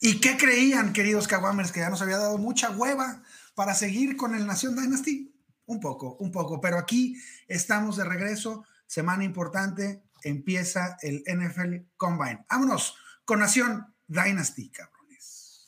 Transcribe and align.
¿Y 0.00 0.20
qué 0.20 0.36
creían, 0.36 0.92
queridos 0.92 1.26
Kawamers, 1.26 1.72
que 1.72 1.80
ya 1.80 1.90
nos 1.90 2.02
había 2.02 2.18
dado 2.18 2.38
mucha 2.38 2.70
hueva 2.70 3.22
para 3.54 3.74
seguir 3.74 4.16
con 4.16 4.34
el 4.34 4.46
Nación 4.46 4.76
Dynasty? 4.76 5.34
Un 5.66 5.80
poco, 5.80 6.16
un 6.20 6.30
poco, 6.30 6.60
pero 6.60 6.78
aquí 6.78 7.20
estamos 7.48 7.96
de 7.96 8.04
regreso, 8.04 8.64
semana 8.86 9.24
importante, 9.24 10.04
empieza 10.22 10.96
el 11.02 11.24
NFL 11.26 11.88
Combine. 11.96 12.46
Vámonos 12.48 12.94
con 13.24 13.40
Nación 13.40 13.92
Dynasty, 14.06 14.70
cabrones. 14.70 15.66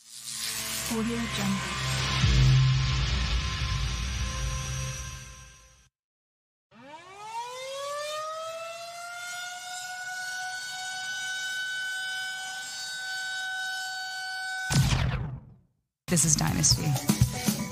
This 16.11 16.25
is 16.25 16.35
Dynasty. 16.35 16.83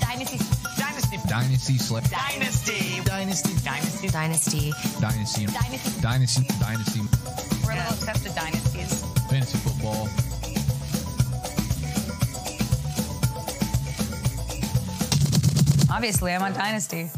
Dynasty. 0.00 0.38
Dynasty. 0.78 1.18
Dynasty 1.28 1.76
Slip. 1.76 2.04
Dynasty. 2.04 3.02
Dynasty. 3.04 3.52
Dynasty. 3.62 4.08
Dynasty. 4.08 4.72
Dynasty. 4.98 5.44
Dynasty. 5.44 6.00
Dynasty. 6.00 6.46
Dynasty. 6.58 7.00
We're 7.66 7.72
a 7.72 7.76
little 7.76 7.92
obsessed 7.92 8.24
with 8.24 8.34
dynasties. 8.34 9.04
Fantasy 9.28 9.58
football. 9.58 10.08
Obviously, 15.94 16.32
I'm 16.32 16.42
on 16.42 16.54
Dynasty. 16.54 17.10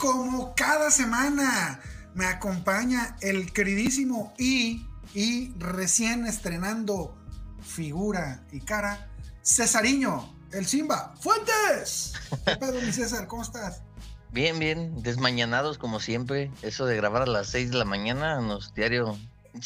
Como 0.00 0.54
cada 0.54 0.90
semana 0.90 1.80
me 2.14 2.24
acompaña 2.26 3.16
el 3.20 3.52
queridísimo 3.52 4.32
y, 4.38 4.86
y 5.14 5.52
recién 5.58 6.26
estrenando 6.26 7.16
figura 7.62 8.42
y 8.50 8.60
cara, 8.60 9.08
Cesariño, 9.42 10.34
el 10.52 10.66
Simba. 10.66 11.14
¡Fuentes! 11.20 12.14
¿Qué 12.46 12.56
pedo, 12.56 12.80
mi 12.80 12.92
César? 12.92 13.26
¿Cómo 13.26 13.42
estás? 13.42 13.82
Bien, 14.32 14.58
bien, 14.58 15.02
desmañanados 15.02 15.76
como 15.78 16.00
siempre. 16.00 16.50
Eso 16.62 16.86
de 16.86 16.96
grabar 16.96 17.22
a 17.22 17.26
las 17.26 17.48
6 17.48 17.70
de 17.70 17.76
la 17.78 17.84
mañana 17.84 18.38
en 18.38 18.48
los 18.48 18.72
diarios 18.74 19.18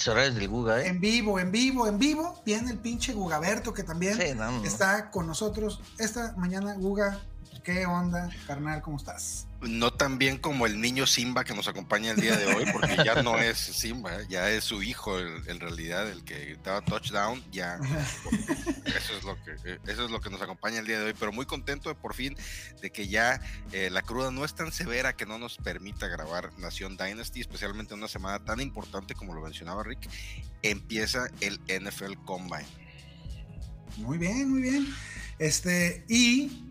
horarios 0.08 0.34
del 0.34 0.48
Guga, 0.48 0.80
¿eh? 0.80 0.88
En 0.88 1.00
vivo, 1.00 1.38
en 1.38 1.52
vivo, 1.52 1.86
en 1.86 1.98
vivo. 1.98 2.42
Viene 2.44 2.70
el 2.70 2.78
pinche 2.78 3.12
Gugaberto 3.12 3.72
que 3.72 3.82
también 3.84 4.16
Sí, 4.16 4.34
no, 4.34 4.50
no. 4.50 4.64
está 4.64 5.10
con 5.10 5.26
nosotros 5.26 5.80
esta 5.98 6.34
mañana. 6.36 6.74
Guga, 6.74 7.20
¿qué 7.64 7.86
onda, 7.86 8.28
carnal? 8.46 8.82
¿Cómo 8.82 8.98
estás? 8.98 9.46
No 9.62 9.90
tan 9.92 10.18
bien 10.18 10.36
como 10.36 10.66
el 10.66 10.80
niño 10.80 11.06
Simba 11.06 11.42
que 11.44 11.54
nos 11.54 11.66
acompaña 11.66 12.10
el 12.10 12.20
día 12.20 12.36
de 12.36 12.46
hoy, 12.54 12.66
porque 12.70 12.96
ya 13.02 13.22
no 13.22 13.38
es 13.38 13.56
Simba, 13.58 14.14
¿eh? 14.20 14.26
ya 14.28 14.50
es 14.50 14.64
su 14.64 14.82
hijo 14.82 15.18
el- 15.18 15.48
en 15.48 15.58
realidad 15.58 16.08
el 16.10 16.22
que 16.22 16.58
daba 16.62 16.82
touchdown, 16.82 17.42
ya 17.50 17.78
eso 18.84 19.16
es 19.16 19.24
lo 19.24 19.42
que 19.42 19.52
eh, 19.64 19.78
eso 19.86 20.04
es 20.04 20.10
lo 20.10 20.20
que 20.20 20.28
nos 20.28 20.42
acompaña 20.42 20.78
el 20.80 20.86
día 20.86 20.98
de 21.00 21.06
hoy, 21.06 21.14
pero 21.18 21.32
muy 21.32 21.46
contento 21.46 21.88
de 21.88 21.94
por 21.94 22.14
fin 22.14 22.36
de 22.82 22.92
que 22.92 23.08
ya 23.08 23.40
eh, 23.72 23.88
la 23.90 24.02
cruda 24.02 24.30
no 24.30 24.44
es 24.44 24.54
tan 24.54 24.70
severa 24.70 25.16
que 25.16 25.24
no 25.24 25.38
nos 25.38 25.56
permita 25.56 26.06
grabar 26.08 26.50
Nación 26.58 26.98
Dynasty, 26.98 27.40
especialmente 27.40 27.94
en 27.94 28.00
una 28.00 28.08
semana 28.08 28.44
tan 28.44 28.60
importante 28.60 29.14
como 29.14 29.32
lo 29.34 29.40
mencionaba 29.40 29.82
Rick, 29.82 30.08
empieza 30.62 31.28
el 31.40 31.58
NFL 31.68 32.22
Combine. 32.26 32.66
Muy 33.96 34.18
bien, 34.18 34.50
muy 34.50 34.60
bien. 34.60 34.86
Este, 35.38 36.04
y, 36.08 36.63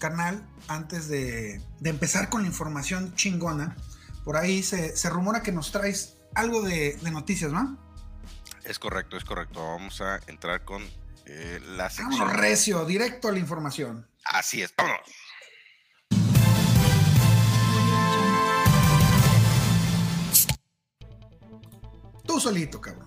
carnal, 0.00 0.44
antes 0.66 1.06
de, 1.06 1.62
de 1.78 1.90
empezar 1.90 2.28
con 2.28 2.42
la 2.42 2.48
información 2.48 3.14
chingona, 3.14 3.76
por 4.24 4.36
ahí 4.36 4.64
se, 4.64 4.96
se 4.96 5.08
rumora 5.08 5.42
que 5.42 5.52
nos 5.52 5.70
traes 5.70 6.16
algo 6.34 6.62
de, 6.62 6.96
de 6.96 7.10
noticias, 7.12 7.52
¿no? 7.52 7.78
Es 8.64 8.80
correcto, 8.80 9.16
es 9.16 9.24
correcto. 9.24 9.64
Vamos 9.64 10.00
a 10.00 10.18
entrar 10.26 10.64
con 10.64 10.82
eh, 11.26 11.60
la 11.76 11.88
sección. 11.88 12.18
Vámonos, 12.18 12.36
recio, 12.36 12.84
directo 12.84 13.28
a 13.28 13.32
la 13.32 13.38
información. 13.38 14.08
Así 14.24 14.62
es, 14.62 14.74
vámonos. 14.76 15.00
Tú 22.24 22.40
solito, 22.40 22.80
cabrón. 22.80 23.06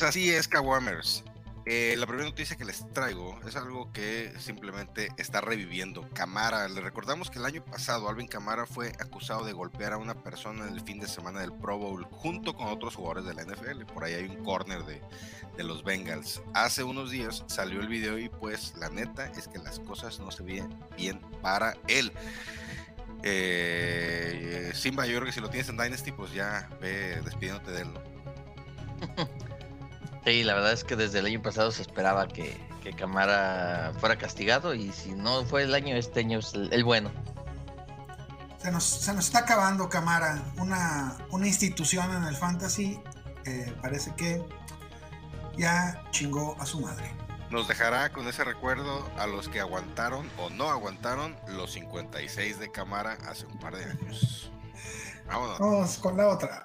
Así 0.00 0.30
es, 0.30 0.48
Kawamers. 0.48 1.24
Eh, 1.64 1.94
la 1.96 2.06
primera 2.06 2.28
noticia 2.28 2.56
que 2.56 2.64
les 2.64 2.92
traigo 2.92 3.38
es 3.46 3.54
algo 3.54 3.92
que 3.92 4.32
simplemente 4.38 5.08
está 5.16 5.40
reviviendo. 5.40 6.08
Camara, 6.12 6.68
le 6.68 6.80
recordamos 6.80 7.30
que 7.30 7.38
el 7.38 7.44
año 7.44 7.64
pasado 7.64 8.08
Alvin 8.08 8.26
Camara 8.26 8.66
fue 8.66 8.88
acusado 8.98 9.44
de 9.44 9.52
golpear 9.52 9.92
a 9.92 9.96
una 9.96 10.14
persona 10.14 10.66
en 10.66 10.74
el 10.74 10.80
fin 10.80 10.98
de 10.98 11.06
semana 11.06 11.40
del 11.40 11.52
Pro 11.52 11.78
Bowl 11.78 12.04
junto 12.10 12.56
con 12.56 12.66
otros 12.66 12.96
jugadores 12.96 13.24
de 13.24 13.34
la 13.34 13.44
NFL. 13.44 13.84
Por 13.84 14.02
ahí 14.02 14.14
hay 14.14 14.24
un 14.24 14.42
corner 14.42 14.84
de, 14.84 15.00
de 15.56 15.62
los 15.62 15.84
Bengals. 15.84 16.42
Hace 16.52 16.82
unos 16.82 17.12
días 17.12 17.44
salió 17.46 17.80
el 17.80 17.88
video 17.88 18.18
y 18.18 18.28
pues 18.28 18.74
la 18.76 18.88
neta 18.88 19.26
es 19.26 19.46
que 19.46 19.58
las 19.58 19.78
cosas 19.78 20.18
no 20.18 20.32
se 20.32 20.42
ven 20.42 20.68
bien 20.96 21.20
para 21.42 21.76
él. 21.86 22.12
Eh, 23.22 24.72
Simba, 24.74 25.06
yo 25.06 25.14
creo 25.14 25.26
que 25.26 25.32
si 25.32 25.40
lo 25.40 25.48
tienes 25.48 25.68
en 25.68 25.76
Dynasty, 25.76 26.10
pues 26.10 26.32
ya 26.32 26.68
ve 26.80 27.20
despidiéndote 27.22 27.70
de 27.70 27.82
él. 27.82 27.88
Sí, 30.24 30.44
la 30.44 30.54
verdad 30.54 30.72
es 30.72 30.84
que 30.84 30.94
desde 30.96 31.18
el 31.18 31.26
año 31.26 31.42
pasado 31.42 31.72
se 31.72 31.82
esperaba 31.82 32.28
que, 32.28 32.56
que 32.82 32.92
Camara 32.92 33.92
fuera 33.98 34.16
castigado 34.16 34.74
y 34.74 34.92
si 34.92 35.12
no 35.12 35.44
fue 35.44 35.64
el 35.64 35.74
año, 35.74 35.96
este 35.96 36.20
año 36.20 36.38
es 36.38 36.54
el, 36.54 36.72
el 36.72 36.84
bueno. 36.84 37.10
Se 38.58 38.70
nos, 38.70 38.84
se 38.84 39.12
nos 39.12 39.24
está 39.26 39.40
acabando, 39.40 39.88
Camara, 39.88 40.40
una, 40.58 41.16
una 41.30 41.46
institución 41.48 42.14
en 42.14 42.22
el 42.24 42.36
fantasy. 42.36 43.00
eh, 43.44 43.74
parece 43.82 44.14
que 44.14 44.40
ya 45.56 46.00
chingó 46.12 46.56
a 46.60 46.66
su 46.66 46.80
madre. 46.80 47.10
Nos 47.50 47.66
dejará 47.68 48.10
con 48.12 48.26
ese 48.28 48.44
recuerdo 48.44 49.10
a 49.18 49.26
los 49.26 49.48
que 49.48 49.60
aguantaron 49.60 50.30
o 50.38 50.48
no 50.48 50.70
aguantaron 50.70 51.36
los 51.48 51.72
56 51.72 52.60
de 52.60 52.70
Camara 52.70 53.18
hace 53.28 53.44
un 53.46 53.58
par 53.58 53.76
de 53.76 53.84
años. 53.84 54.50
Vámonos. 55.26 55.58
Vamos 55.58 55.98
con 55.98 56.16
la 56.16 56.28
otra. 56.28 56.64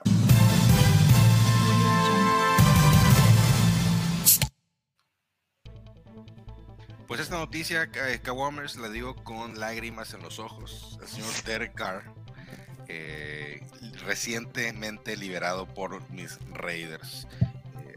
Pues 7.07 7.21
esta 7.21 7.37
noticia, 7.37 7.89
eh, 7.93 8.19
Kawamers, 8.21 8.75
la 8.75 8.89
digo 8.89 9.15
con 9.23 9.59
lágrimas 9.59 10.13
en 10.13 10.21
los 10.21 10.39
ojos. 10.39 10.99
El 11.01 11.07
señor 11.07 11.29
Derek 11.45 11.73
Carr, 11.73 12.03
eh, 12.89 13.65
recientemente 14.05 15.15
liberado 15.15 15.65
por 15.73 16.09
mis 16.11 16.37
Raiders. 16.51 17.25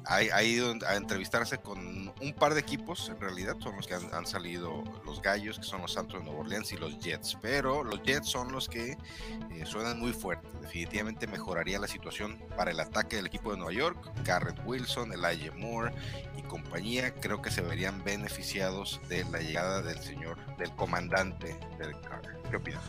Ha, 0.06 0.43
ido 0.43 0.75
a 0.87 0.97
entrevistarse 0.97 1.59
con 1.59 2.12
un 2.21 2.33
par 2.33 2.55
de 2.55 2.61
equipos, 2.61 3.09
en 3.11 3.21
realidad, 3.21 3.56
son 3.61 3.77
los 3.77 3.87
que 3.87 3.94
han, 3.94 4.27
salido 4.27 4.83
los 5.05 5.21
gallos, 5.22 5.59
que 5.59 5.65
son 5.65 5.83
los 5.83 5.93
Santos 5.93 6.19
de 6.19 6.25
Nueva 6.25 6.41
Orleans 6.41 6.72
y 6.72 6.77
los 6.77 6.99
Jets. 6.99 7.37
Pero 7.41 7.84
los 7.84 8.03
Jets 8.03 8.28
son 8.28 8.50
los 8.53 8.69
que 8.69 8.93
eh, 8.93 9.66
suenan 9.66 9.99
muy 10.00 10.12
fuerte. 10.12 10.49
Definitivamente 10.61 11.27
mejoraría 11.27 11.78
la 11.78 11.88
situación 11.88 12.38
para 12.56 12.71
el 12.71 12.81
ataque 12.81 13.16
del 13.16 13.27
equipo 13.27 13.53
de 13.53 13.59
Nueva 13.59 13.72
York. 13.72 14.12
Garrett 14.25 14.61
Wilson, 14.65 15.12
Elijah 15.12 15.53
Moore 15.53 15.93
y 16.37 16.43
compañía 16.43 17.15
creo 17.15 17.43
que 17.43 17.50
se 17.50 17.61
verían 17.61 18.03
beneficiados 18.03 19.00
de 19.09 19.25
la 19.25 19.38
llegada 19.38 19.82
del 19.82 20.00
señor, 20.00 20.38
del 20.56 20.75
comandante 20.77 21.59
Derek 21.78 22.00
Carr. 22.00 22.41
¿Qué 22.50 22.56
opinas? 22.56 22.82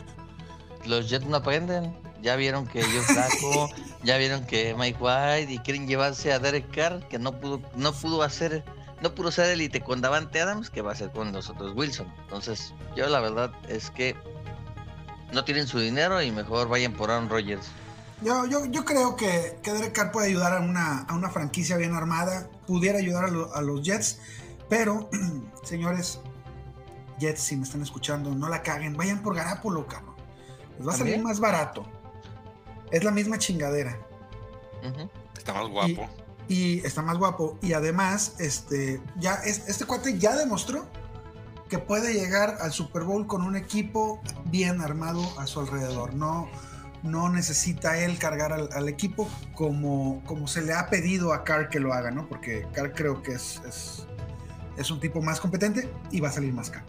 Los 0.86 1.08
Jets 1.08 1.26
no 1.26 1.36
aprenden. 1.36 1.96
Ya 2.22 2.36
vieron 2.36 2.66
que 2.68 2.80
yo 2.80 3.02
flaco, 3.02 3.68
ya 4.04 4.16
vieron 4.16 4.46
que 4.46 4.74
Mike 4.78 4.98
White 5.00 5.52
y 5.52 5.58
quieren 5.58 5.88
llevarse 5.88 6.32
a 6.32 6.38
Derek 6.38 6.70
Carr, 6.72 7.06
que 7.08 7.18
no 7.18 7.40
pudo, 7.40 7.60
no 7.74 7.92
pudo 7.92 8.22
hacer, 8.22 8.64
no 9.00 9.12
pudo 9.12 9.32
ser 9.32 9.46
élite 9.50 9.80
con 9.80 10.00
Davante 10.00 10.40
Adams, 10.40 10.70
que 10.70 10.82
va 10.82 10.92
a 10.92 10.94
ser 10.94 11.10
con 11.10 11.32
los 11.32 11.50
otros 11.50 11.72
Wilson. 11.74 12.06
Entonces, 12.22 12.74
yo 12.94 13.08
la 13.08 13.18
verdad 13.18 13.50
es 13.68 13.90
que 13.90 14.16
no 15.32 15.44
tienen 15.44 15.66
su 15.66 15.80
dinero 15.80 16.22
y 16.22 16.30
mejor 16.30 16.68
vayan 16.68 16.92
por 16.92 17.10
Aaron 17.10 17.28
Rodgers. 17.28 17.66
Yo, 18.20 18.46
yo, 18.46 18.66
yo 18.66 18.84
creo 18.84 19.16
que, 19.16 19.58
que 19.60 19.72
Derek 19.72 19.92
Carr 19.92 20.12
puede 20.12 20.28
ayudar 20.28 20.56
a 20.56 20.60
una, 20.60 21.00
a 21.00 21.14
una 21.14 21.28
franquicia 21.28 21.76
bien 21.76 21.92
armada, 21.94 22.48
pudiera 22.68 22.98
ayudar 22.98 23.24
a, 23.24 23.28
lo- 23.28 23.52
a 23.52 23.62
los 23.62 23.82
Jets, 23.82 24.20
pero, 24.68 25.10
señores, 25.64 26.20
Jets, 27.18 27.40
si 27.40 27.56
me 27.56 27.64
están 27.64 27.82
escuchando, 27.82 28.32
no 28.32 28.48
la 28.48 28.62
caguen, 28.62 28.96
vayan 28.96 29.22
por 29.22 29.34
Garapolo, 29.34 29.88
cabrón. 29.88 30.11
Les 30.78 30.86
va 30.88 30.92
a 30.92 30.96
salir 30.96 31.22
más 31.22 31.40
barato. 31.40 31.84
Es 32.90 33.04
la 33.04 33.10
misma 33.10 33.38
chingadera. 33.38 33.98
Está 35.36 35.54
más 35.54 35.68
guapo. 35.68 36.08
y 36.48 36.84
está 36.84 37.02
más 37.02 37.16
guapo. 37.18 37.58
Y 37.62 37.72
además, 37.72 38.34
este, 38.38 39.00
ya 39.16 39.34
es- 39.36 39.68
este 39.68 39.84
cuate 39.86 40.18
ya 40.18 40.36
demostró 40.36 40.86
que 41.68 41.78
puede 41.78 42.12
llegar 42.12 42.58
al 42.60 42.72
Super 42.72 43.04
Bowl 43.04 43.26
con 43.26 43.42
un 43.42 43.56
equipo 43.56 44.20
bien 44.46 44.80
armado 44.82 45.22
a 45.38 45.46
su 45.46 45.60
alrededor. 45.60 46.14
No, 46.14 46.48
no 47.02 47.28
necesita 47.30 47.98
él 47.98 48.18
cargar 48.18 48.52
al, 48.52 48.68
al 48.72 48.88
equipo 48.88 49.28
como, 49.54 50.22
como 50.26 50.46
se 50.48 50.60
le 50.62 50.74
ha 50.74 50.90
pedido 50.90 51.32
a 51.32 51.44
Carr 51.44 51.68
que 51.70 51.80
lo 51.80 51.94
haga, 51.94 52.10
¿no? 52.10 52.28
Porque 52.28 52.66
Carr 52.74 52.92
creo 52.92 53.22
que 53.22 53.32
es, 53.32 53.62
es, 53.66 54.06
es 54.76 54.90
un 54.90 55.00
tipo 55.00 55.22
más 55.22 55.40
competente 55.40 55.90
y 56.10 56.20
va 56.20 56.28
a 56.28 56.32
salir 56.32 56.52
más 56.52 56.68
caro. 56.70 56.86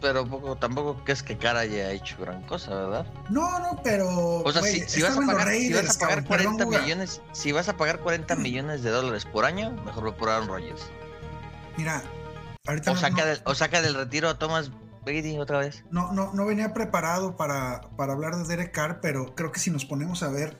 Pero 0.00 0.26
poco, 0.26 0.56
tampoco 0.56 1.04
que 1.04 1.12
es 1.12 1.22
que 1.22 1.36
Cara 1.38 1.60
haya 1.60 1.90
hecho 1.90 2.16
gran 2.20 2.42
cosa, 2.42 2.74
¿verdad? 2.74 3.06
No, 3.30 3.58
no, 3.60 3.80
pero. 3.82 4.08
O 4.44 4.52
sea, 4.52 4.62
si, 4.62 4.80
si 4.88 5.02
vas 5.02 5.16
pagar, 5.16 5.48
si 5.54 5.72
vas 5.72 5.96
a 5.96 5.98
pagar 5.98 6.24
cabrón, 6.24 6.24
perdón, 6.24 6.56
40 6.56 6.64
Guga. 6.64 6.80
millones, 6.80 7.20
si 7.32 7.52
vas 7.52 7.68
a 7.68 7.76
pagar 7.76 8.00
40 8.00 8.36
millones 8.36 8.82
de 8.82 8.90
dólares 8.90 9.24
por 9.24 9.44
año, 9.44 9.70
mejor 9.84 10.04
ve 10.04 10.12
por 10.12 10.28
Aaron 10.28 10.48
Rodgers. 10.48 10.82
Mira, 11.76 12.02
ahorita 12.66 12.90
O 12.90 12.94
no- 12.94 13.00
saca, 13.00 13.22
no, 13.22 13.26
del, 13.26 13.40
o 13.44 13.54
saca 13.54 13.82
del 13.82 13.94
retiro 13.94 14.28
a 14.28 14.38
Thomas 14.38 14.70
Brady 15.04 15.38
otra 15.38 15.58
vez. 15.60 15.84
no, 15.90 16.12
no, 16.12 16.32
no 16.32 16.46
venía 16.46 16.72
preparado 16.74 17.36
para, 17.36 17.82
para 17.96 18.12
hablar 18.14 18.34
de 18.36 18.44
Derek 18.44 18.72
Carr, 18.72 19.00
pero 19.00 19.34
creo 19.34 19.52
que 19.52 19.60
si 19.60 19.70
nos 19.70 19.84
ponemos 19.84 20.22
a 20.22 20.28
ver 20.30 20.58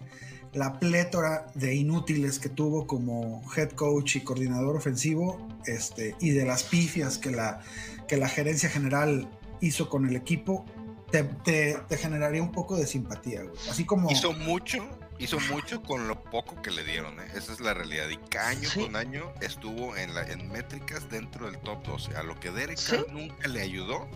la 0.57 0.79
plétora 0.81 1.47
de 1.55 1.75
inútiles 1.75 2.39
que 2.39 2.49
tuvo 2.49 2.87
como 2.87 3.43
head 3.57 3.71
coach 3.71 4.17
y 4.17 4.21
coordinador 4.23 4.77
ofensivo, 4.77 5.47
este, 5.67 6.15
y 6.21 6.31
de 6.31 6.45
las 6.45 6.63
pifias 6.65 7.19
que 7.19 7.31
la, 7.31 7.61
que 8.09 8.17
la 8.17 8.29
gerencia 8.29 8.69
general 8.69 9.29
hizo 9.61 9.89
con 9.89 10.07
el 10.09 10.17
equipo, 10.17 10.65
te, 11.11 11.23
te- 11.25 11.79
te 11.89 11.97
generaría 11.97 12.43
un 12.43 12.53
poco 12.53 12.77
de 12.77 12.87
simpatía, 12.87 13.43
güey. 13.43 13.55
Así 13.71 13.85
como. 13.85 14.11
Hizo 14.11 14.33
mucho, 14.33 14.79
hizo 15.19 15.39
mucho 15.53 15.83
con 15.83 16.09
lo 16.09 16.23
poco 16.25 16.61
que 16.63 16.71
le 16.71 16.83
dieron, 16.85 17.19
¿eh? 17.21 17.27
Esa 17.35 17.53
es 17.53 17.61
la 17.61 17.75
realidad. 17.75 18.09
Y 18.09 18.17
que 18.29 18.39
año 18.39 18.69
Sí. 18.69 18.81
con 18.83 18.97
año 18.97 19.33
estuvo 19.41 19.97
en, 19.97 20.15
la, 20.15 20.23
en 20.23 20.49
métricas 20.51 21.09
dentro 21.11 21.47
del 21.51 21.59
top 21.61 21.85
12. 21.87 22.17
A 22.17 22.23
lo 22.23 22.39
que 22.41 22.51
Derek 22.51 22.77
Sí. 22.79 22.97
Nunca 23.13 23.47
le 23.49 23.61
ayudó 23.63 24.07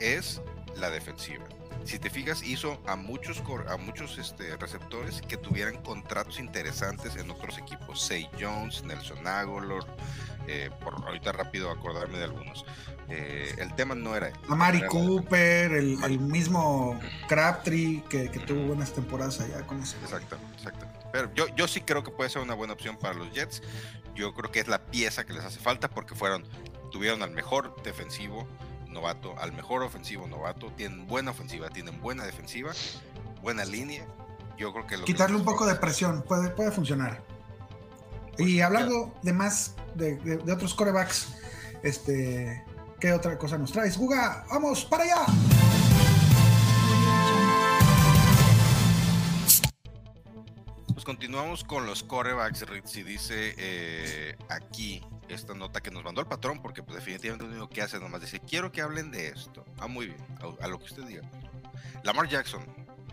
es 0.00 0.42
la 0.76 0.90
defensiva. 0.90 1.44
Si 1.86 2.00
te 2.00 2.10
fijas, 2.10 2.42
hizo 2.42 2.80
a 2.86 2.96
muchos 2.96 3.42
a 3.68 3.76
muchos 3.76 4.18
este, 4.18 4.56
receptores 4.56 5.22
que 5.22 5.36
tuvieran 5.36 5.80
contratos 5.82 6.40
interesantes 6.40 7.14
en 7.16 7.30
otros 7.30 7.58
equipos. 7.58 8.00
Say 8.02 8.28
Jones, 8.40 8.82
Nelson 8.82 9.24
Aguilar, 9.26 9.86
eh, 10.48 10.70
por 10.82 10.94
ahorita 10.94 11.30
rápido 11.30 11.70
acordarme 11.70 12.18
de 12.18 12.24
algunos. 12.24 12.64
Eh, 13.08 13.54
el 13.58 13.72
tema 13.76 13.94
no 13.94 14.16
era. 14.16 14.32
A 14.48 14.54
Mari 14.56 14.78
era 14.78 14.88
Cooper, 14.88 15.72
el, 15.72 16.02
el 16.02 16.18
mismo 16.18 16.98
Crabtree 17.28 18.02
que, 18.08 18.30
que 18.30 18.40
tuvo 18.40 18.62
buenas 18.62 18.92
temporadas 18.92 19.40
allá 19.40 19.64
con 19.64 19.80
eso. 19.80 19.96
Exactamente, 20.02 20.56
exactamente. 20.56 21.06
Pero 21.12 21.32
yo, 21.34 21.46
yo 21.54 21.68
sí 21.68 21.80
creo 21.80 22.02
que 22.02 22.10
puede 22.10 22.30
ser 22.30 22.42
una 22.42 22.54
buena 22.54 22.72
opción 22.72 22.96
para 22.96 23.14
los 23.14 23.32
Jets. 23.32 23.62
Yo 24.16 24.34
creo 24.34 24.50
que 24.50 24.58
es 24.58 24.66
la 24.66 24.86
pieza 24.86 25.24
que 25.24 25.32
les 25.34 25.44
hace 25.44 25.60
falta 25.60 25.88
porque 25.88 26.16
fueron, 26.16 26.44
tuvieron 26.90 27.22
al 27.22 27.30
mejor 27.30 27.80
defensivo 27.82 28.48
novato, 28.96 29.38
al 29.38 29.52
mejor 29.52 29.82
ofensivo 29.82 30.26
novato, 30.26 30.72
tienen 30.72 31.06
buena 31.06 31.30
ofensiva, 31.30 31.68
tienen 31.70 32.00
buena 32.00 32.24
defensiva, 32.24 32.72
buena 33.42 33.64
línea. 33.64 34.04
Yo 34.58 34.72
creo 34.72 34.86
que 34.86 34.96
lo 34.96 35.04
Quitarle 35.04 35.36
un 35.36 35.44
poco 35.44 35.66
de 35.66 35.74
presión, 35.76 36.22
puede, 36.22 36.48
puede 36.50 36.72
funcionar. 36.72 37.22
Pues, 38.36 38.48
Y 38.48 38.60
hablando 38.62 39.14
de 39.22 39.32
más, 39.34 39.74
de, 39.94 40.16
de- 40.16 40.38
de 40.38 40.52
otros 40.52 40.74
corebacks, 40.74 41.28
este, 41.82 42.64
¿qué 42.98 43.12
otra 43.12 43.36
cosa 43.38 43.58
nos 43.58 43.70
traes? 43.70 43.98
Guga, 43.98 44.44
vamos 44.50 44.84
para 44.86 45.04
allá. 45.04 45.26
Continuamos 51.06 51.62
con 51.62 51.86
los 51.86 52.02
corebacks, 52.02 52.68
Ritz, 52.68 52.96
y 52.96 53.04
dice 53.04 53.54
eh, 53.58 54.34
aquí 54.48 55.00
esta 55.28 55.54
nota 55.54 55.80
que 55.80 55.92
nos 55.92 56.02
mandó 56.02 56.20
el 56.20 56.26
patrón, 56.26 56.60
porque 56.60 56.82
pues, 56.82 56.96
definitivamente 56.96 57.44
lo 57.44 57.52
único 57.52 57.68
que 57.68 57.80
hace 57.80 58.00
nomás 58.00 58.22
dice, 58.22 58.40
quiero 58.40 58.72
que 58.72 58.82
hablen 58.82 59.12
de 59.12 59.28
esto. 59.28 59.64
Ah, 59.78 59.86
muy 59.86 60.06
bien, 60.06 60.18
a, 60.40 60.64
a 60.64 60.66
lo 60.66 60.80
que 60.80 60.86
usted 60.86 61.04
diga. 61.04 61.22
Lamar 62.02 62.28
Jackson, 62.28 62.64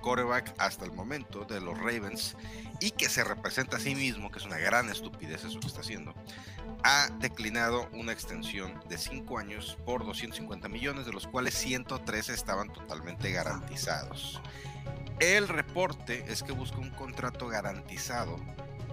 coreback 0.01 0.55
hasta 0.57 0.85
el 0.85 0.91
momento 0.91 1.45
de 1.45 1.61
los 1.61 1.77
Ravens, 1.77 2.35
y 2.79 2.89
que 2.89 3.09
se 3.09 3.23
representa 3.23 3.77
a 3.77 3.79
sí 3.79 3.93
mismo, 3.93 4.31
que 4.31 4.39
es 4.39 4.45
una 4.45 4.57
gran 4.57 4.89
estupidez 4.89 5.43
eso 5.43 5.59
que 5.59 5.67
está 5.67 5.81
haciendo, 5.81 6.15
ha 6.83 7.09
declinado 7.19 7.87
una 7.93 8.11
extensión 8.11 8.73
de 8.89 8.97
5 8.97 9.37
años 9.37 9.77
por 9.85 10.03
250 10.03 10.67
millones, 10.67 11.05
de 11.05 11.13
los 11.13 11.27
cuales 11.27 11.53
113 11.53 12.33
estaban 12.33 12.73
totalmente 12.73 13.31
garantizados. 13.31 14.41
El 15.19 15.47
reporte 15.47 16.25
es 16.27 16.43
que 16.43 16.51
busca 16.51 16.77
un 16.77 16.89
contrato 16.91 17.47
garantizado, 17.47 18.37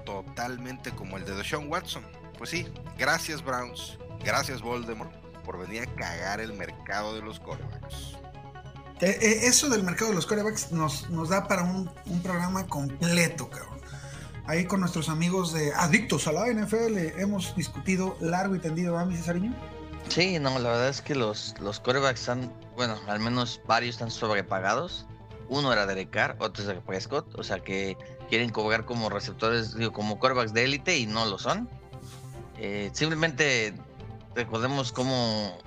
totalmente 0.04 0.90
como 0.92 1.16
el 1.16 1.24
de 1.24 1.34
Deshaun 1.34 1.68
Watson. 1.68 2.04
Pues 2.38 2.50
sí, 2.50 2.66
gracias 2.98 3.44
Browns, 3.44 3.98
gracias 4.24 4.62
Voldemort 4.62 5.12
por 5.44 5.58
venir 5.58 5.82
a 5.82 5.94
cagar 5.94 6.40
el 6.40 6.52
mercado 6.52 7.14
de 7.14 7.22
los 7.22 7.40
corebacks. 7.40 8.16
Eh, 9.00 9.18
eh, 9.20 9.40
eso 9.44 9.68
del 9.70 9.82
mercado 9.82 10.10
de 10.10 10.16
los 10.16 10.26
corebacks 10.26 10.72
nos, 10.72 11.08
nos 11.10 11.30
da 11.30 11.48
para 11.48 11.62
un, 11.62 11.90
un 12.06 12.22
programa 12.22 12.66
completo, 12.66 13.48
cabrón. 13.48 13.80
Ahí 14.46 14.66
con 14.66 14.80
nuestros 14.80 15.08
amigos 15.08 15.52
de 15.52 15.72
Adictos 15.74 16.26
a 16.26 16.32
la 16.32 16.46
NFL 16.52 17.20
hemos 17.20 17.54
discutido 17.56 18.16
largo 18.20 18.56
y 18.56 18.58
tendido, 18.58 18.94
¿va, 18.94 19.04
mi 19.04 19.16
Cesariño? 19.16 19.54
Sí, 20.08 20.38
no, 20.38 20.58
la 20.58 20.70
verdad 20.70 20.88
es 20.88 21.00
que 21.00 21.14
los, 21.14 21.54
los 21.60 21.78
corebacks 21.78 22.20
están, 22.20 22.52
bueno, 22.74 22.96
al 23.06 23.20
menos 23.20 23.60
varios 23.66 23.94
están 23.94 24.10
sobrepagados. 24.10 25.06
Uno 25.50 25.72
era 25.72 25.84
Derek 25.84 26.08
Carr, 26.10 26.36
otro 26.38 26.62
es 26.62 26.68
Dak 26.68 26.80
Prescott, 26.82 27.38
o 27.38 27.42
sea 27.42 27.58
que 27.60 27.98
quieren 28.30 28.48
cobrar 28.50 28.84
como 28.86 29.10
receptores, 29.10 29.74
digo, 29.74 29.92
como 29.92 30.18
corebacks 30.18 30.54
de 30.54 30.64
élite 30.64 30.96
y 30.96 31.06
no 31.06 31.26
lo 31.26 31.38
son. 31.38 31.68
Eh, 32.56 32.90
simplemente 32.94 33.74
recordemos 34.34 34.92
cómo 34.92 35.58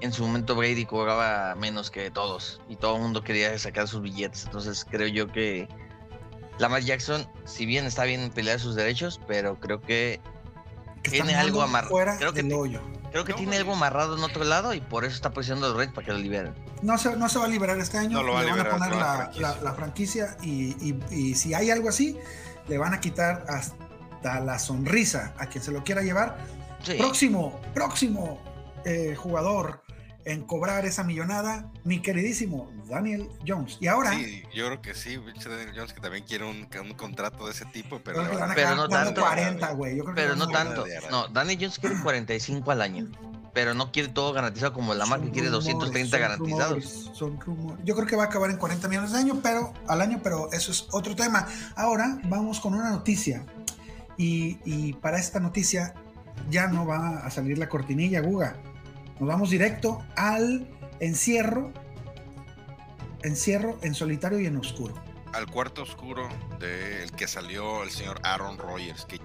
en 0.00 0.12
su 0.12 0.24
momento 0.24 0.54
Brady 0.54 0.86
cobraba 0.86 1.54
menos 1.56 1.90
que 1.90 2.10
todos 2.10 2.60
y 2.68 2.76
todo 2.76 2.96
el 2.96 3.02
mundo 3.02 3.22
quería 3.24 3.58
sacar 3.58 3.88
sus 3.88 4.02
billetes. 4.02 4.44
Entonces 4.44 4.86
creo 4.88 5.08
yo 5.08 5.26
que 5.26 5.66
Lamar 6.58 6.82
Jackson, 6.82 7.26
si 7.44 7.66
bien 7.66 7.86
está 7.86 8.04
bien 8.04 8.30
pelear 8.30 8.60
sus 8.60 8.76
derechos, 8.76 9.20
pero 9.26 9.58
creo 9.58 9.80
que 9.80 10.20
Que 11.02 11.10
Tiene 11.10 11.34
algo 11.34 11.58
muy 11.60 11.68
amar- 11.68 11.88
fuera 11.88 12.16
creo 12.16 12.32
que 12.32 12.42
del 12.44 12.52
hoyo. 12.54 12.80
Creo 13.14 13.24
que 13.24 13.32
No, 13.32 13.38
tiene 13.38 13.56
algo 13.56 13.74
amarrado 13.74 14.16
en 14.18 14.24
otro 14.24 14.42
lado 14.42 14.74
y 14.74 14.80
por 14.80 15.04
eso 15.04 15.14
está 15.14 15.30
presionando 15.30 15.68
a 15.68 15.70
los 15.70 15.78
Reds 15.78 15.92
para 15.92 16.04
que 16.04 16.12
lo 16.12 16.18
liberen. 16.18 16.52
No 16.82 16.98
se, 16.98 17.16
no 17.16 17.28
se 17.28 17.38
va 17.38 17.44
a 17.44 17.48
liberar 17.48 17.78
este 17.78 17.96
año. 17.96 18.10
No 18.18 18.22
lo 18.24 18.32
va 18.32 18.40
a 18.40 18.42
le 18.42 18.50
van 18.50 18.58
liberar, 18.58 18.74
a 18.74 18.78
poner 18.78 18.94
no, 18.94 19.00
la 19.00 19.06
la, 19.06 19.16
franquicia. 19.16 19.48
la- 19.48 19.60
la 19.62 19.72
franquicia 19.74 20.36
y, 20.42 20.50
y- 20.90 20.98
y 21.10 21.34
si 21.36 21.54
hay 21.54 21.70
algo 21.70 21.88
así, 21.88 22.18
le 22.66 22.76
van 22.76 22.92
a 22.92 23.00
quitar 23.00 23.44
hasta 23.48 24.40
la 24.40 24.58
sonrisa 24.58 25.32
a 25.38 25.46
quien 25.46 25.62
se 25.62 25.70
lo 25.70 25.84
quiera 25.84 26.02
llevar. 26.02 26.38
Sí. 26.82 26.94
Próximo, 26.98 27.60
próximo 27.72 28.42
eh, 28.84 29.14
jugador 29.16 29.80
en 30.24 30.42
cobrar 30.44 30.86
esa 30.86 31.04
millonada, 31.04 31.70
mi 31.84 32.00
queridísimo 32.00 32.70
Daniel 32.88 33.28
Jones. 33.46 33.78
Y 33.80 33.88
ahora, 33.88 34.12
Sí, 34.12 34.42
yo 34.54 34.66
creo 34.66 34.82
que 34.82 34.94
sí, 34.94 35.16
Daniel 35.16 35.72
Jones 35.74 35.92
que 35.92 36.00
también 36.00 36.24
quiere 36.24 36.44
un, 36.44 36.66
un 36.82 36.94
contrato 36.94 37.46
de 37.46 37.52
ese 37.52 37.64
tipo, 37.66 38.00
pero, 38.02 38.18
creo 38.18 38.30
que 38.30 38.34
le 38.34 38.40
van 38.40 38.50
a 38.50 38.54
Pero 38.54 38.74
no 38.74 38.88
tanto. 38.88 39.20
40, 39.20 39.70
güey. 39.72 39.96
Yo 39.96 40.04
creo 40.04 40.14
que 40.14 40.22
Pero 40.22 40.36
no 40.36 40.48
tanto. 40.48 40.84
No, 41.10 41.28
Danny 41.28 41.56
Jones 41.56 41.78
quiere 41.78 41.96
45 42.02 42.70
al 42.70 42.82
año. 42.82 43.10
Pero 43.52 43.72
no 43.72 43.92
quiere 43.92 44.08
todo 44.08 44.32
garantizado 44.32 44.72
como 44.72 44.92
que 44.92 44.98
Son 44.98 45.30
quiere 45.30 45.48
rumores, 45.48 45.64
230 45.64 46.10
son 46.10 46.20
garantizados. 46.20 46.84
rumores, 46.84 47.10
son 47.16 47.40
rumores. 47.40 47.84
Yo 47.84 47.94
creo 47.94 48.06
que 48.06 48.16
va 48.16 48.24
a 48.24 48.26
acabar 48.26 48.50
en 48.50 48.56
40 48.56 48.88
millones 48.88 49.12
de 49.12 49.18
año, 49.18 49.38
pero, 49.42 49.72
al 49.86 50.00
año, 50.00 50.20
pero 50.24 50.50
eso 50.52 50.72
es 50.72 50.88
otro 50.90 51.14
tema. 51.14 51.46
Ahora 51.76 52.18
vamos 52.24 52.58
con 52.58 52.74
una 52.74 52.90
noticia. 52.90 53.46
Y, 54.16 54.58
y 54.64 54.94
para 54.94 55.18
esta 55.18 55.38
noticia 55.38 55.94
ya 56.50 56.66
no 56.66 56.84
va 56.84 57.18
a 57.18 57.30
salir 57.30 57.58
la 57.58 57.68
cortinilla, 57.68 58.20
Guga. 58.22 58.56
Nos 59.20 59.28
vamos 59.28 59.50
directo 59.50 60.02
al 60.16 60.66
encierro. 61.00 61.72
Encierro 63.22 63.78
en 63.82 63.94
solitario 63.94 64.38
y 64.40 64.46
en 64.46 64.56
oscuro. 64.56 64.94
al 65.32 65.46
cuarto 65.46 65.82
oscuro 65.82 66.28
del 66.60 67.10
que 67.12 67.26
salió 67.26 67.82
el 67.82 67.90
señor 67.90 68.20
Aaron 68.22 68.56
Rodgers, 68.58 69.04
que 69.04 69.18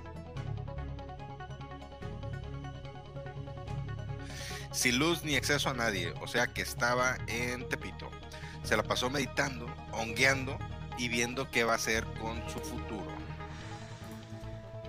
sin 4.72 4.98
luz 4.98 5.24
ni 5.24 5.36
acceso 5.36 5.70
a 5.70 5.74
nadie, 5.74 6.14
o 6.22 6.28
sea 6.28 6.48
que 6.48 6.62
estaba 6.62 7.18
en 7.28 7.68
Tepito. 7.70 8.10
Se 8.64 8.76
la 8.78 8.84
pasó 8.84 9.10
meditando, 9.10 9.68
hongueando 9.92 10.58
y 10.98 11.10
viendo 11.10 11.50
qué 11.52 11.64
va 11.64 11.74
a 11.74 11.76
hacer 11.76 12.06
con 12.20 12.42
su 12.50 12.60
futuro. 12.60 13.12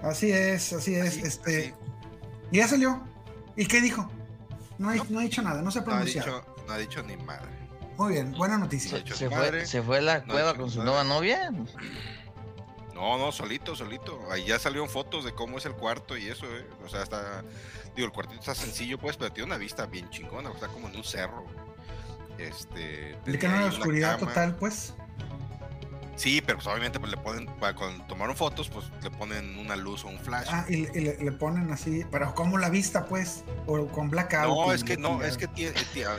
Así 0.03 0.31
es, 0.31 0.73
así 0.73 0.95
es. 0.95 1.09
Así, 1.09 1.21
este, 1.23 1.59
así. 1.59 1.75
Y 2.51 2.57
ya 2.59 2.69
salió. 2.69 3.03
¿Y 3.57 3.67
qué 3.67 3.81
dijo? 3.81 4.11
No, 4.81 4.89
ha- 4.91 4.95
no 5.11 5.19
ha 5.19 5.23
dicho 5.23 5.43
nada, 5.43 5.61
no 5.63 5.71
se 5.71 5.79
ha 5.79 5.83
No 5.83 5.89
ha, 5.93 5.95
pronunciado. 5.97 6.41
dicho, 6.41 6.65
no 6.67 6.73
ha 6.73 6.79
dicho 6.79 7.03
ni 7.03 7.17
madre. 7.19 7.51
Muy 7.99 8.15
bien, 8.15 8.33
buena 8.33 8.57
noticia. 8.57 8.99
Se, 9.07 9.29
fue, 9.29 9.37
madre, 9.37 9.67
se 9.67 9.83
fue 9.83 9.99
a 9.99 10.01
la 10.01 10.19
no 10.21 10.33
cueva 10.33 10.55
con 10.55 10.71
su 10.71 10.83
nueva 10.83 11.05
novia. 11.05 11.51
No, 12.95 13.19
no, 13.19 13.31
solito, 13.33 13.77
solito. 13.77 14.21
Ahí 14.31 14.45
ya 14.47 14.59
salieron 14.59 14.89
fotos 14.89 15.25
de 15.25 15.33
cómo 15.35 15.59
es 15.59 15.67
el 15.67 15.73
cuarto 15.75 16.17
y 16.17 16.29
eso, 16.29 16.47
¿eh? 16.47 16.67
O 16.85 16.89
sea, 16.89 17.03
está. 17.03 17.43
Digo, 17.95 18.07
el 18.07 18.13
cuartito 18.13 18.41
está 18.41 18.55
sencillo, 18.55 18.99
pues, 18.99 19.17
pero 19.17 19.33
tiene 19.33 19.47
una 19.49 19.59
vista 19.59 19.87
bien 19.87 20.09
chingona. 20.11 20.51
Está 20.51 20.69
como 20.69 20.89
en 20.89 20.97
un 20.97 21.05
cerro. 21.05 21.45
Este. 22.39 23.19
Le 23.27 23.39
queda 23.39 23.51
una 23.53 23.65
una 23.67 23.69
oscuridad 23.75 24.19
cama. 24.19 24.29
total, 24.33 24.57
pues. 24.57 24.95
Sí, 26.21 26.43
pero 26.45 26.59
pues 26.59 26.67
obviamente 26.67 27.01
pues, 27.01 27.11
le 27.11 27.17
ponen. 27.17 27.47
Para 27.47 27.75
cuando 27.75 28.05
tomaron 28.05 28.37
fotos, 28.37 28.69
pues 28.69 28.85
le 29.03 29.11
ponen 29.11 29.59
una 29.59 29.75
luz 29.75 30.05
o 30.05 30.09
un 30.09 30.19
flash. 30.19 30.49
Ah, 30.51 30.67
y, 30.69 30.77
le- 30.77 30.91
y 30.95 31.01
le, 31.01 31.17
le 31.17 31.33
ponen 31.33 31.71
así, 31.73 32.05
pero 32.11 32.35
como 32.35 32.59
la 32.59 32.69
vista, 32.69 33.07
pues, 33.07 33.43
o 33.67 33.87
con 33.89 34.11
blackout. 34.11 34.45
no, 34.67 34.73
es 34.75 34.85
que 34.85 34.99
no, 34.99 35.13
pongan- 35.19 35.29
es 35.29 35.39
que 35.39 35.49
tiene, 35.49 35.75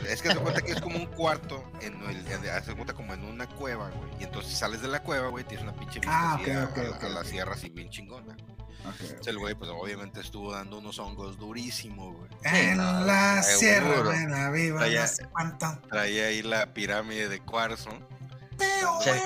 es 0.08 0.20
que 0.22 0.30
se 0.30 0.36
cuenta 0.38 0.60
que 0.60 0.72
es 0.72 0.80
como 0.80 0.96
un 0.96 1.06
cuarto, 1.06 1.62
en 1.80 1.94
el, 2.08 2.24
se 2.64 2.74
cuenta 2.74 2.94
como 2.94 3.14
en 3.14 3.22
una 3.24 3.46
cueva, 3.46 3.90
güey. 3.90 4.10
Y 4.18 4.24
entonces 4.24 4.58
sales 4.58 4.82
de 4.82 4.88
la 4.88 5.00
cueva, 5.04 5.28
güey, 5.28 5.44
tienes 5.44 5.62
una 5.62 5.74
pinche 5.74 6.00
vista 6.00 6.10
Ah, 6.12 6.34
así 6.34 6.50
ok, 6.50 6.56
a, 6.56 6.64
ok, 6.64 6.78
a 6.78 6.82
la- 6.82 6.90
ok, 6.90 7.04
a 7.04 7.08
la 7.08 7.24
sierra 7.24 7.52
así 7.54 7.68
bien 7.68 7.88
chingona. 7.88 8.36
Entonces, 8.84 9.24
El 9.28 9.38
güey, 9.38 9.54
pues 9.54 9.70
obviamente 9.70 10.20
estuvo 10.20 10.50
dando 10.52 10.78
unos 10.78 10.98
hongos 10.98 11.38
durísimo, 11.38 12.12
güey. 12.12 12.28
En 12.42 12.78
la 12.78 13.40
seguro. 13.44 13.60
sierra, 13.60 14.02
buena 14.02 14.50
viva, 14.50 14.80
Traía- 14.80 15.02
no 15.02 15.06
sé 15.06 15.24
cuánto. 15.30 15.78
Traía 15.88 16.24
ahí 16.26 16.42
la 16.42 16.74
pirámide 16.74 17.28
de 17.28 17.38
cuarzo. 17.38 17.90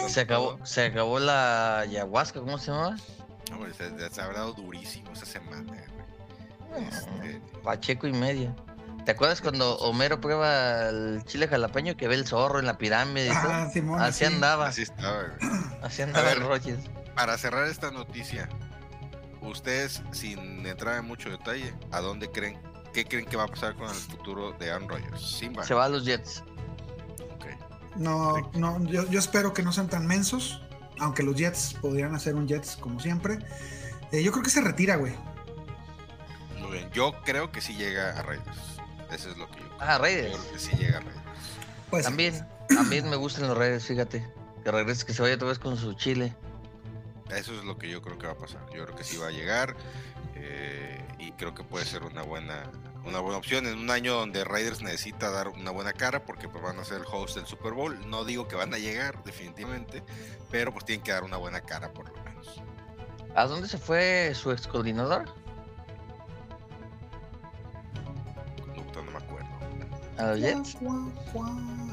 Se, 0.09 0.21
acabó, 0.21 0.59
se 0.65 0.87
acabó 0.87 1.19
la 1.19 1.81
ayahuasca, 1.81 2.41
¿cómo 2.41 2.59
se 2.59 2.71
llama? 2.71 2.97
No, 3.51 3.59
se, 3.75 4.11
se 4.11 4.21
habrá 4.21 4.39
dado 4.41 4.55
durísimo 4.55 5.13
esa 5.13 5.27
semana, 5.27 5.63
güey. 6.71 6.89
Este, 6.89 7.41
Pacheco 7.63 8.07
y 8.07 8.13
media. 8.13 8.55
¿Te 9.05 9.13
acuerdas 9.13 9.41
cuando 9.41 9.77
Homero 9.79 10.21
prueba 10.21 10.89
el 10.89 11.23
chile 11.27 11.47
jalapeño 11.47 11.97
que 11.97 12.09
ve 12.09 12.17
el 12.17 12.27
zorro 12.27 12.59
en 12.59 12.67
la 12.67 12.77
pirámide 12.77 13.27
y 13.29 13.31
todo? 13.43 13.53
Ah, 13.53 13.71
Simón, 13.73 14.01
Así 14.03 14.19
sí. 14.21 14.25
andaba, 14.25 14.67
así 14.67 14.83
estaba, 14.83 15.23
güey. 15.39 15.51
así 15.83 16.03
andaba 16.03 16.27
ver. 16.29 16.39
el 16.39 16.43
Rogers. 16.43 16.85
Para 17.15 17.39
cerrar 17.39 17.67
esta 17.69 17.91
noticia, 17.93 18.49
ustedes, 19.43 20.03
sin 20.11 20.67
entrar 20.67 20.99
en 20.99 21.05
mucho 21.05 21.31
detalle, 21.31 21.73
¿a 21.93 22.01
dónde 22.01 22.31
creen? 22.31 22.59
¿Qué 22.93 23.05
creen 23.05 23.27
que 23.27 23.37
va 23.37 23.45
a 23.45 23.49
pasar 23.49 23.75
con 23.77 23.89
el 23.89 23.95
futuro 23.95 24.53
de 24.59 24.71
Aaron 24.73 24.89
Rodgers? 24.89 25.21
Simba. 25.39 25.63
Se 25.65 25.75
va 25.75 25.85
a 25.85 25.89
los 25.89 26.05
Jets. 26.05 26.43
No, 27.99 28.51
no, 28.55 28.83
yo, 28.85 29.09
yo 29.11 29.19
espero 29.19 29.53
que 29.53 29.63
no 29.63 29.73
sean 29.73 29.89
tan 29.89 30.07
mensos, 30.07 30.63
aunque 31.01 31.23
los 31.23 31.35
Jets 31.37 31.75
podrían 31.81 32.15
hacer 32.15 32.35
un 32.35 32.47
Jets 32.47 32.77
como 32.77 33.01
siempre. 33.01 33.39
Eh, 34.13 34.23
yo 34.23 34.33
creo 34.33 34.43
que 34.45 34.51
se 34.51 34.61
retira, 34.61 34.97
güey. 34.97 35.15
Muy 36.61 36.73
bien. 36.73 36.91
Yo 36.93 37.13
creo 37.25 37.51
que 37.53 37.61
sí 37.61 37.75
llega 37.75 38.19
a 38.19 38.23
Raiders. 38.23 38.57
Eso 39.13 39.31
es 39.31 39.37
lo 39.37 39.49
que 39.51 39.61
yo 39.61 39.67
creo. 39.69 39.79
Ah, 39.81 39.97
Yo 39.97 40.03
Raiders. 40.03 40.37
creo 40.37 40.53
que 40.53 40.59
sí 40.59 40.77
llega 40.77 40.99
a 40.99 41.01
Raiders. 41.01 41.23
Pues 41.91 42.05
También, 42.05 42.47
también 42.69 43.09
me 43.09 43.17
gustan 43.17 43.47
los 43.49 43.57
Raiders, 43.57 43.85
fíjate. 43.85 44.27
Que 44.65 44.71
regrese, 44.73 45.07
que 45.07 45.13
se 45.15 45.23
vaya 45.23 45.37
otra 45.37 45.49
vez 45.49 45.59
con 45.59 45.77
su 45.77 45.95
chile. 45.95 46.35
Eso 47.31 47.53
es 47.55 47.65
lo 47.65 47.79
que 47.79 47.89
yo 47.89 48.03
creo 48.03 48.19
que 48.19 48.27
va 48.27 48.33
a 48.35 48.39
pasar. 48.39 48.61
Yo 48.75 48.85
creo 48.85 48.97
que 48.97 49.05
sí 49.05 49.17
va 49.17 49.29
a 49.29 49.31
llegar. 49.31 49.77
eh, 50.35 51.03
y 51.19 51.33
creo 51.33 51.55
que 51.55 51.63
puede 51.65 51.85
ser 51.87 52.03
una 52.05 52.23
buena, 52.23 52.65
una 53.07 53.21
buena 53.21 53.39
opción 53.39 53.67
en 53.67 53.79
un 53.79 53.91
año 53.91 54.15
donde 54.15 54.45
Raiders 54.45 54.83
necesita 54.83 55.31
dar 55.31 55.49
una 55.49 55.71
buena 55.71 55.93
cara 55.93 56.25
porque 56.25 56.49
pues, 56.49 56.63
van 56.63 56.79
a 56.79 56.85
ser 56.85 56.99
el 56.99 57.05
host 57.11 57.37
del 57.37 57.47
Super 57.47 57.73
Bowl. 57.73 58.09
No 58.11 58.25
digo 58.25 58.49
que 58.49 58.57
van 58.57 58.75
a 58.75 58.79
llegar, 58.79 59.23
definitivamente, 59.25 60.03
pero 60.51 60.73
pues 60.73 60.85
tienen 60.85 61.03
que 61.05 61.13
dar 61.13 61.25
una 61.25 61.37
buena 61.37 61.61
cara 61.61 61.93
por 61.93 62.09
lo 62.09 62.23
menos. 62.25 62.61
¿A 63.35 63.45
dónde 63.47 63.69
se 63.69 63.79
fue 63.79 64.33
su 64.35 64.51
ex 64.51 64.67
coordinador? 64.67 65.25
No, 68.67 69.03
no 69.03 69.11
me 69.11 69.19
acuerdo. 69.19 69.47
¿A 70.19 70.25
los 70.33 70.41
Jets? 70.41 70.77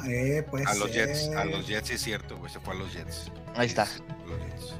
Eh, 0.07 0.45
pues. 0.49 0.65
A 0.67 0.73
los 0.75 0.91
Jets, 0.91 1.29
a 1.35 1.45
los 1.45 1.67
Jets 1.67 1.87
sí 1.89 1.93
es 1.95 2.01
cierto, 2.01 2.37
güey, 2.37 2.51
se 2.51 2.59
fue 2.59 2.73
a 2.73 2.77
los 2.77 2.93
Jets. 2.93 3.31
Ahí 3.55 3.67
está. 3.67 3.85
Sí, 3.85 4.01
a 4.07 4.27
los 4.27 4.39
Jets. 4.39 4.73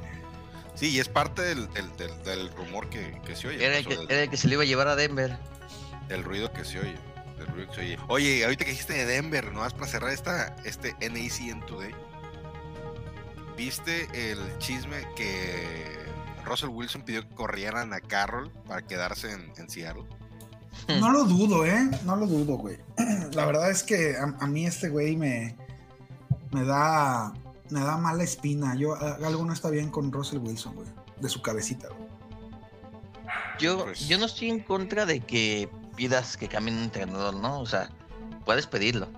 Sí, 0.74 0.90
y 0.90 0.98
es 0.98 1.08
parte 1.08 1.42
del, 1.42 1.72
del, 1.72 1.96
del- 1.96 2.22
del 2.24 2.50
rumor 2.54 2.88
que, 2.90 3.20
que 3.24 3.36
se 3.36 3.46
oye. 3.48 3.64
Era 3.64 3.78
el, 3.78 3.84
pues, 3.84 3.98
que, 3.98 4.04
era 4.12 4.22
el 4.24 4.30
que 4.30 4.36
se 4.36 4.48
le 4.48 4.54
iba 4.54 4.62
a 4.64 4.66
llevar 4.66 4.88
a 4.88 4.96
Denver. 4.96 5.38
Del 6.08 6.22
ruido 6.24 6.52
que 6.52 6.64
se 6.64 6.80
oye. 6.80 6.96
Del 7.38 7.46
ruido 7.48 7.68
que 7.68 7.74
se 7.74 7.80
oye. 7.82 7.98
Oye, 8.08 8.44
ahorita 8.44 8.64
que 8.64 8.70
dijiste 8.70 8.92
de 8.94 9.06
Denver, 9.06 9.52
nomás 9.52 9.72
para 9.74 9.86
cerrar 9.86 10.10
esta, 10.12 10.54
este 10.64 10.92
NACN 11.00 11.64
Today. 11.66 11.94
¿Viste 13.56 14.08
el 14.32 14.38
chisme 14.58 15.06
que 15.14 15.84
Russell 16.44 16.70
Wilson 16.70 17.02
pidió 17.02 17.26
que 17.28 17.34
corrieran 17.34 17.92
a 17.92 18.00
Carroll 18.00 18.50
para 18.66 18.82
quedarse 18.82 19.30
en, 19.32 19.52
en 19.56 19.68
Seattle? 19.70 20.04
No 21.00 21.12
lo 21.12 21.24
dudo, 21.24 21.64
¿eh? 21.64 21.88
No 22.04 22.16
lo 22.16 22.26
dudo, 22.26 22.56
güey. 22.56 22.78
La 23.32 23.46
verdad 23.46 23.70
es 23.70 23.84
que 23.84 24.16
a, 24.16 24.34
a 24.40 24.46
mí 24.48 24.66
este 24.66 24.88
güey 24.88 25.16
me, 25.16 25.56
me 26.50 26.64
da 26.64 27.32
me 27.70 27.80
da 27.80 27.96
mala 27.96 28.24
espina. 28.24 28.74
Yo 28.74 28.94
algo 28.94 29.44
no 29.46 29.52
está 29.52 29.70
bien 29.70 29.88
con 29.88 30.12
Russell 30.12 30.38
Wilson, 30.40 30.74
güey. 30.74 30.88
De 31.20 31.28
su 31.28 31.40
cabecita, 31.40 31.88
güey. 31.88 32.08
Yo, 33.60 33.84
Pues- 33.84 34.06
yo 34.08 34.18
no 34.18 34.26
estoy 34.26 34.50
en 34.50 34.60
contra 34.60 35.06
de 35.06 35.20
que 35.20 35.68
pidas 35.96 36.36
que 36.36 36.48
cambie 36.48 36.74
un 36.74 36.82
entrenador, 36.82 37.34
¿no? 37.34 37.60
O 37.60 37.66
sea, 37.66 37.88
puedes 38.44 38.66
pedirlo. 38.66 39.08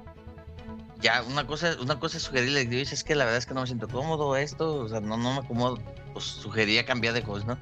Ya, 1.01 1.23
una 1.23 1.47
cosa, 1.47 1.77
una 1.81 1.99
cosa 1.99 2.17
es 2.17 2.23
sugerirle, 2.23 2.65
dices, 2.65 2.93
es 2.95 3.05
que 3.05 3.15
la 3.15 3.25
verdad 3.25 3.39
es 3.39 3.47
que 3.47 3.55
no 3.55 3.61
me 3.61 3.67
siento 3.67 3.87
cómodo 3.89 4.35
esto, 4.37 4.77
o 4.77 4.89
sea, 4.89 5.01
no, 5.01 5.17
no 5.17 5.35
me 5.35 5.41
acomodo, 5.41 5.79
pues 6.13 6.25
sugeriría 6.25 6.87
cambiar 6.87 7.13
de 7.13 7.23
cosas, 7.23 7.47
¿no? 7.47 7.59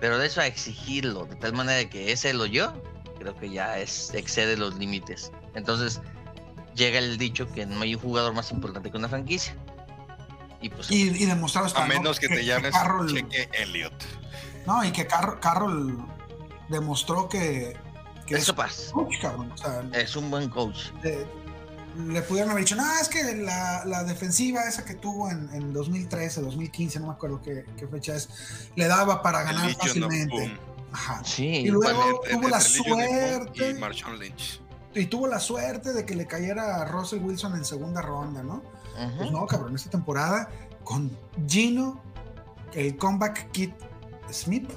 Pero 0.00 0.18
de 0.18 0.26
eso 0.26 0.40
a 0.40 0.46
exigirlo, 0.46 1.26
de 1.26 1.36
tal 1.36 1.52
manera 1.52 1.76
de 1.76 1.90
que 1.90 2.12
es 2.12 2.24
él 2.24 2.40
o 2.40 2.46
yo, 2.46 2.72
creo 3.18 3.36
que 3.36 3.50
ya 3.50 3.78
es, 3.78 4.14
excede 4.14 4.56
los 4.56 4.76
límites. 4.76 5.32
Entonces, 5.54 6.00
llega 6.74 6.98
el 6.98 7.18
dicho 7.18 7.50
que 7.52 7.66
no 7.66 7.82
hay 7.82 7.94
un 7.94 8.00
jugador 8.00 8.32
más 8.32 8.50
importante 8.52 8.90
que 8.90 8.96
una 8.96 9.08
franquicia. 9.08 9.54
Y 10.60 10.70
pues, 10.70 10.90
Y, 10.90 11.02
y 11.08 11.26
demostrado 11.26 11.66
está, 11.66 11.84
A 11.84 11.88
¿no? 11.88 11.94
menos 11.94 12.18
que 12.18 12.28
te 12.28 12.44
llames 12.44 12.72
Carroll, 12.72 13.12
Cheque 13.12 13.50
Elliott. 13.52 14.04
No, 14.66 14.82
y 14.84 14.92
que 14.92 15.06
Carroll, 15.06 15.40
Carroll 15.40 15.98
demostró 16.68 17.28
que, 17.28 17.76
que 18.28 18.34
es 18.34 18.42
es 18.42 18.46
capaz, 18.48 18.90
coach, 18.92 19.20
cabrón. 19.20 19.50
O 19.52 19.56
sea, 19.56 19.82
es 19.94 20.14
un 20.16 20.30
buen 20.30 20.48
coach. 20.48 20.90
le, 21.02 21.26
le 22.06 22.22
pudieron 22.22 22.50
haber 22.50 22.64
dicho, 22.64 22.76
no, 22.76 22.84
es 23.00 23.08
que 23.08 23.34
la, 23.36 23.84
la 23.84 24.04
defensiva 24.04 24.62
esa 24.68 24.84
que 24.84 24.94
tuvo 24.94 25.30
en, 25.30 25.48
en 25.52 25.72
2013, 25.72 26.42
2015, 26.42 27.00
no 27.00 27.06
me 27.06 27.12
acuerdo 27.12 27.40
qué, 27.42 27.64
qué 27.76 27.86
fecha 27.88 28.14
es, 28.14 28.28
le 28.76 28.86
daba 28.86 29.22
para 29.22 29.42
ganar 29.42 29.74
fácilmente. 29.74 30.58
Ajá. 30.92 31.22
Sí, 31.24 31.46
Y 31.46 31.68
luego 31.68 32.20
tuvo 32.30 32.48
la 32.48 32.60
suerte. 32.60 33.70
Y 33.70 33.74
Marshawn 33.74 34.18
Lynch. 34.18 34.60
Y 34.94 35.06
tuvo 35.06 35.26
la 35.26 35.38
suerte 35.38 35.92
de 35.92 36.04
que 36.06 36.14
le 36.14 36.26
cayera 36.26 36.82
a 36.82 36.84
Russell 36.86 37.20
Wilson 37.20 37.56
en 37.56 37.64
segunda 37.64 38.00
ronda, 38.00 38.42
¿no? 38.42 38.62
Pues 39.16 39.30
no, 39.30 39.46
cabrón, 39.46 39.76
esta 39.76 39.90
temporada 39.90 40.50
con 40.82 41.16
Gino, 41.46 42.02
el 42.72 42.96
comeback 42.96 43.50
kid 43.52 43.70
Smith, 44.30 44.68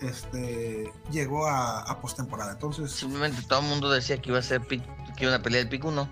este, 0.00 0.92
llegó 1.10 1.46
a, 1.46 1.80
a 1.82 2.00
postemporada. 2.00 2.52
Entonces, 2.52 2.90
Simplemente 2.92 3.42
todo 3.48 3.60
el 3.60 3.66
mundo 3.66 3.90
decía 3.90 4.20
que 4.20 4.30
iba 4.30 4.38
a 4.38 4.42
ser 4.42 4.60
pick- 4.62 4.84
que 5.16 5.24
iban 5.24 5.38
a 5.38 5.42
pelear 5.42 5.62
el 5.64 5.68
pick 5.68 5.84
1 5.84 6.08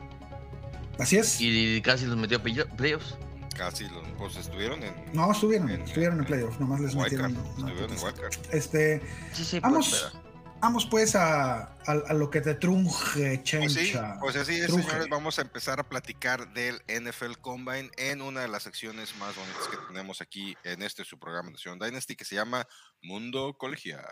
así 0.98 1.16
es. 1.18 1.40
y 1.40 1.80
casi 1.82 2.06
los 2.06 2.16
metió 2.16 2.38
a 2.38 2.42
playoffs. 2.42 3.16
Casi 3.56 3.86
los 3.88 4.02
pues, 4.16 4.36
estuvieron 4.36 4.82
en 4.82 4.94
No, 5.12 5.30
estuvieron, 5.30 5.68
en- 5.70 5.82
estuvieron 5.82 6.18
en 6.20 6.24
playoff, 6.24 6.58
nomás 6.58 6.80
les 6.80 6.94
Wildcard. 6.94 7.30
metieron. 7.32 7.36
una 7.58 7.68
Estuvieron 7.68 7.92
en. 7.98 8.04
Wildcard. 8.04 8.54
Este, 8.54 9.02
Sí, 9.32 9.44
sí, 9.44 9.60
Vamos. 9.60 9.88
pues, 9.90 10.10
pero- 10.12 10.31
vamos 10.62 10.86
pues 10.86 11.16
a, 11.16 11.62
a- 11.64 12.02
a 12.08 12.14
lo 12.14 12.30
que 12.30 12.40
te 12.40 12.54
trunge, 12.54 13.42
Pues 13.44 13.72
sí, 13.74 13.80
chencha. 13.92 14.16
pues 14.20 14.36
así 14.36 14.54
es, 14.54 14.72
señores. 14.72 15.08
Vamos 15.10 15.38
a 15.38 15.42
empezar 15.42 15.80
a 15.80 15.88
platicar 15.88 16.52
del 16.54 16.80
NFL 16.88 17.36
Combine 17.40 17.90
en 17.98 18.22
una 18.22 18.40
de 18.42 18.48
las 18.48 18.62
secciones 18.62 19.14
más 19.16 19.34
bonitas 19.34 19.66
que 19.68 19.76
tenemos 19.88 20.20
aquí 20.20 20.56
en 20.64 20.82
este 20.82 21.04
su 21.04 21.18
programa 21.18 21.50
Nación 21.50 21.78
Dynasty 21.78 22.14
que 22.16 22.24
se 22.24 22.36
llama 22.36 22.66
Mundo 23.02 23.56
Colegial. 23.58 24.04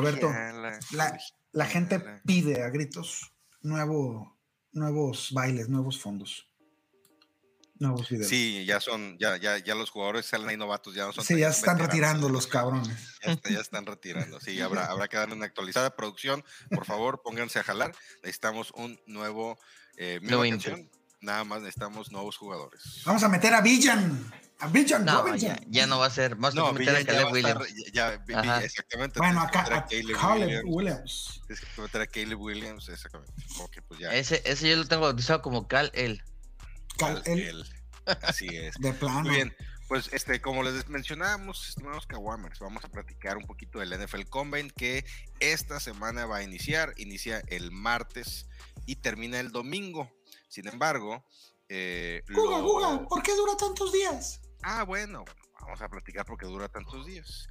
Colegiala, 0.00 0.78
la- 0.92 1.18
la 1.52 1.66
gente 1.66 2.00
pide 2.24 2.62
a 2.62 2.70
gritos 2.70 3.32
nuevo, 3.60 4.38
nuevos 4.72 5.28
bailes, 5.32 5.68
nuevos 5.68 6.00
fondos, 6.00 6.48
nuevos 7.78 8.08
videos. 8.08 8.28
Sí, 8.28 8.64
ya 8.64 8.80
son, 8.80 9.18
ya, 9.18 9.36
ya, 9.36 9.58
ya 9.58 9.74
los 9.74 9.90
jugadores 9.90 10.26
salen 10.26 10.48
ahí 10.48 10.56
novatos, 10.56 10.94
ya 10.94 11.04
no 11.06 11.12
son 11.12 11.24
Sí, 11.24 11.38
ya 11.38 11.48
están 11.48 11.78
retirando 11.78 12.28
los 12.28 12.46
cabrones. 12.46 13.18
Ya, 13.24 13.32
está- 13.32 13.50
ya 13.50 13.60
están 13.60 13.86
retirando. 13.86 14.40
Sí, 14.40 14.60
habrá, 14.60 14.86
habrá 14.90 15.08
que 15.08 15.16
darle 15.16 15.34
una 15.34 15.46
actualizada 15.46 15.94
producción. 15.96 16.44
Por 16.70 16.84
favor, 16.84 17.22
pónganse 17.22 17.58
a 17.58 17.64
jalar. 17.64 17.94
Necesitamos 18.22 18.70
un 18.76 19.00
nuevo, 19.06 19.58
eh, 19.96 20.20
canción. 20.50 20.90
Nada 21.22 21.44
más 21.44 21.60
necesitamos 21.60 22.10
nuevos 22.12 22.36
jugadores. 22.36 23.02
Vamos 23.06 23.22
a 23.22 23.28
meter 23.28 23.54
a 23.54 23.60
Villan, 23.60 24.32
a 24.58 24.66
Villan 24.66 25.04
No, 25.04 25.22
Robinson. 25.22 25.50
ya, 25.56 25.60
ya 25.68 25.86
no 25.86 25.98
va 26.00 26.06
a 26.06 26.10
ser. 26.10 26.34
Vamos 26.34 26.54
a 26.54 26.60
No, 26.60 26.72
meter 26.72 26.96
a 26.96 27.04
Caleb 27.04 27.26
a 27.26 27.30
Williams. 27.30 27.74
ya- 27.92 28.14
exactamente. 28.62 29.20
Bueno, 29.20 29.40
acá 29.40 29.62
meter 29.62 29.74
a 29.78 29.86
Caleb 29.86 30.16
Caleb 30.20 30.64
Williams, 30.64 30.64
Williams. 30.66 31.40
Tienes 31.46 31.64
que 31.64 31.80
meter 31.80 32.00
a 32.02 32.06
Caleb 32.08 32.40
Williams, 32.40 32.88
exactamente. 32.88 33.32
Pues 33.88 34.00
ya. 34.00 34.12
Ese, 34.14 34.42
ese 34.44 34.68
yo 34.68 34.76
lo 34.76 34.84
tengo 34.86 35.02
bautizado 35.02 35.42
como 35.42 35.68
Cal 35.68 35.90
El. 35.94 36.22
Cal- 36.98 37.22
el- 37.26 37.64
así 38.22 38.48
es. 38.48 38.74
de 38.80 38.92
plano. 38.92 39.20
Muy 39.20 39.30
bien, 39.36 39.56
pues 39.86 40.10
este, 40.12 40.40
como 40.40 40.64
les 40.64 40.88
mencionábamos, 40.88 41.68
estimados 41.68 42.04
Kawamers, 42.06 42.58
vamos 42.58 42.84
a 42.84 42.88
platicar 42.88 43.36
un 43.36 43.44
poquito 43.46 43.78
del 43.78 43.92
NFL 43.92 44.24
Combine 44.28 44.70
que 44.70 45.04
esta 45.38 45.78
semana 45.78 46.26
va 46.26 46.38
a 46.38 46.42
iniciar, 46.42 46.94
inicia 46.96 47.42
el 47.46 47.70
martes 47.70 48.46
y 48.86 48.96
termina 48.96 49.38
el 49.38 49.52
domingo. 49.52 50.10
Sin 50.52 50.68
embargo, 50.68 51.24
eh, 51.70 52.22
Guga, 52.28 52.58
lo- 52.58 52.64
Guga, 52.64 53.08
¿por 53.08 53.22
qué 53.22 53.34
dura 53.34 53.56
tantos 53.56 53.90
días? 53.90 54.42
Ah, 54.62 54.82
bueno, 54.82 55.24
vamos 55.62 55.80
a 55.80 55.88
platicar 55.88 56.26
porque 56.26 56.44
dura 56.44 56.68
tantos 56.68 57.06
días. 57.06 57.46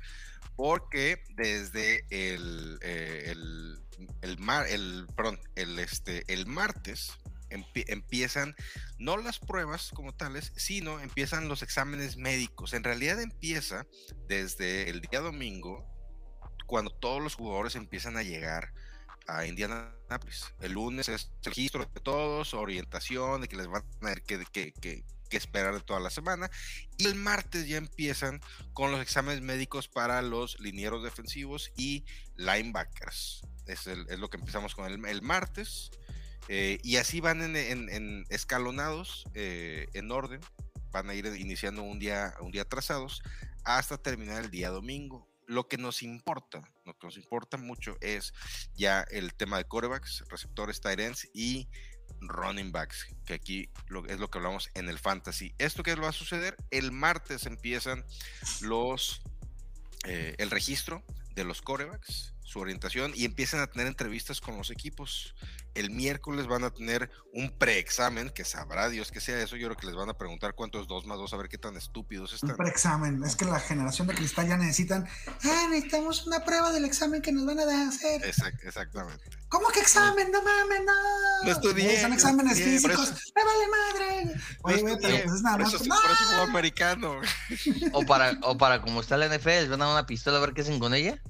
Porque 0.55 1.23
desde 1.35 2.05
el, 2.11 2.77
eh, 2.83 3.23
el, 3.31 3.83
el, 4.21 4.37
mar, 4.37 4.67
el, 4.67 5.07
perdón, 5.15 5.39
el, 5.55 5.79
este, 5.79 6.31
el 6.31 6.45
martes 6.45 7.11
empie- 7.49 7.85
empiezan 7.87 8.55
no 8.99 9.17
las 9.17 9.39
pruebas 9.39 9.89
como 9.95 10.13
tales, 10.13 10.53
sino 10.55 10.99
empiezan 10.99 11.47
los 11.47 11.63
exámenes 11.63 12.17
médicos. 12.17 12.73
En 12.73 12.83
realidad 12.83 13.19
empieza 13.19 13.87
desde 14.27 14.91
el 14.91 15.01
día 15.01 15.21
domingo, 15.21 15.87
cuando 16.67 16.91
todos 16.91 17.19
los 17.19 17.33
jugadores 17.33 17.75
empiezan 17.75 18.15
a 18.15 18.21
llegar 18.21 18.71
a 19.27 19.45
Indianapolis. 19.45 20.45
El 20.59 20.73
lunes 20.73 21.09
es 21.09 21.31
registro 21.43 21.85
de 21.85 22.01
todos, 22.01 22.53
orientación, 22.53 23.41
de 23.41 23.47
que 23.47 23.55
les 23.57 23.67
van 23.67 23.83
a 24.01 24.05
ver 24.05 24.23
qué, 24.23 24.43
qué- 24.51 24.73
qué- 24.81 25.03
qué 25.29 25.37
esperar 25.37 25.81
toda 25.83 25.99
la 26.01 26.09
semana. 26.09 26.49
Y 26.97 27.05
el 27.05 27.15
martes 27.15 27.67
ya 27.67 27.77
empiezan 27.77 28.41
con 28.73 28.91
los 28.91 29.01
exámenes 29.01 29.41
médicos 29.41 29.87
para 29.87 30.21
los 30.21 30.59
linieros 30.59 31.03
defensivos 31.03 31.71
y 31.77 32.03
linebackers. 32.35 33.41
Es, 33.65 33.87
el- 33.87 34.05
es 34.09 34.19
lo 34.19 34.29
que 34.29 34.37
empezamos 34.37 34.75
con 34.75 34.85
el, 34.91 35.05
el 35.05 35.21
martes. 35.21 35.91
eh, 36.47 36.79
y 36.83 36.97
así 36.97 37.21
van 37.21 37.41
en, 37.43 37.55
en- 37.55 37.87
en 37.89 38.25
escalonados, 38.29 39.25
eh, 39.35 39.87
en 39.93 40.11
orden. 40.11 40.41
Van 40.91 41.09
a 41.09 41.13
ir 41.13 41.25
iniciando 41.27 41.83
un 41.83 41.99
día, 41.99 42.33
un 42.41 42.51
día 42.51 42.63
atrasados 42.63 43.21
hasta 43.63 43.97
terminar 43.97 44.43
el 44.43 44.51
día 44.51 44.69
domingo. 44.69 45.29
Lo 45.47 45.67
que 45.69 45.77
nos 45.77 46.01
importa, 46.03 46.61
lo 46.91 46.99
que 46.99 47.07
nos 47.07 47.17
importa 47.17 47.57
mucho 47.57 47.97
es 48.01 48.33
ya 48.75 49.01
el 49.11 49.33
tema 49.33 49.57
de 49.57 49.65
corebacks, 49.65 50.23
receptores, 50.29 50.81
tight 50.81 50.99
ends 50.99 51.29
y 51.33 51.69
running 52.19 52.71
backs, 52.71 53.07
que 53.25 53.33
aquí 53.33 53.69
lo, 53.87 54.05
es 54.05 54.19
lo 54.19 54.29
que 54.29 54.37
hablamos 54.37 54.69
en 54.73 54.89
el 54.89 54.99
fantasy. 54.99 55.55
¿Esto 55.57 55.83
qué 55.83 55.95
va 55.95 56.09
a 56.09 56.13
suceder? 56.13 56.57
El 56.69 56.91
martes 56.91 57.45
empiezan 57.45 58.03
los 58.61 59.21
eh, 60.03 60.35
el 60.37 60.51
registro 60.51 61.03
de 61.35 61.43
los 61.45 61.61
corebacks, 61.61 62.33
su 62.43 62.59
orientación 62.59 63.13
y 63.15 63.23
empiezan 63.23 63.61
a 63.61 63.67
tener 63.67 63.87
entrevistas 63.87 64.41
con 64.41 64.57
los 64.57 64.69
equipos. 64.69 65.33
El 65.73 65.89
miércoles 65.89 66.47
van 66.47 66.63
a 66.65 66.71
tener 66.71 67.09
un 67.33 67.49
preexamen, 67.57 68.29
que 68.29 68.43
sabrá 68.43 68.89
Dios 68.89 69.09
que 69.11 69.21
sea 69.21 69.41
eso. 69.41 69.55
Yo 69.55 69.67
creo 69.69 69.77
que 69.77 69.87
les 69.87 69.95
van 69.95 70.09
a 70.09 70.13
preguntar 70.17 70.53
cuántos 70.53 70.87
dos 70.87 71.05
más 71.05 71.17
dos, 71.17 71.31
a 71.33 71.37
ver 71.37 71.47
qué 71.47 71.57
tan 71.57 71.77
estúpidos 71.77 72.31
Un 72.31 72.35
están. 72.49 72.57
preexamen. 72.57 73.23
Es 73.23 73.35
que 73.37 73.45
la 73.45 73.59
generación 73.59 74.07
de 74.07 74.15
cristal 74.15 74.47
ya 74.49 74.57
necesitan. 74.57 75.07
Ah, 75.45 75.67
necesitamos 75.69 76.27
una 76.27 76.43
prueba 76.43 76.71
del 76.73 76.83
examen 76.83 77.21
que 77.21 77.31
nos 77.31 77.45
van 77.45 77.59
a 77.59 77.87
hacer. 77.87 78.21
Exact- 78.23 78.63
exactamente. 78.65 79.23
¿Cómo 79.47 79.69
que 79.69 79.79
examen? 79.79 80.29
No 80.31 80.41
mames, 80.41 80.81
no. 80.85 81.45
No 81.45 81.51
estudié, 81.51 82.01
Son 82.01 82.09
no 82.09 82.15
exámenes 82.15 82.57
estudié, 82.57 82.79
físicos. 82.79 83.13
Me 83.35 83.43
vale 83.43 83.67
madre. 83.67 84.41
Oye, 84.63 84.97
pero 85.01 85.23
pues 85.23 85.35
es 85.35 85.41
nada 85.41 85.57
por 85.57 85.65
más. 85.65 85.73
eso, 85.73 85.83
¡No! 85.85 85.95
por 86.01 86.11
eso 86.11 86.25
juego 86.25 86.43
americano. 86.43 87.21
O 87.93 88.05
para, 88.05 88.37
o 88.43 88.57
para 88.57 88.81
como 88.81 88.99
está 89.01 89.15
la 89.17 89.27
NFL, 89.27 89.47
les 89.49 89.69
van 89.69 89.81
a 89.81 89.85
dar 89.85 89.93
una 89.93 90.05
pistola 90.05 90.37
a 90.37 90.41
ver 90.41 90.53
qué 90.53 90.61
hacen 90.61 90.79
con 90.79 90.93
ella. 90.93 91.21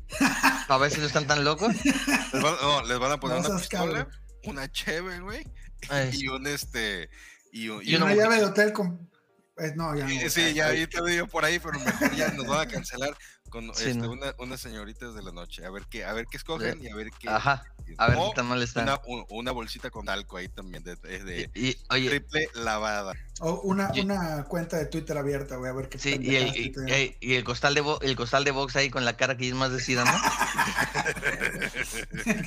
A 0.67 0.77
ver 0.77 0.91
si 0.91 0.99
no 0.99 1.05
están 1.05 1.27
tan 1.27 1.43
locos. 1.43 1.73
Les 1.85 2.41
van, 2.41 2.55
no, 2.61 2.83
les 2.83 2.97
van 2.99 3.11
a 3.11 3.19
poner 3.19 3.41
No 3.41 3.47
una 3.49 3.57
pistola, 3.59 3.83
cabrón. 3.85 4.07
Una 4.43 4.71
cheve, 4.71 5.19
güey, 5.19 5.45
Ay, 5.89 6.11
y 6.13 6.27
un 6.27 6.45
este. 6.47 7.09
Y, 7.51 7.69
un- 7.69 7.81
Y 7.83 7.95
una 7.95 8.05
una 8.05 8.15
llave 8.15 8.37
de 8.37 8.45
hotel 8.45 8.71
con. 8.73 9.09
eh, 9.57 9.73
no, 9.75 9.95
ya 9.95 10.03
no. 10.05 10.09
Sí, 10.09 10.29
sí, 10.29 10.53
ya 10.53 10.67
ahí 10.67 10.87
te 10.87 11.03
digo 11.05 11.27
por 11.27 11.43
ahí, 11.45 11.59
pero 11.59 11.79
mejor 11.79 12.15
ya 12.15 12.29
nos 12.31 12.47
van 12.47 12.67
a 12.67 12.71
cancelar 12.71 13.15
con 13.51 13.65
Sí, 13.75 13.89
este, 13.89 13.99
no. 13.99 14.09
una- 14.11 14.33
unas 14.39 14.59
señoritas 14.59 15.13
de 15.13 15.21
la 15.21 15.31
noche. 15.31 15.63
A 15.65 15.69
ver 15.69 15.83
qué, 15.89 16.03
a 16.05 16.13
ver 16.13 16.25
qué 16.25 16.37
escogen 16.37 16.83
y 16.83 16.89
a 16.89 16.95
ver 16.95 17.11
qué. 17.19 17.29
Ajá. 17.29 17.63
A 17.97 18.07
ver 18.07 18.17
o 18.19 18.29
qué 18.29 18.35
tan 18.37 18.47
mal 18.47 18.61
están. 18.63 18.83
una, 18.85 18.99
un- 19.05 19.25
una 19.29 19.51
bolsita 19.51 19.89
con 19.91 20.05
talco 20.05 20.37
ahí 20.37 20.47
también, 20.47 20.83
de, 20.83 20.95
de- 20.95 21.23
de 21.23 21.51
Y, 21.53 21.67
y- 21.69 21.77
oye, 21.89 22.09
triple 22.09 22.47
lavada. 22.55 23.13
O 23.41 23.59
una, 23.61 23.91
Yo- 23.91 24.03
una 24.03 24.45
cuenta 24.45 24.77
de 24.77 24.85
Twitter 24.87 25.15
abierta, 25.17 25.57
güey, 25.57 25.69
a 25.69 25.73
ver 25.73 25.89
qué 25.89 25.99
sí, 25.99 26.17
y 26.21 26.35
el, 26.37 26.55
y, 26.55 26.73
y- 26.87 27.17
y 27.19 27.33
el 27.35 27.43
costal 27.43 27.75
de 27.75 27.81
bo- 27.81 27.99
el 28.01 28.15
costal 28.15 28.43
de 28.45 28.51
box 28.51 28.75
ahí 28.77 28.89
con 28.89 29.03
la 29.05 29.15
cara 29.17 29.35
que 29.37 29.47
es 29.49 29.53
más 29.53 29.71
decida, 29.71 30.05
¿no? 30.05 30.11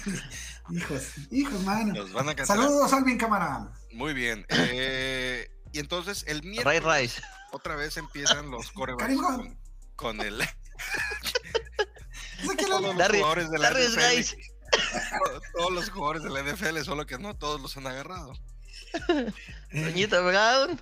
Hijos, 0.71 1.03
hijos, 1.31 1.63
mano. 1.65 1.93
Nos 1.95 2.13
van 2.13 2.29
a. 2.31 2.47
Saludos, 2.47 2.93
Alvin 2.93 3.19
Cámara. 3.19 3.71
Muy 3.93 4.15
bien. 4.15 4.45
eh, 4.49 5.51
y 5.73 5.79
entonces 5.79 6.25
el 6.27 6.39
Ray 6.41 6.51
miércoles 6.51 6.83
Rice. 6.85 7.23
otra 7.53 7.77
vez 7.77 7.97
empiezan 7.97 8.51
los 8.51 8.71
corebacks 8.73 9.15
con, 9.17 9.59
con 9.97 10.21
el 10.21 10.43
todos 12.69 12.83
los 12.83 13.09
jugadores 13.09 13.51
de 13.51 13.59
la 13.59 13.71
NFL. 13.71 14.37
Todos 15.57 15.73
los 15.73 15.91
jugadores 15.91 16.23
de 16.23 16.31
la 16.31 16.43
NFL, 16.43 16.83
solo 16.83 17.07
que 17.07 17.19
no 17.19 17.37
todos 17.37 17.61
los 17.61 17.77
han 17.77 17.87
agarrado. 17.87 18.33
Doñita 19.73 20.21
Brown. 20.21 20.81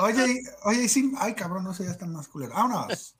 Oye, 0.00 0.42
oye, 0.64 0.88
sí. 0.88 1.12
Ay, 1.18 1.34
cabrón, 1.34 1.64
no 1.64 1.74
sé, 1.74 1.84
ya 1.84 1.90
están 1.90 2.12
más 2.12 2.28
culeros. 2.28 2.54
Vámonos. 2.54 3.16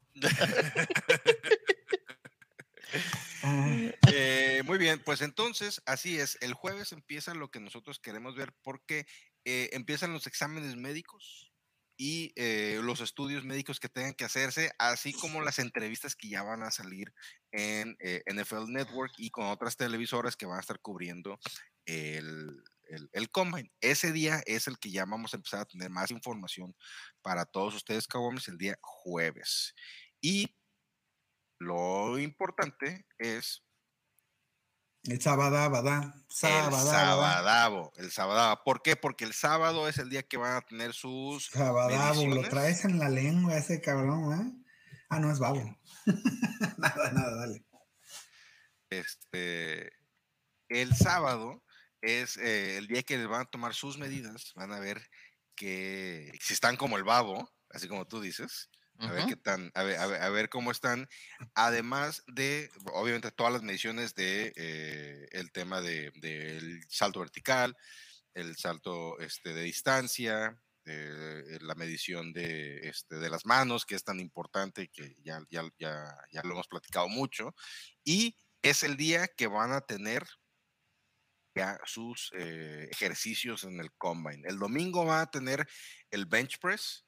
Eh, 4.13 4.63
muy 4.67 4.79
bien, 4.79 5.03
pues 5.05 5.21
entonces, 5.23 5.83
así 5.87 6.19
es. 6.19 6.39
El 6.41 6.55
jueves 6.55 6.93
empieza 6.93 7.35
lo 7.35 7.51
que 7.51 7.61
nosotros 7.61 7.99
queremos 7.99 8.37
ver 8.37 8.55
porque 8.63 9.07
eh, 9.45 9.71
empiezan 9.73 10.13
los 10.13 10.27
exámenes 10.27 10.77
médicos 10.77 11.52
y 12.05 12.33
eh, 12.35 12.81
los 12.83 13.01
estudios 13.01 13.45
médicos 13.45 13.79
que 13.79 13.89
tengan 13.89 14.15
que 14.15 14.25
hacerse, 14.25 14.73
así 14.77 15.13
como 15.13 15.41
las 15.41 15.61
entrevistas 15.61 16.17
que 16.17 16.29
ya 16.29 16.43
van 16.43 16.65
a 16.65 16.73
salir 16.73 17.15
en 17.53 17.97
eh, 18.01 18.25
NFL 18.27 18.73
Network 18.73 19.13
y 19.19 19.31
con 19.31 19.47
otras 19.47 19.77
televisoras 19.77 20.35
que 20.35 20.45
van 20.45 20.57
a 20.57 20.61
estar 20.63 20.81
cubriendo 20.81 21.39
el, 21.87 22.61
el, 22.89 23.09
el 23.13 23.31
Combine. 23.31 23.71
Ese 23.81 24.11
día 24.11 24.43
es 24.47 24.67
el 24.67 24.81
que 24.81 24.91
ya 24.91 25.05
vamos 25.05 25.33
a 25.33 25.37
empezar 25.37 25.61
a 25.61 25.65
tener 25.65 25.91
más 25.91 26.11
información 26.11 26.75
para 27.23 27.45
todos 27.45 27.77
ustedes, 27.77 28.09
Cabomes, 28.09 28.49
el 28.49 28.59
día 28.59 28.77
jueves. 28.81 29.73
Y 30.21 30.57
lo 31.61 32.19
importante 32.19 33.07
es 33.17 33.63
El 35.05 35.21
sábado, 35.21 35.69
badá. 35.69 36.15
el 36.15 36.23
Sábado, 36.29 36.91
sabadabo, 36.91 37.93
el 37.97 38.13
sabadabo. 38.13 38.63
¿Por 38.65 38.83
qué? 38.83 38.95
Porque 38.95 39.25
el 39.25 39.33
sábado 39.33 39.89
es 39.89 39.99
el 39.99 40.09
día 40.09 40.23
que 40.23 40.37
van 40.37 40.57
a 40.57 40.61
tener 40.61 40.93
sus 40.93 41.47
Sábado, 41.47 42.25
lo 42.27 42.49
traes 42.49 42.85
en 42.85 43.01
la 43.01 43.09
lengua 43.09 43.57
ese 43.57 43.81
cabrón, 43.81 44.33
¿eh? 44.33 44.65
Ah, 45.09 45.19
no 45.19 45.31
es 45.33 45.41
babo. 45.41 45.77
nada, 46.79 47.11
nada, 47.13 47.37
dale. 47.37 47.65
Este, 48.91 49.93
el 50.69 50.95
sábado 50.95 51.65
es 52.01 52.37
eh, 52.37 52.77
el 52.79 52.87
día 52.87 53.03
que 53.03 53.19
les 53.19 53.27
van 53.27 53.43
a 53.43 53.51
tomar 53.51 53.75
sus 53.75 53.99
medidas, 53.99 54.53
van 54.55 54.73
a 54.73 54.79
ver 54.79 55.03
que 55.57 56.33
si 56.41 56.55
están 56.55 56.77
como 56.77 56.97
el 56.97 57.05
babo, 57.05 57.51
así 57.71 57.89
como 57.89 58.07
tú 58.07 58.21
dices, 58.21 58.71
a 59.05 59.13
ver 59.13 59.27
qué 59.27 59.37
tan, 59.37 59.71
a 59.75 59.83
ver, 59.83 59.99
a 59.99 60.07
ver- 60.07 60.23
a 60.23 60.29
ver 60.31 60.49
cómo 60.49 60.71
están, 60.71 61.09
además 61.55 62.23
de, 62.29 62.71
obviamente, 62.93 63.31
todas 63.33 63.53
las 63.53 63.63
mediciones 63.63 64.15
de 64.15 64.53
eh, 64.57 65.27
el 65.33 65.53
tema 65.53 65.81
de, 65.81 66.13
del 66.21 66.81
salto 66.89 67.21
vertical, 67.21 67.77
el 68.35 68.57
salto 68.57 69.19
este, 69.21 69.55
de 69.55 69.63
distancia, 69.63 70.63
eh, 70.85 71.59
la 71.61 71.75
medición 71.75 72.33
de, 72.33 72.89
este, 72.89 73.17
de 73.17 73.31
las 73.31 73.47
manos, 73.47 73.87
que 73.87 73.95
es 73.97 74.05
tan 74.05 74.21
importante 74.21 74.89
que 74.89 75.17
ya, 75.23 75.41
ya, 75.51 75.63
ya, 75.79 76.05
ya 76.33 76.43
lo 76.45 76.53
hemos 76.53 76.69
platicado 76.69 77.09
mucho, 77.09 77.55
y 78.05 78.37
es 78.63 78.83
el 78.83 78.97
día 78.97 79.29
que 79.29 79.47
van 79.49 79.73
a 79.73 79.81
tener 79.83 80.25
ya 81.55 81.79
sus 81.85 82.31
eh, 82.35 82.89
ejercicios 82.91 83.65
en 83.65 83.79
el 83.81 83.93
combine. 83.99 84.49
El 84.49 84.59
domingo 84.59 85.05
va 85.05 85.21
a 85.23 85.31
tener 85.31 85.67
el 86.11 86.27
bench 86.27 86.59
press, 86.61 87.07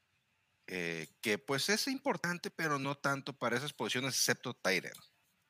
eh, 0.66 1.08
que 1.20 1.38
pues 1.38 1.68
es 1.68 1.88
importante, 1.88 2.50
pero 2.50 2.78
no 2.78 2.96
tanto 2.96 3.36
para 3.36 3.56
esas 3.56 3.72
posiciones, 3.72 4.14
excepto 4.14 4.54
tight 4.54 4.84
end. 4.84 5.00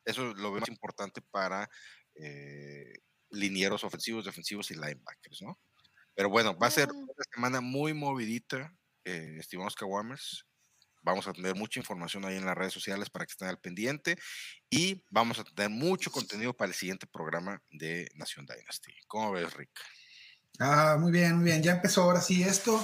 Eso 0.03 0.33
lo 0.33 0.51
veo 0.51 0.59
más 0.59 0.69
importante 0.69 1.21
para 1.21 1.69
eh, 2.15 2.99
linieros 3.31 3.83
ofensivos, 3.83 4.25
defensivos 4.25 4.69
y 4.71 4.75
linebackers, 4.75 5.41
¿no? 5.41 5.59
Pero 6.13 6.29
bueno, 6.29 6.57
va 6.57 6.67
a 6.67 6.71
ser 6.71 6.89
una 6.91 7.23
semana 7.33 7.61
muy 7.61 7.93
movidita, 7.93 8.73
eh, 9.03 9.37
estimados 9.39 9.75
Kawamers. 9.75 10.45
Vamos 11.01 11.27
a 11.27 11.33
tener 11.33 11.55
mucha 11.55 11.79
información 11.79 12.25
ahí 12.25 12.37
en 12.37 12.45
las 12.45 12.55
redes 12.55 12.73
sociales 12.73 13.09
para 13.09 13.25
que 13.25 13.31
estén 13.31 13.47
al 13.47 13.59
pendiente 13.59 14.17
y 14.69 15.03
vamos 15.11 15.39
a 15.39 15.43
tener 15.43 15.69
mucho 15.69 16.11
contenido 16.11 16.53
para 16.53 16.69
el 16.69 16.75
siguiente 16.75 17.05
programa 17.05 17.61
de 17.69 18.09
Nación 18.15 18.45
Dynasty. 18.45 18.93
¿Cómo 19.07 19.31
ves, 19.33 19.53
Rick? 19.53 19.69
Ah, 20.59 20.97
muy 20.99 21.11
bien, 21.11 21.35
muy 21.35 21.45
bien. 21.45 21.61
Ya 21.61 21.73
empezó 21.73 22.03
ahora 22.03 22.21
sí 22.21 22.43
esto. 22.43 22.81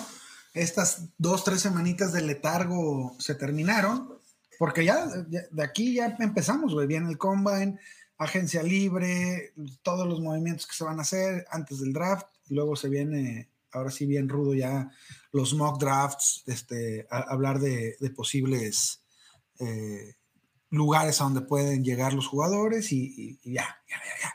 Estas 0.54 1.06
dos, 1.18 1.44
tres 1.44 1.62
semanitas 1.62 2.12
de 2.14 2.22
letargo 2.22 3.16
se 3.20 3.36
terminaron. 3.36 4.18
Porque 4.60 4.86
ya, 4.86 5.08
de 5.08 5.64
aquí 5.64 5.96
ya 5.96 6.16
empezamos, 6.20 6.74
güey. 6.74 6.86
Viene 6.86 7.10
el 7.10 7.18
combine, 7.18 7.80
agencia 8.18 8.62
libre, 8.62 9.54
todos 9.82 10.08
los 10.08 10.20
movimientos 10.22 10.68
que 10.68 10.76
se 10.76 10.84
van 10.84 11.00
a 11.00 11.02
hacer 11.02 11.46
antes 11.50 11.80
del 11.80 11.94
draft. 11.94 12.28
Luego 12.50 12.76
se 12.76 12.88
viene, 12.90 13.50
ahora 13.72 13.90
sí 13.90 14.06
bien 14.06 14.30
rudo 14.30 14.54
ya, 14.54 14.92
los 15.32 15.56
mock 15.56 15.80
drafts, 15.80 16.44
este, 16.46 17.08
hablar 17.10 17.58
de, 17.60 17.96
posibles 18.16 19.02
eh, 19.60 20.14
lugares 20.70 21.20
a 21.22 21.24
donde 21.24 21.42
pueden 21.42 21.84
llegar 21.84 22.14
los 22.14 22.28
jugadores 22.28 22.92
y, 22.92 23.06
y- 23.18 23.40
y 23.42 23.54
ya, 23.54 23.82
ya, 23.90 23.98
ya, 23.98 24.22
ya. 24.22 24.34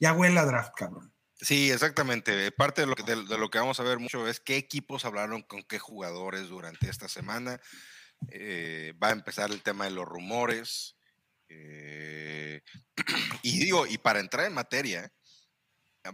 Ya 0.00 0.12
huele 0.14 0.38
a 0.40 0.46
draft, 0.46 0.72
cabrón. 0.76 1.12
Sí, 1.40 1.70
exactamente. 1.70 2.50
Parte 2.52 2.82
de 2.82 2.86
lo, 2.88 2.94
que, 2.96 3.04
de 3.04 3.38
lo 3.38 3.48
que 3.50 3.58
vamos 3.58 3.78
a 3.78 3.84
ver 3.84 3.98
mucho 3.98 4.26
es 4.26 4.40
qué 4.40 4.56
equipos 4.56 5.04
hablaron 5.04 5.42
con 5.42 5.62
qué 5.62 5.78
jugadores 5.78 6.48
durante 6.48 6.90
esta 6.90 7.08
semana. 7.08 7.60
Eh, 8.30 8.94
va 9.02 9.08
a 9.08 9.12
empezar 9.12 9.50
el 9.50 9.62
tema 9.62 9.84
de 9.84 9.92
los 9.92 10.06
rumores. 10.06 10.96
eh, 11.48 12.62
y 13.42 13.58
digo, 13.60 13.86
y 13.86 13.98
para 13.98 14.20
entrar 14.20 14.46
en 14.46 14.54
materia, 14.54 15.12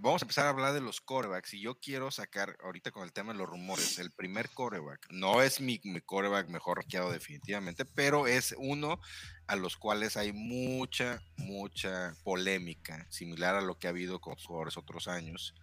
vamos 0.00 0.22
a 0.22 0.24
empezar 0.24 0.46
a 0.46 0.50
hablar 0.50 0.72
de 0.72 0.80
los 0.80 1.00
corebacks 1.00 1.54
y 1.54 1.60
yo 1.60 1.78
quiero 1.78 2.10
sacar 2.10 2.56
ahorita 2.62 2.90
con 2.90 3.04
el 3.04 3.12
tema 3.12 3.32
de 3.32 3.38
los 3.38 3.48
rumores, 3.48 3.98
el 3.98 4.10
primer 4.10 4.50
coreback, 4.50 5.06
no 5.10 5.42
es 5.42 5.60
mi, 5.60 5.80
mi 5.84 6.00
coreback 6.00 6.48
mejor 6.48 6.78
rankeado 6.78 7.10
definitivamente, 7.10 7.84
pero 7.84 8.26
es 8.26 8.54
uno 8.58 9.00
a 9.46 9.56
los 9.56 9.76
cuales 9.76 10.16
hay 10.16 10.32
mucha, 10.32 11.22
mucha 11.36 12.14
polémica, 12.24 13.06
similar 13.10 13.54
a 13.54 13.60
lo 13.60 13.78
que 13.78 13.86
ha 13.86 13.90
habido 13.90 14.20
con 14.20 14.36
jugadores 14.36 14.76
otros 14.76 15.08
años, 15.08 15.54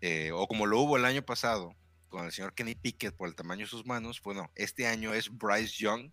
eh, 0.00 0.30
o 0.32 0.46
como 0.46 0.66
lo 0.66 0.80
hubo 0.80 0.96
el 0.96 1.04
año 1.04 1.22
pasado 1.22 1.74
con 2.08 2.24
el 2.24 2.32
señor 2.32 2.54
Kenny 2.54 2.74
Pickett 2.74 3.16
por 3.16 3.28
el 3.28 3.34
tamaño 3.34 3.64
de 3.64 3.70
sus 3.70 3.86
manos, 3.86 4.20
bueno, 4.22 4.50
este 4.54 4.86
año 4.86 5.12
es 5.12 5.30
Bryce 5.30 5.74
Young 5.78 6.12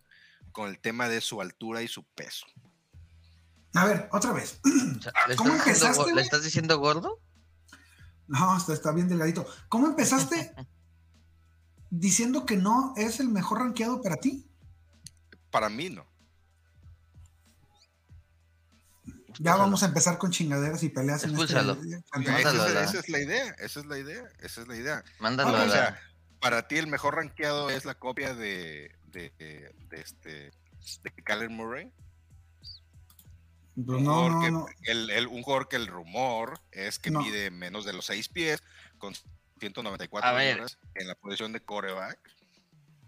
con 0.52 0.68
el 0.68 0.80
tema 0.80 1.08
de 1.08 1.20
su 1.20 1.40
altura 1.40 1.82
y 1.82 1.88
su 1.88 2.04
peso. 2.04 2.46
A 3.74 3.86
ver, 3.86 4.08
otra 4.12 4.32
vez. 4.32 4.60
O 4.64 5.02
sea, 5.02 5.12
¿le, 5.28 5.36
¿Cómo 5.36 5.54
estás 5.54 5.66
empezaste, 5.66 6.14
¿Le 6.14 6.22
estás 6.22 6.44
diciendo 6.44 6.78
gordo? 6.78 7.20
No, 8.28 8.56
está, 8.56 8.72
está 8.72 8.92
bien 8.92 9.08
delgadito. 9.08 9.46
¿Cómo 9.68 9.86
empezaste 9.86 10.54
diciendo 11.90 12.46
que 12.46 12.56
no 12.56 12.94
es 12.96 13.20
el 13.20 13.28
mejor 13.28 13.58
rankeado 13.60 14.00
para 14.02 14.16
ti? 14.16 14.48
Para 15.50 15.68
mí 15.68 15.90
no. 15.90 16.06
Ya 19.40 19.56
vamos 19.56 19.82
a 19.82 19.86
empezar 19.86 20.16
con 20.18 20.30
chingaderas 20.30 20.82
y 20.84 20.90
peleas 20.90 21.24
en 21.24 21.30
este. 21.30 21.54
Esa, 21.82 22.18
Mándalo 22.20 22.64
es, 22.64 22.70
a 22.70 22.74
la- 22.74 22.84
esa 22.84 22.98
es 23.00 23.08
la 23.08 23.18
idea, 23.20 23.46
esa 23.58 23.80
es 23.80 23.86
la 23.86 23.98
idea, 23.98 24.22
esa 24.38 24.60
es 24.62 24.68
la 24.68 24.76
idea. 24.76 25.04
Mándalo 25.18 25.50
O 25.64 25.68
sea, 25.72 25.98
para 26.40 26.68
ti 26.68 26.76
el 26.76 26.86
mejor 26.86 27.16
rankeado 27.16 27.68
es 27.70 27.84
la 27.84 27.94
copia 27.96 28.32
de, 28.34 28.94
de, 29.06 29.30
de- 29.38 29.74
de 29.90 30.00
este 30.00 30.52
de 31.02 31.10
Kyler 31.24 31.50
Murray. 31.50 31.92
Pues 33.74 33.98
Un 33.98 34.04
no, 34.04 34.14
jugador 34.14 34.32
no, 34.32 34.40
que- 34.40 34.50
no. 34.50 34.66
El, 34.82 35.10
el- 35.10 35.26
un 35.26 35.42
jugador 35.42 35.68
que 35.68 35.76
el 35.76 35.86
rumor 35.88 36.60
es 36.70 36.98
que 36.98 37.10
No. 37.10 37.20
mide 37.22 37.50
menos 37.50 37.84
de 37.84 37.92
los 37.92 38.06
6 38.06 38.28
pies 38.28 38.62
con 38.98 39.14
194 39.58 40.28
A 40.28 40.32
ver. 40.32 40.54
libras 40.56 40.78
en 40.94 41.08
la 41.08 41.14
posición 41.16 41.52
de 41.52 41.60
coreback. 41.60 42.18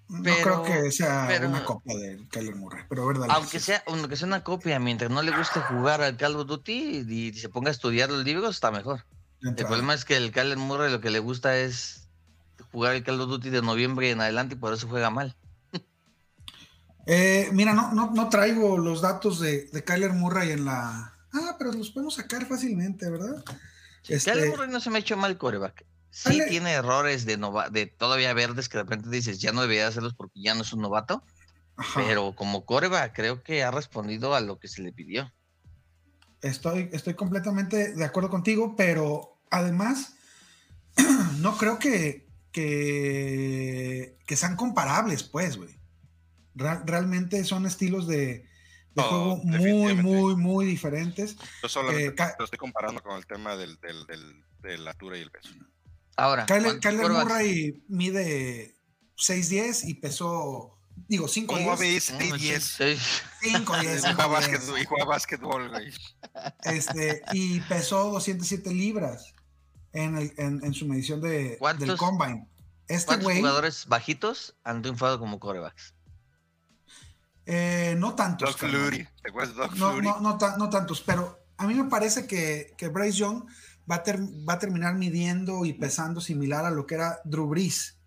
No 0.09 0.23
Pero- 0.23 0.63
creo 0.63 0.83
que 0.85 0.93
sea 0.93 1.25
pero- 1.29 1.49
una 1.49 1.65
copia 1.65 1.97
de 1.97 2.27
Kyler 2.31 2.55
Murray, 2.55 2.85
pero. 2.89 3.11
Aunque 3.31 3.59
sea, 3.61 3.83
aunque 3.87 4.17
sea 4.17 4.27
una 4.29 4.45
copia, 4.45 4.79
mientras 4.79 5.11
no 5.11 5.21
le 5.23 5.37
guste 5.37 5.61
jugar 5.61 6.01
al 6.01 6.17
Call 6.17 6.37
of 6.37 6.47
Duty 6.47 7.05
y, 7.09 7.15
y 7.29 7.33
se 7.35 7.49
ponga 7.49 7.69
a 7.69 7.73
estudiar 7.73 8.11
los 8.11 8.25
libros, 8.25 8.55
está 8.55 8.71
mejor. 8.71 9.05
El 9.43 9.55
problema 9.55 9.95
es 9.95 10.05
que 10.05 10.17
el 10.17 10.31
Kyler 10.33 10.59
Murray 10.59 10.91
lo 10.93 11.01
que 11.01 11.11
le 11.11 11.19
gusta 11.19 11.57
es 11.59 12.09
jugar 12.73 12.95
el 12.95 13.03
Call 13.05 13.21
of 13.21 13.29
Duty 13.29 13.51
de 13.51 13.63
noviembre 13.63 14.11
en 14.11 14.21
adelante 14.21 14.55
y 14.55 14.59
por 14.59 14.73
eso 14.73 14.89
juega 14.89 15.11
mal. 15.11 15.37
Eh, 17.07 17.49
mira, 17.53 17.73
no, 17.73 17.93
no, 17.93 18.11
no 18.11 18.29
traigo 18.29 18.79
los 18.79 19.01
datos 19.01 19.39
de, 19.41 19.67
de 19.73 19.85
Kyler 19.85 20.13
Murray 20.13 20.51
en 20.51 20.65
la. 20.65 21.15
Ah, 21.33 21.55
pero 21.59 21.73
los 21.73 21.91
podemos 21.91 22.15
sacar 22.17 22.47
fácilmente, 22.47 23.09
¿verdad? 23.09 23.45
Este, 24.09 24.33
Kyler 24.33 24.51
Murray 24.51 24.69
no 24.71 24.81
se 24.81 24.91
me 24.91 24.97
ha 24.97 25.01
hecho 25.01 25.17
mal 25.17 25.39
coreback. 25.39 25.85
Sí 26.11 26.39
Dale. 26.39 26.47
tiene 26.51 26.73
errores 26.73 27.27
de, 27.27 27.37
nova- 27.37 27.69
de 27.69 27.87
todavía 27.87 28.33
verdes 28.33 28.69
que 28.69 28.79
de 28.79 28.85
repente 28.85 29.11
dices, 29.11 29.39
ya 29.39 29.53
no 29.53 29.61
debería 29.61 29.87
hacerlos 29.87 30.15
porque 30.15 30.41
ya 30.41 30.55
no 30.55 30.63
es 30.63 30.73
un 30.73 30.81
novato, 30.81 31.23
ajá, 31.77 32.03
pero 32.07 32.35
como 32.35 32.65
coreback 32.65 33.15
creo 33.15 33.43
que 33.43 33.63
ha 33.63 33.71
respondido 33.71 34.35
a 34.35 34.41
lo 34.41 34.59
que 34.59 34.67
se 34.69 34.81
le 34.83 34.93
pidió. 34.93 35.31
estoy, 36.41 36.89
estoy 36.93 37.15
completamente 37.15 37.93
de 37.95 38.05
acuerdo 38.05 38.31
contigo, 38.31 38.75
pero 38.77 39.39
además, 39.51 40.15
no 41.41 41.57
creo 41.59 41.79
que, 41.79 42.27
que, 42.51 44.17
que 44.27 44.37
sean 44.37 44.57
comparables, 44.57 45.23
pues, 45.23 45.57
güey. 45.59 45.76
Realmente 46.57 47.45
son 47.45 47.67
estilos 47.67 48.07
de, 48.07 48.17
de 48.17 48.47
No, 48.95 49.03
juego 49.05 49.37
muy, 49.45 49.95
muy, 49.95 50.37
muy 50.37 50.65
diferentes. 50.67 51.37
Yo 51.63 51.69
solamente 51.69 52.23
Eh, 52.23 52.27
lo 52.39 52.45
estoy 52.45 52.59
comparando 52.59 53.03
con 53.03 53.17
el 53.17 53.27
tema 53.27 53.57
del, 53.57 53.79
del, 53.81 54.07
del- 54.07 54.43
de 54.61 54.79
la 54.79 54.91
altura 54.93 55.17
y 55.19 55.21
el 55.21 55.31
peso. 55.31 55.51
Ahora, 56.17 56.47
Kyler, 56.47 56.63
¿cuántos 56.65 56.91
Kyler 56.91 57.07
quarterbacks- 57.07 57.25
Murray 57.25 57.85
mide 57.89 58.75
6'10 59.17 59.85
y 59.87 59.95
pesó, 59.95 60.79
digo, 61.09 61.29
5'10. 61.29 61.47
¿Cómo 61.47 61.77
veis? 61.77 62.11
No, 62.13 62.19
6'10. 62.19 62.61
sí, 62.61 63.49
5'10. 63.51 64.11
Y 64.81 64.85
juega 64.87 65.05
5'10. 65.05 65.07
básquetbol, 65.07 65.69
güey. 65.69 65.93
Este, 66.65 67.23
y 67.33 67.61
pesó 67.61 68.11
207 68.11 68.73
libras 68.73 69.35
en, 69.93 70.17
el- 70.17 70.33
en- 70.39 70.65
en 70.65 70.75
su 70.75 70.87
medición 70.87 71.21
de, 71.21 71.31
del 71.51 71.59
¿Cuántos- 71.59 71.99
combine. 71.99 72.49
Este 72.89 73.07
¿Cuántos 73.07 73.25
güey, 73.25 73.39
jugadores 73.39 73.87
bajitos 73.89 74.57
han 74.65 74.81
triunfado 74.81 75.19
como 75.19 75.39
corebacks? 75.41 75.93
Eh, 77.47 77.95
no 77.99 78.15
tantos. 78.15 78.51
Doug 78.51 78.59
carnal. 78.61 78.81
Flutie. 78.89 79.09
¿Te 79.23 79.31
acuerdas 79.31 79.55
de 79.55 79.63
Doug 79.63 79.77
No, 79.77 80.03
no, 80.03 80.21
no, 80.21 80.39
ta- 80.39 80.57
no 80.59 80.69
tantos, 80.69 81.01
pero 81.01 81.39
a 81.57 81.67
mí 81.67 81.75
me 81.75 81.85
parece 81.89 82.27
que, 82.27 82.75
que 82.77 82.89
Bryce 82.89 83.19
Young 83.19 83.45
va 83.91 83.97
a, 83.97 84.03
ter- 84.03 84.21
va 84.21 84.55
a 84.55 84.59
terminar 84.59 84.95
midiendo 84.97 85.65
y 85.65 85.73
pesando 85.73 86.21
similar 86.21 86.65
a 86.65 86.71
lo 86.71 86.87
que 86.87 86.97
era 86.97 87.21
Drew 87.25 87.47
Brees. 87.49 87.99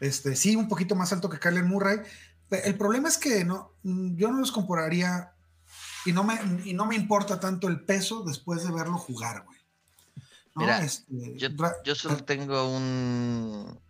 Este, 0.00 0.34
sí, 0.34 0.56
un 0.56 0.68
poquito 0.68 0.94
más 0.96 1.12
alto 1.12 1.28
que 1.30 1.38
Kyler 1.38 1.64
Murray. 1.64 1.98
El 2.50 2.76
problema 2.76 3.08
es 3.08 3.16
que 3.18 3.44
no, 3.44 3.72
yo 3.82 4.30
no 4.30 4.38
los 4.38 4.50
compararía 4.52 5.32
y 6.04 6.12
no, 6.12 6.24
me, 6.24 6.38
y 6.64 6.74
no 6.74 6.84
me 6.86 6.94
importa 6.96 7.38
tanto 7.40 7.68
el 7.68 7.80
peso 7.84 8.22
después 8.24 8.64
de 8.64 8.72
verlo 8.72 8.98
jugar, 8.98 9.44
güey. 9.44 9.58
¿No? 10.54 10.62
Mira, 10.62 10.82
Este, 10.84 11.36
yo 11.84 11.94
solo 11.94 12.16
tengo 12.24 12.68
un. 12.76 13.80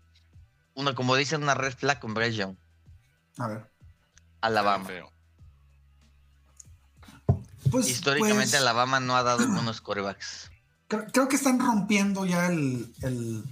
Una, 0.75 0.95
como 0.95 1.15
dicen, 1.17 1.43
una 1.43 1.55
red 1.55 1.75
flag 1.75 2.01
con 2.01 2.15
Bryce 2.15 2.37
Young. 2.39 2.57
a 3.39 3.49
ver. 3.49 3.71
Alabama. 4.45 4.89
Pues, 7.71 7.89
Históricamente, 7.89 8.51
pues, 8.51 8.55
Alabama 8.55 9.01
no 9.01 9.17
ha 9.17 9.23
dado 9.23 9.47
buenos 9.53 9.81
corebacks. 9.81 10.51
creo, 10.87 11.07
creo 11.13 11.29
que 11.29 11.37
están 11.37 11.59
rompiendo 11.59 12.25
ya 12.27 12.47
el, 12.49 12.93
el, 13.03 13.45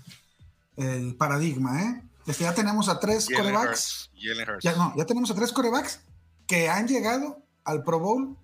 el 0.77 1.15
paradigma, 1.17 1.83
¿eh? 1.83 2.03
Este, 2.27 2.45
ya 2.45 2.55
tenemos 2.55 2.89
a 2.89 3.01
tres 3.01 3.27
Jalen 3.27 3.55
corebacks. 3.55 3.71
Hurts, 3.71 4.11
Jalen 4.23 4.49
Hurts. 4.51 4.65
Ya, 4.65 4.77
no, 4.77 4.95
ya 4.97 5.07
tenemos 5.07 5.31
a 5.31 5.35
tres 5.35 5.53
corebacks 5.53 6.01
que 6.47 6.69
han 6.69 6.87
llegado 6.87 7.43
al 7.65 7.83
Pro 7.83 7.99
Bowl, 7.99 8.37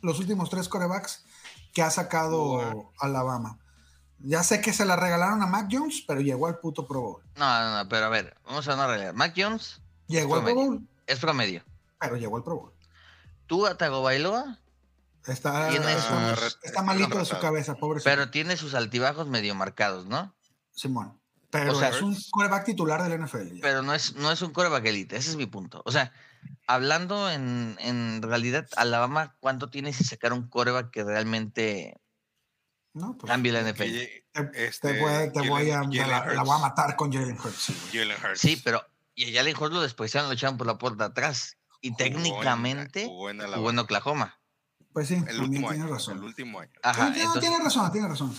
los 0.00 0.18
últimos 0.20 0.48
tres 0.50 0.68
corebacks 0.68 1.24
que 1.74 1.82
ha 1.82 1.90
sacado. 1.90 2.92
Alabama. 3.00 3.58
Ya 4.20 4.42
sé 4.42 4.60
que 4.60 4.72
se 4.72 4.84
la 4.84 4.96
regalaron 4.96 5.42
a 5.42 5.46
Mac 5.46 5.68
Jones, 5.70 6.02
pero 6.06 6.20
llegó 6.20 6.46
al 6.46 6.58
puto 6.58 6.86
Pro 6.86 7.00
Bowl. 7.00 7.22
No, 7.36 7.60
no, 7.62 7.76
no, 7.76 7.88
pero 7.88 8.06
a 8.06 8.08
ver, 8.08 8.36
vamos 8.46 8.66
a 8.68 8.74
una 8.74 8.86
realidad. 8.86 9.14
Mac 9.14 9.34
Jones 9.36 9.80
Llegó 10.06 10.36
al 10.36 10.44
Pro. 10.44 10.54
Bowl, 10.54 10.88
es 11.06 11.18
promedio. 11.18 11.62
Pero 11.98 12.16
llegó 12.16 12.36
al 12.36 12.44
Pro 12.44 12.56
Bowl. 12.56 12.72
Tú, 13.46 13.66
Está, 15.26 15.68
Tiene 15.68 15.92
está, 15.92 16.36
sus- 16.36 16.58
está 16.62 16.82
malito 16.82 17.18
de 17.18 17.24
su 17.24 17.38
cabeza, 17.38 17.74
pobre 17.74 18.00
pero 18.02 18.30
tiene 18.30 18.56
sus 18.56 18.74
altibajos 18.74 19.26
medio 19.28 19.54
marcados, 19.54 20.06
¿no? 20.06 20.34
Simón. 20.70 21.20
Pero 21.50 21.72
O 21.72 21.74
sea, 21.78 21.88
es 21.88 22.00
un 22.02 22.16
coreback 22.30 22.64
titular 22.64 23.02
del 23.02 23.20
NFL. 23.22 23.54
ya. 23.54 23.60
Pero 23.62 23.82
no 23.82 23.94
es, 23.94 24.14
no 24.16 24.30
es 24.30 24.40
un 24.42 24.52
coreback 24.52 24.84
elite, 24.86 25.16
ese 25.16 25.30
es 25.30 25.36
mi 25.36 25.46
punto. 25.46 25.82
O 25.84 25.92
sea, 25.92 26.12
hablando 26.66 27.30
en, 27.30 27.76
en 27.80 28.22
realidad, 28.22 28.66
Alabama, 28.76 29.34
¿cuánto 29.40 29.68
tiene 29.70 29.92
si 29.92 30.04
sacar 30.04 30.32
un 30.32 30.48
coreback 30.48 30.90
que 30.90 31.04
realmente 31.04 31.98
No, 32.94 33.16
pues, 33.18 33.30
cambie 33.30 33.52
la 33.52 33.60
NFL? 33.60 33.82
este, 34.54 34.94
te 34.94 35.00
voy, 35.00 35.70
a- 35.70 35.82
voy 35.82 35.96
la, 35.96 36.42
voy 36.44 36.56
a 36.56 36.58
matar 36.58 36.96
con 36.96 37.12
Jalen 37.12 37.38
Hurts. 37.38 37.72
Jalen 37.92 38.16
Hurts. 38.24 38.40
Sí, 38.40 38.60
pero 38.64 38.82
y 39.14 39.34
a 39.34 39.38
Jalen 39.40 39.56
Hurts 39.56 39.74
lo 39.74 39.82
despreciaron, 39.82 40.28
lo 40.30 40.34
echaron 40.34 40.56
por 40.56 40.66
la 40.66 40.78
puerta 40.78 41.06
atrás. 41.06 41.57
Y 41.80 41.90
Jugó 41.90 42.02
en- 42.04 42.12
técnicamente 42.12 43.04
jugó 43.06 43.30
en 43.30 43.40
jugó 43.40 43.70
en. 43.70 43.78
Oklahoma. 43.78 44.34
Pues 44.92 45.08
sí, 45.08 45.14
El 45.14 45.20
también 45.26 45.42
último 45.44 45.68
tienes 45.68 45.84
año. 45.84 45.94
razón. 45.94 46.18
El 46.18 46.24
último 46.24 46.60
año. 46.60 46.72
Ajá, 46.82 47.06
Sí, 47.06 47.10
no, 47.10 47.16
entonces, 47.26 47.40
tiene 47.50 47.64
razón, 47.64 47.92
tiene 47.92 48.08
razón, 48.08 48.34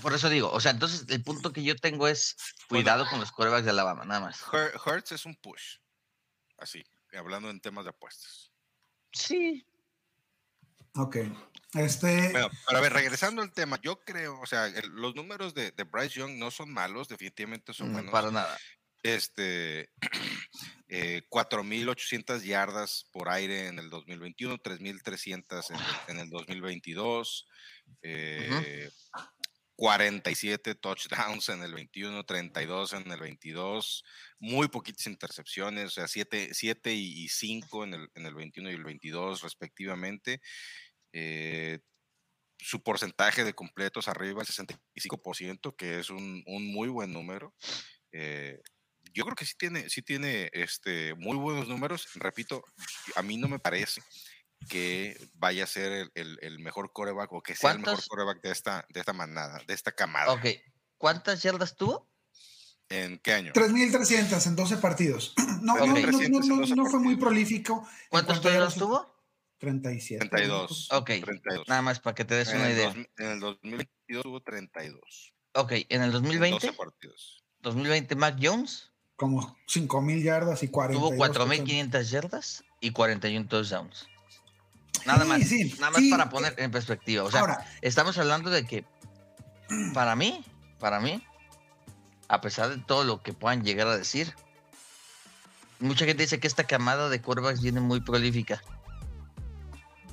por 0.00 0.14
eso 0.14 0.28
digo, 0.28 0.50
o 0.52 0.60
sea, 0.60 0.70
entonces 0.70 1.04
el 1.08 1.22
punto 1.24 1.52
que 1.52 1.64
yo 1.64 1.74
tengo 1.76 2.06
es 2.06 2.36
cuidado 2.68 3.06
con 3.08 3.18
los 3.20 3.32
corebacks 3.32 3.64
de 3.64 3.70
Alabama, 3.70 4.04
nada 4.04 4.20
más. 4.20 4.42
Hur- 4.44 4.72
Hurts 4.86 5.12
es 5.12 5.24
un 5.26 5.34
push. 5.34 5.78
Así, 6.58 6.84
hablando 7.18 7.50
en 7.50 7.60
temas 7.60 7.84
de 7.84 7.90
apuestas. 7.90 8.52
Sí. 9.12 9.66
Ok. 10.94 11.16
Este, 11.72 12.30
Bueno, 12.30 12.48
pero 12.68 12.78
a 12.78 12.80
ver, 12.80 12.92
regresando 12.92 13.42
al 13.42 13.52
tema, 13.52 13.80
yo 13.82 13.98
creo, 14.04 14.38
o 14.40 14.46
sea, 14.46 14.66
el- 14.66 14.90
los 14.90 15.16
números 15.16 15.52
de, 15.54 15.72
de 15.72 15.82
Bryce 15.82 16.20
Young 16.20 16.38
no 16.38 16.52
son 16.52 16.72
malos, 16.72 17.08
definitivamente 17.08 17.72
son 17.72 17.88
no, 17.88 17.94
buenos. 17.94 18.12
para 18.12 18.30
nada. 18.30 18.56
Este, 19.02 19.90
eh, 20.96 21.22
4.800 21.28 22.42
yardas 22.44 23.06
por 23.12 23.28
aire 23.28 23.66
en 23.68 23.78
el 23.78 23.90
2021, 23.90 24.58
3.300 24.58 25.70
en, 25.70 25.76
el- 25.76 25.82
en 26.08 26.18
el 26.20 26.30
2022, 26.30 27.46
eh, 28.02 28.90
47 29.76 30.76
touchdowns 30.76 31.48
en 31.48 31.62
el 31.64 31.74
21, 31.74 32.24
32 32.24 32.92
en 32.92 33.10
el 33.10 33.18
22, 33.20 34.04
muy 34.38 34.68
poquitas 34.68 35.06
intercepciones, 35.08 35.86
o 35.86 35.90
sea, 35.90 36.06
7, 36.06 36.92
y 36.92 37.28
5 37.28 37.82
en 37.84 37.94
el, 37.94 38.08
en 38.14 38.26
el 38.26 38.34
21 38.34 38.70
y 38.70 38.74
el 38.74 38.84
22 38.84 39.42
respectivamente. 39.42 40.40
Eh, 41.12 41.80
su 42.56 42.82
porcentaje 42.82 43.42
de 43.44 43.52
completos 43.52 44.06
arriba 44.08 44.42
del 44.44 44.46
65%, 44.46 45.74
que 45.76 45.98
es 45.98 46.08
un, 46.10 46.42
un 46.46 46.66
muy 46.72 46.88
buen 46.88 47.12
número. 47.12 47.52
Eh, 48.12 48.60
yo 49.14 49.24
creo 49.24 49.36
que 49.36 49.46
sí 49.46 49.54
tiene, 49.56 49.88
sí 49.88 50.02
tiene 50.02 50.50
este, 50.52 51.14
muy 51.14 51.36
buenos 51.36 51.68
números. 51.68 52.08
Repito, 52.14 52.62
a 53.16 53.22
mí 53.22 53.36
no 53.36 53.48
me 53.48 53.58
parece 53.58 54.02
que 54.68 55.16
vaya 55.34 55.64
a 55.64 55.66
ser 55.66 55.92
el, 55.92 56.10
el- 56.14 56.38
el 56.42 56.58
mejor 56.58 56.92
coreback 56.92 57.32
o 57.32 57.42
que 57.42 57.54
sea 57.54 57.72
el 57.72 57.78
mejor 57.80 58.00
coreback 58.08 58.42
de 58.42 58.50
esta, 58.50 58.84
de 58.88 59.00
esta 59.00 59.12
manada, 59.12 59.62
de 59.66 59.74
esta 59.74 59.92
camada. 59.92 60.32
Ok. 60.32 60.46
¿Cuántas 60.98 61.42
yardas 61.42 61.76
tuvo? 61.76 62.10
¿En 62.88 63.18
qué 63.18 63.32
año? 63.32 63.52
3.300 63.52 64.46
en 64.46 64.56
12 64.56 64.76
partidos. 64.78 65.34
No, 65.64 65.76
no, 65.78 65.84
Ok. 65.84 65.88
no, 65.88 65.94
no, 65.94 66.02
300 66.02 66.42
en 66.44 66.48
no, 66.48 66.56
12 66.60 66.76
no 66.76 66.84
fue 66.86 66.98
muy 67.00 67.14
partidos. 67.14 67.20
prolífico. 67.20 67.88
en 68.02 68.08
¿Cuántos 68.10 68.42
yardas. 68.42 68.74
tuvo? 68.74 69.14
37. 69.58 70.28
32. 70.28 70.92
Ok. 70.92 71.06
32. 71.06 71.68
Nada 71.68 71.80
más 71.80 72.00
para 72.00 72.14
que 72.14 72.24
te 72.26 72.34
des 72.34 72.48
En 72.50 72.56
una 72.60 72.70
idea. 72.70 72.88
dos- 72.92 73.06
en 73.16 73.26
el 73.30 73.40
2022 73.40 74.22
tuvo 74.24 74.42
32. 74.42 75.32
Ok, 75.54 75.72
en 75.88 76.02
el 76.02 76.06
En 76.08 76.12
2020, 76.12 76.66
12 76.66 76.76
partidos. 76.76 77.44
2020 77.60 78.14
Mac 78.16 78.36
Jones 78.42 78.92
Como 79.16 79.56
5.000 79.68 80.22
yardas 80.22 80.62
y 80.62 80.68
40. 80.68 81.00
tuvo 81.00 81.12
4.500 81.16 82.02
yardas 82.10 82.64
y 82.80 82.90
41 82.90 83.46
touchdowns. 83.48 84.08
Nada 85.06 85.22
Sí, 85.22 85.28
más. 85.28 85.42
sí, 85.48 85.74
nada 85.78 85.90
más 85.92 86.00
sí. 86.00 86.10
para 86.10 86.30
poner 86.30 86.54
en 86.58 86.70
perspectiva. 86.70 87.24
O 87.24 87.30
sea, 87.30 87.40
Ahora, 87.40 87.66
estamos 87.82 88.16
hablando 88.18 88.50
de 88.50 88.64
que 88.66 88.84
para 89.92 90.16
mí, 90.16 90.44
para 90.80 91.00
mí, 91.00 91.22
a 92.28 92.40
pesar 92.40 92.70
de 92.70 92.78
todo 92.78 93.04
lo 93.04 93.22
que 93.22 93.32
puedan 93.32 93.62
llegar 93.64 93.86
a 93.86 93.96
decir, 93.96 94.34
mucha 95.78 96.06
gente 96.06 96.22
dice 96.22 96.40
que 96.40 96.46
esta 96.46 96.64
camada 96.64 97.08
de 97.08 97.20
quarterbacks 97.20 97.60
viene 97.60 97.80
muy 97.80 98.00
prolífica. 98.00 98.62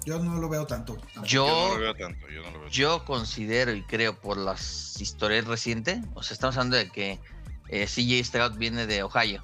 yo 0.06 0.20
no 0.20 0.38
lo 0.38 0.50
veo 0.50 0.68
tanto. 0.68 0.98
Yo 1.16 1.24
Yo, 1.24 1.48
no 1.48 1.74
lo 1.76 1.80
veo 1.80 1.96
tanto. 1.96 2.28
Yo 2.30 2.42
no 2.44 2.52
lo 2.52 2.60
veo 2.62 2.70
yo 2.70 3.06
considero 3.06 3.74
y 3.74 3.84
creo 3.84 4.20
por 4.20 4.38
las 4.38 5.00
historias 5.02 5.46
recientes, 5.46 6.00
o 6.14 6.22
sea, 6.24 6.34
estamos 6.34 6.58
hablando 6.58 6.78
de 6.78 6.90
que 6.90 7.20
eh, 7.72 7.86
CJ 7.88 8.24
Stroud 8.24 8.58
viene 8.58 8.86
de 8.86 9.02
Ohio, 9.04 9.44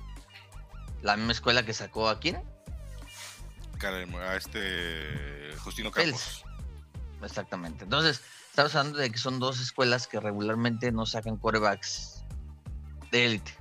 la 1.01 1.15
misma 1.17 1.31
escuela 1.31 1.65
que 1.65 1.73
sacó 1.73 2.09
a 2.09 2.19
quién? 2.19 2.41
A 3.83 4.35
este 4.35 5.53
Justino 5.59 5.91
Fels. 5.91 6.11
Campos. 6.11 6.43
Exactamente. 7.23 7.83
Entonces, 7.83 8.21
estamos 8.49 8.75
hablando 8.75 8.99
de 8.99 9.09
que 9.11 9.17
son 9.17 9.39
dos 9.39 9.59
escuelas 9.59 10.07
que 10.07 10.19
regularmente 10.19 10.91
no 10.91 11.05
sacan 11.05 11.37
quarterbacks 11.37 12.23
de 13.11 13.25
élite. 13.25 13.53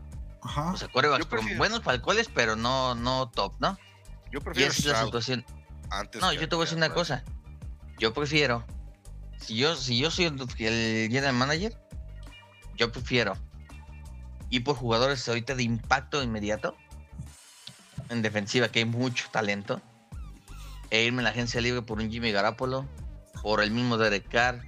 Ajá. 0.43 0.73
O 0.73 0.77
sea, 0.77 0.89
con 0.89 1.03
prefiero- 1.29 1.59
buenos 1.59 1.81
para 1.81 1.97
el 1.97 2.03
college, 2.03 2.31
pero 2.35 2.57
no, 2.57 2.95
no 2.95 3.29
top, 3.31 3.55
¿no? 3.61 3.79
Yo 4.31 4.41
Y 4.41 4.43
prefiero 4.43 4.71
esa 4.73 4.81
es 4.81 4.87
la 4.87 5.05
situación. 5.05 5.45
antes 5.91 6.21
No, 6.21 6.33
yo 6.33 6.49
te 6.49 6.55
voy 6.57 6.63
a 6.63 6.67
decir 6.67 6.79
una 6.79 6.93
cosa. 6.93 7.25
Yo 7.99 8.13
prefiero, 8.13 8.65
si 9.39 9.57
yo, 9.57 9.75
si 9.77 9.99
yo 9.99 10.11
soy 10.11 10.27
el, 10.27 10.41
el 10.41 11.09
general 11.11 11.35
manager, 11.35 11.79
yo 12.75 12.93
prefiero 12.93 13.37
ir 14.51 14.65
por 14.65 14.77
jugadores 14.77 15.29
ahorita 15.29 15.55
de 15.55 15.63
impacto 15.63 16.23
inmediato 16.23 16.77
en 18.09 18.23
defensiva, 18.23 18.69
que 18.69 18.81
hay 18.81 18.85
mucho 18.85 19.27
talento, 19.31 19.81
e 20.91 21.05
irme 21.05 21.21
en 21.21 21.25
la 21.25 21.31
agencia 21.31 21.61
libre 21.61 21.83
por 21.83 21.99
un 22.01 22.11
Jimmy 22.11 22.31
Garapolo, 22.31 22.87
por 23.43 23.63
el 23.63 23.71
mismo 23.73 23.99
Derek 23.99 24.29
Carr, 24.29 24.63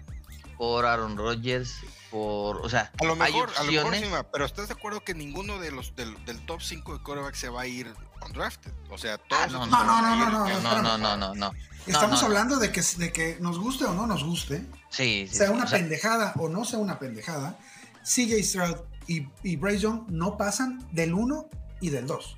por 0.56 0.84
Aaron 0.86 1.16
Rodgers, 1.16 1.76
por, 2.10 2.56
o 2.56 2.68
sea, 2.68 2.90
A 3.00 3.04
lo 3.04 3.12
hay 3.12 3.32
mejor, 3.32 3.50
a 3.56 3.62
lo 3.62 3.70
mejor 3.70 3.86
opciones. 3.86 4.00
sí, 4.00 4.06
ma, 4.10 4.22
pero 4.24 4.44
¿estás 4.44 4.66
de 4.68 4.74
acuerdo 4.74 5.04
que 5.04 5.14
ninguno 5.14 5.58
de 5.60 5.70
los 5.70 5.94
del, 5.94 6.16
del 6.24 6.40
top 6.46 6.60
5 6.62 6.98
de 6.98 7.02
quarterback 7.04 7.34
se 7.34 7.48
va 7.48 7.60
a 7.62 7.66
ir 7.66 7.92
undrafted? 8.26 8.72
O 8.90 8.98
sea, 8.98 9.18
todos 9.18 9.42
Ah, 9.42 9.46
no, 9.46 9.66
no, 9.66 9.66
no, 9.66 9.76
a 9.76 9.82
no, 9.84 10.30
no, 10.30 10.48
no, 10.48 10.82
no, 10.82 10.98
no, 10.98 11.16
no, 11.16 11.34
no. 11.34 11.52
Estamos 11.86 12.10
no, 12.10 12.20
no. 12.22 12.26
hablando 12.26 12.56
de 12.58 12.72
que, 12.72 12.82
de 12.96 13.12
que 13.12 13.36
nos 13.40 13.58
guste 13.58 13.84
o 13.84 13.92
no 13.94 14.06
nos 14.06 14.24
guste, 14.24 14.64
Sí, 14.90 15.26
sí, 15.30 15.36
sea 15.36 15.48
sí, 15.48 15.52
una 15.52 15.64
o 15.64 15.68
sea, 15.68 15.78
pendejada 15.78 16.32
o 16.38 16.48
no 16.48 16.64
sea 16.64 16.78
una 16.78 16.98
pendejada, 16.98 17.56
CJ 18.02 18.42
Stroud 18.42 18.76
y, 19.08 19.26
y 19.42 19.56
Bryce 19.56 19.80
Young 19.80 20.04
no 20.10 20.36
pasan 20.36 20.86
del 20.92 21.14
1 21.14 21.48
y 21.80 21.90
del 21.90 22.06
2. 22.06 22.36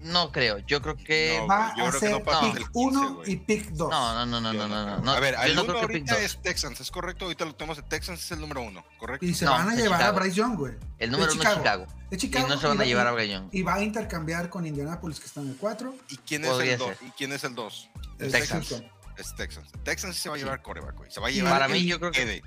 no 0.00 0.30
creo. 0.30 0.58
Yo 0.60 0.80
creo 0.80 0.96
que 0.96 1.38
No, 1.40 1.46
Va 1.48 1.74
yo 1.76 1.86
a 1.86 1.88
creo 1.88 1.92
que 1.92 1.98
ser 2.06 2.10
no 2.12 2.22
pasan 2.22 2.52
del 2.54 2.62
pick 2.62 2.72
15, 2.72 2.78
1 2.98 3.14
güey. 3.16 3.32
y 3.32 3.36
pick 3.36 3.68
2. 3.70 3.90
no, 3.90 4.14
no, 4.14 4.26
no, 4.26 4.40
no, 4.40 4.52
no, 4.52 4.68
no, 4.68 4.86
no 4.86 4.98
no. 5.00 5.10
A 5.12 5.18
ver, 5.18 5.34
el 5.44 5.56
no 5.56 5.62
que 5.66 5.72
pick 5.72 5.82
ahorita 5.82 6.18
es 6.20 6.40
Texans, 6.40 6.80
¿es 6.80 6.90
correcto? 6.92 7.24
Ahorita 7.24 7.44
lo 7.44 7.54
tenemos 7.56 7.78
de 7.78 7.82
Texans, 7.82 8.22
es 8.24 8.30
el 8.30 8.40
número 8.40 8.60
uno, 8.62 8.84
¿correcto? 8.98 9.26
Y 9.26 9.34
se 9.34 9.44
No, 9.44 9.52
van 9.52 9.70
a 9.70 9.74
llevar 9.74 9.98
Chicago. 9.98 10.16
a 10.16 10.20
Bryce 10.20 10.36
Young, 10.36 10.56
güey. 10.56 10.74
El 11.00 11.10
número 11.10 11.32
uno 11.32 11.42
es 11.42 11.48
Chicago. 11.48 11.86
De 12.10 12.16
Y 12.16 12.18
Chicago. 12.20 12.46
no 12.48 12.58
se 12.60 12.66
van 12.68 12.76
a 12.76 12.80
va- 12.80 12.86
llevar 12.86 13.06
a 13.08 13.12
Brayón. 13.12 13.48
Y 13.50 13.62
va 13.62 13.74
a 13.74 13.82
intercambiar 13.82 14.48
con 14.50 14.66
Indianapolis, 14.66 15.18
que 15.18 15.26
está 15.26 15.40
en 15.40 15.48
el 15.48 15.56
4. 15.56 15.94
¿Y 16.10 16.16
quién 16.18 16.44
es 16.44 16.50
Podría 16.50 16.72
el 16.74 16.78
2? 16.78 16.88
ser. 16.98 17.08
¿Y 17.08 17.10
quién 17.10 17.32
es 17.32 17.42
el 17.44 17.54
2? 17.54 17.90
Texans. 18.18 18.82
Es 19.16 19.34
Texans. 19.34 19.68
Texans 19.82 20.14
sí 20.14 20.22
se 20.22 20.28
va 20.28 20.36
a 20.36 20.38
Sí. 20.38 20.44
llevar 20.44 20.62
coreback, 20.62 20.94
güey. 20.96 21.10
Se 21.10 21.18
va 21.20 21.26
a 21.26 21.30
Y 21.30 21.34
llevar 21.34 21.54
para 21.54 21.66
el 21.66 21.72
mí, 21.72 21.84
yo 21.86 21.98
creo 21.98 22.12
que-. 22.12 22.40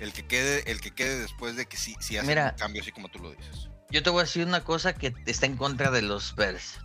El 0.00 0.12
que 0.12 0.24
quede, 0.26 0.70
el 0.70 0.80
que 0.80 0.92
quede 0.92 1.18
después 1.18 1.56
de 1.56 1.66
que 1.66 1.76
sí, 1.76 1.96
sí 2.00 2.16
hacen 2.16 2.28
Mira. 2.28 2.52
un 2.52 2.58
cambio 2.58 2.82
así 2.82 2.92
como 2.92 3.08
tú 3.08 3.18
lo 3.18 3.32
dices. 3.32 3.68
Yo 3.90 4.02
te 4.02 4.10
voy 4.10 4.20
a 4.20 4.24
decir 4.24 4.46
una 4.46 4.62
cosa 4.64 4.92
que 4.94 5.14
está 5.26 5.46
en 5.46 5.56
contra 5.56 5.90
de 5.90 6.02
los 6.02 6.34
Bears. 6.36 6.78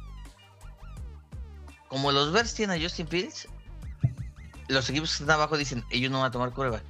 Como 1.89 2.11
los 2.11 2.31
Bears 2.31 2.53
tienen 2.55 2.79
a 2.79 2.83
Justin 2.83 3.07
Fields, 3.07 3.47
los 4.67 4.89
equipos 4.89 5.09
que 5.15 5.23
están 5.23 5.35
abajo 5.35 5.57
dicen, 5.57 5.83
ellos 5.91 6.11
no 6.11 6.19
van 6.19 6.29
a 6.29 6.31
tomar 6.31 6.51
coreback. 6.51 6.83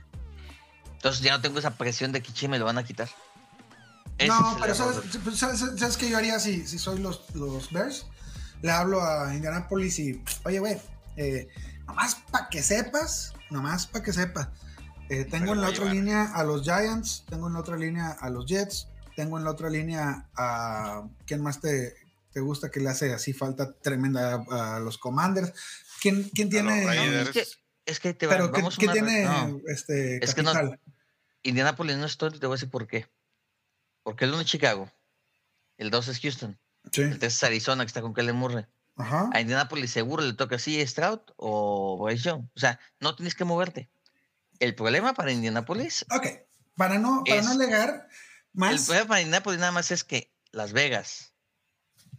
Entonces 0.93 1.21
ya 1.21 1.33
no 1.33 1.41
tengo 1.41 1.59
esa 1.59 1.71
presión 1.77 2.11
de 2.13 2.21
que 2.21 2.31
che 2.31 2.47
me 2.47 2.57
lo 2.59 2.65
van 2.65 2.77
a 2.77 2.83
quitar. 2.83 3.09
Ese 4.17 4.27
No, 4.29 4.57
pero 4.61 4.73
error. 4.73 4.93
¿sabes, 4.93 5.17
pues, 5.23 5.37
¿sabes, 5.37 5.59
sabes 5.77 5.97
qué 5.97 6.09
yo 6.09 6.17
haría 6.17 6.39
si, 6.39 6.65
si 6.65 6.77
soy 6.79 6.99
los, 6.99 7.29
los 7.35 7.71
Bears? 7.71 8.05
Le 8.61 8.71
hablo 8.71 9.03
a 9.03 9.33
Indianapolis 9.35 9.99
y, 9.99 10.23
oye, 10.45 10.59
güey, 10.59 10.77
eh, 11.17 11.49
nomás 11.85 12.15
para 12.31 12.47
que 12.47 12.63
sepas, 12.63 13.33
nomás 13.49 13.87
para 13.87 14.05
que 14.05 14.13
sepas. 14.13 14.47
Eh, 15.09 15.25
tengo 15.25 15.53
en 15.53 15.61
la 15.61 15.69
otra 15.69 15.83
llevar. 15.85 15.95
línea 15.95 16.23
a 16.33 16.43
los 16.43 16.63
Giants, 16.63 17.25
tengo 17.29 17.47
en 17.47 17.53
la 17.53 17.59
otra 17.59 17.77
línea 17.77 18.11
a 18.11 18.29
los 18.29 18.45
Jets, 18.45 18.87
tengo 19.15 19.37
en 19.37 19.43
la 19.43 19.51
otra 19.51 19.69
línea 19.69 20.29
a. 20.35 21.07
¿Quién 21.25 21.41
más 21.41 21.59
te, 21.61 21.95
te 22.31 22.39
gusta 22.39 22.69
que 22.71 22.79
le 22.79 22.89
hace 22.89 23.13
así 23.13 23.33
falta 23.33 23.73
tremenda 23.73 24.43
a, 24.49 24.77
a 24.77 24.79
los 24.79 24.97
Commanders? 24.97 25.53
¿Quién, 26.01 26.23
quién 26.33 26.49
tiene.? 26.49 26.85
Raiders. 26.85 27.27
Es 27.29 27.33
que, 27.33 27.45
es 27.91 27.99
que 27.99 28.13
te 28.13 28.27
va, 28.27 28.33
Pero 28.33 28.51
¿qué, 28.51 28.61
vamos 28.61 28.77
qué 28.77 28.85
una- 28.85 28.93
tiene 28.93 29.23
no, 29.25 29.59
este 29.67 30.23
Es 30.23 30.33
que 30.35 30.43
no-? 30.43 30.53
Indianapolis 31.43 31.97
no 31.97 32.05
es 32.05 32.17
todo, 32.17 32.33
y 32.35 32.39
te 32.39 32.47
voy 32.47 32.53
a 32.53 32.57
decir 32.57 32.69
por 32.69 32.87
qué. 32.87 33.07
Porque 34.03 34.25
el 34.25 34.31
1 34.31 34.41
es 34.41 34.47
Chicago, 34.47 34.91
el 35.77 35.89
2 35.91 36.07
es 36.09 36.19
Houston, 36.21 36.59
Sí. 36.91 37.01
el 37.01 37.19
3 37.19 37.33
es 37.33 37.43
Arizona 37.43 37.83
que 37.83 37.87
está 37.87 38.01
con 38.01 38.13
Kellen 38.13 38.35
Murray. 38.35 38.65
Ajá. 38.95 39.29
A 39.33 39.41
Indianapolis 39.41 39.91
seguro 39.91 40.23
le 40.23 40.33
toca 40.33 40.57
así 40.57 40.85
Stroud 40.85 41.19
o 41.37 42.03
Bryce 42.03 42.23
Young. 42.29 42.45
O 42.55 42.59
sea, 42.59 42.79
no 42.99 43.15
tienes 43.15 43.33
que 43.35 43.43
moverte. 43.43 43.89
El 44.63 44.75
problema 44.75 45.13
para 45.13 45.31
Indianapolis, 45.31 46.05
Ok. 46.09 46.25
Para 46.75 46.97
no, 46.97 47.23
para 47.25 47.39
Es- 47.39 47.45
no 47.45 47.51
alegar 47.51 48.07
el 48.09 48.59
más. 48.59 48.85
problema 48.85 49.07
para 49.09 49.21
Indianapolis 49.21 49.59
nada 49.59 49.71
más 49.73 49.91
es 49.91 50.03
que 50.03 50.33
Las 50.51 50.71
Vegas, 50.73 51.33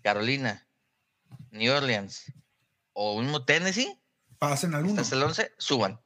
Carolina, 0.03 0.67
New 1.51 1.73
Orleans 1.75 2.25
o 2.93 3.21
mismo 3.21 3.45
Tennessee, 3.45 3.99
pasen 4.39 4.75
al 4.75 4.85
uno. 4.85 5.01
hasta 5.01 5.17
el 5.17 5.23
11, 5.23 5.53
suban. 5.59 6.01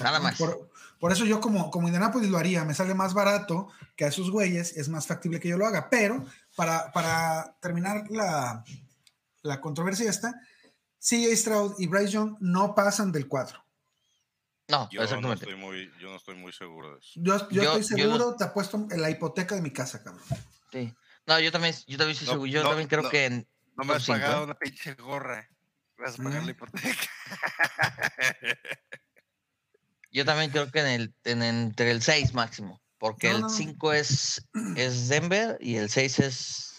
Nada 0.00 0.18
más. 0.18 0.36
Por, 0.38 0.70
por 0.98 1.12
eso 1.12 1.24
yo 1.26 1.40
como, 1.40 1.70
como 1.70 1.86
Indianapolis 1.88 2.30
lo 2.30 2.38
haría, 2.38 2.64
me 2.64 2.74
sale 2.74 2.94
más 2.94 3.14
barato 3.14 3.68
que 3.96 4.04
a 4.04 4.08
esos 4.08 4.30
güeyes, 4.30 4.76
es 4.76 4.88
más 4.88 5.06
factible 5.06 5.38
que 5.38 5.48
yo 5.48 5.58
lo 5.58 5.66
haga, 5.66 5.88
pero 5.90 6.24
para, 6.56 6.90
para 6.92 7.56
terminar 7.60 8.06
la, 8.10 8.64
la 9.42 9.60
controversia 9.60 10.08
esta, 10.10 10.34
CJ 10.98 11.36
Stroud 11.36 11.74
y 11.78 11.86
Bryce 11.86 12.12
Young 12.12 12.36
no 12.40 12.74
pasan 12.74 13.12
del 13.12 13.28
4. 13.28 13.62
No, 14.68 14.88
Yo 14.90 14.98
no, 15.00 15.04
exactamente. 15.04 15.44
estoy 15.44 15.56
muy, 15.60 15.92
yo 16.00 16.10
no 16.10 16.16
estoy 16.16 16.34
muy 16.34 16.52
seguro 16.52 16.92
de 16.94 16.98
eso. 16.98 17.10
Yo, 17.16 17.48
yo 17.50 17.62
Yo- 17.62 17.76
estoy 17.78 17.98
yo 18.00 18.06
seguro, 18.08 18.36
te 18.36 18.44
apuesto 18.44 18.86
en 18.90 19.00
la 19.00 19.10
hipoteca 19.10 19.54
de 19.54 19.60
mi 19.62 19.72
casa, 19.72 20.02
cabrón. 20.02 20.22
Sí. 20.72 20.92
No, 21.26 21.38
yo 21.40 21.52
también, 21.52 21.74
yo 21.86 21.96
también, 21.98 22.10
estoy 22.12 22.26
No, 22.26 22.32
seguro, 22.32 22.50
yo 22.50 22.62
no, 22.62 22.68
también 22.70 22.88
creo 22.88 23.02
no. 23.02 23.08
que 23.10 23.24
en 23.26 23.48
No 23.76 23.84
me 23.84 23.94
has 23.94 24.02
cinco, 24.04 24.18
pagado 24.18 24.40
¿eh? 24.40 24.44
una 24.44 24.54
pinche 24.54 24.94
gorra. 24.94 25.48
Vas 25.98 26.18
a 26.18 26.22
pagar 26.22 26.42
Mm. 26.42 26.44
la 26.46 26.50
hipoteca. 26.50 27.10
Yo 30.12 30.24
también 30.24 30.50
creo 30.50 30.70
que 30.70 30.80
en 30.80 30.86
el, 30.86 31.14
en, 31.24 31.42
entre 31.42 31.90
el 31.90 32.02
6 32.02 32.32
máximo. 32.34 32.80
Porque 32.98 33.28
No, 33.30 33.36
el 33.36 33.42
no. 33.42 33.48
5 33.50 33.92
es, 33.92 34.46
es 34.76 35.08
Denver 35.08 35.58
y 35.60 35.76
el 35.76 35.90
6 35.90 36.18
es 36.20 36.74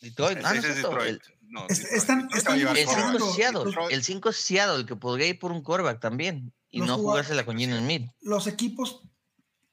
Detroit. 0.00 0.38
El 0.38 0.44
Ah, 0.46 0.54
no 0.54 0.60
seis 0.60 0.64
es 0.64 0.70
es 0.70 0.76
cierto, 0.76 0.90
Detroit. 0.96 1.22
El, 1.22 1.34
No, 1.50 1.66
Es- 1.68 1.80
están- 1.92 2.28
están 2.34 2.58
el 2.60 2.66
5 2.76 2.92
quarterback. 2.92 3.28
es 3.28 3.34
Seattle. 3.34 3.94
El 3.94 4.04
5 4.04 4.28
es 4.28 4.36
Seattle, 4.36 4.76
el 4.76 4.86
que 4.86 4.96
podría 4.96 5.26
ir 5.28 5.38
por 5.38 5.50
un 5.52 5.62
quarterback 5.62 5.98
también. 6.00 6.52
Y 6.70 6.78
Los 6.80 6.88
no 6.88 6.98
jugársela 6.98 7.44
con 7.46 7.56
Gino 7.58 7.76
Smith. 7.78 8.10
Los 8.20 8.46
equipos 8.46 9.02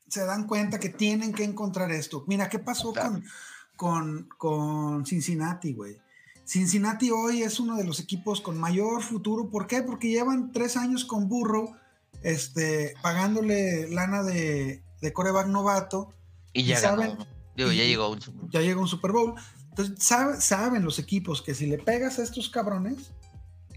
se 0.07 0.23
dan 0.25 0.47
cuenta 0.47 0.79
que 0.79 0.89
tienen 0.89 1.33
que 1.33 1.43
encontrar 1.43 1.91
esto. 1.91 2.23
Mira, 2.27 2.47
¿qué 2.49 2.59
pasó 2.59 2.93
Claro. 2.93 3.11
con, 3.11 3.23
con, 3.75 4.29
con 4.37 5.05
Cincinnati, 5.05 5.73
güey? 5.73 5.97
Cincinnati 6.47 7.09
hoy 7.11 7.41
es 7.41 7.59
uno 7.59 7.75
de 7.75 7.83
los 7.83 7.99
equipos 7.99 8.39
con 8.39 8.57
mayor 8.59 9.01
futuro. 9.01 9.49
¿Por 9.49 9.67
qué? 9.67 9.81
Porque 9.81 10.09
llevan 10.09 10.51
tres 10.51 10.77
años 10.77 11.03
con 11.03 11.27
Burro, 11.27 11.75
este, 12.21 12.93
pagándole 13.01 13.89
lana 13.89 14.21
de, 14.23 14.83
de 15.01 15.13
coreback 15.13 15.47
novato. 15.47 16.13
Y 16.53 16.63
ya 16.63 16.77
y 16.77 16.81
saben-. 16.81 17.17
Digo, 17.57 17.71
ya 17.71 17.83
llegó 17.83 18.03
a 18.03 18.09
un. 18.09 18.19
Ya 18.51 18.61
llega 18.61 18.79
un 18.79 18.87
Super 18.87 19.11
Bowl. 19.11 19.33
Entonces, 19.69 19.95
sabe- 20.03 20.39
saben 20.39 20.83
los 20.85 20.99
equipos 20.99 21.41
que 21.41 21.53
si 21.55 21.65
le 21.65 21.77
pegas 21.79 22.19
a 22.19 22.23
estos 22.23 22.49
cabrones, 22.49 23.11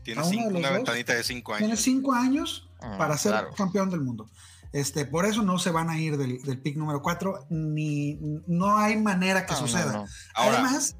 Tiene 0.05 0.21
a 0.21 0.25
uno 0.25 0.31
cinco- 0.31 0.47
de 0.47 0.51
los 0.53 0.59
una 0.61 0.69
dos, 0.69 0.77
ventanita 0.79 1.15
de 1.15 1.25
5 1.25 1.53
tiene 1.57 1.73
años. 1.73 1.81
cinco 1.81 2.13
años 2.13 2.68
Para 2.81 3.17
ser 3.19 3.33
claro. 3.33 3.51
campeón 3.57 3.91
del 3.91 4.01
mundo. 4.03 4.29
Este, 4.73 5.07
por 5.07 5.25
eso 5.27 5.43
no 5.43 5.59
se 5.59 5.71
van 5.71 5.89
a 5.91 5.99
ir 5.99 6.17
del, 6.17 6.43
del 6.43 6.61
pick 6.61 6.77
número 6.77 7.01
4, 7.03 7.47
ni 7.51 8.19
no 8.47 8.77
hay 8.77 8.97
manera 9.01 9.47
que 9.47 9.53
No, 9.53 9.59
suceda. 9.61 9.93
no. 9.93 10.05
Ahora, 10.35 10.59
Además, 10.61 10.97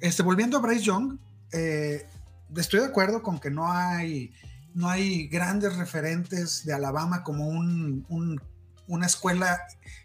este, 0.00 0.22
volviendo 0.22 0.58
a 0.58 0.60
Bryce 0.60 0.84
Young, 0.84 1.18
eh, 1.52 2.06
estoy 2.56 2.80
de 2.80 2.86
acuerdo 2.86 3.22
con 3.22 3.38
que 3.38 3.50
no 3.50 3.70
hay 3.70 4.32
no 4.74 4.88
hay 4.88 5.26
grandes 5.28 5.76
referentes 5.76 6.64
de 6.64 6.72
Alabama 6.72 7.22
como 7.22 7.46
un, 7.46 8.06
un- 8.08 8.40
una 8.86 9.06
escuela 9.06 9.60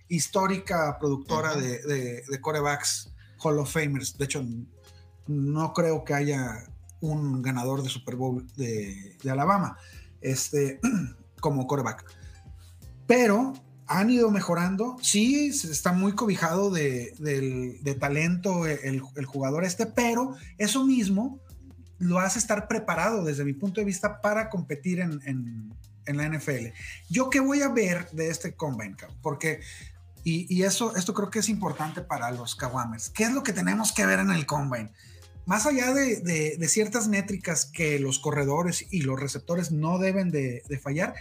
histórica 0.10 0.98
productora 1.00 1.56
de, 1.56 1.80
de, 1.84 2.24
de 2.30 2.42
corebacks 2.42 3.14
Hall 3.40 3.60
of 3.60 3.72
Famers. 3.72 4.18
De 4.18 4.26
hecho, 4.26 4.44
no 5.28 5.74
creo 5.74 6.04
que 6.04 6.14
haya 6.14 6.66
un 7.02 7.42
ganador 7.42 7.82
de 7.84 7.90
Super 7.90 8.16
Bowl 8.16 8.46
de, 8.56 9.16
de 9.22 9.32
Alabama 9.32 9.78
este, 10.22 10.80
como 11.40 11.68
coreback. 11.68 12.06
Pero 13.06 13.54
han 13.88 14.10
ido 14.10 14.30
mejorando. 14.32 14.98
Sí, 15.02 15.48
está 15.48 15.94
muy 15.94 16.14
cobijado 16.14 16.70
de, 16.72 17.14
del- 17.20 17.82
de 17.84 17.96
talento 17.96 18.66
el, 18.66 19.00
jugador 19.26 19.64
este, 19.64 19.86
pero 19.86 20.36
eso 20.58 20.86
mismo 20.86 21.40
lo 22.00 22.20
hace 22.20 22.38
estar 22.38 22.68
preparado 22.68 23.24
desde 23.24 23.44
mi 23.46 23.54
punto 23.54 23.80
de 23.82 23.86
vista 23.86 24.22
para 24.22 24.50
competir 24.50 25.00
en, 25.00 25.20
en- 25.26 25.74
en 26.06 26.18
la 26.18 26.28
NFL. 26.30 26.68
¿Yo 27.10 27.30
qué 27.30 27.40
voy 27.40 27.62
a 27.62 27.70
ver 27.70 28.10
de 28.12 28.30
este 28.30 28.54
combine? 28.56 28.96
Porque, 29.22 29.60
y, 30.24 30.46
y 30.54 30.64
eso, 30.64 30.96
esto 30.96 31.14
creo 31.14 31.30
que 31.30 31.40
es 31.40 31.50
importante 31.50 32.02
para 32.02 32.32
los 32.32 32.56
Kawamers. 32.56 33.10
¿Qué 33.10 33.24
es 33.24 33.32
lo 33.32 33.44
que 33.44 33.52
tenemos 33.54 33.92
que 33.94 34.06
ver 34.06 34.20
en 34.20 34.32
el 34.32 34.46
combine? 34.46 34.92
Más 35.48 35.66
allá 35.66 35.94
de, 35.94 36.18
de- 36.22 36.58
de 36.58 36.68
ciertas 36.68 37.08
métricas 37.08 37.66
que 37.66 37.98
los 38.00 38.20
corredores 38.20 38.86
y 38.92 39.02
los 39.02 39.20
receptores 39.20 39.72
no 39.72 39.98
deben 39.98 40.30
de, 40.30 40.62
de 40.68 40.78
fallar, 40.78 41.16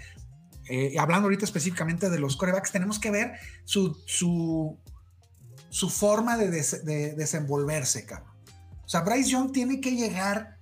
eh, 0.68 0.96
hablando 0.98 1.26
ahorita 1.26 1.44
específicamente 1.44 2.10
de 2.10 2.18
los 2.18 2.36
corebacks, 2.36 2.72
tenemos 2.72 2.98
que 2.98 3.10
ver 3.12 3.32
su, 3.64 3.96
su, 4.04 4.76
su 5.70 5.88
forma 5.90 6.36
de, 6.36 6.50
des- 6.50 6.84
de 6.84 7.14
desenvolverse, 7.14 8.04
cabrón. 8.04 8.32
O 8.84 8.88
sea, 8.88 9.00
Bryce 9.00 9.30
Young 9.30 9.52
tiene 9.52 9.80
que 9.80 9.92
llegar 9.92 10.58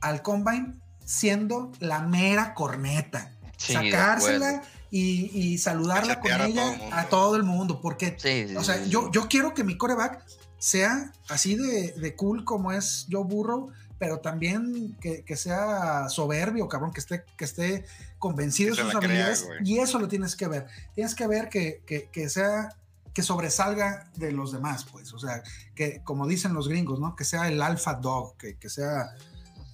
al 0.00 0.22
combine 0.22 0.74
siendo 1.04 1.72
la 1.80 2.02
mera 2.02 2.54
corneta, 2.54 3.32
Sí, 3.56 3.72
sacársela 3.72 4.62
y, 4.92 5.30
y 5.36 5.58
saludarla 5.58 6.20
con 6.20 6.30
a 6.30 6.46
ella 6.46 6.62
todo 6.62 6.86
el 6.86 6.92
a 6.92 7.08
todo 7.08 7.36
el 7.36 7.42
mundo, 7.42 7.80
porque 7.80 8.14
Sí, 8.16 8.46
sí, 8.48 8.56
o 8.56 8.62
sea, 8.62 8.84
yo, 8.86 9.10
yo 9.10 9.26
quiero 9.28 9.52
que 9.54 9.64
mi 9.64 9.76
coreback 9.76 10.24
sea 10.58 11.12
así 11.28 11.56
de, 11.56 11.92
de 11.92 12.16
cool 12.16 12.44
como 12.44 12.72
es 12.72 13.06
Joe 13.10 13.24
Burrow, 13.24 13.70
pero 13.98 14.20
también 14.20 14.96
que, 15.00 15.24
que 15.24 15.36
sea 15.36 16.08
soberbio, 16.08 16.68
cabrón, 16.68 16.92
que 16.92 17.00
esté, 17.00 17.24
que 17.36 17.44
esté 17.44 17.84
convencido 18.18 18.74
Que 18.76 18.82
de 18.84 18.90
sus 18.90 19.00
crea, 19.00 19.08
habilidades. 19.26 19.46
y 19.64 19.78
eso 19.78 19.98
lo 19.98 20.06
tienes 20.08 20.36
que 20.36 20.46
ver. 20.48 20.66
Tienes 20.94 21.14
que 21.14 21.26
ver 21.26 21.48
que, 21.48 21.82
que- 21.86 22.08
que 22.10 22.28
sea 22.28 22.74
que 23.14 23.22
sobresalga 23.24 24.08
de 24.14 24.30
los 24.30 24.52
demás, 24.52 24.84
pues. 24.92 25.12
O 25.12 25.18
sea, 25.18 25.42
que 25.74 26.00
como 26.04 26.28
dicen 26.28 26.54
los 26.54 26.68
gringos, 26.68 27.00
¿no? 27.00 27.16
Que 27.16 27.24
sea 27.24 27.48
el 27.48 27.60
alpha 27.60 27.94
dog, 27.94 28.36
que, 28.36 28.56
que 28.56 28.68
sea 28.68 29.10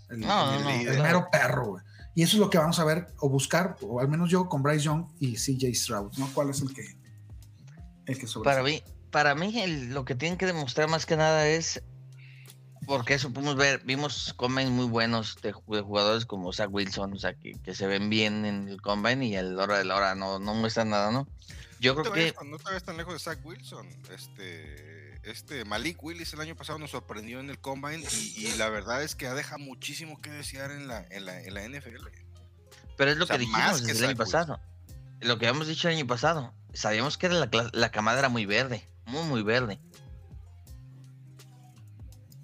el, 0.09 0.21
No, 0.21 0.55
el- 0.55 0.59
no, 0.61 0.65
no, 0.65 0.71
el 0.71 0.85
claro. 0.87 1.03
mero 1.03 1.29
perro, 1.31 1.67
güey. 1.67 1.85
Y 2.15 2.23
eso 2.23 2.37
es 2.37 2.41
lo 2.41 2.49
que 2.49 2.57
vamos 2.59 2.79
a 2.79 2.85
ver 2.85 3.09
o 3.19 3.29
buscar, 3.29 3.77
o 3.83 4.01
al 4.01 4.09
menos 4.09 4.31
yo 4.31 4.49
con 4.49 4.63
Bryce 4.63 4.85
Young 4.85 5.07
y 5.19 5.35
CJ 5.35 5.75
Stroud, 5.75 6.13
¿no? 6.17 6.31
¿Cuál 6.33 6.49
es 6.51 6.63
el 6.63 6.73
que, 6.73 6.87
el 8.07 8.19
que 8.19 8.27
sobresale? 8.27 8.45
Para 8.57 8.63
mí, 8.63 8.83
para 9.15 9.37
mí 9.37 9.61
el- 9.63 9.91
lo 9.95 10.05
que 10.05 10.17
tienen 10.17 10.37
que 10.37 10.45
demostrar 10.47 10.89
más 10.89 11.07
que 11.07 11.17
nada 11.17 11.47
es 11.47 11.81
porque 12.87 13.15
eso 13.15 13.33
podemos 13.33 13.55
ver, 13.55 13.81
vimos 13.85 14.35
combines 14.37 14.71
muy 14.73 14.87
buenos 14.87 15.37
de, 15.41 15.55
ju- 15.55 15.77
de 15.77 15.83
jugadores 15.83 16.27
como 16.27 16.53
Zach 16.53 16.69
Wilson, 16.71 17.13
o 17.15 17.19
sea, 17.19 17.33
que, 17.35 17.53
que 17.63 17.75
se 17.77 17.87
ven 17.87 18.11
bien 18.11 18.45
en 18.45 18.69
el 18.69 18.83
combine 18.83 19.25
y 19.27 19.37
a 19.37 19.43
la 19.43 19.63
hora 19.63 19.79
de 19.79 19.85
la 19.85 19.95
hora 19.97 20.15
no, 20.17 20.41
no 20.41 20.53
muestran 20.55 20.91
nada, 20.91 21.13
¿no? 21.13 21.29
Yo 21.79 21.95
No 21.95 22.03
creo 22.03 22.13
que 22.13 22.33
tan- 22.33 22.51
no 22.51 22.59
te 22.59 22.65
vayas 22.65 22.83
tan 22.83 22.97
lejos 22.97 23.15
de 23.15 23.21
Zach 23.21 23.39
Wilson. 23.45 23.89
Este, 24.11 25.15
este 25.31 25.65
Malik 25.65 26.03
Willis 26.03 26.33
el 26.35 26.41
año 26.41 26.57
pasado 26.57 26.79
nos 26.81 26.91
sorprendió 26.91 27.39
en 27.41 27.51
el 27.51 27.59
Combine 27.61 28.05
y, 28.13 28.47
y 28.49 28.57
la 28.57 28.69
verdad 28.69 29.03
es 29.05 29.15
que 29.15 29.29
deja 29.31 29.59
muchísimo 29.59 30.21
que 30.21 30.31
desear 30.31 30.71
en 30.73 30.89
la, 30.89 31.07
en 31.11 31.25
la, 31.25 31.41
en 31.41 31.55
la 31.55 31.63
NFL. 31.63 32.09
Pero 32.97 33.11
es 33.13 33.17
lo 33.17 33.25
O 33.25 33.27
sea, 33.29 33.37
que 33.37 33.41
dijimos 33.45 33.81
que 33.83 33.93
el 33.93 33.99
año 33.99 34.09
Wilson. 34.09 34.17
pasado. 34.17 34.61
Lo 35.21 35.39
que 35.39 35.47
habíamos 35.47 35.69
dicho 35.69 35.89
el 35.89 35.97
año 35.97 36.07
pasado. 36.07 36.53
Sabíamos 36.75 37.17
que 37.17 37.27
era 37.27 37.37
la, 37.37 37.49
la 37.73 37.91
camada 37.91 38.19
era 38.19 38.29
muy 38.29 38.45
verde. 38.47 38.87
Muy, 39.07 39.25
muy 39.25 39.43
verde. 39.43 39.81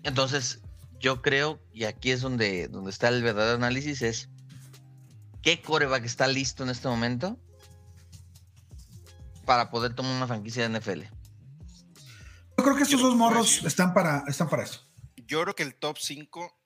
Entonces, 0.02 0.60
yo 0.98 1.22
creo, 1.22 1.60
y 1.72 1.84
aquí 1.84 2.10
es 2.10 2.20
donde, 2.20 2.68
donde 2.68 2.90
está 2.90 3.08
el 3.08 3.22
verdadero 3.22 3.56
análisis, 3.56 4.02
es 4.02 4.28
¿qué 5.42 5.60
coreback 5.60 6.04
está 6.04 6.28
listo 6.28 6.62
en 6.62 6.70
este 6.70 6.88
momento 6.88 7.38
para 9.44 9.70
poder 9.70 9.94
tomar 9.94 10.14
una 10.14 10.26
franquicia 10.26 10.68
de 10.68 10.78
NFL? 10.78 11.02
Yo 12.58 12.64
creo 12.64 12.76
que 12.76 12.82
estos 12.82 13.00
dos 13.00 13.16
morros 13.16 13.64
están 13.64 13.94
para, 13.94 14.24
están 14.28 14.48
para 14.48 14.64
eso. 14.64 14.86
Yo 15.16 15.42
creo 15.42 15.54
que 15.54 15.62
el 15.62 15.74
top 15.74 15.96
5, 15.98 16.60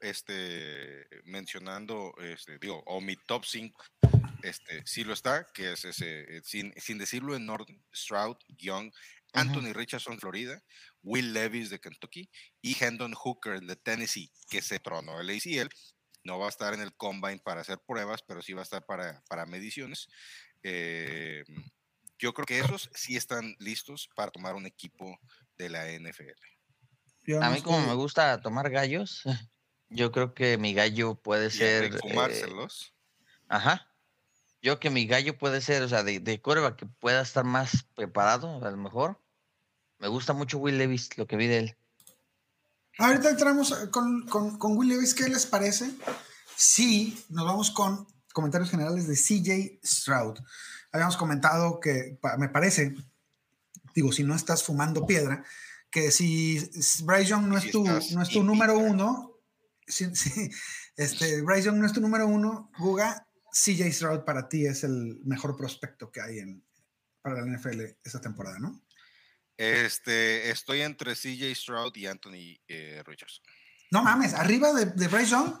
este, 0.00 1.08
mencionando, 1.24 2.14
este, 2.20 2.58
digo, 2.58 2.82
o 2.86 3.00
mi 3.00 3.16
top 3.16 3.44
5, 3.44 3.84
este, 4.42 4.86
sí 4.86 5.02
lo 5.02 5.12
está, 5.12 5.46
que 5.52 5.72
es 5.72 5.84
ese, 5.84 6.36
eh, 6.36 6.40
sin, 6.44 6.72
sin 6.76 6.98
decirlo 6.98 7.34
en 7.34 7.50
orden, 7.50 7.82
Stroud, 7.92 8.36
Young, 8.58 8.92
Anthony 9.32 9.72
Richardson, 9.72 10.18
Florida, 10.18 10.62
Will 11.02 11.32
Levis 11.32 11.70
de 11.70 11.80
Kentucky 11.80 12.30
y 12.60 12.76
Hendon 12.82 13.14
Hooker 13.14 13.60
de 13.60 13.76
Tennessee, 13.76 14.32
que 14.48 14.62
se 14.62 14.78
tronó 14.78 15.20
el 15.20 15.30
ACL. 15.30 15.68
No 16.24 16.38
va 16.38 16.46
a 16.46 16.50
estar 16.50 16.74
en 16.74 16.80
el 16.80 16.94
combine 16.96 17.38
para 17.38 17.62
hacer 17.62 17.78
pruebas, 17.86 18.22
pero 18.22 18.42
sí 18.42 18.52
va 18.52 18.60
a 18.60 18.64
estar 18.64 18.84
para, 18.84 19.22
para 19.28 19.46
mediciones. 19.46 20.08
Eh, 20.62 21.44
yo 22.18 22.34
creo 22.34 22.46
que 22.46 22.60
esos 22.60 22.90
sí 22.94 23.16
están 23.16 23.56
listos 23.58 24.08
para 24.14 24.30
tomar 24.30 24.54
un 24.54 24.66
equipo 24.66 25.18
de 25.56 25.70
la 25.70 25.86
NFL. 25.90 27.40
A 27.40 27.50
mí 27.50 27.62
como 27.62 27.80
me 27.86 27.94
gusta 27.94 28.40
tomar 28.40 28.70
gallos, 28.70 29.22
yo 29.88 30.12
creo 30.12 30.34
que 30.34 30.58
mi 30.58 30.74
gallo 30.74 31.14
puede 31.14 31.46
Y 31.46 31.50
ser... 31.50 31.84
Eh, 31.84 31.98
fumárselos. 31.98 32.94
Ajá. 33.48 33.89
Yo 34.62 34.78
que 34.78 34.90
mi 34.90 35.06
gallo 35.06 35.38
puede 35.38 35.60
ser, 35.60 35.82
o 35.82 35.88
sea, 35.88 36.02
de, 36.02 36.20
de 36.20 36.40
coreback 36.40 36.76
que 36.76 36.86
pueda 36.86 37.22
estar 37.22 37.44
más 37.44 37.84
preparado, 37.94 38.64
a 38.64 38.70
lo 38.70 38.76
mejor. 38.76 39.18
Me 39.98 40.08
gusta 40.08 40.32
mucho 40.32 40.58
Will 40.58 40.78
Levis, 40.78 41.16
lo 41.16 41.26
que 41.26 41.36
vi 41.36 41.46
de 41.46 41.58
él. 41.58 41.76
Ahorita 42.98 43.30
entramos 43.30 43.72
con, 43.90 44.26
con, 44.26 44.58
con 44.58 44.76
Will 44.76 44.90
Levis, 44.90 45.14
¿qué 45.14 45.28
les 45.28 45.46
parece? 45.46 45.90
Sí, 46.56 47.24
nos 47.30 47.46
vamos 47.46 47.70
con 47.70 48.06
comentarios 48.32 48.70
generales 48.70 49.06
de 49.06 49.14
CJ 49.14 49.80
Stroud. 49.82 50.38
Habíamos 50.92 51.16
comentado 51.16 51.80
que 51.80 52.18
me 52.38 52.48
parece, 52.48 52.94
digo, 53.94 54.12
si 54.12 54.24
no 54.24 54.34
estás 54.34 54.62
fumando 54.62 55.06
piedra, 55.06 55.44
que 55.90 56.10
si 56.10 56.58
Bryce 57.04 57.26
Young 57.26 57.46
no 57.46 57.56
es 57.56 57.70
tu, 57.70 57.84
no 57.84 58.22
es 58.22 58.28
tu 58.28 58.42
número 58.42 58.78
uno, 58.78 59.38
si, 59.86 60.14
si, 60.14 60.50
este, 60.96 61.42
Bryce 61.42 61.64
Young 61.64 61.76
no 61.76 61.86
es 61.86 61.92
tu 61.92 62.00
número 62.00 62.26
uno, 62.26 62.70
Guga, 62.78 63.26
CJ 63.52 63.92
Stroud 63.92 64.24
para 64.24 64.48
ti 64.48 64.66
es 64.66 64.84
el 64.84 65.20
mejor 65.24 65.56
prospecto 65.56 66.10
que 66.10 66.20
hay 66.20 66.38
en, 66.38 66.64
para 67.22 67.40
la 67.40 67.46
NFL 67.46 67.80
esta 68.02 68.20
temporada, 68.20 68.58
¿no? 68.58 68.82
Este, 69.56 70.50
estoy 70.50 70.80
entre 70.80 71.14
CJ 71.14 71.54
Stroud 71.54 71.94
y 71.96 72.06
Anthony 72.06 72.58
eh, 72.66 73.02
Richardson. 73.04 73.44
No 73.90 74.02
mames, 74.02 74.34
arriba 74.34 74.72
de, 74.72 74.86
de 74.86 75.08
Bryce 75.08 75.32
Young. 75.32 75.54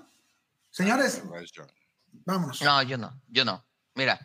Señores, 0.70 1.22
Bryce 1.28 1.52
Young. 1.54 1.70
vámonos. 2.24 2.62
No, 2.62 2.82
yo 2.82 2.96
no, 2.96 3.20
yo 3.28 3.44
no. 3.44 3.66
Mira, 3.94 4.18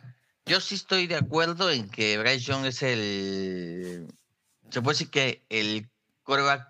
yo 0.46 0.60
sí 0.60 0.76
estoy 0.76 1.06
de 1.06 1.16
acuerdo 1.16 1.70
en 1.70 1.90
que 1.90 2.16
Bryce 2.18 2.40
Young 2.40 2.66
es 2.66 2.82
el. 2.82 4.06
Se 4.70 4.80
puede 4.80 4.94
decir 4.94 5.10
que 5.10 5.44
el 5.48 5.90
coreback 6.22 6.66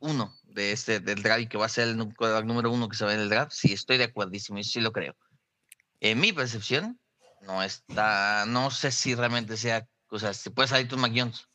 uno 0.00 0.34
de 0.44 0.72
este 0.72 1.00
del 1.00 1.22
draft 1.22 1.42
y 1.42 1.46
que 1.46 1.58
va 1.58 1.66
a 1.66 1.70
ser 1.70 1.88
el 1.88 1.96
quarterback 2.14 2.44
número 2.44 2.70
uno 2.70 2.88
que 2.88 2.96
se 2.96 3.04
va 3.04 3.14
en 3.14 3.20
el 3.20 3.28
draft. 3.28 3.52
Sí, 3.52 3.72
estoy 3.72 3.98
de 3.98 4.04
acuerdísimo, 4.04 4.58
y 4.58 4.64
sí 4.64 4.80
lo 4.80 4.92
creo. 4.92 5.16
En 6.00 6.20
mi 6.20 6.32
percepción, 6.32 7.00
no 7.42 7.62
está. 7.62 8.44
No 8.46 8.70
sé 8.70 8.90
si 8.92 9.14
realmente 9.14 9.56
sea. 9.56 9.88
O 10.10 10.18
sea, 10.18 10.32
si 10.32 10.50
puede 10.50 10.68
salir 10.68 10.88
tus 10.88 10.98
McJones. 10.98 11.46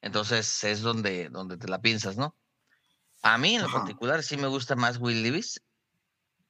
Entonces 0.00 0.64
es 0.64 0.82
donde, 0.82 1.28
donde 1.28 1.56
te 1.56 1.68
la 1.68 1.80
piensas, 1.80 2.16
¿no? 2.16 2.36
A 3.22 3.38
mí 3.38 3.56
en 3.56 3.62
lo 3.62 3.68
Ajá. 3.68 3.78
particular 3.78 4.22
sí 4.22 4.36
me 4.36 4.46
gusta 4.46 4.76
más 4.76 4.98
Will 4.98 5.22
Levis 5.22 5.60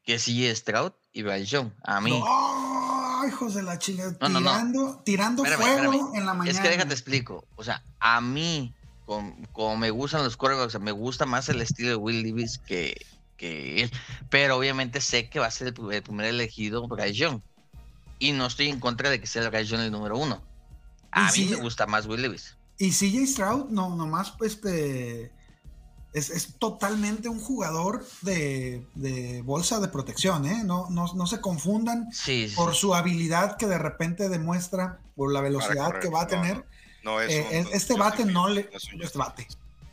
que 0.04 0.18
sí 0.18 0.54
Stroud 0.54 0.92
y 1.12 1.22
Bryce 1.22 1.46
Young. 1.46 1.70
A 1.82 2.00
mí. 2.00 2.10
No, 2.18 3.26
hijos 3.26 3.54
de 3.54 3.62
la 3.62 3.78
chingada. 3.78 4.16
No, 4.20 4.28
no, 4.28 4.40
no. 4.40 4.50
tirando, 4.50 5.02
tirando 5.04 5.44
Espérame, 5.44 5.62
fuego 5.62 5.92
espérame. 5.92 6.14
en 6.14 6.26
la 6.26 6.34
mañana. 6.34 6.58
Es 6.58 6.62
que 6.62 6.68
déjate 6.68 6.92
explico. 6.92 7.44
O 7.56 7.64
sea, 7.64 7.82
a 7.98 8.20
mí, 8.20 8.74
como, 9.04 9.36
como 9.52 9.76
me 9.76 9.90
gustan 9.90 10.22
los 10.22 10.36
corebacks, 10.36 10.68
o 10.68 10.70
sea, 10.70 10.80
me 10.80 10.92
gusta 10.92 11.26
más 11.26 11.48
el 11.48 11.60
estilo 11.60 11.88
de 11.88 11.96
Will 11.96 12.22
Levis 12.22 12.58
que, 12.58 13.04
que 13.36 13.82
él. 13.82 13.90
Pero 14.30 14.56
obviamente 14.56 15.00
sé 15.00 15.28
que 15.28 15.38
va 15.38 15.46
a 15.46 15.50
ser 15.50 15.68
el 15.68 15.74
primer, 15.74 15.96
el 15.96 16.02
primer 16.02 16.26
elegido 16.26 16.86
Bryce 16.88 17.12
Young. 17.14 17.40
Y 18.18 18.32
no 18.32 18.46
estoy 18.46 18.68
en 18.68 18.80
contra 18.80 19.10
de 19.10 19.20
que 19.20 19.26
sea 19.26 19.48
Bryce 19.50 19.66
Young 19.66 19.82
el 19.82 19.90
número 19.92 20.16
uno. 20.18 20.42
A 21.10 21.30
mí 21.32 21.46
me 21.50 21.56
gusta 21.56 21.86
más 21.86 22.06
Will 22.06 22.22
Levis. 22.22 22.56
Y 22.78 22.90
CJ 22.90 23.26
Stroud, 23.26 23.70
no, 23.70 23.94
nomás, 23.96 24.34
este. 24.42 25.32
Es, 26.12 26.30
es 26.30 26.54
totalmente 26.58 27.28
un 27.28 27.40
jugador 27.40 28.06
de, 28.22 28.86
de 28.94 29.42
bolsa 29.42 29.80
de 29.80 29.88
protección, 29.88 30.46
¿eh? 30.46 30.62
No, 30.64 30.88
no, 30.88 31.12
no 31.14 31.26
se 31.26 31.42
confundan 31.42 32.10
Sí, 32.10 32.48
sí, 32.48 32.54
por 32.56 32.74
su 32.74 32.94
habilidad 32.94 33.58
que 33.58 33.66
de 33.66 33.76
repente 33.76 34.30
demuestra, 34.30 34.98
por 35.14 35.30
la 35.30 35.42
velocidad 35.42 35.86
correr. 35.88 36.00
que 36.02 36.08
va 36.08 36.20
a 36.20 36.24
No, 36.24 36.28
tener. 36.30 36.56
No, 37.02 37.12
no 37.12 37.20
es 37.20 37.32
Eh, 37.32 37.64
un- 37.66 37.74
este 37.74 37.94
bate 37.98 38.24
no 38.24 38.48
le. 38.48 38.68
es 38.72 38.90
un 38.94 39.02
Este 39.02 39.18
bate. 39.18 39.46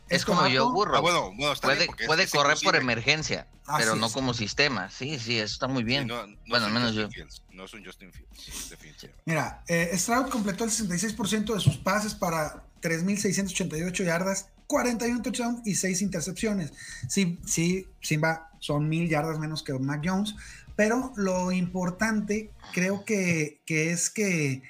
Es 0.08 0.24
como 0.24 0.46
yo 0.48 0.70
burro. 0.70 0.96
Ah, 0.96 1.00
bueno, 1.00 1.32
bueno, 1.36 1.52
está 1.52 1.72
bien, 1.74 1.86
puede 1.86 2.06
puede 2.06 2.22
es 2.24 2.30
correr 2.30 2.58
por 2.62 2.76
emergencia, 2.76 3.46
Así 3.66 3.82
pero 3.84 3.96
no 3.96 4.10
como 4.10 4.34
sistema. 4.34 4.90
Sí, 4.90 5.18
sí, 5.18 5.38
eso 5.38 5.54
está 5.54 5.66
muy 5.66 5.82
Sí, 5.82 5.86
bien. 5.86 6.06
no, 6.06 6.26
no 6.26 6.36
Bueno, 6.48 6.66
al 6.66 6.72
menos 6.72 6.88
Justin 6.90 7.04
yo. 7.04 7.10
Fields, 7.10 7.42
no 7.52 7.64
es 7.64 7.72
un 7.74 7.84
Justin 7.84 8.12
Fields, 8.12 8.68
definitivamente. 8.70 9.22
Mira, 9.24 9.64
eh, 9.66 9.90
Stroud 9.96 10.28
completó 10.28 10.64
el 10.64 10.70
66% 10.70 11.54
de 11.54 11.60
sus 11.60 11.78
pases 11.78 12.14
para 12.14 12.64
3.688 12.82 14.04
yardas, 14.04 14.48
41 14.66 15.22
touchdowns 15.22 15.66
y 15.66 15.74
6 15.74 16.02
intercepciones. 16.02 16.72
Sí, 17.08 17.38
sí, 17.46 17.86
Simba 18.00 18.50
son 18.60 18.88
mil 18.88 19.08
yardas 19.08 19.38
menos 19.38 19.62
que 19.62 19.72
Mac 19.74 20.02
Jones, 20.04 20.34
pero 20.76 21.12
lo 21.16 21.50
importante 21.52 22.50
creo 22.72 23.04
que, 23.04 23.62
que 23.64 23.90
es 23.90 24.10
que 24.10 24.62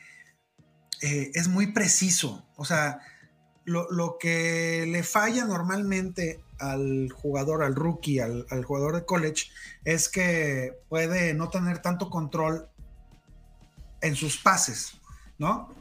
eh, 1.03 1.30
es 1.35 1.49
muy 1.49 1.68
preciso. 1.72 2.47
O 2.57 2.64
sea, 2.64 3.01
lo, 3.64 3.90
lo 3.90 4.18
que 4.18 4.84
le 4.88 5.02
falla 5.02 5.44
normalmente 5.44 6.40
al 6.58 7.10
jugador, 7.12 7.62
al 7.62 7.74
rookie, 7.74 8.20
al, 8.20 8.46
al 8.50 8.64
jugador 8.64 8.94
de 8.94 9.04
college, 9.04 9.50
es 9.84 10.08
que 10.08 10.78
puede 10.88 11.34
no 11.34 11.48
tener 11.50 11.78
tanto 11.80 12.08
control 12.10 12.68
en 14.00 14.14
sus 14.16 14.38
pases, 14.38 14.98
¿no? 15.38 15.74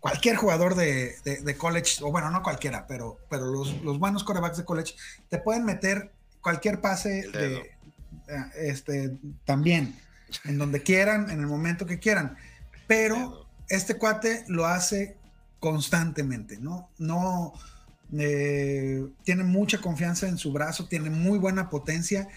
Cualquier 0.00 0.36
jugador 0.36 0.74
de, 0.74 1.16
de- 1.24 1.40
de 1.42 1.56
college, 1.56 2.02
o 2.02 2.10
bueno, 2.10 2.30
no 2.30 2.42
cualquiera, 2.42 2.86
pero, 2.86 3.18
pero 3.28 3.46
los, 3.46 3.80
los 3.82 3.98
buenos 3.98 4.24
corebacks 4.24 4.56
de 4.56 4.64
college 4.64 4.94
te 5.28 5.38
pueden 5.38 5.64
meter 5.64 6.12
cualquier 6.40 6.80
pase 6.80 7.28
de, 7.30 7.56
eh, 7.56 7.70
este, 8.56 9.18
también, 9.44 9.98
en 10.44 10.58
donde 10.58 10.82
quieran, 10.82 11.28
en 11.30 11.40
el 11.40 11.46
momento 11.46 11.86
que 11.86 11.98
quieran. 11.98 12.36
Pero 12.86 13.46
este 13.68 13.96
cuate 13.98 14.44
lo 14.48 14.66
hace 14.66 15.16
constantemente, 15.60 16.58
¿no? 16.58 16.88
No 16.98 17.52
eh, 18.18 19.06
tiene 19.24 19.44
mucha 19.44 19.78
confianza 19.80 20.26
en 20.28 20.36
su 20.38 20.52
brazo, 20.52 20.86
tiene 20.88 21.10
muy 21.10 21.38
buena 21.38 21.68
potencia. 21.70 22.28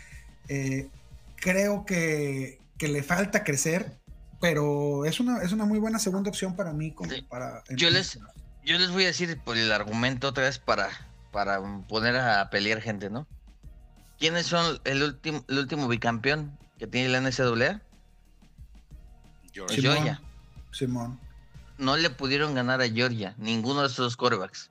eh, 0.49 0.89
creo 1.37 1.85
que, 1.85 2.59
que 2.77 2.87
le 2.87 3.01
falta 3.03 3.43
crecer, 3.43 3.97
pero 4.39 5.03
es 5.05 5.19
una, 5.19 5.41
es 5.41 5.51
una 5.51 5.65
muy 5.65 5.79
buena 5.79 5.99
segunda 5.99 6.29
opción 6.29 6.55
para 6.55 6.71
mí. 6.73 6.91
Como 6.91 7.09
Sí. 7.11 7.21
para, 7.23 7.63
Yo 7.69 7.89
les, 7.89 8.19
yo 8.63 8.77
les 8.77 8.91
voy 8.91 9.03
a 9.03 9.07
decir 9.07 9.37
por 9.43 9.57
el 9.57 9.71
argumento 9.71 10.27
otra 10.29 10.43
vez 10.43 10.59
para, 10.59 10.89
para 11.31 11.59
poner 11.87 12.15
a 12.17 12.49
pelear 12.49 12.81
gente, 12.81 13.09
¿no? 13.09 13.27
¿Quiénes 14.19 14.45
son 14.45 14.79
el 14.85 15.03
último, 15.03 15.43
el 15.49 15.57
último 15.59 15.87
bicampeón 15.87 16.57
que 16.77 16.87
tiene 16.87 17.09
la 17.09 17.19
NCAA? 17.19 17.81
Sí. 19.51 19.59
Simón, 19.69 19.95
Georgia. 19.95 20.21
Simón. 20.71 21.19
No 21.77 21.97
le 21.97 22.09
pudieron 22.09 22.53
ganar 22.55 22.81
a 22.81 22.89
Georgia, 22.89 23.35
ninguno 23.37 23.81
de 23.81 23.87
estos 23.87 24.05
dos 24.05 24.17
corebacks. 24.17 24.69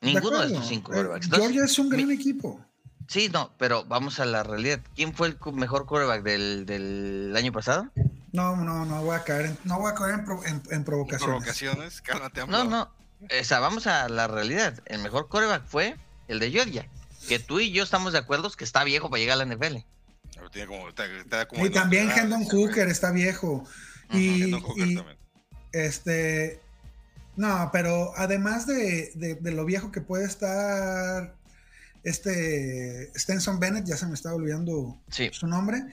Ninguno 0.00 0.30
de, 0.30 0.36
acuerdo. 0.44 0.54
estos 0.54 0.68
cinco 0.68 0.92
Eh, 0.92 0.96
corebacks. 0.96 1.24
Entonces, 1.26 1.48
Georgia 1.48 1.64
es 1.64 1.78
un 1.78 1.88
gran 1.88 2.06
mi- 2.08 2.14
equipo. 2.14 2.64
Sí, 3.08 3.28
no, 3.32 3.52
pero 3.58 3.84
vamos 3.84 4.20
a 4.20 4.24
la 4.24 4.42
realidad. 4.42 4.80
¿Quién 4.94 5.14
fue 5.14 5.28
el 5.28 5.38
mejor 5.52 5.86
coreback 5.86 6.22
del, 6.22 6.64
del 6.64 7.34
año 7.36 7.52
pasado? 7.52 7.88
No, 8.32 8.56
no, 8.56 8.84
no 8.84 9.02
voy 9.02 9.16
a 9.16 9.24
caer 9.24 9.46
en, 9.46 9.58
no 9.64 9.78
voy 9.80 9.90
a 9.90 9.94
caer 9.94 10.14
en, 10.20 10.24
pro- 10.24 10.44
en- 10.44 10.62
en 10.70 10.84
provocaciones. 10.84 11.24
Provocaciones, 11.26 12.00
cálmate, 12.02 12.46
No, 12.46 12.64
no. 12.64 12.82
O 13.22 13.44
sea, 13.44 13.58
vamos 13.60 13.86
a 13.86 14.08
la 14.08 14.28
realidad. 14.28 14.78
El 14.86 15.00
mejor 15.02 15.28
coreback 15.28 15.66
fue 15.66 15.96
el 16.28 16.38
de 16.38 16.50
Georgia. 16.50 16.88
Que 17.28 17.38
tú 17.38 17.60
y 17.60 17.70
yo 17.72 17.82
estamos 17.82 18.12
de 18.12 18.20
acuerdo 18.20 18.48
que 18.50 18.64
está 18.64 18.82
viejo 18.84 19.10
para 19.10 19.20
llegar 19.20 19.34
a 19.40 19.44
la 19.44 19.54
NFL. 19.54 19.84
Pero 20.34 20.50
tiene 20.50 20.68
como- 20.68 20.88
está- 20.88 21.04
está 21.06 21.46
como 21.48 21.66
Y 21.66 21.70
también 21.70 22.10
Hendon. 22.10 22.44
Hooker 22.44 22.88
está 22.88 23.10
viejo. 23.10 23.64
Y, 24.12 24.44
Hendon 24.44 24.62
Hooker 24.62 24.86
y, 24.86 24.94
también. 24.94 25.18
Este. 25.72 26.60
No, 27.36 27.70
pero 27.72 28.12
además 28.16 28.66
de, 28.66 29.12
de- 29.14 29.34
de 29.36 29.50
lo 29.52 29.64
viejo 29.64 29.90
que 29.92 30.00
puede 30.00 30.24
estar 30.24 31.34
este 32.02 33.10
Stenson 33.18 33.60
Bennett, 33.60 33.86
ya 33.86 33.96
se 33.96 34.06
me 34.06 34.14
está 34.14 34.34
olvidando 34.34 34.96
Sí. 35.10 35.30
su 35.32 35.46
nombre, 35.46 35.84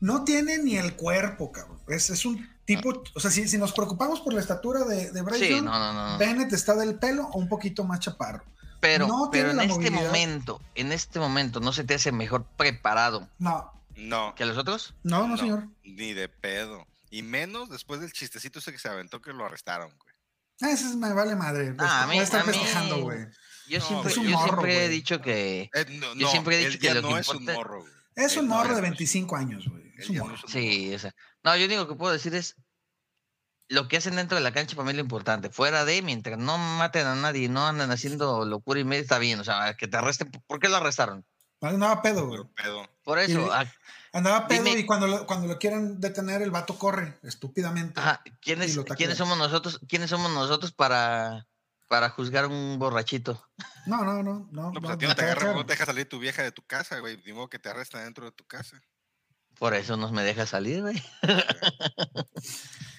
no 0.00 0.24
tiene 0.24 0.58
ni 0.58 0.76
el 0.76 0.94
cuerpo, 0.94 1.52
cabrón. 1.52 1.78
Es, 1.88 2.10
es 2.10 2.24
un 2.24 2.48
tipo, 2.64 3.02
o 3.14 3.20
sea, 3.20 3.30
si, 3.30 3.48
si 3.48 3.58
nos 3.58 3.72
preocupamos 3.72 4.20
por 4.20 4.32
la 4.32 4.40
estatura 4.40 4.84
de, 4.84 5.10
de 5.10 5.22
Bryce 5.22 5.46
Sí, 5.46 5.50
Young, 5.56 5.64
no, 5.64 5.78
no, 5.78 5.92
no. 5.92 6.12
no. 6.12 6.18
Bennett 6.18 6.52
está 6.52 6.74
del 6.74 6.94
pelo 6.96 7.26
o 7.32 7.38
un 7.38 7.48
poquito 7.48 7.84
más 7.84 8.00
chaparro. 8.00 8.44
Pero, 8.80 9.06
no 9.08 9.28
pero 9.30 9.48
tiene 9.50 9.64
en 9.64 9.70
este 9.70 9.90
movilidad. 9.90 10.06
momento, 10.06 10.60
en 10.74 10.92
este 10.92 11.18
momento, 11.18 11.60
¿no 11.60 11.72
se 11.72 11.84
te 11.84 11.94
hace 11.94 12.12
mejor 12.12 12.44
preparado 12.56 13.28
No, 13.38 13.70
No, 13.96 14.34
que 14.34 14.46
los 14.46 14.56
otros? 14.56 14.94
no, 15.02 15.28
no, 15.28 15.36
señor. 15.36 15.66
ni 15.84 16.14
de 16.14 16.28
pedo. 16.28 16.86
Y 17.10 17.22
menos 17.22 17.68
después 17.68 18.00
del 18.00 18.12
chistecito 18.12 18.60
ese 18.60 18.72
que 18.72 18.78
se 18.78 18.88
aventó 18.88 19.20
que 19.20 19.32
lo 19.32 19.44
arrestaron, 19.44 19.92
güey. 19.98 20.14
Ah, 20.62 20.70
Ese 20.70 20.86
es- 20.88 20.96
me 20.96 21.12
vale 21.12 21.34
madre. 21.36 21.72
Pues, 21.74 21.88
Ah, 21.90 22.04
a 22.04 22.06
mí- 22.06 22.18
estar 22.18 22.42
a 22.42 22.44
mí- 22.44 22.52
festejando, 22.52 23.00
güey. 23.02 23.26
Yo 23.68 23.78
No, 23.78 23.84
siempre, 23.86 24.12
es 24.12 24.18
un 24.18 24.24
yo 24.26 24.30
morro, 24.36 24.46
siempre 24.48 24.84
he 24.84 24.88
dicho 24.88 25.20
que. 25.22 25.70
Eh, 25.74 25.86
no, 25.90 26.14
Yo 26.14 26.26
no, 26.26 26.30
siempre 26.30 26.56
he 26.62 26.66
dicho 26.68 26.78
que 26.78 26.94
lo 26.94 27.02
no 27.02 27.08
que 27.14 27.20
es 27.20 27.28
un 27.28 27.36
importa- 27.38 27.54
morro, 27.54 27.80
güey. 27.80 27.92
Es 28.16 28.36
un 28.36 28.48
no 28.48 28.54
morro 28.56 28.68
de 28.68 28.72
no 28.72 28.76
es- 28.78 28.82
25 28.82 29.36
años, 29.36 29.66
güey. 29.68 29.92
Es 29.96 30.08
un 30.10 30.16
no 30.16 30.24
morro. 30.24 30.36
es 30.36 30.44
un 30.44 30.50
Sí, 30.50 30.92
esa. 30.92 31.14
No, 31.42 31.56
yo 31.56 31.66
único 31.66 31.88
que 31.88 31.94
puedo 31.94 32.12
decir 32.12 32.34
es. 32.34 32.56
Lo 33.68 33.86
que 33.86 33.96
hacen 33.98 34.16
dentro 34.16 34.36
de 34.36 34.42
la 34.42 34.52
cancha 34.52 34.74
para 34.74 34.84
mí 34.84 34.90
es 34.90 34.96
lo 34.96 35.02
importante. 35.02 35.48
Fuera 35.48 35.84
de, 35.84 36.02
mientras 36.02 36.36
no 36.38 36.58
maten 36.58 37.06
a 37.06 37.14
nadie, 37.14 37.48
no 37.48 37.66
andan 37.68 37.92
haciendo 37.92 38.44
locura 38.44 38.80
y 38.80 38.84
media, 38.84 39.02
está 39.02 39.18
bien. 39.18 39.38
O 39.38 39.44
sea, 39.44 39.76
que 39.76 39.86
te 39.86 39.96
arresten. 39.96 40.28
¿Por 40.48 40.58
qué 40.58 40.68
lo 40.68 40.76
arrestaron? 40.76 41.24
Andaba 41.62 42.02
pedo, 42.02 42.26
güey. 42.26 42.40
Pedo. 42.56 42.88
Por 43.04 43.18
eso. 43.20 43.48
Andaba 44.12 44.48
pedo 44.48 44.64
Dime- 44.64 44.80
y 44.80 44.86
cuando 44.86 45.06
lo, 45.06 45.26
cuando 45.26 45.46
lo 45.46 45.58
quieren 45.58 46.00
detener, 46.00 46.42
el 46.42 46.50
vato 46.50 46.76
corre 46.78 47.18
estúpidamente. 47.22 48.00
Ajá, 48.00 48.22
¿quiénes, 48.40 48.74
lo 48.74 48.82
taclean. 48.82 48.96
¿quiénes 48.96 49.18
somos 49.18 49.38
nosotros? 49.38 49.80
¿Quiénes 49.88 50.10
somos 50.10 50.32
nosotros 50.32 50.72
para, 50.72 51.46
para 51.88 52.10
juzgar 52.10 52.46
un 52.46 52.76
borrachito? 52.78 53.46
No, 53.86 54.04
no, 54.04 54.22
no. 54.22 54.48
No, 54.50 54.72
No, 54.72 54.72
pues 54.72 54.82
no, 54.82 54.90
a 54.90 54.98
ti 54.98 55.04
no 55.04 55.10
me 55.10 55.14
te 55.14 55.44
no 55.54 55.64
te 55.66 55.72
deja 55.72 55.86
salir 55.86 56.08
tu 56.08 56.18
vieja 56.18 56.42
de 56.42 56.50
tu 56.52 56.62
casa, 56.62 56.98
güey. 56.98 57.22
Ni 57.24 57.32
modo 57.32 57.48
que 57.48 57.58
te 57.60 57.68
arrestan 57.68 58.02
dentro 58.04 58.24
de 58.24 58.32
tu 58.32 58.44
casa. 58.46 58.80
Por 59.58 59.74
eso 59.74 59.96
no 59.96 60.10
me 60.10 60.22
deja 60.22 60.46
salir, 60.46 60.80
güey. 60.82 61.02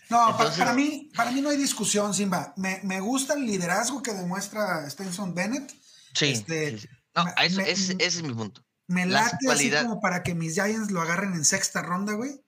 No, 0.09 0.30
Entonces- 0.32 0.57
para, 0.59 0.74
mí, 0.74 1.09
para 1.16 1.32
mí 1.32 1.41
no 1.41 1.49
hay 1.49 1.57
discusión, 1.57 2.14
Simba. 2.14 2.53
Me, 2.57 2.80
me 2.84 2.99
gusta 2.99 3.34
el 3.34 3.45
liderazgo 3.45 4.01
que 4.03 4.14
demuestra 4.14 4.89
Stenson 4.89 5.34
Bennett. 5.34 5.72
Sí. 6.14 6.28
Este, 6.32 6.72
sí, 6.72 6.80
sí. 6.80 6.88
No, 7.16 7.26
me- 7.26 7.34
eso, 7.45 7.57
me- 7.57 7.70
ese, 7.72 7.93
ese 7.93 8.05
es 8.20 8.24
mi 8.24 8.34
punto. 8.34 8.64
Me 8.91 9.05
late 9.05 9.37
así 9.49 9.71
como 9.71 9.99
para 10.01 10.21
que 10.23 10.35
mis 10.35 10.53
Giants 10.53 10.91
lo 10.91 11.01
agarren 11.01 11.33
en 11.33 11.45
sexta 11.45 11.81
ronda, 11.81 12.13
güey. 12.13 12.41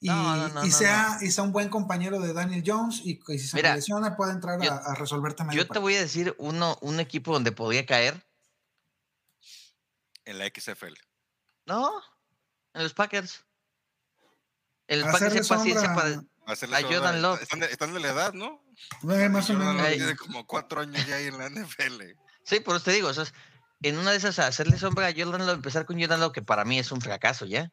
Y, 0.00 0.06
No, 0.08 0.36
no, 0.36 0.48
no, 0.48 0.64
y 0.64 0.68
no, 0.70 0.76
sea, 0.76 1.18
y 1.20 1.30
sea 1.32 1.42
un 1.42 1.50
buen 1.52 1.68
compañero 1.68 2.20
de 2.20 2.32
Daniel 2.32 2.62
Jones 2.64 3.00
y 3.04 3.18
que 3.18 3.36
si 3.38 3.48
se 3.48 3.56
Mira, 3.56 3.74
lesiona 3.74 4.16
pueda 4.16 4.32
entrar 4.32 4.60
yo- 4.62 4.72
a, 4.72 4.76
a 4.76 4.94
resolverte 4.94 5.42
medio 5.42 5.60
Yo 5.62 5.68
te 5.68 5.80
voy 5.80 5.96
a 5.96 6.00
decir 6.00 6.34
uno, 6.38 6.78
un 6.82 7.00
equipo 7.00 7.32
donde 7.32 7.50
podría 7.50 7.84
caer. 7.84 8.24
En 10.24 10.38
la 10.38 10.46
XFL. 10.46 10.94
No, 11.66 11.90
en 12.74 12.82
los 12.82 12.94
Packers. 12.94 13.44
En 14.86 15.00
los 15.00 15.08
Hacerle 15.08 15.28
Packers 15.40 15.50
hay 15.50 15.56
paciencia 15.58 15.94
para. 15.94 16.22
A 16.46 16.56
sombra- 16.56 16.82
Jordan 16.82 17.20
Love. 17.22 17.42
Están 17.42 17.60
de, 17.60 17.66
están 17.66 17.92
de 17.92 18.00
la 18.00 18.08
edad, 18.08 18.32
¿no? 18.32 18.62
Eh, 19.10 19.28
más 19.28 19.50
o 19.50 19.54
menos. 19.54 19.86
Tiene 19.88 20.16
como 20.16 20.46
cuatro 20.46 20.80
años 20.80 21.04
ya 21.06 21.16
ahí 21.16 21.26
en 21.26 21.36
la 21.38 21.48
NFL. 21.50 22.02
Sí, 22.44 22.60
por 22.60 22.76
eso 22.76 22.84
te 22.86 22.92
digo, 22.92 23.08
o 23.08 23.14
sea, 23.14 23.24
en 23.82 23.98
una 23.98 24.10
de 24.12 24.16
esas 24.18 24.38
hacerle 24.38 24.78
sombra 24.78 25.06
a 25.08 25.12
Jordan 25.16 25.46
Love, 25.46 25.56
empezar 25.56 25.86
con 25.86 25.98
Jordan 26.00 26.20
Love, 26.20 26.32
que 26.32 26.42
para 26.42 26.64
mí 26.64 26.78
es 26.78 26.90
un 26.92 27.00
fracaso 27.00 27.46
ya. 27.46 27.70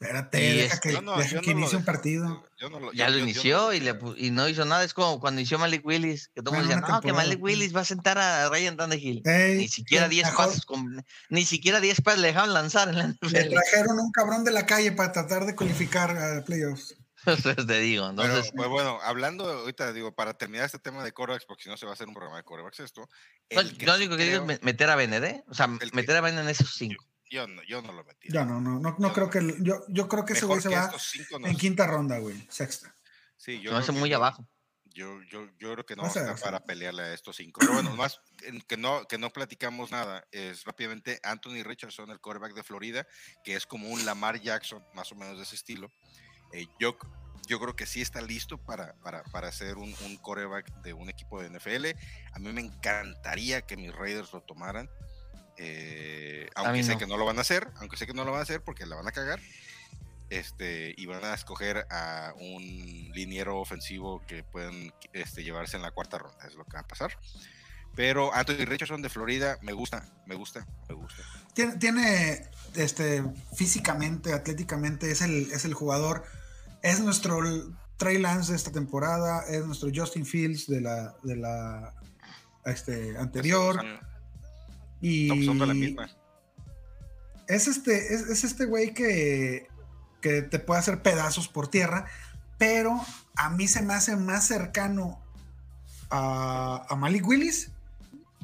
Espérate, 0.00 0.42
Y 0.42 0.56
deja 0.56 0.74
es- 0.76 0.80
que, 0.80 1.02
no- 1.02 1.18
deja 1.18 1.30
yo 1.30 1.40
que 1.42 1.48
no 1.48 1.52
lo 1.56 1.60
inicie 1.60 1.76
un 1.78 1.84
partido. 1.84 2.46
Yo 2.58 2.70
no 2.70 2.80
lo- 2.80 2.90
Ya 2.92 3.08
yo- 3.08 3.12
lo 3.12 3.18
yo- 3.18 3.18
yo 3.18 3.22
inició 3.22 3.72
y, 3.74 3.80
le, 3.80 3.98
y 4.16 4.30
no 4.30 4.48
hizo 4.48 4.64
nada. 4.64 4.82
Es 4.82 4.94
como 4.94 5.20
cuando 5.20 5.40
inició 5.42 5.58
Malik 5.58 5.84
Willis, 5.84 6.30
que 6.34 6.40
todo 6.42 6.54
el 6.54 6.62
Bueno, 6.64 6.80
decía, 6.80 6.94
no, 6.94 7.00
que 7.02 7.12
Malik. 7.12 7.42
Willis 7.42 7.76
va 7.76 7.82
a 7.82 7.84
sentar 7.84 8.16
a 8.16 8.48
Ryan 8.48 8.78
Tannehill. 8.78 9.20
Ey, 9.26 9.58
Ni 9.58 9.68
siquiera 9.68 10.06
le 10.06 10.14
10 10.14 10.24
trajo- 10.28 10.44
pasos, 10.46 10.64
con- 10.64 11.04
ni 11.28 11.44
siquiera 11.44 11.80
10 11.80 12.00
pasos 12.00 12.20
le 12.20 12.28
dejaban 12.28 12.54
lanzar 12.54 12.88
en 12.88 12.96
la 12.96 13.08
Le 13.08 13.44
trajeron 13.50 14.00
un 14.00 14.10
cabrón 14.10 14.42
de 14.42 14.52
la 14.52 14.64
calle 14.64 14.92
para 14.92 15.12
tratar 15.12 15.44
de 15.44 15.54
cualificar 15.54 16.16
a 16.16 16.42
playoffs. 16.46 16.96
Entonces 17.26 17.66
te 17.66 17.80
digo, 17.80 18.10
Pero, 18.16 18.24
entonces, 18.28 18.52
pues 18.56 18.68
bueno, 18.68 18.98
hablando 19.02 19.44
ahorita, 19.50 19.92
digo, 19.92 20.14
para 20.14 20.34
terminar 20.34 20.66
este 20.66 20.78
tema 20.78 21.04
de 21.04 21.12
corebacks, 21.12 21.44
porque 21.46 21.64
si 21.64 21.68
no 21.68 21.76
se 21.76 21.86
va 21.86 21.92
a 21.92 21.94
hacer 21.94 22.08
un 22.08 22.14
programa 22.14 22.38
de 22.38 22.44
corebacks 22.44 22.80
esto. 22.80 23.08
no, 23.50 23.62
que 23.78 23.86
lo 23.86 23.94
único 23.96 24.16
que 24.16 24.24
digo 24.24 24.50
es 24.50 24.62
meter 24.62 24.90
a 24.90 25.02
¿eh? 25.02 25.44
O 25.48 25.54
sea, 25.54 25.66
El 25.66 25.90
que- 25.90 25.96
meter 25.96 26.16
a 26.16 26.20
Bennett 26.20 26.42
en 26.44 26.48
esos 26.48 26.74
5. 26.74 27.04
Yo 27.30 27.46
no, 27.46 27.62
yo 27.62 27.80
no 27.80 27.92
lo 27.92 28.02
metí. 28.04 28.28
Yo 28.32 28.44
no, 28.44 28.60
no, 28.60 28.80
no, 28.80 28.96
no 28.98 29.12
creo 29.12 29.30
que 29.30 29.38
el- 29.38 29.62
yo, 29.62 29.76
yo 29.88 30.08
creo 30.08 30.24
que 30.24 30.32
ese 30.32 30.42
Mejor 30.46 30.60
güey 30.62 30.62
se 30.62 30.68
va 30.80 30.98
cinco 30.98 31.38
no 31.38 31.46
en 31.46 31.56
quinta 31.56 31.86
ronda, 31.86 32.18
güey, 32.18 32.44
sexta. 32.50 32.94
Sí, 33.36 33.60
yo 33.60 33.70
Se 33.70 33.74
me 33.74 33.78
hace 33.78 33.86
creo 33.86 33.94
que 33.94 34.00
muy 34.00 34.10
no. 34.10 34.16
abajo. 34.16 34.48
Yo, 34.92 35.22
yo, 35.30 35.46
yo 35.60 35.72
creo 35.74 35.86
que 35.86 35.94
no 35.94 36.02
Va 36.02 36.08
a 36.08 36.10
vamos 36.12 36.16
a 36.16 36.20
ser, 36.20 36.22
estar 36.22 36.28
va 36.28 36.34
a 36.34 36.36
ser. 36.36 36.44
para 36.44 36.64
pelearle 36.64 37.02
a 37.02 37.14
estos 37.14 37.36
cinco. 37.36 37.60
Pero 37.60 37.74
bueno, 37.74 37.94
más 37.94 38.20
que 38.66 38.76
no, 38.76 39.04
que 39.06 39.18
no 39.18 39.30
platicamos 39.30 39.92
nada 39.92 40.26
es 40.32 40.64
rápidamente 40.64 41.20
Anthony 41.22 41.62
Richardson, 41.62 42.10
el 42.10 42.18
quarterback 42.18 42.54
de 42.54 42.64
Florida, 42.64 43.06
que 43.44 43.54
es 43.54 43.64
como 43.66 43.88
un 43.88 44.04
Lamar 44.04 44.40
Jackson, 44.40 44.82
más 44.94 45.12
o 45.12 45.14
menos 45.14 45.36
de 45.36 45.44
ese 45.44 45.54
estilo. 45.54 45.92
Eh, 46.52 46.66
yo, 46.78 46.96
yo 47.46 47.60
creo 47.60 47.74
que 47.76 47.86
sí 47.86 48.00
está 48.00 48.20
listo 48.20 48.58
para, 48.58 48.94
para, 49.02 49.22
para 49.24 49.50
ser 49.52 49.76
un, 49.76 49.94
un 50.04 50.16
quarterback 50.18 50.70
de 50.82 50.92
un 50.92 51.08
equipo 51.08 51.40
de 51.42 51.50
NFL. 51.50 51.86
A 52.32 52.38
mí 52.38 52.52
me 52.52 52.60
encantaría 52.60 53.62
que 53.62 53.76
mis 53.76 53.94
Raiders 53.94 54.32
lo 54.32 54.40
tomaran. 54.42 54.88
eh, 55.56 56.48
aunque 56.54 56.82
sé 56.82 56.92
no. 56.92 56.98
que 56.98 57.06
no 57.06 57.16
lo 57.16 57.24
van 57.26 57.38
a 57.38 57.42
hacer, 57.42 57.68
aunque 57.80 57.96
sé 57.96 58.06
que 58.06 58.14
no 58.14 58.24
lo 58.24 58.30
van 58.32 58.40
a 58.40 58.44
hacer 58.44 58.62
porque 58.62 58.86
la 58.86 58.96
van 58.96 59.08
a 59.08 59.12
cagar. 59.12 59.40
Este, 60.30 60.94
y 60.96 61.06
van 61.06 61.24
a 61.24 61.34
escoger 61.34 61.86
a 61.90 62.32
un 62.38 62.62
liniero 63.12 63.58
ofensivo 63.58 64.22
que 64.28 64.44
pueden 64.44 64.92
este, 65.12 65.42
llevarse 65.42 65.76
en 65.76 65.82
la 65.82 65.90
cuarta 65.90 66.18
ronda, 66.18 66.46
es 66.46 66.54
lo 66.54 66.64
que 66.64 66.74
va 66.74 66.80
a 66.80 66.86
pasar. 66.86 67.18
Pero 67.96 68.32
Anthony 68.32 68.64
Richardson 68.64 69.02
de 69.02 69.08
Florida 69.08 69.58
me 69.60 69.72
gusta, 69.72 70.08
me 70.26 70.36
gusta, 70.36 70.64
me 70.88 70.94
gusta. 70.94 71.24
Tiene, 71.52 71.76
tiene, 71.78 72.48
este, 72.76 73.24
físicamente, 73.56 74.32
atléticamente, 74.32 75.10
es 75.10 75.20
el, 75.20 75.50
es 75.50 75.64
el 75.64 75.74
jugador, 75.74 76.24
es 76.82 77.00
nuestro 77.00 77.40
Trey 77.96 78.18
Lance 78.18 78.52
de 78.52 78.56
esta 78.56 78.72
temporada, 78.72 79.44
es 79.48 79.64
nuestro 79.66 79.90
Justin 79.94 80.24
Fields 80.24 80.66
de 80.66 80.80
la, 80.80 81.14
de 81.22 81.36
la 81.36 81.94
este, 82.64 83.16
anterior. 83.18 83.82
Y 85.00 85.28
no, 85.28 85.34
pues 85.34 85.46
son 85.46 85.58
de 85.58 85.66
la 85.66 85.74
misma. 85.74 86.10
es 87.48 87.68
este, 87.68 88.14
es, 88.14 88.22
es 88.22 88.44
este 88.44 88.66
güey 88.66 88.94
que, 88.94 89.68
que 90.20 90.42
te 90.42 90.58
puede 90.58 90.80
hacer 90.80 91.02
pedazos 91.02 91.48
por 91.48 91.68
tierra, 91.68 92.06
pero 92.58 93.00
a 93.36 93.50
mí 93.50 93.66
se 93.68 93.82
me 93.82 93.94
hace 93.94 94.16
más 94.16 94.46
cercano 94.46 95.22
a, 96.10 96.86
a 96.88 96.96
Malik 96.96 97.26
Willis 97.26 97.70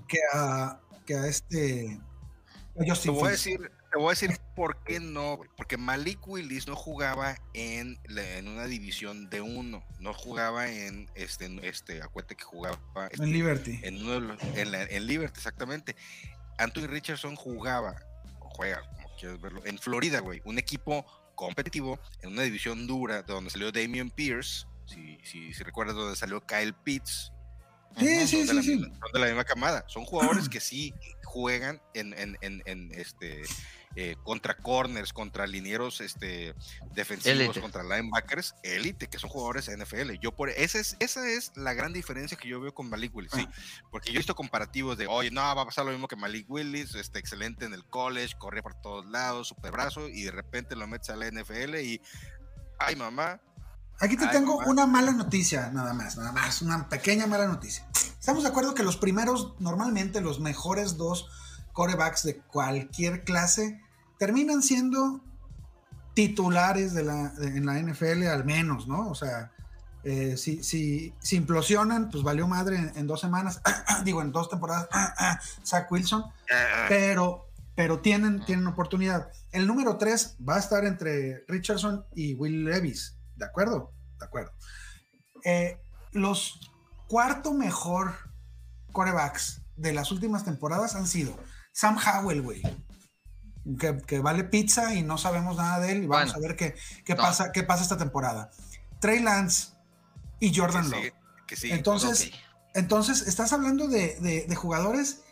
que 0.08 0.18
a, 0.32 0.80
que 1.04 1.14
a 1.14 1.26
este 1.26 2.00
a 2.78 2.84
Te 2.84 2.90
Justin 2.90 3.12
a 3.12 3.14
Fields. 3.14 3.30
decir, 3.30 3.72
te 3.96 4.02
voy 4.02 4.08
a 4.08 4.10
decir 4.10 4.38
por 4.54 4.82
qué 4.84 5.00
no, 5.00 5.38
porque 5.56 5.78
Malik 5.78 6.18
Willis 6.28 6.66
no 6.66 6.76
jugaba 6.76 7.34
en, 7.54 7.98
la- 8.08 8.36
en 8.36 8.46
una 8.48 8.66
división 8.66 9.30
de 9.30 9.40
uno, 9.40 9.82
no 10.00 10.12
jugaba 10.12 10.68
en 10.70 11.10
este, 11.14 11.46
este, 11.66 12.02
acuérdate 12.02 12.36
que 12.36 12.44
jugaba 12.44 12.78
este, 13.10 13.24
en 13.24 13.32
Liberty. 13.32 13.80
en, 13.82 14.02
uno 14.02 14.12
de 14.12 14.20
los- 14.20 14.42
en, 14.42 14.70
la- 14.72 14.82
en 14.82 15.06
Liberty, 15.06 15.38
exactamente. 15.38 15.96
Anthony 16.58 16.86
Richardson 16.88 17.36
jugaba, 17.36 17.96
o 18.40 18.50
juega, 18.50 18.82
como 18.96 19.16
quieras 19.16 19.40
verlo, 19.40 19.62
en 19.64 19.78
Florida, 19.78 20.20
güey, 20.20 20.42
un 20.44 20.58
equipo 20.58 21.06
competitivo 21.34 21.98
en 22.20 22.32
una 22.32 22.42
división 22.42 22.86
dura, 22.86 23.22
de 23.22 23.32
donde 23.32 23.48
salió 23.50 23.72
Damian 23.72 24.10
Pierce, 24.10 24.66
si, 24.84 25.18
si, 25.24 25.54
si 25.54 25.62
recuerdas, 25.64 25.96
donde 25.96 26.16
salió 26.16 26.40
Kyle 26.44 26.74
Pitts, 26.74 27.32
Sí, 27.98 28.26
sí, 28.26 28.46
son, 28.46 28.46
de 28.46 28.46
sí, 28.48 28.54
la 28.56 28.62
sí. 28.62 28.76
misma, 28.76 28.98
son 29.00 29.12
de 29.14 29.18
la 29.20 29.26
misma 29.26 29.44
camada. 29.44 29.84
Son 29.88 30.04
jugadores 30.04 30.50
que 30.50 30.60
sí 30.60 30.92
juegan 31.26 31.82
en, 31.92 32.14
en, 32.14 32.38
en, 32.40 32.62
en, 32.64 32.92
este 32.92 33.42
eh, 33.96 34.14
contra 34.22 34.56
corners, 34.56 35.12
contra 35.12 35.46
linieros 35.46 36.00
este, 36.00 36.54
defensivos, 36.94 37.58
contra 37.58 37.82
linebackers, 37.82 38.54
élite, 38.62 39.08
que 39.08 39.18
son 39.18 39.28
jugadores 39.28 39.68
NFL. 39.68 40.12
Yo 40.20 40.32
por 40.32 40.50
esa 40.50 40.78
es, 40.78 40.96
esa 41.00 41.28
es 41.28 41.52
la 41.56 41.74
gran 41.74 41.92
diferencia 41.92 42.36
que 42.36 42.48
yo 42.48 42.60
veo 42.60 42.72
con 42.72 42.88
Malik 42.88 43.14
Willis, 43.14 43.32
sí. 43.32 43.48
Porque 43.90 44.10
yo 44.10 44.14
he 44.14 44.18
visto 44.18 44.34
comparativos 44.34 44.96
de, 44.96 45.06
oye, 45.06 45.30
no, 45.30 45.40
va 45.40 45.62
a 45.62 45.64
pasar 45.64 45.84
lo 45.84 45.92
mismo 45.92 46.08
que 46.08 46.16
Malik 46.16 46.48
Willis, 46.48 46.94
este, 46.94 47.18
excelente 47.18 47.64
en 47.64 47.74
el 47.74 47.84
college, 47.84 48.36
corría 48.38 48.62
por 48.62 48.74
todos 48.80 49.06
lados, 49.06 49.48
super 49.48 49.72
brazo, 49.72 50.08
y 50.08 50.22
de 50.22 50.30
repente 50.30 50.76
lo 50.76 50.86
metes 50.86 51.10
a 51.10 51.16
la 51.16 51.30
NFL 51.30 51.76
y, 51.76 52.00
ay 52.78 52.96
mamá, 52.96 53.40
Aquí 54.00 54.16
te 54.16 54.24
Ay, 54.26 54.30
tengo 54.32 54.58
mamá. 54.58 54.70
una 54.70 54.86
mala 54.86 55.12
noticia, 55.12 55.70
nada 55.72 55.94
más, 55.94 56.16
nada 56.16 56.32
más, 56.32 56.60
una 56.62 56.88
pequeña 56.88 57.26
mala 57.26 57.46
noticia. 57.46 57.86
Estamos 58.18 58.42
de 58.42 58.48
acuerdo 58.50 58.74
que 58.74 58.82
los 58.82 58.96
primeros, 58.96 59.54
normalmente 59.58 60.20
los 60.20 60.40
mejores 60.40 60.96
dos 60.96 61.28
corebacks 61.72 62.22
de 62.24 62.38
cualquier 62.38 63.24
clase, 63.24 63.80
terminan 64.18 64.62
siendo 64.62 65.22
titulares 66.14 66.94
de 66.94 67.04
la, 67.04 67.28
de- 67.30 67.48
en 67.48 67.66
la 67.66 67.78
NFL 67.78 68.26
al 68.26 68.44
menos, 68.44 68.88
¿no? 68.88 69.08
O 69.10 69.14
sea, 69.14 69.52
eh, 70.04 70.36
si, 70.36 70.62
si, 70.62 71.14
si 71.18 71.36
implosionan, 71.36 72.10
pues 72.10 72.22
valió 72.22 72.46
madre 72.46 72.76
en, 72.76 72.92
en 72.96 73.06
dos 73.06 73.20
semanas, 73.20 73.60
digo, 74.04 74.22
en 74.22 74.32
dos 74.32 74.48
temporadas, 74.48 74.88
Zach 75.64 75.90
Wilson, 75.90 76.24
pero, 76.88 77.46
pero 77.74 78.00
tienen, 78.00 78.44
tienen 78.44 78.66
oportunidad. 78.66 79.28
El 79.52 79.66
número 79.66 79.96
3 79.98 80.36
va 80.48 80.56
a 80.56 80.58
estar 80.58 80.84
entre 80.84 81.44
Richardson 81.48 82.04
y 82.14 82.34
Will 82.34 82.64
Levis, 82.64 83.15
¿de 83.36 83.44
acuerdo? 83.44 83.92
De 84.18 84.24
acuerdo. 84.26 84.52
Eh, 85.44 85.78
los 86.12 86.58
cuarto 87.08 87.52
mejor 87.54 88.14
corebacks 88.92 89.62
de 89.76 89.92
las 89.92 90.10
últimas 90.10 90.44
temporadas 90.44 90.94
han 90.96 91.06
sido 91.06 91.38
Sam 91.72 91.98
Howell, 91.98 92.42
güey. 92.42 92.62
Que, 93.80 93.98
que 94.06 94.20
vale 94.20 94.44
pizza 94.44 94.94
y 94.94 95.02
no 95.02 95.18
sabemos 95.18 95.56
nada 95.56 95.80
de 95.80 95.92
él 95.92 96.04
y 96.04 96.06
vamos 96.06 96.32
Bueno, 96.32 96.46
a 96.46 96.48
ver 96.48 96.56
qué, 96.56 96.76
qué 97.04 97.14
no. 97.14 97.22
pasa, 97.22 97.50
qué 97.52 97.62
pasa 97.64 97.82
esta 97.82 97.96
temporada. 97.98 98.50
Trey 99.00 99.20
Lance 99.20 99.68
y 100.38 100.52
que 100.52 100.60
Jordan 100.60 100.84
sí, 100.84 100.90
Love. 100.90 101.12
que 101.46 101.74
Entonces, 101.74 102.30
entonces, 102.74 103.22
estás 103.26 103.52
hablando 103.52 103.88
de, 103.88 104.16
de- 104.20 104.46
de 104.48 104.54
jugadores 104.54 105.22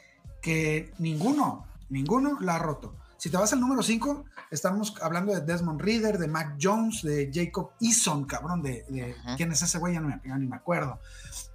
que 0.43 0.93
ninguno, 0.99 1.67
ninguno 1.89 2.39
la 2.41 2.57
ha 2.57 2.59
roto. 2.59 2.97
Si 3.19 3.31
te 3.31 3.37
vas 3.37 3.53
al 3.53 3.61
número 3.61 3.83
5, 3.83 4.25
estamos 4.55 4.95
hablando 5.03 5.33
de 5.35 5.41
Desmond 5.41 5.81
Reader, 5.81 6.19
de 6.19 6.29
Mac 6.29 6.57
Jones, 6.61 7.03
de 7.03 7.31
Jacob 7.33 7.71
Eason, 7.81 8.25
cabrón, 8.25 8.63
de, 8.63 8.85
de- 8.89 9.15
quién 9.37 9.53
es 9.53 9.63
ese 9.63 9.79
güey, 9.79 9.95
ya, 9.95 10.01
no 10.01 10.09
me- 10.09 10.21
ya 10.25 10.37
ni 10.39 10.47
me 10.47 10.57
acuerdo. 10.57 10.99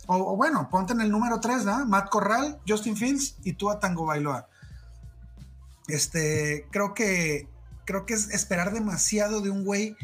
O, 0.07 0.15
o 0.33 0.35
bueno, 0.35 0.69
ponte 0.69 0.93
en 0.93 1.01
el 1.01 1.09
número 1.11 1.39
3, 1.39 1.65
¿no? 1.65 1.85
Matt 1.85 2.09
Corral, 2.09 2.59
Justin 2.67 2.95
Fields 2.97 3.35
y 3.43 3.53
tú 3.53 3.69
a 3.69 3.79
Tango 3.79 4.05
Bailoa. 4.05 4.47
Este, 5.87 6.67
creo 6.71 6.93
que, 6.93 7.47
creo 7.85 8.05
que 8.05 8.13
es 8.13 8.29
esperar 8.29 8.73
demasiado 8.73 9.41
de 9.41 9.49
un 9.49 9.63
güey 9.65 9.95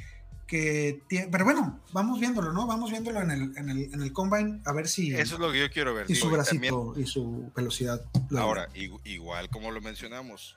que 0.48 1.02
tiene, 1.08 1.28
pero 1.32 1.44
bueno, 1.44 1.80
vamos 1.92 2.20
viéndolo, 2.20 2.54
¿no? 2.54 2.68
Vamos 2.68 2.92
viéndolo 2.92 3.20
en 3.22 3.32
el, 3.32 3.58
en 3.58 3.70
el, 3.70 3.94
en 3.94 4.02
el 4.02 4.14
combine 4.14 4.62
a 4.66 4.74
ver 4.74 4.88
si 4.88 5.12
Eso 5.14 5.36
es 5.36 5.40
lo 5.42 5.52
que 5.52 5.60
yo 5.60 5.70
quiero 5.72 5.94
ver. 5.94 6.06
y 6.10 6.14
digo, 6.14 6.30
su 6.30 6.36
y 6.36 6.44
también- 6.44 6.74
bracito 6.74 7.00
y 7.00 7.06
su 7.08 7.52
velocidad. 7.56 8.02
lo- 8.30 8.40
Ahora, 8.42 8.68
igu- 8.74 9.02
igual 9.06 9.50
como 9.50 9.72
lo 9.72 9.82
mencionamos, 9.82 10.56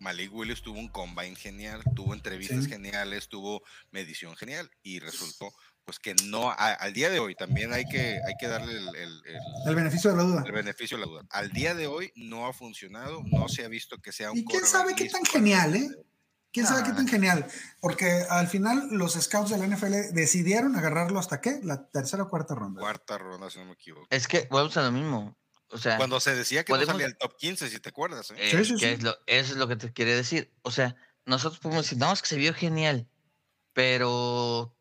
Malik 0.00 0.32
Willis 0.34 0.62
tuvo 0.62 0.78
un 0.78 0.88
combine 0.88 1.36
genial, 1.36 1.82
tuvo 1.94 2.14
entrevistas 2.14 2.64
Sí. 2.64 2.70
geniales, 2.70 3.28
tuvo 3.28 3.62
medición 3.92 4.34
genial 4.36 4.70
y 4.82 4.98
resultó 4.98 5.52
pues 5.84 5.98
que 5.98 6.14
no, 6.26 6.50
a- 6.50 6.54
al 6.74 6.92
día 6.92 7.10
de 7.10 7.18
hoy 7.18 7.34
también 7.34 7.72
hay 7.72 7.84
que, 7.84 8.20
hay 8.26 8.34
que 8.38 8.46
darle 8.46 8.72
el, 8.72 8.88
el- 8.94 9.22
el- 9.26 9.38
el 9.66 9.74
beneficio 9.74 10.10
de 10.10 10.16
la 10.18 10.22
duda. 10.22 10.42
el 10.46 10.52
beneficio 10.52 10.96
de 10.96 11.04
la 11.04 11.10
duda. 11.10 11.22
Al 11.30 11.50
día 11.50 11.74
de 11.74 11.86
hoy 11.88 12.12
no 12.16 12.46
ha 12.46 12.52
funcionado, 12.52 13.22
no 13.24 13.48
se 13.48 13.64
ha 13.64 13.68
visto 13.68 13.98
que 13.98 14.12
sea 14.12 14.30
un 14.30 14.38
Y 14.38 14.44
quién 14.44 14.64
sabe 14.66 14.94
qué 14.94 15.08
tan 15.08 15.24
genial, 15.24 15.74
¿eh? 15.74 15.88
¿Quién 16.52 16.66
sabe 16.66 16.80
Ah. 16.80 16.84
qué 16.84 16.92
tan 16.92 17.08
genial? 17.08 17.46
Porque 17.80 18.24
al 18.28 18.46
final 18.48 18.88
los 18.90 19.14
scouts 19.14 19.50
de 19.50 19.58
la 19.58 19.64
NFL 19.66 20.12
decidieron 20.12 20.76
agarrarlo 20.76 21.18
hasta 21.18 21.40
qué? 21.40 21.60
La 21.62 21.88
tercera 21.88 22.24
o 22.24 22.28
cuarta 22.28 22.54
ronda. 22.54 22.80
Cuarta 22.80 23.18
ronda, 23.18 23.50
si 23.50 23.58
no 23.58 23.64
me 23.66 23.72
equivoco. 23.72 24.06
Es 24.10 24.28
que 24.28 24.46
volvemos 24.50 24.76
a 24.76 24.82
lo 24.82 24.92
mismo. 24.92 25.36
O 25.72 25.78
sea, 25.78 25.96
Cuando 25.96 26.18
se 26.20 26.34
decía 26.34 26.64
que 26.64 26.72
no 26.72 26.84
salía 26.84 27.06
el 27.06 27.16
top 27.16 27.36
15, 27.36 27.68
si 27.70 27.78
te 27.80 27.88
acuerdas. 27.90 28.30
¿eh? 28.32 28.34
eh, 28.38 28.50
Sí, 28.50 28.64
sí, 28.64 28.72
que 28.74 28.78
sí. 28.80 28.84
es 28.86 29.02
lo- 29.02 29.16
eso 29.26 29.52
es 29.52 29.56
lo 29.58 29.68
que 29.68 29.76
te 29.76 29.92
quería 29.92 30.16
decir. 30.16 30.52
O 30.62 30.70
sea, 30.70 30.96
nosotros 31.26 31.60
podemos 31.60 31.84
decir, 31.84 31.98
no, 31.98 32.12
es 32.12 32.22
que 32.22 32.28
se 32.28 32.36
vio 32.36 32.52
genial, 32.54 33.08
pero 33.72 34.74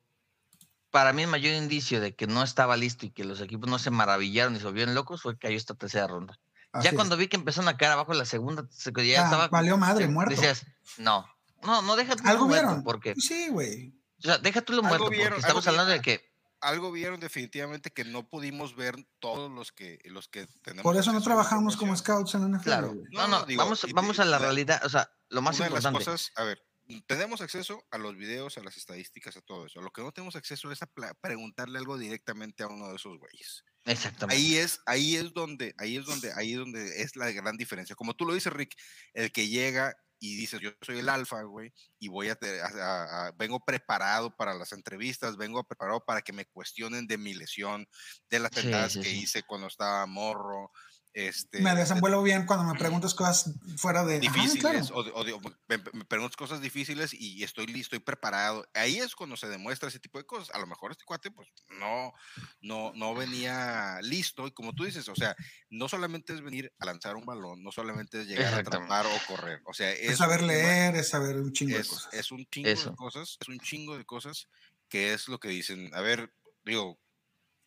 para 0.89 1.13
mí 1.13 1.21
el 1.23 1.27
mayor 1.29 1.53
indicio 1.53 2.01
de 2.01 2.15
que 2.15 2.25
no 2.27 2.41
estaba 2.43 2.75
listo 2.75 3.05
y 3.05 3.11
que 3.11 3.23
los 3.23 3.41
equipos 3.41 3.69
no 3.69 3.77
se 3.77 3.91
maravillaron 3.91 4.55
y 4.55 4.59
se 4.59 4.65
volvieron 4.65 4.95
locos 4.95 5.21
fue 5.21 5.33
que 5.33 5.47
cayó 5.47 5.57
esta 5.57 5.75
tercera 5.75 6.07
ronda. 6.07 6.39
Así 6.71 6.85
ya 6.85 6.89
es. 6.91 6.95
cuando 6.95 7.17
vi 7.17 7.27
que 7.27 7.35
empezaron 7.37 7.67
a 7.67 7.77
caer 7.77 7.91
abajo 7.91 8.11
en 8.11 8.17
la 8.17 8.25
segunda, 8.25 8.63
ya 8.71 9.21
Ah, 9.21 9.23
estaba. 9.25 9.47
valió 9.49 9.77
madre, 9.77 10.05
eh, 10.05 10.07
muerto. 10.07 10.31
Decías, 10.35 10.65
no, 10.97 11.27
no, 11.63 11.81
no, 11.81 11.95
deja 11.95 12.15
tú 12.15 12.23
¿Algo 12.27 12.43
lo 12.43 12.47
muerto, 12.49 12.65
vieron? 12.67 12.83
porque, 12.83 13.13
Sí, 13.17 13.49
güey. 13.49 13.93
o 14.19 14.21
sea, 14.23 14.37
deja 14.39 14.61
tú 14.61 14.73
lo 14.73 14.81
muerto, 14.83 15.05
porque 15.05 15.17
vieron, 15.17 15.39
estamos 15.39 15.67
hablando 15.67 15.91
de 15.91 16.01
que, 16.01 16.28
Algo 16.61 16.91
vieron 16.91 17.19
definitivamente 17.19 17.91
que 17.91 18.03
no 18.03 18.27
pudimos 18.27 18.75
ver 18.75 18.95
todos 19.19 19.49
los 19.51 19.71
que, 19.71 19.99
los 20.05 20.27
que 20.27 20.47
tenemos. 20.61 20.83
Por 20.83 20.97
eso 20.97 21.13
no 21.13 21.21
trabajamos 21.21 21.77
como 21.77 21.95
scouts 21.95 22.33
en 22.35 22.41
la 22.41 22.47
NFL. 22.57 22.63
claro, 22.63 22.95
no, 23.11 23.27
No, 23.27 23.45
digo, 23.45 23.63
vamos, 23.63 23.83
y- 23.87 23.93
vamos 23.93 24.19
a 24.19 24.25
la 24.25 24.37
realidad, 24.39 24.81
o 24.85 24.89
sea, 24.89 25.09
lo 25.29 25.41
más 25.41 25.55
Una 25.57 25.65
de 25.65 25.71
las 25.75 25.85
importante. 25.85 26.05
cosas, 26.11 26.31
a 26.35 26.43
ver, 26.43 26.61
tenemos 27.07 27.39
acceso 27.41 27.85
a 27.91 27.97
los 27.97 28.17
videos, 28.17 28.57
a 28.57 28.63
las 28.63 28.75
estadísticas, 28.75 29.37
a 29.37 29.41
todo 29.41 29.67
eso. 29.67 29.79
Lo 29.81 29.91
que 29.91 30.01
no 30.01 30.11
tenemos 30.11 30.35
acceso 30.35 30.71
es 30.71 30.81
a 30.81 30.89
preguntarle 31.21 31.77
algo 31.77 31.97
directamente 31.97 32.63
a 32.63 32.67
uno 32.67 32.89
de 32.89 32.95
esos 32.95 33.17
güeyes. 33.19 33.63
Exactamente. 33.85 34.35
Ahí 34.41 34.55
es, 34.57 34.81
ahí 34.85 35.15
es 35.15 35.31
donde, 35.33 35.73
ahí 35.77 35.97
es 35.97 36.05
donde, 36.05 36.33
ahí 36.35 36.53
es 36.53 36.57
donde 36.59 37.01
es 37.03 37.15
la 37.15 37.31
gran 37.31 37.55
diferencia. 37.57 37.95
Como 37.95 38.15
tú 38.15 38.25
lo 38.25 38.33
dices, 38.33 38.51
Rick, 38.51 38.75
el 39.13 39.31
que 39.31 39.47
llega 39.47 39.95
y 40.19 40.35
dices, 40.35 40.59
yo 40.61 40.71
soy 40.81 40.99
el 40.99 41.09
alfa, 41.09 41.43
güey, 41.43 41.71
y 41.99 42.09
voy 42.09 42.29
a, 42.29 42.37
a- 42.41 43.27
a- 43.27 43.31
vengo 43.37 43.59
preparado 43.65 44.35
para 44.35 44.53
las 44.53 44.71
entrevistas, 44.73 45.37
vengo 45.37 45.63
preparado 45.63 46.03
para 46.05 46.21
que 46.21 46.33
me 46.33 46.45
cuestionen 46.45 47.07
de 47.07 47.17
mi 47.17 47.33
lesión, 47.33 47.87
de 48.29 48.39
las 48.39 48.51
Sí, 48.51 48.51
tentadas 48.53 48.97
sí, 48.97 49.03
que 49.03 49.11
sí. 49.11 49.23
hice 49.23 49.43
cuando 49.43 49.67
estaba 49.67 50.05
morro, 50.05 50.71
este, 51.13 51.59
Me 51.61 51.71
de- 51.71 51.77
desenvuelvo 51.77 52.21
bien 52.21 52.45
cuando 52.45 52.71
me 52.71 52.77
preguntas 52.79 53.13
cosas 53.15 53.51
fuera 53.77 54.05
de. 54.05 54.17
Ajá, 54.17 54.21
difíciles 54.21 54.59
claro. 54.61 54.85
o, 54.95 55.03
de- 55.03 55.11
o 55.15 55.23
de- 55.23 55.33
o 55.33 55.39
me, 55.67 55.77
me 55.93 56.05
preguntas 56.05 56.35
cosas 56.37 56.61
difíciles 56.61 57.13
y 57.13 57.43
estoy 57.43 57.65
listo, 57.65 57.95
estoy 57.95 57.99
preparado. 57.99 58.67
Ahí 58.73 58.97
es 58.97 59.15
cuando 59.15 59.35
se 59.35 59.47
demuestra 59.47 59.89
ese 59.89 59.99
tipo 59.99 60.17
de 60.19 60.25
cosas. 60.25 60.53
A 60.55 60.59
lo 60.59 60.67
mejor 60.67 60.91
este 60.91 61.05
cuate 61.05 61.31
pues 61.31 61.47
no, 61.79 62.13
no, 62.61 62.91
no 62.95 63.15
venía 63.15 63.99
listo 64.03 64.45
y 64.47 64.51
como 64.51 64.73
tú 64.73 64.83
dices, 64.85 65.07
o 65.09 65.15
sea, 65.15 65.35
no 65.69 65.89
solamente 65.89 66.33
es 66.33 66.41
venir 66.41 66.71
a 66.79 66.85
lanzar 66.85 67.15
un 67.15 67.25
balón, 67.25 67.63
no 67.63 67.71
solamente 67.71 68.21
es 68.21 68.27
llegar 68.27 68.53
a 68.53 68.57
atrapar 68.57 69.05
o 69.07 69.09
correr. 69.27 69.61
O 69.65 69.73
sea, 69.73 69.91
Es 69.91 70.11
es 70.11 70.17
saber 70.19 70.41
leer, 70.43 70.95
es 70.95 71.09
saber 71.09 71.37
un 71.37 71.51
chingo 71.51 71.75
de 71.75 71.81
es, 71.81 71.87
cosas. 71.87 72.13
es 72.13 72.31
un 72.31 72.45
chingo 72.45 72.69
Eso. 72.69 72.91
de 72.91 72.95
cosas, 72.95 73.37
es 73.41 73.47
un 73.47 73.59
chingo 73.59 73.97
de 73.97 74.05
cosas 74.05 74.47
que 74.87 75.13
es 75.13 75.27
lo 75.27 75.39
que 75.39 75.49
dicen. 75.49 75.89
A 75.93 76.01
ver, 76.01 76.31
digo, 76.65 76.99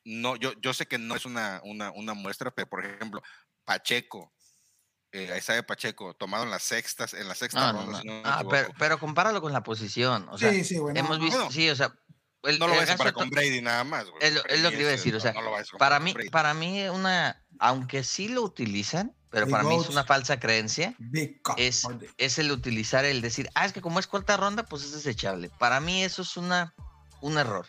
no, 0.05 0.37
yo, 0.37 0.53
yo 0.61 0.75
sé 0.75 0.87
que 0.87 0.99
no 0.99 1.15
es 1.15 1.25
una, 1.27 1.61
una, 1.65 1.91
una 1.93 2.15
muestra, 2.15 2.51
pero 2.51 2.69
por 2.69 2.85
ejemplo, 2.85 3.23
Pacheco, 3.65 4.33
eh, 5.13 5.35
Isaiah 5.37 5.63
Pacheco, 5.67 6.15
tomado 6.15 6.45
en 6.45 6.51
las 6.51 6.63
sextas, 6.63 7.15
en 7.15 7.29
la 7.29 7.35
sexta 7.35 7.73
No, 7.73 7.79
ronda, 7.81 7.93
no. 7.93 8.01
si 8.01 8.07
no 8.09 8.15
me 8.15 8.23
Ah, 8.25 8.43
pero, 8.79 8.99
compáralo 8.99 9.41
con 9.41 9.53
la 9.53 9.63
posición. 9.63 10.29
O 10.31 10.39
sea, 10.39 10.51
sí, 10.53 10.65
sí, 10.65 10.79
güey. 10.79 10.95
no, 10.95 11.01
hemos 11.01 11.21
visto, 11.21 11.37
Bueno, 11.37 11.53
sí, 11.53 11.69
o 11.69 11.77
sea, 11.77 11.95
el- 12.45 12.59
No 12.59 12.67
lo 12.67 12.73
vayas 12.75 12.91
a 12.91 12.93
comparar 12.95 13.13
con 13.15 13.31
Brady 13.31 13.61
nada 13.61 13.85
más, 13.85 14.09
güey. 14.09 14.23
Es 14.23 14.35
lo, 14.35 14.45
es 14.47 14.61
lo 14.63 14.71
que 14.71 14.81
iba 14.81 14.91
a 14.91 14.95
es, 14.95 14.99
decir, 15.01 15.15
o 15.15 15.21
sea, 15.21 15.33
no 15.33 15.43
lo 15.43 15.57
a 15.57 15.63
para 15.79 16.01
mí, 16.01 16.13
Brady. 16.13 16.31
para 16.31 16.55
mí 16.55 16.83
una, 16.89 17.45
aunque 17.61 18.03
sí 18.03 18.29
lo 18.29 18.43
utilizan, 18.43 19.15
pero 19.31 19.47
para 19.49 19.63
mí 19.63 19.77
es 19.77 19.89
una 19.89 20.05
falsa 20.05 20.41
creencia, 20.41 20.95
es, 21.57 21.87
es 22.19 22.39
el 22.39 22.51
utilizar 22.51 23.05
el 23.05 23.21
decir, 23.23 23.49
ah, 23.55 23.65
es 23.65 23.73
que 23.73 23.81
como 23.81 23.99
es 24.01 24.07
cuarta 24.07 24.37
ronda, 24.37 24.65
pues 24.65 24.83
es 24.83 24.93
desechable. 24.93 25.51
Para 25.59 25.79
mí 25.81 26.03
eso 26.03 26.23
es 26.23 26.37
una, 26.37 26.75
un 27.21 27.39
error. 27.39 27.67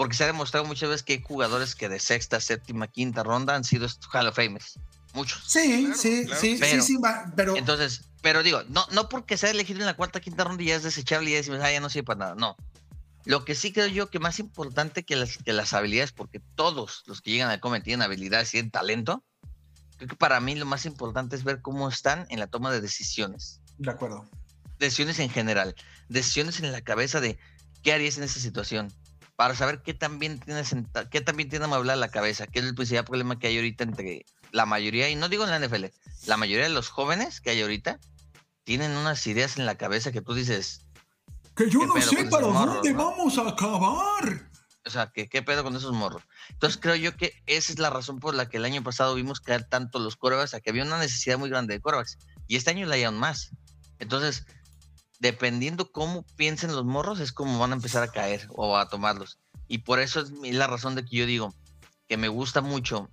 Porque 0.00 0.16
se 0.16 0.24
ha 0.24 0.28
demostrado 0.28 0.64
muchas 0.64 0.88
veces 0.88 1.02
que 1.02 1.12
hay 1.12 1.22
jugadores 1.22 1.74
que 1.74 1.90
de 1.90 1.98
sexta, 2.00 2.40
séptima, 2.40 2.88
quinta 2.88 3.22
ronda 3.22 3.54
han 3.54 3.64
sido 3.64 3.86
Hall 4.14 4.28
of 4.28 4.34
Famers. 4.34 4.78
Muchos. 5.12 5.42
Sí, 5.46 5.82
Claro, 5.84 5.94
sí, 6.00 6.24
claro. 6.24 6.40
sí, 6.40 6.56
Pero- 6.58 6.82
sí, 6.82 6.94
sí, 6.94 6.98
pero 7.36 7.54
Entonces, 7.56 8.04
pero 8.22 8.42
digo, 8.42 8.62
no, 8.70 8.86
no 8.92 9.10
porque 9.10 9.36
sea 9.36 9.50
elegido 9.50 9.80
en 9.80 9.84
la 9.84 9.92
cuarta, 9.96 10.18
quinta 10.20 10.44
ronda 10.44 10.62
y 10.62 10.68
ya 10.68 10.76
es 10.76 10.84
desechable 10.84 11.28
y 11.28 11.32
ya 11.32 11.36
decimos, 11.40 11.60
ah, 11.62 11.70
ya 11.70 11.80
no 11.80 11.90
sirve 11.90 12.04
para 12.04 12.18
nada. 12.20 12.34
No. 12.34 12.56
Lo 13.26 13.44
que 13.44 13.54
sí 13.54 13.74
creo 13.74 13.88
yo 13.88 14.08
que 14.08 14.20
más 14.20 14.38
importante 14.38 15.04
que 15.04 15.16
las, 15.16 15.36
que 15.36 15.52
las 15.52 15.74
habilidades, 15.74 16.12
porque 16.12 16.40
todos 16.54 17.02
los 17.04 17.20
que 17.20 17.32
llegan 17.32 17.50
al 17.50 17.60
Comet 17.60 17.84
tienen 17.84 18.00
habilidades 18.00 18.48
y 18.48 18.52
tienen 18.52 18.70
talento, 18.70 19.22
creo 19.98 20.08
que 20.08 20.16
para 20.16 20.40
mí 20.40 20.54
lo 20.54 20.64
más 20.64 20.86
importante 20.86 21.36
es 21.36 21.44
ver 21.44 21.60
cómo 21.60 21.86
están 21.90 22.24
en 22.30 22.38
la 22.38 22.46
toma 22.46 22.72
de 22.72 22.80
decisiones. 22.80 23.60
de 23.76 23.90
acuerdo. 23.90 24.24
Decisiones 24.78 25.18
en 25.18 25.28
general. 25.28 25.74
Decisiones 26.08 26.58
en 26.60 26.72
la 26.72 26.80
cabeza 26.80 27.20
de 27.20 27.38
qué 27.82 27.92
harías 27.92 28.16
en 28.16 28.24
esa 28.24 28.40
situación. 28.40 28.90
Para 29.40 29.54
saber 29.54 29.80
qué 29.80 29.94
también 29.94 30.38
tiene 30.38 30.64
senta- 30.64 31.08
qué 31.08 31.22
también 31.22 31.48
tiene 31.48 31.64
amueblada 31.64 31.96
la 31.98 32.10
cabeza, 32.10 32.46
que 32.46 32.58
es 32.58 32.64
el 32.66 32.74
principal 32.74 33.06
problema 33.06 33.38
que 33.38 33.46
hay 33.46 33.56
ahorita 33.56 33.84
entre 33.84 34.26
la 34.52 34.66
mayoría, 34.66 35.08
y 35.08 35.14
no 35.16 35.30
digo 35.30 35.44
en 35.44 35.50
la 35.50 35.56
NFL, 35.58 35.86
la 36.26 36.36
mayoría 36.36 36.64
de 36.64 36.74
los 36.74 36.90
jóvenes 36.90 37.40
que 37.40 37.48
hay 37.48 37.62
ahorita 37.62 37.98
tienen 38.64 38.90
unas 38.90 39.26
ideas 39.26 39.56
en 39.56 39.64
la 39.64 39.76
cabeza 39.76 40.12
que 40.12 40.20
tú 40.20 40.34
dices, 40.34 40.84
Que 41.56 41.70
yo 41.70 41.80
¿Qué 41.80 41.86
no 41.86 42.02
sé 42.02 42.24
para 42.26 42.48
morros, 42.48 42.74
dónde 42.74 42.92
no? 42.92 42.98
vamos 43.12 43.38
a 43.38 43.48
acabar. 43.48 44.50
o 44.84 44.90
sea, 44.90 45.10
¿qué, 45.10 45.26
qué 45.26 45.40
pedo 45.40 45.62
con 45.64 45.74
esos 45.74 45.92
morros? 45.94 46.22
Entonces 46.50 46.78
creo 46.78 46.96
yo 46.96 47.16
que 47.16 47.32
esa 47.46 47.72
es 47.72 47.78
la 47.78 47.88
razón 47.88 48.20
por 48.20 48.34
la 48.34 48.46
que 48.46 48.58
el 48.58 48.66
año 48.66 48.82
pasado 48.82 49.14
vimos 49.14 49.40
caer 49.40 49.64
tanto 49.64 50.00
los 50.00 50.16
corebacks, 50.16 50.52
a 50.52 50.60
que 50.60 50.68
había 50.68 50.84
una 50.84 50.98
necesidad 50.98 51.38
muy 51.38 51.48
grande 51.48 51.72
de 51.72 51.80
corebacks, 51.80 52.18
y 52.46 52.56
este 52.56 52.72
año 52.72 52.84
la 52.84 52.96
hay 52.96 53.04
aún 53.04 53.16
más. 53.18 53.52
Entonces, 54.00 54.44
dependiendo 55.20 55.92
cómo 55.92 56.24
piensen 56.36 56.74
los 56.74 56.84
morros, 56.84 57.20
es 57.20 57.30
como 57.30 57.58
van 57.58 57.72
a 57.72 57.76
empezar 57.76 58.02
a 58.02 58.10
caer 58.10 58.48
o 58.50 58.76
a 58.76 58.88
tomarlos. 58.88 59.38
Y 59.68 59.78
por 59.78 60.00
eso 60.00 60.20
es 60.20 60.30
la 60.30 60.66
razón 60.66 60.96
de 60.96 61.04
que 61.04 61.16
yo 61.16 61.26
digo 61.26 61.54
que 62.08 62.16
me 62.16 62.28
gusta 62.28 62.60
mucho 62.60 63.08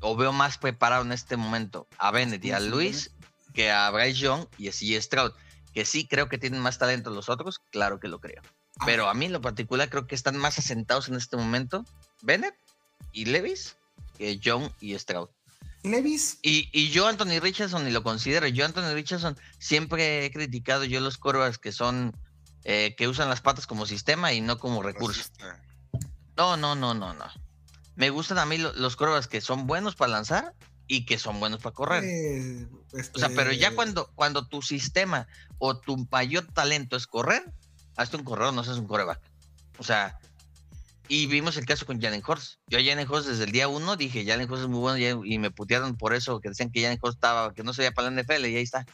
o 0.00 0.16
veo 0.16 0.32
más 0.32 0.58
preparado 0.58 1.02
en 1.02 1.12
este 1.12 1.36
momento 1.36 1.88
a 1.96 2.10
Bennett 2.10 2.44
y 2.44 2.50
a 2.50 2.60
Luis 2.60 3.12
que 3.54 3.70
a 3.70 3.90
Bryce 3.90 4.20
Young 4.20 4.46
y 4.58 4.68
a 4.68 4.72
CJ 4.72 5.00
Stroud, 5.00 5.32
que 5.72 5.84
sí 5.84 6.06
creo 6.06 6.28
que 6.28 6.38
tienen 6.38 6.60
más 6.60 6.78
talento 6.78 7.10
los 7.10 7.28
otros, 7.28 7.60
claro 7.70 7.98
que 7.98 8.08
lo 8.08 8.20
creo. 8.20 8.42
Pero 8.84 9.08
a 9.08 9.14
mí 9.14 9.26
en 9.26 9.32
lo 9.32 9.40
particular 9.40 9.88
creo 9.88 10.06
que 10.06 10.14
están 10.14 10.36
más 10.36 10.58
asentados 10.58 11.08
en 11.08 11.14
este 11.14 11.36
momento 11.36 11.84
Bennett 12.22 12.54
y 13.12 13.24
Levis 13.24 13.76
que 14.18 14.38
Young 14.38 14.70
y 14.80 14.96
Stroud. 14.98 15.28
Levis, 15.82 16.38
Y, 16.42 16.68
y 16.72 16.90
yo 16.90 17.06
Anthony 17.06 17.40
Richardson 17.40 17.84
ni 17.84 17.90
lo 17.90 18.02
considero. 18.02 18.46
Yo 18.48 18.64
Anthony 18.64 18.92
Richardson 18.94 19.36
siempre 19.58 20.24
he 20.24 20.30
criticado 20.32 20.84
yo 20.84 21.00
los 21.00 21.18
corebacks 21.18 21.58
que 21.58 21.72
son 21.72 22.16
eh, 22.64 22.94
que 22.96 23.08
usan 23.08 23.28
las 23.28 23.40
patas 23.40 23.66
como 23.66 23.86
sistema 23.86 24.32
y 24.32 24.40
no 24.40 24.58
como 24.58 24.82
recurso. 24.82 25.22
No, 26.36 26.56
no, 26.56 26.74
no, 26.74 26.94
no, 26.94 27.14
no. 27.14 27.24
Me 27.96 28.10
gustan 28.10 28.38
a 28.38 28.46
mí 28.46 28.58
lo- 28.58 28.72
los 28.74 28.96
corebacks 28.96 29.26
que 29.26 29.40
son 29.40 29.66
buenos 29.66 29.94
para 29.96 30.12
lanzar 30.12 30.54
y 30.86 31.04
que 31.06 31.18
son 31.18 31.40
buenos 31.40 31.60
para 31.60 31.74
correr. 31.74 32.04
eh, 32.04 32.66
O 33.14 33.18
sea, 33.18 33.28
pero 33.34 33.52
ya 33.52 33.66
este, 33.68 33.74
cuando, 33.76 34.10
cuando 34.14 34.46
tu 34.46 34.62
sistema 34.62 35.26
o 35.58 35.76
tu 35.78 36.06
mayor 36.10 36.46
talento 36.52 36.96
es 36.96 37.06
correr, 37.06 37.44
hazte 37.96 38.16
un 38.16 38.24
corredor, 38.24 38.54
no 38.54 38.64
seas 38.64 38.78
un 38.78 38.86
coreback. 38.86 39.20
O 39.78 39.82
sea, 39.84 40.18
y 41.08 41.26
vimos 41.26 41.56
el 41.56 41.66
caso 41.66 41.86
con 41.86 42.00
Jalen 42.00 42.22
Hurts. 42.26 42.60
Yo 42.66 42.78
a 42.78 42.82
Jalen 42.82 43.10
Hurts 43.10 43.26
desde 43.26 43.44
el 43.44 43.52
día 43.52 43.68
uno 43.68 43.96
dije, 43.96 44.24
Jalen 44.24 44.50
Hurts 44.50 44.62
es 44.62 44.68
muy 44.68 44.80
bueno 44.80 45.24
y 45.24 45.38
me 45.38 45.50
putearon 45.50 45.96
por 45.96 46.14
eso, 46.14 46.40
que 46.40 46.50
decían 46.50 46.70
que 46.70 46.82
Jalen 46.82 46.98
Hurts 47.02 47.16
estaba, 47.16 47.54
que 47.54 47.62
no 47.62 47.72
se 47.72 47.82
veía 47.82 47.92
para 47.92 48.10
la 48.10 48.22
NFL 48.22 48.46
y 48.46 48.56
ahí 48.56 48.62
está. 48.62 48.86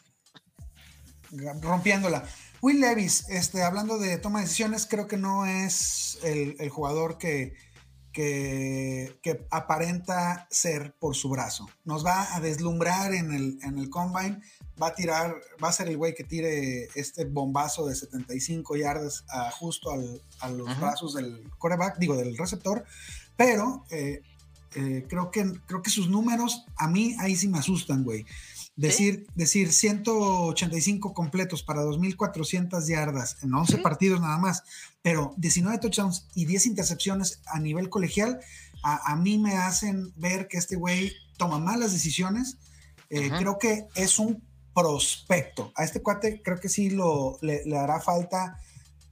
rompiéndola. 1.61 2.25
Will 2.61 2.81
Levis, 2.81 3.29
este, 3.29 3.63
hablando 3.63 3.99
de 3.99 4.17
toma 4.17 4.39
de 4.39 4.47
decisiones, 4.47 4.87
creo 4.87 5.07
que 5.07 5.19
no 5.19 5.45
es 5.45 6.19
el 6.23 6.69
jugador 6.71 7.19
que, 7.19 7.55
que, 8.15 9.19
que 9.23 9.47
aparenta 9.51 10.47
ser 10.51 10.95
por 10.99 11.15
su 11.15 11.29
brazo. 11.29 11.69
Nos 11.85 12.07
va 12.07 12.35
a 12.35 12.41
deslumbrar 12.41 13.13
en 13.13 13.33
el, 13.35 13.59
en 13.63 13.77
el 13.79 13.91
combine, 13.91 14.41
va 14.81 14.89
a 14.89 14.95
tirar, 14.95 15.35
va 15.63 15.69
a 15.69 15.73
ser 15.73 15.89
el 15.89 15.97
güey 15.99 16.15
que 16.15 16.25
tire 16.25 16.89
este 16.95 17.25
bombazo 17.27 17.87
de 17.87 17.95
75 17.95 18.77
yardas 18.77 19.25
a- 19.29 19.51
justo 19.51 19.91
al- 19.91 20.23
a 20.41 20.49
los 20.49 20.81
brazos 20.81 21.15
del 21.15 21.51
coreback, 21.59 21.99
digo, 21.99 22.17
del 22.17 22.37
receptor, 22.39 22.85
pero 23.37 23.85
eh, 23.91 24.23
eh, 24.77 25.05
creo, 25.09 25.31
que, 25.31 25.53
creo 25.67 25.83
que 25.83 25.91
sus 25.91 26.09
números 26.09 26.65
a 26.77 26.89
mí 26.89 27.15
ahí 27.19 27.37
sí 27.37 27.49
me 27.49 27.59
asustan, 27.59 28.05
güey. 28.05 28.25
Decir, 28.77 29.27
decir 29.37 29.73
185 29.73 31.15
completos 31.15 31.63
para 31.63 31.83
2.400 31.85 32.87
yardas 32.89 33.37
en 33.43 33.55
11 33.55 33.77
Sí. 33.77 33.83
partidos 33.83 34.21
nada 34.21 34.37
más, 34.39 34.65
pero 35.03 35.33
19 35.37 35.79
touchdowns 35.79 36.27
y 36.35 36.45
10 36.47 36.67
intercepciones 36.67 37.41
a 37.47 37.61
nivel 37.61 37.89
colegial, 37.89 38.41
a, 38.83 39.13
a 39.13 39.17
mí 39.17 39.39
me 39.39 39.57
hacen 39.57 40.13
ver 40.17 40.49
que 40.49 40.57
este 40.59 40.77
güey 40.77 41.13
toma 41.37 41.59
malas 41.59 41.93
decisiones. 41.93 42.57
Eh. 43.11 43.31
Creo 43.39 43.59
que 43.59 43.87
es 43.95 44.19
un 44.19 44.43
prospecto. 44.75 45.73
A 45.77 45.85
este 45.85 46.03
cuate 46.03 46.43
creo 46.43 46.59
que 46.59 46.69
sí 46.69 46.91
lo, 46.91 47.39
le, 47.43 47.65
le 47.65 47.79
hará 47.79 48.01
falta 48.01 48.59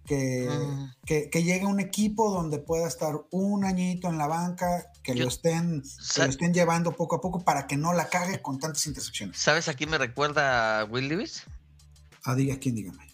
que, 0.04 0.48
Mm. 0.50 0.90
que, 1.06 1.30
que 1.30 1.44
llegue 1.44 1.64
un 1.66 1.78
equipo 1.78 2.30
donde 2.32 2.58
pueda 2.58 2.88
estar 2.88 3.14
un 3.30 3.64
añito 3.64 4.08
en 4.08 4.18
la 4.18 4.26
banca, 4.26 4.91
que, 5.03 5.14
Yo- 5.14 5.24
lo, 5.24 5.28
estén, 5.28 5.82
que 5.82 6.20
lo 6.22 6.26
estén 6.30 6.55
llevando 6.55 6.92
poco 6.92 7.16
a 7.16 7.20
poco 7.20 7.44
para 7.44 7.66
que 7.66 7.76
no 7.76 7.92
la 7.92 8.09
cague 8.09 8.40
con 8.40 8.59
tantas 8.59 8.86
intercepciones. 8.86 9.36
¿Sabes 9.38 9.68
a 9.68 9.74
quién 9.74 9.90
me 9.90 9.98
recuerda 9.98 10.80
a 10.80 10.84
Will 10.84 11.09
Levis? 11.09 11.42
Ah, 12.24 12.34
diga 12.34 12.57
quién, 12.59 12.74
dígame. 12.76 13.09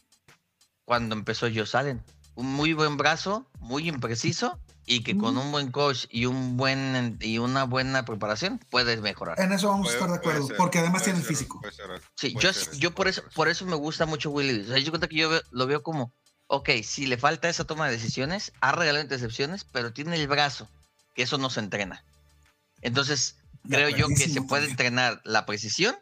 Cuando 0.84 1.14
empezó 1.14 1.46
Joe 1.52 1.64
Allen. 1.74 2.02
Un 2.34 2.46
muy 2.54 2.72
buen 2.72 2.96
brazo, 2.96 3.50
muy 3.58 3.88
impreciso 3.88 4.60
y 4.86 5.02
que 5.02 5.18
con 5.18 5.36
un 5.36 5.50
buen 5.50 5.70
coach 5.72 6.06
y 6.08 6.26
un 6.26 6.56
buen 6.56 7.18
y 7.20 7.38
una 7.38 7.64
buena 7.64 8.04
preparación 8.04 8.58
puedes 8.70 9.00
mejorar. 9.00 9.38
En 9.40 9.52
eso 9.52 9.68
vamos 9.68 9.88
Puede- 9.88 9.96
a 9.96 9.98
estar 9.98 10.10
de 10.12 10.16
acuerdo, 10.18 10.46
ser, 10.46 10.56
porque 10.56 10.78
además 10.78 11.02
tiene 11.02 11.18
el 11.18 11.24
físico. 11.24 11.60
puede 11.60 11.74
ser, 11.74 11.86
Sí, 12.16 12.30
puede 12.30 12.46
yo, 12.46 12.52
ser, 12.52 12.74
yo 12.76 12.94
por 12.94 13.08
eso 13.08 13.22
ser. 13.22 13.30
por 13.32 13.48
eso 13.48 13.66
me 13.66 13.74
gusta 13.74 14.06
mucho 14.06 14.30
Will 14.30 14.46
Levis. 14.46 14.66
O 14.66 14.72
sea, 14.72 14.78
yo 14.78 14.90
cuenta 14.92 15.08
que 15.08 15.16
yo 15.16 15.28
veo- 15.28 15.42
lo 15.50 15.66
veo 15.66 15.82
como, 15.82 16.14
ok, 16.46 16.70
si 16.84 17.06
le 17.06 17.18
falta 17.18 17.48
esa 17.48 17.64
toma 17.64 17.86
de 17.86 17.92
decisiones, 17.96 18.52
ha 18.60 18.70
regalado 18.72 19.02
intercepciones, 19.02 19.64
pero 19.64 19.92
tiene 19.92 20.14
el 20.16 20.28
brazo, 20.28 20.68
que 21.18 21.24
eso 21.24 21.36
no 21.36 21.50
se 21.50 21.58
entrena. 21.58 22.04
Entonces, 22.80 23.38
creo 23.68 23.88
yo 23.88 24.06
que 24.06 24.28
se 24.28 24.40
puede 24.40 24.68
también. 24.68 24.70
entrenar 24.70 25.20
la 25.24 25.46
precisión, 25.46 25.96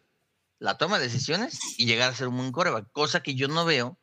la 0.59 0.77
toma 0.77 0.99
de 0.99 1.07
decisiones 1.07 1.59
y 1.79 1.87
llegar 1.87 2.11
a 2.11 2.15
ser 2.15 2.29
un 2.29 2.37
buen 2.37 2.53
coreback, 2.53 2.93
cosa 2.93 3.23
que 3.23 3.35
yo 3.35 3.49
no 3.49 3.65
veo 3.65 3.99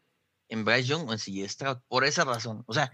en 0.49 0.65
Bryce 0.65 0.85
Young 0.85 1.07
o 1.07 1.13
en 1.13 1.19
CJ 1.19 1.47
Stroud, 1.47 1.77
por 1.87 2.03
esa 2.03 2.23
razón. 2.25 2.63
O 2.65 2.73
sea, 2.73 2.91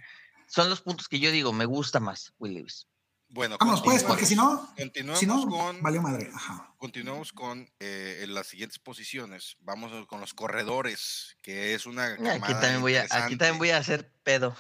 son 0.48 0.70
los 0.70 0.82
puntos 0.82 1.08
que 1.08 1.22
yo 1.22 1.32
digo, 1.32 1.54
me 1.54 1.64
gusta 1.64 2.02
más 2.02 2.34
Will 2.40 2.56
Levis. 2.56 2.88
Bueno, 3.30 3.56
Vámonos 3.58 3.84
pues, 3.84 4.04
porque 4.04 4.26
si 4.26 4.36
no, 4.36 4.70
continuamos 4.76 5.20
si 5.22 5.26
no, 5.26 5.48
con, 5.48 5.82
valió 5.82 6.02
madre. 6.02 6.30
Ajá. 6.34 6.74
continuamos 6.78 7.32
con 7.32 7.72
eh, 7.80 8.20
en 8.24 8.34
las 8.34 8.48
siguientes 8.48 8.80
posiciones. 8.80 9.56
Vamos 9.62 9.94
con 10.08 10.20
los 10.20 10.34
corredores, 10.34 11.38
que 11.42 11.74
es 11.74 11.86
una 11.86 12.18
Aquí 12.34 12.52
también 12.52 12.82
voy 12.82 12.98
a, 12.98 13.08
aquí 13.10 13.38
también 13.38 13.60
voy 13.60 13.70
a 13.70 13.78
hacer 13.78 14.12
pedo. 14.24 14.58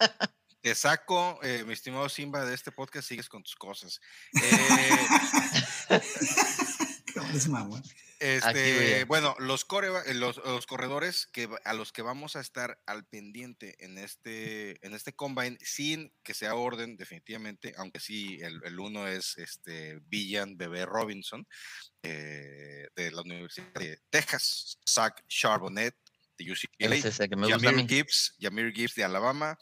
Te 0.64 0.74
saco, 0.74 1.38
eh, 1.42 1.62
mi 1.66 1.74
estimado 1.74 2.08
Simba, 2.08 2.42
de 2.46 2.54
este 2.54 2.72
podcast, 2.72 3.06
sigues 3.06 3.28
con 3.28 3.42
tus 3.42 3.54
cosas. 3.54 4.00
Eh. 4.32 6.00
Este, 8.18 9.04
bueno, 9.04 9.36
los, 9.40 9.66
coreba- 9.66 10.02
eh, 10.06 10.14
los, 10.14 10.38
los 10.38 10.64
corredores 10.64 11.26
que, 11.26 11.50
a 11.66 11.74
los 11.74 11.92
que 11.92 12.00
vamos 12.00 12.34
a 12.36 12.40
estar 12.40 12.80
al 12.86 13.04
pendiente 13.04 13.76
en 13.84 13.98
este, 13.98 14.78
en 14.86 14.94
este 14.94 15.12
combine, 15.14 15.58
sin 15.60 16.10
que 16.22 16.32
sea 16.32 16.54
orden, 16.54 16.96
definitivamente, 16.96 17.74
aunque 17.76 18.00
sí, 18.00 18.38
el, 18.40 18.62
el 18.64 18.80
uno 18.80 19.06
es 19.06 19.36
este 19.36 20.00
Villan 20.06 20.56
Bebé 20.56 20.86
Robinson, 20.86 21.46
eh, 22.02 22.88
de 22.96 23.10
la 23.10 23.20
Universidad 23.20 23.70
de 23.74 24.00
Texas, 24.08 24.78
Zach 24.88 25.22
Charbonnet, 25.28 25.94
de 26.38 26.50
UCLA, 26.50 26.88
mí. 27.82 27.86
Gibbs, 27.86 28.34
Yamir 28.38 28.72
Gibbs 28.72 28.94
de 28.94 29.04
Alabama, 29.04 29.58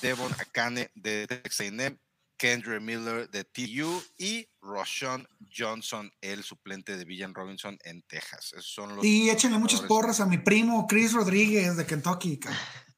Devon 0.00 0.32
Akane 0.38 0.90
de 0.94 1.26
Texas 1.26 1.60
A&M, 1.66 1.98
Kendra 2.36 2.78
Miller 2.80 3.28
de 3.30 3.44
TU 3.44 4.02
y 4.18 4.46
Roshan 4.60 5.26
Johnson, 5.56 6.10
el 6.20 6.44
suplente 6.44 6.96
de 6.96 7.04
Villan 7.04 7.34
Robinson 7.34 7.78
en 7.84 8.02
Texas. 8.02 8.52
Esos 8.52 8.66
son 8.72 8.96
los 8.96 9.04
Y 9.04 9.30
échenle 9.30 9.58
muchas 9.58 9.80
porras 9.82 10.20
a 10.20 10.26
mi 10.26 10.38
primo 10.38 10.86
Chris 10.86 11.12
Rodríguez 11.12 11.76
de 11.76 11.86
Kentucky. 11.86 12.38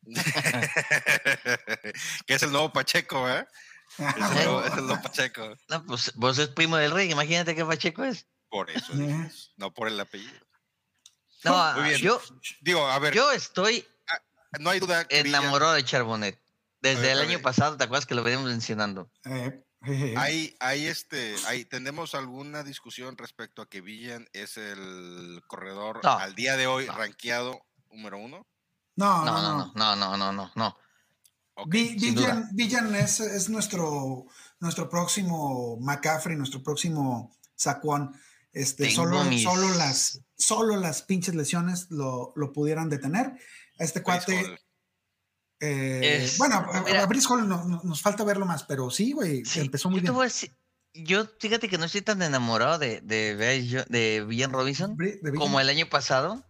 que 2.26 2.34
es 2.34 2.42
el 2.42 2.52
nuevo 2.52 2.72
Pacheco, 2.72 3.28
¿eh? 3.28 3.46
Es 3.98 4.16
el 4.16 4.22
Ah, 4.22 4.30
nuevo, 4.34 4.64
es 4.64 4.72
el 4.74 4.86
nuevo 4.86 5.02
Pacheco. 5.02 5.56
No, 5.68 5.84
pues 5.86 6.12
vos 6.14 6.38
es 6.38 6.48
primo 6.48 6.76
del 6.76 6.92
rey, 6.92 7.10
imagínate 7.10 7.54
qué 7.54 7.64
Pacheco 7.64 8.04
es. 8.04 8.26
Por 8.48 8.70
eso, 8.70 8.92
Eh. 8.94 9.30
no 9.56 9.72
por 9.74 9.88
el 9.88 9.98
apellido. 10.00 10.32
No, 11.44 11.72
Muy 11.74 11.90
bien. 11.90 12.00
yo, 12.00 12.20
Digo, 12.60 12.86
a 12.86 12.98
ver, 12.98 13.14
yo 13.14 13.30
estoy 13.32 13.86
no 14.60 14.70
hay 14.70 14.80
duda 14.80 15.06
que 15.06 15.22
Villan- 15.22 15.40
enamorado 15.40 15.74
de 15.74 15.84
Charbonnet. 15.84 16.38
Desde 16.80 17.02
ver, 17.02 17.10
el 17.12 17.18
año 17.20 17.40
pasado, 17.40 17.76
¿te 17.76 17.84
acuerdas 17.84 18.06
que 18.06 18.14
lo 18.14 18.22
veníamos 18.22 18.48
mencionando? 18.50 19.10
Eh, 19.24 19.64
jeje. 19.82 20.14
Hay, 20.16 20.56
hay 20.60 20.86
este, 20.86 21.34
hay, 21.46 21.64
¿tenemos 21.64 22.14
alguna 22.14 22.62
discusión 22.62 23.16
respecto 23.16 23.62
a 23.62 23.68
que 23.68 23.80
Villan 23.80 24.28
es 24.32 24.56
el 24.56 25.42
corredor 25.46 26.00
No. 26.04 26.12
al 26.18 26.34
día 26.34 26.56
de 26.56 26.66
hoy 26.66 26.86
No. 26.86 26.96
rankeado 26.96 27.60
número 27.90 28.18
uno? 28.18 28.46
No, 28.96 29.24
No, 29.24 29.42
no, 29.42 29.72
no, 29.74 29.96
no, 29.96 30.16
no, 30.16 30.32
no, 30.32 30.52
no. 30.54 30.76
Ok. 31.54 31.68
Vi- 31.70 31.98
sin 31.98 32.14
Villan, 32.14 32.48
Villan 32.52 32.94
es, 32.94 33.20
es 33.20 33.48
nuestro, 33.48 34.26
nuestro 34.60 34.88
próximo 34.88 35.76
McCaffrey, 35.80 36.36
nuestro 36.36 36.62
próximo 36.62 37.36
Saquon. 37.56 38.14
Este, 38.52 38.90
solo, 38.90 39.22
mis- 39.24 39.42
solo, 39.42 39.68
las, 39.74 40.20
solo 40.36 40.76
las 40.76 41.02
pinches 41.02 41.34
lesiones 41.34 41.90
lo, 41.90 42.32
lo 42.36 42.52
pudieran 42.52 42.88
detener. 42.88 43.32
Este 43.78 44.02
cuate. 44.02 44.58
Eh, 45.60 46.22
Es- 46.24 46.38
bueno, 46.38 46.56
a, 46.72 46.82
mira. 46.82 47.02
a 47.02 47.06
Brice 47.06 47.26
Hall 47.28 47.48
no- 47.48 47.64
no- 47.64 47.80
nos 47.84 48.00
falta 48.02 48.24
verlo 48.24 48.46
más, 48.46 48.64
pero 48.64 48.90
sí, 48.90 49.12
güey, 49.12 49.44
Sí, 49.44 49.60
empezó 49.60 49.90
muy 49.90 50.00
yo 50.00 50.02
te 50.02 50.10
bien. 50.10 50.14
voy 50.14 50.24
a 50.24 50.28
decir- 50.28 50.54
yo 50.94 51.26
fíjate 51.38 51.68
que 51.68 51.78
no 51.78 51.84
estoy 51.84 52.02
tan 52.02 52.22
enamorado 52.22 52.78
de, 52.78 53.00
de, 53.02 53.36
de 53.88 54.24
Villan 54.26 54.52
Robinson 54.52 54.96
Bri- 54.96 55.20
de 55.20 55.30
Villan. 55.30 55.36
como 55.38 55.60
el 55.60 55.68
año 55.68 55.86
pasado 55.88 56.44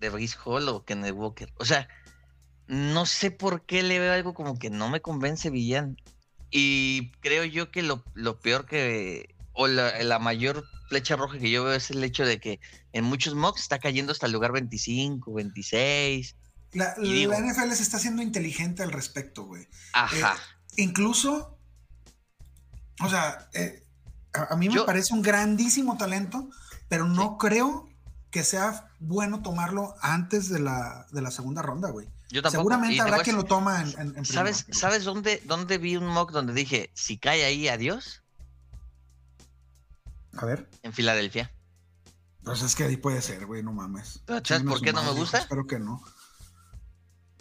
de 0.00 0.10
Brice 0.10 0.36
Hall 0.44 0.68
o 0.68 0.84
Kenneth 0.84 1.14
Walker. 1.14 1.52
O 1.58 1.64
sea, 1.64 1.88
no 2.66 3.06
sé 3.06 3.30
por 3.30 3.64
qué 3.66 3.82
le 3.82 3.98
veo 3.98 4.12
algo 4.12 4.34
como 4.34 4.58
que 4.58 4.70
no 4.70 4.88
me 4.88 5.00
convence 5.00 5.50
Villan. 5.50 5.96
Y 6.50 7.12
creo 7.20 7.44
yo 7.44 7.70
que 7.70 7.82
lo, 7.82 8.04
lo 8.14 8.38
peor 8.40 8.66
que, 8.66 9.34
o 9.52 9.66
la, 9.68 10.02
la 10.02 10.18
mayor 10.18 10.64
flecha 10.88 11.16
roja 11.16 11.38
que 11.38 11.50
yo 11.50 11.64
veo 11.64 11.74
es 11.74 11.90
el 11.90 12.02
hecho 12.04 12.24
de 12.26 12.38
que 12.40 12.60
en 12.92 13.04
muchos 13.04 13.34
mocks 13.34 13.62
está 13.62 13.78
cayendo 13.78 14.12
hasta 14.12 14.26
el 14.26 14.32
lugar 14.32 14.52
25, 14.52 15.32
26. 15.32 16.36
La, 16.72 16.94
digo- 16.94 17.32
NFL 17.34 17.72
se 17.72 17.82
está 17.82 17.96
haciendo 17.98 18.22
inteligente 18.22 18.82
al 18.82 18.92
respecto, 18.92 19.44
güey. 19.44 19.68
Ajá. 19.92 20.36
Incluso, 20.76 21.58
o 23.00 23.08
sea, 23.10 23.48
eh, 23.52 23.84
a, 24.32 24.54
a 24.54 24.56
mí 24.56 24.68
me 24.68 24.74
Yo- 24.76 24.86
parece 24.86 25.12
un 25.14 25.22
grandísimo 25.22 25.96
talento, 25.98 26.48
pero 26.88 27.06
no 27.06 27.36
creo 27.38 27.88
que 28.30 28.42
sea 28.44 28.88
bueno 29.00 29.42
tomarlo 29.42 29.94
antes 30.00 30.48
de 30.48 30.60
la, 30.60 31.06
de 31.12 31.20
la 31.20 31.30
segunda 31.30 31.60
ronda, 31.60 31.90
güey. 31.90 32.08
yo 32.30 32.40
tampoco. 32.40 32.62
Seguramente 32.62 33.00
habrá 33.02 33.22
quien 33.22 33.36
lo 33.36 33.44
toma 33.44 33.82
en, 33.82 33.88
en, 34.00 34.16
en 34.16 34.24
¿Sabes, 34.24 34.62
pero- 34.64 34.78
¿Sabes 34.78 35.04
dónde, 35.04 35.42
dónde 35.44 35.76
vi 35.76 35.96
un 35.98 36.06
mock 36.06 36.32
donde 36.32 36.54
dije, 36.54 36.90
si 36.94 37.18
cae 37.18 37.44
ahí, 37.44 37.68
adiós? 37.68 38.22
A 40.38 40.46
ver, 40.46 40.70
En 40.82 40.94
Filadelfia. 40.94 41.52
pues 42.42 42.62
es 42.62 42.74
que 42.74 42.84
ahí 42.84 42.96
puede 42.96 43.20
ser, 43.20 43.44
güey, 43.44 43.62
no 43.62 43.72
mames. 43.74 44.22
¿Sabes 44.26 44.42
Chingue 44.44 44.70
por 44.70 44.80
qué 44.80 44.92
no 44.94 45.02
me 45.02 45.10
gusta? 45.12 45.38
Espero 45.38 45.66
que 45.66 45.78
no. 45.78 46.02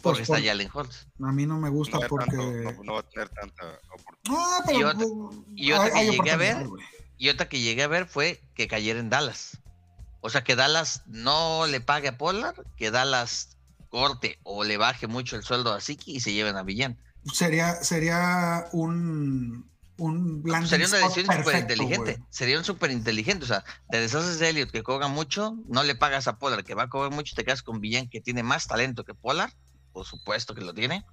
Porque 0.02 0.20
Pues 0.26 0.30
está 0.30 0.36
por- 0.36 0.46
Jalen 0.46 0.70
Hurts. 0.74 1.08
A 1.24 1.32
mí 1.32 1.46
no 1.46 1.58
me 1.58 1.70
No, 1.70 1.74
gusta 1.76 1.98
a 1.98 2.08
porque... 2.08 2.26
tanto- 2.38 2.52
no- 2.52 2.84
no 2.84 2.94
va 2.94 3.00
a 3.00 3.04
tener 3.04 3.30
tanta 3.30 3.80
oportunidad. 3.94 4.42
No, 4.50 4.66
pero... 4.66 4.80
Y 4.80 4.84
otra- 4.84 4.96
pues, 4.98 5.38
y 5.56 5.72
otra 5.74 5.84
hay- 5.86 5.92
que 5.92 5.98
hay 6.00 6.10
llegué 6.12 6.32
a 6.32 6.38
ver, 6.38 6.68
güey. 6.68 6.84
Y 7.18 7.30
otra 7.30 7.48
que 7.50 7.60
llegué 7.60 7.84
a 7.84 7.88
ver 7.88 8.08
fue 8.08 8.42
que 8.56 8.68
cayera 8.68 9.00
en 9.00 9.10
Dallas. 9.10 9.60
O 10.22 10.30
sea, 10.30 10.44
que 10.44 10.56
Dallas 10.56 11.04
no 11.08 11.66
le 11.68 11.82
pague 11.82 12.08
a 12.10 12.18
Pollard, 12.18 12.56
que 12.78 12.92
Dallas 12.92 13.58
corte 13.90 14.40
o 14.44 14.64
le 14.64 14.78
baje 14.78 15.08
mucho 15.08 15.36
el 15.36 15.44
sueldo 15.44 15.74
a 15.74 15.82
Siki 15.82 16.16
y 16.16 16.20
se 16.20 16.34
lleven 16.34 16.56
a 16.56 16.64
Villan. 16.64 16.98
Sería, 17.34 17.76
sería 17.84 18.66
un... 18.72 19.70
Un 19.98 20.42
landing 20.44 20.68
Sería 20.68 20.88
una 20.88 20.98
decisión 20.98 21.28
súper 21.38 21.60
inteligente. 21.60 22.18
Sería 22.32 22.58
un 22.58 22.64
súper 22.64 22.90
inteligente. 22.90 23.44
O 23.44 23.48
sea, 23.48 23.64
te 23.92 24.00
deshaces 24.00 24.40
de 24.40 24.50
Elliot 24.50 24.72
que 24.72 24.82
cobra 24.82 25.08
mucho, 25.08 25.56
no 25.68 25.84
le 25.84 25.94
pagas 25.94 26.28
a 26.28 26.40
Pollard 26.40 26.64
que 26.64 26.74
va 26.74 26.84
a 26.84 26.90
cobrar 26.90 27.12
mucho, 27.12 27.36
te 27.36 27.44
quedas 27.46 27.62
con 27.62 27.80
Villan 27.82 28.10
que 28.10 28.20
tiene 28.20 28.42
más 28.42 28.66
talento 28.68 29.04
que 29.04 29.14
Pollard. 29.14 29.52
Por 29.94 30.06
supuesto 30.06 30.54
que 30.56 30.62
lo 30.62 30.74
tiene. 30.74 31.06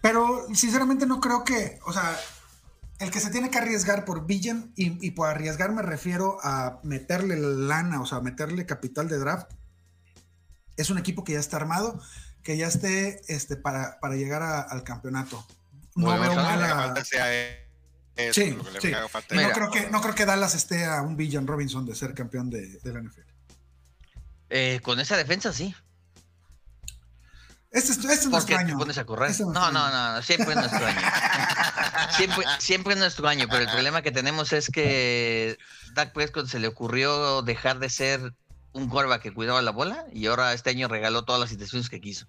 Pero 0.00 0.46
sinceramente 0.54 1.06
no 1.06 1.20
creo 1.20 1.44
que, 1.44 1.78
o 1.84 1.92
sea, 1.92 2.18
el 2.98 3.10
que 3.10 3.20
se 3.20 3.30
tiene 3.30 3.50
que 3.50 3.58
arriesgar 3.58 4.04
por 4.04 4.26
Villan, 4.26 4.72
y, 4.76 5.04
y 5.06 5.10
por 5.12 5.28
arriesgar 5.28 5.72
me 5.72 5.82
refiero 5.82 6.38
a 6.42 6.80
meterle 6.82 7.36
lana, 7.36 8.00
o 8.00 8.06
sea, 8.06 8.20
meterle 8.20 8.66
capital 8.66 9.08
de 9.08 9.18
draft, 9.18 9.50
es 10.76 10.90
un 10.90 10.98
equipo 10.98 11.22
que 11.24 11.32
ya 11.34 11.40
está 11.40 11.56
armado, 11.56 12.00
que 12.42 12.56
ya 12.56 12.66
esté 12.66 13.20
este, 13.32 13.56
para, 13.56 14.00
para 14.00 14.16
llegar 14.16 14.42
a- 14.42 14.62
al 14.62 14.82
campeonato. 14.82 15.44
No 15.94 16.18
veo 16.18 16.34
mala. 16.34 16.94
eso, 18.16 18.40
Sí, 18.40 18.50
lo 18.50 18.64
que 18.64 18.70
le 18.72 18.80
sí. 18.80 18.92
haga 18.92 19.08
falta 19.08 19.34
y 19.34 19.38
no 19.38 19.42
Mira. 19.44 19.54
creo, 19.54 19.70
que, 19.70 19.90
no 19.90 20.00
creo 20.00 20.14
que 20.14 20.26
Dallas 20.26 20.54
esté 20.54 20.84
a 20.84 21.02
un 21.02 21.16
Villan 21.16 21.46
Robinson 21.46 21.86
de 21.86 21.94
ser 21.94 22.14
campeón 22.14 22.50
de, 22.50 22.78
de 22.78 22.92
la 22.92 23.00
NFL. 23.00 23.20
Eh, 24.50 24.80
con 24.82 24.98
esa 25.00 25.16
defensa, 25.16 25.52
sí. 25.52 25.74
Este 27.72 27.92
es, 27.92 27.98
este 27.98 28.12
es 28.12 28.18
Porque 28.28 28.28
nuestro 28.30 28.56
te 28.56 28.62
año. 28.64 28.78
pones 28.78 28.98
a 28.98 29.04
correr. 29.06 29.30
Este 29.30 29.42
es 29.44 29.48
No, 29.48 29.72
no, 29.72 29.90
no, 29.90 30.12
no, 30.14 30.22
siempre 30.22 30.50
es 30.50 30.56
nuestro 30.56 30.86
año. 30.86 31.00
Siempre, 32.16 32.44
siempre 32.58 32.92
es 32.94 32.98
nuestro 32.98 33.26
año, 33.28 33.46
pero 33.48 33.62
el 33.62 33.70
problema 33.70 34.02
que 34.02 34.10
tenemos 34.12 34.52
es 34.52 34.68
que 34.68 35.56
Dak 35.94 36.12
Prescott 36.12 36.46
se 36.46 36.58
le 36.58 36.66
ocurrió 36.68 37.40
dejar 37.40 37.78
de 37.78 37.88
ser 37.88 38.34
un 38.72 38.88
quarterback 38.90 39.22
que 39.22 39.32
cuidaba 39.32 39.62
la 39.62 39.70
bola 39.70 40.04
y 40.12 40.26
ahora 40.26 40.52
este 40.52 40.68
año 40.70 40.88
regaló 40.88 41.24
todas 41.24 41.40
las 41.40 41.48
situaciones 41.48 41.88
que 41.88 42.00
quiso. 42.00 42.26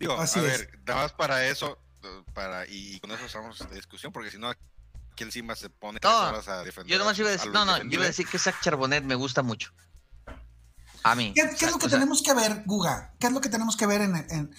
Digo, 0.00 0.18
Así 0.20 0.40
a 0.40 0.42
es. 0.42 0.48
ver, 0.60 0.78
nada 0.86 1.02
más 1.02 1.12
para 1.12 1.46
eso, 1.46 1.78
para, 2.34 2.66
y 2.66 2.98
con 3.00 3.12
eso 3.12 3.24
estamos 3.26 3.60
en 3.60 3.70
discusión, 3.70 4.12
porque 4.12 4.30
si 4.30 4.38
no, 4.38 4.48
aquí 4.48 4.58
encima 5.18 5.54
se 5.54 5.70
pone 5.70 6.00
tres 6.00 6.12
No, 6.12 6.28
horas 6.28 6.48
a 6.48 6.64
defender. 6.64 6.90
Yo 6.90 6.98
nomás 6.98 7.16
iba 7.18 7.28
a 7.28 7.32
decir, 7.32 7.52
no, 7.52 7.64
no, 7.64 7.78
yo 7.78 7.84
iba 7.90 8.04
a 8.04 8.08
decir 8.08 8.26
que 8.26 8.38
Zach 8.38 8.56
Charbonnet 8.60 9.04
me 9.04 9.14
gusta 9.14 9.42
mucho. 9.42 9.72
A 11.02 11.14
mí. 11.14 11.32
¿Qué, 11.34 11.42
qué 11.58 11.64
es 11.66 11.70
lo 11.72 11.78
que 11.78 11.86
O 11.86 11.88
sea, 11.88 11.98
tenemos 11.98 12.22
que 12.22 12.34
ver, 12.34 12.62
Guga? 12.66 13.14
¿Qué 13.18 13.26
es 13.28 13.32
lo 13.32 13.40
que 13.40 13.48
tenemos 13.48 13.76
que 13.76 13.86
ver 13.86 14.00
en, 14.02 14.16
en- 14.30 14.54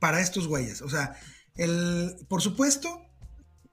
para 0.00 0.20
estos 0.20 0.46
güeyes? 0.48 0.82
O 0.82 0.88
sea, 0.88 1.18
el, 1.56 2.16
por 2.28 2.42
supuesto 2.42 3.00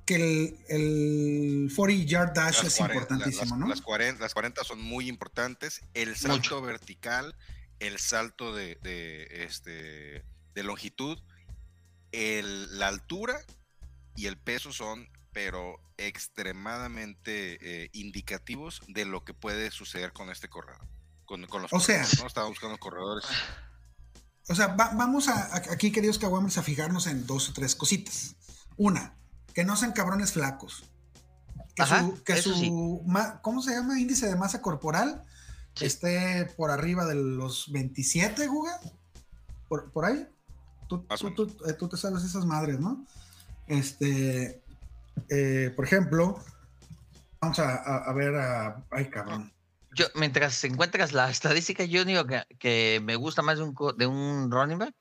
que 0.06 0.16
el, 0.16 0.58
el 0.70 1.72
40 1.76 2.06
yard 2.06 2.34
dash 2.34 2.58
Las 2.64 2.66
es 2.66 2.78
40, 2.78 2.94
importantísimo, 2.96 3.52
las, 3.56 3.60
¿no? 3.60 3.68
Las 3.68 3.82
40, 3.82 4.22
las 4.22 4.34
40 4.34 4.64
son 4.64 4.82
muy 4.82 5.08
importantes. 5.08 5.82
El 5.94 6.16
salto 6.16 6.62
vertical, 6.62 7.36
el 7.80 7.98
salto 8.00 8.54
de, 8.54 8.78
de, 8.84 9.44
este, 9.46 10.24
de 10.54 10.64
longitud, 10.64 11.18
el- 12.12 12.78
la 12.80 12.88
altura 12.88 13.40
y 14.16 14.26
el 14.28 14.38
peso 14.38 14.74
son, 14.74 15.08
pero 15.32 15.80
extremadamente 15.98 17.58
eh, 17.86 17.90
indicativos 17.94 18.82
de 18.88 19.06
lo 19.06 19.24
que 19.24 19.34
puede 19.34 19.72
suceder 19.72 20.12
con 20.14 20.30
este 20.30 20.50
corredor. 20.50 20.86
Con, 21.32 21.46
con 21.48 21.62
los 21.62 21.72
O 21.72 21.80
sea- 21.80 22.06
¿no? 22.20 22.28
Estaba 22.28 22.50
buscando 22.50 22.78
corredores. 22.78 23.24
O 24.50 24.54
sea, 24.54 24.68
va- 24.76 24.92
vamos 24.96 25.30
a, 25.30 25.34
a- 25.56 25.72
aquí, 25.72 25.90
queridos 25.90 26.20
Kawamers, 26.20 26.58
a 26.58 26.62
fijarnos 26.62 27.08
en 27.08 27.26
dos 27.26 27.48
o 27.48 27.54
tres 27.54 27.74
cositas. 27.74 28.36
Una, 28.76 29.16
que 29.54 29.64
no 29.64 29.78
sean 29.78 29.94
cabrones 29.94 30.34
flacos. 30.34 30.84
Que 31.74 31.84
Ajá, 31.84 32.02
su, 32.02 32.22
que 32.26 32.42
su 32.42 32.54
sí. 32.54 32.70
ma- 33.06 33.40
¿cómo 33.42 33.62
se 33.62 33.72
llama? 33.72 33.98
Índice 33.98 34.28
de 34.28 34.36
masa 34.36 34.62
corporal 34.62 35.24
Sí. 35.74 35.86
esté 35.86 36.52
por 36.58 36.70
arriba 36.70 37.06
de 37.06 37.16
los 37.16 37.72
27, 37.72 38.46
Guga. 38.48 38.78
Por, 39.70 39.90
por 39.94 40.04
ahí. 40.04 40.28
Tú, 40.90 41.06
tú- 41.18 41.32
tú- 41.34 41.58
eh, 41.66 41.72
tú 41.72 41.88
te 41.88 41.96
sabes 41.96 42.24
esas 42.26 42.46
madres, 42.46 42.78
¿no? 42.78 43.06
Este, 43.68 44.62
eh, 45.30 45.72
por 45.78 45.86
ejemplo, 45.86 46.44
vamos 47.40 47.58
a, 47.60 47.70
a- 47.76 48.04
a 48.10 48.14
ver 48.14 48.36
a. 48.36 48.84
Ay, 48.92 49.10
cabrón. 49.10 49.54
Yo, 49.94 50.06
mientras 50.16 50.64
encuentras 50.64 51.12
la 51.14 51.30
estadística, 51.30 51.84
yo 51.84 52.06
digo 52.06 52.26
que, 52.26 52.44
que 52.60 53.02
me 53.04 53.16
gusta 53.16 53.42
más 53.42 53.58
de 53.58 53.64
un, 53.66 53.76
de 53.98 54.08
un 54.08 54.50
running 54.52 54.78
back. 54.78 54.96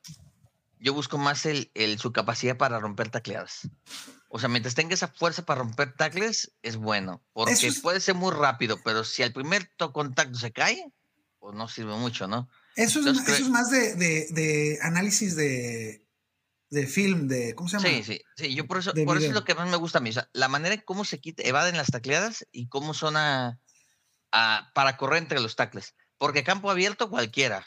Yo 0.78 0.95
busco 0.95 1.18
más 1.18 1.47
el, 1.47 1.70
el- 1.74 1.99
su 1.99 2.11
capacidad 2.12 2.57
para 2.57 2.80
romper 2.80 3.11
tacleadas. 3.11 3.68
O 4.30 4.38
sea, 4.38 4.49
mientras 4.49 4.74
tenga 4.74 4.95
esa 4.95 5.09
fuerza 5.09 5.45
para 5.45 5.61
romper 5.61 5.95
tackles, 5.95 6.53
es 6.62 6.76
bueno. 6.76 7.22
Porque 7.32 7.53
es- 7.68 7.80
puede 7.80 8.01
ser 8.01 8.14
muy 8.14 8.32
rápido, 8.32 8.80
pero 8.82 9.05
si 9.05 9.22
al 9.22 9.32
primer 9.32 9.70
to- 9.76 9.93
contacto 9.93 10.38
se 10.38 10.53
cae, 10.53 10.91
pues 11.38 11.55
no 11.55 11.68
sirve 11.68 11.95
mucho, 11.97 12.26
¿no? 12.26 12.49
Eso 12.76 13.01
es, 13.01 13.07
Entonces, 13.07 13.34
eso 13.34 13.45
es 13.45 13.51
más 13.51 13.70
de, 13.70 13.95
de- 13.97 14.26
de 14.30 14.78
análisis 14.82 15.36
de, 15.36 16.07
de 16.70 16.86
film, 16.86 17.28
de. 17.28 17.55
¿Cómo 17.55 17.68
se 17.68 17.76
llama? 17.78 17.88
Sí, 17.88 18.03
sí, 18.05 18.20
sí. 18.36 18.55
Yo 18.55 18.66
por 18.66 18.78
eso, 18.78 18.93
por 19.05 19.16
eso 19.18 19.26
es 19.28 19.34
lo 19.34 19.45
que 19.45 19.55
más 19.55 19.68
me 19.68 19.76
gusta 19.76 19.99
a 19.99 20.01
mí. 20.01 20.11
O 20.11 20.12
sea, 20.14 20.30
la 20.32 20.49
manera 20.49 20.74
en 20.74 20.82
cómo 20.84 21.05
se 21.05 21.20
quita, 21.20 21.43
evaden 21.43 21.76
las 21.76 21.88
tacleadas 21.88 22.47
y 22.53 22.68
cómo 22.68 22.95
son 22.95 23.16
a, 23.16 23.59
a- 24.33 24.70
para 24.74 24.97
correr 24.97 25.18
entre 25.18 25.41
los 25.41 25.57
tackles. 25.57 25.95
Porque 26.18 26.45
campo 26.45 26.70
abierto 26.70 27.09
cualquiera. 27.11 27.66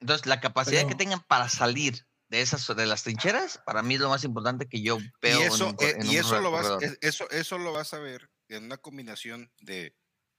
Entonces, 0.00 0.26
la 0.26 0.40
capacidad 0.40 0.80
que 0.82 0.86
Pero- 0.88 0.96
tengan 0.98 1.20
para 1.26 1.48
salir 1.48 2.06
de 2.28 2.40
esas 2.40 2.66
de 2.76 2.86
las 2.86 3.02
trincheras, 3.02 3.58
para 3.66 3.82
mí 3.82 3.94
es 3.94 4.00
lo 4.00 4.08
más 4.08 4.22
importante 4.24 4.68
que 4.68 4.80
yo 4.82 4.98
veo 5.20 5.40
y 5.40 5.42
en 5.42 5.52
eso, 5.52 5.66
un, 5.68 5.74
cor- 5.74 5.88
eh, 5.88 5.96
en 5.98 6.06
y 6.06 6.10
un 6.10 6.16
eso 6.24 6.40
lo 6.40 6.50
vas, 6.52 6.66
eso, 7.00 7.28
eso 7.30 7.58
lo 7.58 7.72
vas 7.72 7.92
a 7.92 7.98
ver 7.98 8.30
en 8.48 8.64
una 8.64 8.76
combinación 8.76 9.52
de 9.60 9.96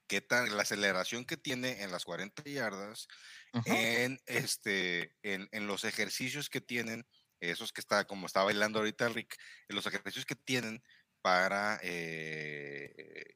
qué 0.07 0.21
tan, 0.21 0.55
la 0.55 0.63
aceleración 0.63 1.25
que 1.25 1.37
tiene 1.37 1.83
en 1.83 1.91
las 1.91 2.05
40 2.05 2.43
yardas, 2.43 3.07
Ujú. 3.53 3.63
en 3.73 4.21
este, 4.25 5.15
en, 5.21 5.49
en 5.51 5.67
los 5.67 5.83
ejercicios 5.83 6.49
que 6.49 6.61
tienen, 6.61 7.05
esos 7.41 7.73
que 7.73 7.81
está, 7.81 8.05
como 8.05 8.25
está 8.25 8.43
bailando 8.43 8.79
ahorita 8.79 9.09
Rick, 9.09 9.35
en 9.67 9.75
los 9.75 9.85
ejercicios 9.85 10.25
que 10.25 10.35
tienen 10.35 10.81
para, 11.21 11.79
eh, 11.83 13.35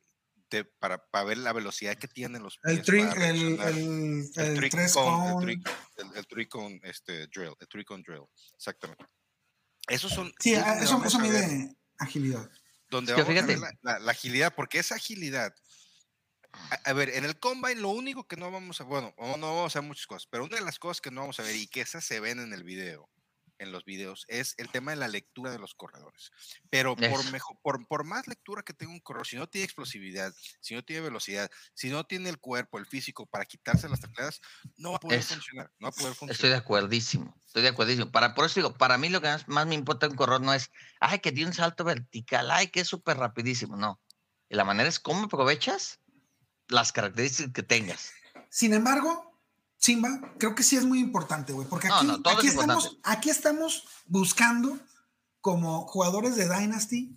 de- 0.49 0.65
para, 0.65 0.97
para 1.07 1.25
ver 1.25 1.37
la 1.39 1.53
velocidad 1.53 1.97
que 1.97 2.07
tienen 2.07 2.43
los 2.43 2.59
El, 2.63 2.81
pies 2.81 2.87
el, 2.89 3.11
reaccionar. 3.15 3.67
el, 3.69 4.29
El 4.35 4.55
el 4.63 4.69
tres 4.69 4.93
cone, 4.93 5.31
con. 5.33 5.49
el 5.49 5.63
el- 5.97 6.17
el 6.17 6.27
three 6.27 6.47
cone, 6.47 6.79
este, 6.83 7.27
drill, 7.27 7.53
el 7.59 7.67
three 7.67 7.83
cone 7.85 8.03
drill, 8.05 8.25
exactamente. 8.55 9.05
Esos 9.87 10.11
son. 10.11 10.31
Sí, 10.39 10.53
es 10.53 10.63
a- 10.63 10.69
donde 10.69 10.85
eso, 10.85 11.03
eso 11.05 11.19
mide 11.19 11.75
agilidad. 11.97 12.49
donde 12.89 13.13
vamos 13.13 13.27
a 13.29 13.31
ver 13.33 13.43
fíjate. 13.45 13.57
la, 13.81 13.93
la- 13.93 13.99
la 13.99 14.11
agilidad, 14.11 14.53
porque 14.55 14.79
esa 14.79 14.95
agilidad. 14.95 15.53
A, 16.53 16.75
a 16.89 16.93
ver, 16.93 17.09
en 17.09 17.25
el 17.25 17.37
combine 17.37 17.81
lo 17.81 17.89
único 17.89 18.27
que 18.27 18.37
no 18.37 18.49
vamos 18.49 18.79
a, 18.79 18.85
bueno, 18.85 19.13
no 19.17 19.55
vamos 19.55 19.75
a 19.75 19.79
ver 19.81 19.87
muchas 19.89 20.07
cosas, 20.07 20.25
pero 20.31 20.45
una 20.45 20.55
de 20.55 20.63
las 20.63 20.79
cosas 20.79 21.01
que 21.01 21.11
no 21.11 21.21
vamos 21.21 21.37
a 21.39 21.43
ver 21.43 21.55
y 21.55 21.67
que 21.67 21.81
esas 21.81 22.05
se 22.05 22.21
ven 22.21 22.39
en 22.39 22.53
el 22.53 22.63
video, 22.63 23.09
en 23.59 23.71
los 23.71 23.85
videos, 23.85 24.25
es 24.27 24.53
el 24.57 24.69
tema 24.69 24.91
de 24.91 24.97
la 24.97 25.07
lectura 25.07 25.51
de 25.51 25.59
los 25.59 25.73
corredores. 25.75 26.31
Pero 26.69 26.95
por, 26.95 27.31
mejor, 27.31 27.57
por, 27.61 27.87
por 27.87 28.03
más 28.05 28.27
lectura 28.27 28.63
que 28.63 28.73
tenga 28.73 28.91
un 28.93 28.99
corredor, 28.99 29.27
si 29.27 29.37
no 29.37 29.47
tiene 29.47 29.65
explosividad, 29.65 30.33
si 30.59 30.75
no 30.75 30.83
tiene 30.83 31.01
velocidad, 31.01 31.49
si 31.73 31.89
no 31.89 32.05
tiene 32.05 32.29
el 32.29 32.39
cuerpo, 32.39 32.77
el 32.79 32.85
físico 32.85 33.25
para 33.27 33.45
quitarse 33.45 33.89
las 33.89 33.99
tacleadas, 34.01 34.41
no 34.77 34.91
va 34.91 34.97
a 34.97 34.99
poder 34.99 35.19
Eso. 35.19 35.35
funcionar. 35.35 35.71
No 35.79 35.87
va 35.87 35.89
a 35.89 35.93
poder 35.93 36.15
Estoy 36.27 36.49
de 36.49 36.57
funcionar. 36.57 36.57
acuerdísimo, 36.57 37.41
estoy 37.45 37.61
de 37.63 37.69
acuerdísimo. 37.69 38.11
Para, 38.11 38.35
por 38.35 38.45
eso 38.45 38.59
digo, 38.59 38.77
para 38.77 38.97
mí 38.97 39.09
lo 39.09 39.21
que 39.21 39.27
más, 39.27 39.47
más 39.47 39.67
me 39.67 39.75
importa 39.75 40.07
un 40.07 40.15
corredor 40.15 40.41
no 40.41 40.53
es, 40.53 40.71
ay, 40.99 41.19
que 41.19 41.31
dio 41.31 41.47
un 41.47 41.53
salto 41.53 41.83
vertical, 41.83 42.51
ay, 42.51 42.67
que 42.69 42.81
es 42.81 42.87
súper 42.87 43.17
rapidísimo. 43.17 43.77
No. 43.77 44.01
Y 44.49 44.55
la 44.55 44.63
manera 44.65 44.89
es 44.89 44.99
cómo 44.99 45.25
aprovechas 45.25 46.01
las 46.67 46.91
características 46.91 47.53
que 47.53 47.63
tengas. 47.63 48.11
Sin 48.49 48.73
embargo, 48.73 49.24
Simba, 49.85 50.33
creo 50.39 50.55
que 50.55 50.63
sí 50.63 50.75
es 50.75 50.83
muy 50.83 50.99
importante, 50.99 51.53
güey, 51.53 51.67
porque 51.67 51.87
aquí, 51.87 52.07
no, 52.07 52.21
todo 52.21 52.37
aquí, 52.37 52.47
es 52.47 52.53
estamos, 52.55 52.99
aquí 53.03 53.29
estamos 53.29 53.87
buscando 54.07 54.79
como 55.41 55.85
jugadores 55.85 56.35
de 56.35 56.49
Dynasty 56.49 57.15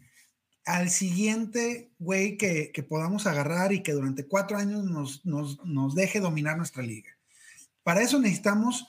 al 0.67 0.91
siguiente 0.91 1.91
güey 1.99 2.37
que, 2.37 2.71
que 2.73 2.83
podamos 2.83 3.27
agarrar 3.27 3.73
y 3.73 3.83
que 3.83 3.93
durante 3.93 4.27
cuatro 4.27 4.59
años 4.59 4.85
nos, 4.85 5.25
nos, 5.25 5.65
nos 5.65 5.95
deje 5.95 6.21
dominar 6.21 6.59
nuestra 6.59 6.83
liga. 6.83 7.11
Para 7.83 8.03
eso 8.03 8.21
necesitamos, 8.21 8.87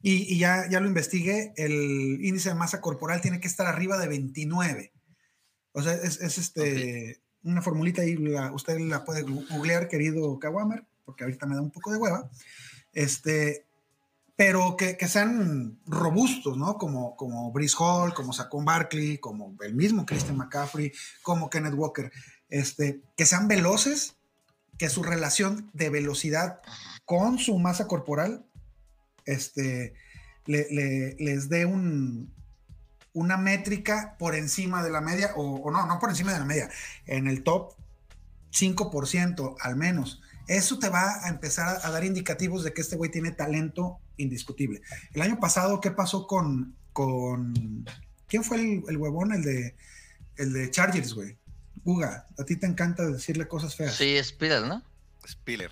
y, 0.00 0.32
y 0.34 0.38
ya, 0.38 0.66
ya 0.70 0.80
lo 0.80 0.88
investigué, 0.88 1.52
el 1.56 2.24
índice 2.24 2.48
de 2.48 2.54
masa 2.54 2.80
corporal 2.80 3.20
tiene 3.20 3.40
que 3.40 3.48
estar 3.48 3.66
arriba 3.66 3.98
de 3.98 4.08
29. 4.08 4.90
O 5.72 5.82
sea, 5.82 5.92
es, 5.92 6.18
es 6.22 6.38
este, 6.38 7.20
una 7.42 7.60
formulita 7.60 8.00
ahí, 8.00 8.16
la- 8.16 8.52
usted 8.52 8.78
la 8.80 9.04
puede 9.04 9.20
googlear, 9.20 9.86
querido 9.88 10.38
Kawamer, 10.38 10.86
porque 11.04 11.24
ahorita 11.24 11.44
me 11.44 11.56
da 11.56 11.60
un 11.60 11.70
poco 11.70 11.92
de 11.92 11.98
hueva. 11.98 12.30
Este, 12.98 13.64
pero 14.34 14.76
que, 14.76 14.96
que 14.96 15.06
sean 15.06 15.78
robustos, 15.86 16.56
¿no? 16.56 16.74
Como, 16.78 17.14
como 17.14 17.52
Brice 17.52 17.76
Hall, 17.78 18.12
como 18.12 18.32
Saquon 18.32 18.64
Barkley, 18.64 19.18
como 19.18 19.54
el 19.62 19.74
mismo 19.74 20.04
Christian 20.04 20.36
McCaffrey, 20.36 20.90
como 21.22 21.48
Kenneth 21.48 21.74
Walker, 21.74 22.10
este, 22.48 23.00
que 23.16 23.24
sean 23.24 23.46
veloces, 23.46 24.16
que 24.78 24.88
su 24.88 25.04
relación 25.04 25.70
de 25.74 25.90
velocidad 25.90 26.60
con 27.04 27.38
su 27.38 27.56
masa 27.58 27.86
corporal 27.86 28.44
este, 29.26 29.94
le- 30.46 30.66
le- 30.70 31.14
les 31.20 31.48
dé 31.48 31.66
un, 31.66 32.32
una 33.12 33.36
métrica 33.36 34.16
por 34.18 34.34
encima 34.34 34.82
de 34.82 34.90
la 34.90 35.00
media, 35.00 35.32
o, 35.36 35.42
o 35.56 35.70
no, 35.70 35.86
no 35.86 35.98
por 36.00 36.10
encima 36.10 36.32
de 36.32 36.38
la 36.40 36.44
media, 36.44 36.68
en 37.06 37.28
el 37.28 37.44
top 37.44 37.74
5% 38.52 39.56
al 39.60 39.76
menos. 39.76 40.20
Eso 40.48 40.78
te 40.78 40.88
va 40.88 41.24
a 41.24 41.28
empezar 41.28 41.68
a, 41.68 41.86
a 41.86 41.90
dar 41.90 42.04
indicativos 42.04 42.64
de 42.64 42.72
que 42.72 42.80
este 42.80 42.96
güey 42.96 43.10
tiene 43.10 43.30
talento 43.30 44.00
indiscutible. 44.16 44.80
El 45.12 45.22
año 45.22 45.38
pasado, 45.38 45.80
¿qué 45.80 45.90
pasó 45.92 46.26
con, 46.26 46.74
con 46.92 47.86
quién 48.26 48.42
fue 48.42 48.56
el, 48.56 48.82
el 48.88 48.96
huevón, 48.96 49.32
el 49.32 49.42
de, 49.42 49.76
el 50.36 50.52
de 50.52 50.70
Chargers, 50.70 51.14
güey? 51.14 51.36
Uga, 51.84 52.26
a 52.38 52.44
ti 52.44 52.56
te 52.56 52.66
encanta 52.66 53.06
decirle 53.06 53.46
cosas 53.46 53.76
feas. 53.76 53.94
Sí, 53.94 54.16
es 54.16 54.28
Spider, 54.28 54.62
¿no? 54.62 54.82
Spiller. 55.26 55.70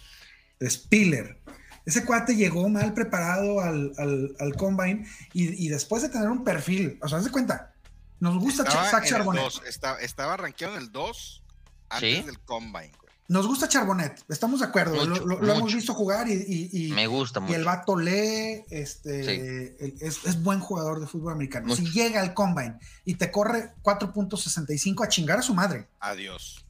Spiller. 0.62 1.38
Ese 1.84 2.04
cuate 2.04 2.34
llegó 2.34 2.68
mal 2.68 2.94
preparado 2.94 3.60
al, 3.60 3.92
al, 3.98 4.34
al 4.40 4.56
combine 4.56 5.06
y, 5.32 5.64
y 5.66 5.68
después 5.68 6.02
de 6.02 6.08
tener 6.08 6.28
un 6.28 6.42
perfil, 6.42 6.98
o 7.02 7.08
sea, 7.08 7.18
haz 7.18 7.24
de 7.24 7.30
cuenta, 7.30 7.74
nos 8.18 8.38
gusta 8.38 8.64
Estaba 8.64 8.90
Zach 8.90 9.00
en 9.00 9.04
el 9.04 9.10
Charbonnet. 9.10 9.42
dos, 9.44 9.62
estaba, 9.68 10.00
estaba 10.00 10.36
rankeado 10.36 10.76
en 10.76 10.82
el 10.82 10.90
2 10.92 11.44
antes 11.90 12.18
Sí. 12.18 12.22
del 12.24 12.40
combine, 12.40 12.92
güey. 12.98 13.05
Nos 13.28 13.46
gusta 13.48 13.68
Charbonnet, 13.68 14.22
estamos 14.28 14.60
de 14.60 14.66
acuerdo, 14.66 14.94
Mucho, 15.04 15.26
lo, 15.26 15.36
lo- 15.38 15.40
lo 15.42 15.52
hemos 15.54 15.74
visto 15.74 15.92
jugar 15.94 16.28
y, 16.28 16.32
y- 16.34 16.86
y- 16.86 16.92
Me 16.92 17.08
gusta 17.08 17.40
y 17.40 17.42
mucho. 17.42 17.54
el 17.56 17.64
vato 17.64 17.96
lee, 17.96 18.64
este, 18.70 19.84
el- 19.84 19.94
es, 20.00 20.24
es 20.24 20.42
buen 20.44 20.60
jugador 20.60 21.00
de 21.00 21.08
fútbol 21.08 21.32
americano. 21.32 21.74
Si 21.74 21.90
llega 21.90 22.20
al 22.20 22.34
combine 22.34 22.78
y 23.04 23.14
te 23.14 23.32
corre 23.32 23.72
4.65 23.82 25.04
a 25.04 25.08
chingar 25.08 25.40
a 25.40 25.42
su 25.42 25.54
madre, 25.54 25.88
Adiós. 25.98 26.64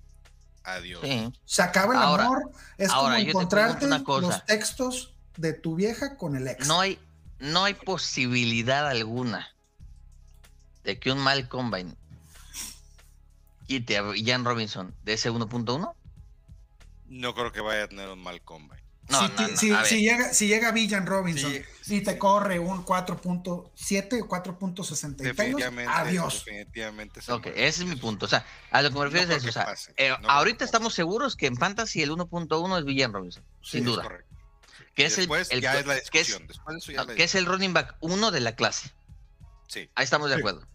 Adiós. 0.64 1.00
Sí. 1.04 1.32
se 1.44 1.62
acaba 1.62 1.94
el 1.94 2.00
Ahora- 2.00 2.24
amor, 2.24 2.50
es 2.78 2.90
ahora, 2.90 3.14
como 3.16 3.24
te 3.24 3.30
encontrarte 3.30 3.86
los 3.86 4.44
textos 4.46 5.12
de 5.36 5.52
tu 5.52 5.74
vieja 5.76 6.16
con 6.16 6.36
el 6.36 6.48
ex. 6.48 6.66
No 6.66 6.80
hay, 6.80 6.98
no 7.38 7.64
hay 7.64 7.74
posibilidad 7.74 8.88
alguna 8.88 9.46
de 10.84 10.98
que 10.98 11.12
un 11.12 11.18
mal 11.18 11.48
combine 11.48 11.94
quite 13.66 13.98
a 13.98 14.04
Jan 14.24 14.44
Robinson 14.44 14.94
de 15.04 15.12
ese 15.12 15.30
1.1. 15.30 15.92
No 17.08 17.34
creo 17.34 17.52
que 17.52 17.60
vaya 17.60 17.84
a 17.84 17.88
tener 17.88 18.08
un 18.08 18.22
mal 18.22 18.42
combine. 18.42 18.82
No, 19.08 19.20
si, 19.56 19.68
no, 19.70 19.86
si- 19.86 20.00
llega, 20.02 20.34
si 20.34 20.48
llega 20.48 20.72
Villan 20.72 21.06
Robinson 21.06 21.52
Sí, 21.80 21.96
y 21.98 22.00
te 22.02 22.18
corre 22.18 22.58
un 22.58 22.84
4.7 22.84 24.20
o 24.22 24.28
4.60 24.28 25.12
y 25.12 25.14
pelos, 25.14 25.36
Definitivamente. 25.36 25.92
adiós. 25.94 26.44
Definitivamente. 26.44 27.22
se 27.22 27.32
Ok, 27.32 27.44
muere. 27.46 27.68
ese 27.68 27.84
es 27.84 27.88
mi 27.88 27.94
punto. 27.94 28.26
O 28.26 28.28
sea, 28.28 28.44
a 28.72 28.82
lo 28.82 28.90
que 28.90 28.98
me 28.98 29.04
refiero 29.04 29.28
No 29.28 29.32
es 29.34 29.36
eso. 29.38 29.44
que 29.44 29.50
O 29.50 29.52
sea, 29.52 29.64
pase, 29.64 29.94
eh, 29.96 30.12
ahorita 30.26 30.58
que 30.58 30.64
estamos 30.64 30.92
seguros 30.94 31.36
que 31.36 31.46
en 31.46 31.56
Fantasy 31.56 32.02
el 32.02 32.10
1.1 32.10 32.78
es 32.78 32.84
Villan 32.84 33.12
Robinson, 33.12 33.44
Sí, 33.62 33.70
sin 33.72 33.80
Es 33.80 33.86
duda. 33.86 34.02
correcto. 34.02 34.34
Que 34.96 35.04
es, 35.04 35.12
el, 35.18 35.22
Después 35.26 35.50
el- 35.52 35.60
ya 35.60 35.78
es 35.78 35.86
la 35.86 35.92
que 35.94 35.98
es- 36.00 36.10
discusión. 36.26 36.48
Ya 36.48 37.02
es 37.02 37.06
la 37.06 37.14
que 37.14 37.22
es 37.24 37.34
el 37.36 37.46
running 37.46 37.74
back 37.74 37.94
1 38.00 38.30
de 38.32 38.40
la 38.40 38.56
clase. 38.56 38.90
Sí. 39.68 39.88
Ahí 39.94 40.02
estamos 40.04 40.30
de 40.30 40.34
Sí. 40.36 40.40
acuerdo. 40.40 40.66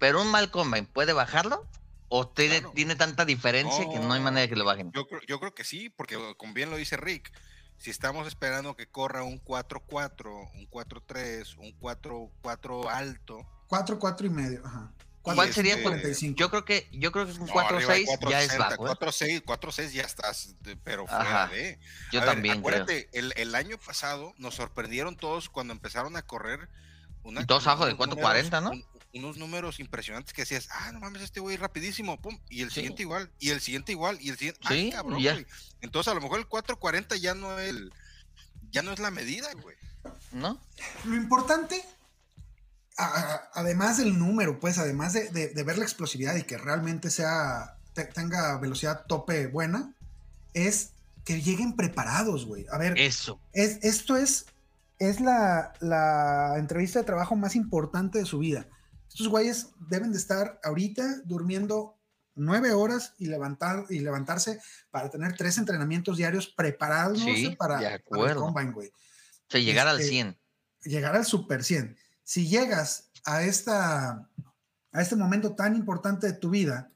Pero 0.00 0.20
un 0.22 0.30
mal 0.32 0.50
combine, 0.50 0.86
¿puede 0.92 1.12
bajarlo? 1.12 1.64
¿O 2.10 2.26
tiene, 2.28 2.58
Claro. 2.60 2.72
tiene 2.74 2.96
tanta 2.96 3.24
diferencia 3.24 3.84
que 3.90 3.98
no 3.98 4.12
hay 4.12 4.20
No. 4.20 4.24
manera 4.24 4.42
de 4.42 4.48
que 4.48 4.56
lo 4.56 4.64
bajen? 4.64 4.90
Yo 4.92 5.06
creo, 5.06 5.20
yo 5.26 5.38
creo 5.40 5.54
que 5.54 5.64
sí, 5.64 5.90
porque 5.90 6.16
como 6.38 6.54
bien 6.54 6.70
lo 6.70 6.76
dice 6.76 6.96
Rick, 6.96 7.30
si 7.76 7.90
estamos 7.90 8.26
esperando 8.26 8.74
que 8.76 8.86
corra 8.86 9.22
un 9.22 9.38
4-4, 9.44 10.50
un 10.54 10.66
4-3, 10.70 11.56
un 11.58 11.72
4-4 11.78 12.88
alto, 12.88 13.46
4, 13.68 13.98
4 13.98 14.26
y 14.26 14.30
medio. 14.30 14.62
Ajá. 14.66 14.92
¿Cuál 15.22 15.52
sería 15.52 15.76
tu- 15.76 15.82
45. 15.82 16.38
Yo 16.38 16.48
creo 16.48 16.64
que 16.64 16.88
yo 16.90 17.12
creo 17.12 17.26
que 17.26 17.32
un 17.32 17.40
no, 17.46 17.52
4-6 17.52 18.08
arriba 18.08 18.14
de 18.22 18.30
ya 18.30 18.40
es 18.42 18.48
460, 18.56 18.68
bajo. 18.70 18.86
¿eh? 18.86 18.88
4-6, 18.88 19.42
4-6 19.44 19.92
ya 19.92 20.02
estás, 20.04 20.54
pero 20.84 21.06
fuera 21.06 21.44
Ajá, 21.44 21.54
de. 21.54 21.78
Yo 22.10 22.20
A 22.20 22.24
ver, 22.24 22.32
también 22.34 22.62
creo. 22.62 22.76
acuérdate, 22.82 23.08
el, 23.12 23.34
el 23.36 23.54
año 23.54 23.76
pasado 23.78 24.32
nos 24.38 24.54
sorprendieron 24.54 25.16
todos 25.16 25.50
cuando 25.50 25.74
empezaron 25.74 26.16
a 26.16 26.22
correr. 26.22 26.70
Una, 27.24 27.44
todos 27.44 27.66
abajo 27.66 27.84
de 27.84 27.92
unos 27.92 28.08
4.40, 28.16 28.62
¿no? 28.62 28.70
un- 28.70 28.84
unos 29.14 29.36
números 29.38 29.80
impresionantes 29.80 30.32
que 30.34 30.42
decías, 30.42 30.68
ah, 30.70 30.92
no 30.92 31.00
mames, 31.00 31.22
este 31.22 31.40
güey 31.40 31.56
rapidísimo, 31.56 32.20
pum, 32.20 32.38
y 32.48 32.62
el 32.62 32.68
Sí. 32.68 32.76
siguiente 32.76 33.02
igual, 33.02 33.30
y 33.38 33.50
el 33.50 33.60
siguiente 33.60 33.92
igual, 33.92 34.18
y 34.20 34.28
el 34.30 34.36
siguiente, 34.36 34.60
Sí, 34.68 34.74
ay, 34.74 34.90
cabrón, 34.92 35.20
ya. 35.20 35.32
güey. 35.32 35.46
Entonces 35.80 36.10
a 36.10 36.14
lo 36.14 36.20
mejor 36.20 36.38
el 36.38 36.46
4.40 36.48 37.16
ya 37.16 37.34
no 37.34 37.58
es 37.58 37.70
el, 37.70 37.92
ya 38.70 38.82
no 38.82 38.92
es 38.92 38.98
la 38.98 39.10
medida, 39.10 39.48
güey. 39.62 39.76
¿No? 40.32 40.60
Lo 41.04 41.16
importante, 41.16 41.82
a- 42.96 43.04
a- 43.06 43.50
además 43.54 43.98
del 43.98 44.18
número, 44.18 44.58
pues, 44.60 44.78
además 44.78 45.12
de, 45.12 45.28
de- 45.30 45.48
de 45.48 45.62
ver 45.62 45.78
la 45.78 45.84
explosividad 45.84 46.36
y 46.36 46.42
que 46.42 46.58
realmente 46.58 47.10
sea, 47.10 47.76
te- 47.94 48.04
tenga 48.04 48.58
velocidad 48.58 49.06
tope 49.06 49.46
buena, 49.46 49.92
es 50.54 50.90
que 51.24 51.40
lleguen 51.42 51.76
preparados, 51.76 52.46
güey. 52.46 52.66
A 52.72 52.78
ver, 52.78 52.98
Eso. 52.98 53.40
es, 53.52 53.78
esto 53.82 54.16
es, 54.16 54.46
es 54.98 55.20
la, 55.20 55.72
la 55.80 56.54
entrevista 56.58 56.98
de 56.98 57.04
trabajo 57.04 57.36
más 57.36 57.54
importante 57.54 58.18
de 58.18 58.24
su 58.24 58.38
vida. 58.38 58.66
Estos 59.18 59.32
güeyes 59.32 59.70
deben 59.90 60.12
de 60.12 60.18
estar 60.18 60.60
ahorita 60.62 61.22
durmiendo 61.24 61.98
nueve 62.36 62.72
horas 62.72 63.14
y, 63.18 63.26
levantar, 63.26 63.84
y 63.90 63.98
levantarse 63.98 64.60
para 64.92 65.10
tener 65.10 65.36
tres 65.36 65.58
entrenamientos 65.58 66.16
diarios 66.18 66.46
preparados 66.46 67.18
Sí, 67.18 67.56
para, 67.58 68.00
para 68.08 68.30
el 68.30 68.36
combine, 68.36 68.70
güey. 68.70 68.88
O 68.90 69.50
sea, 69.50 69.60
llegar 69.60 69.88
al 69.88 69.98
Este, 69.98 70.10
100. 70.12 70.38
Llegar 70.84 71.16
al 71.16 71.26
super 71.26 71.64
100. 71.64 71.96
Si 72.22 72.46
llegas 72.48 73.10
a, 73.24 73.42
esta, 73.42 74.28
a 74.92 75.02
este 75.02 75.16
momento 75.16 75.56
tan 75.56 75.74
importante 75.74 76.28
de 76.28 76.34
tu 76.34 76.50
vida 76.50 76.92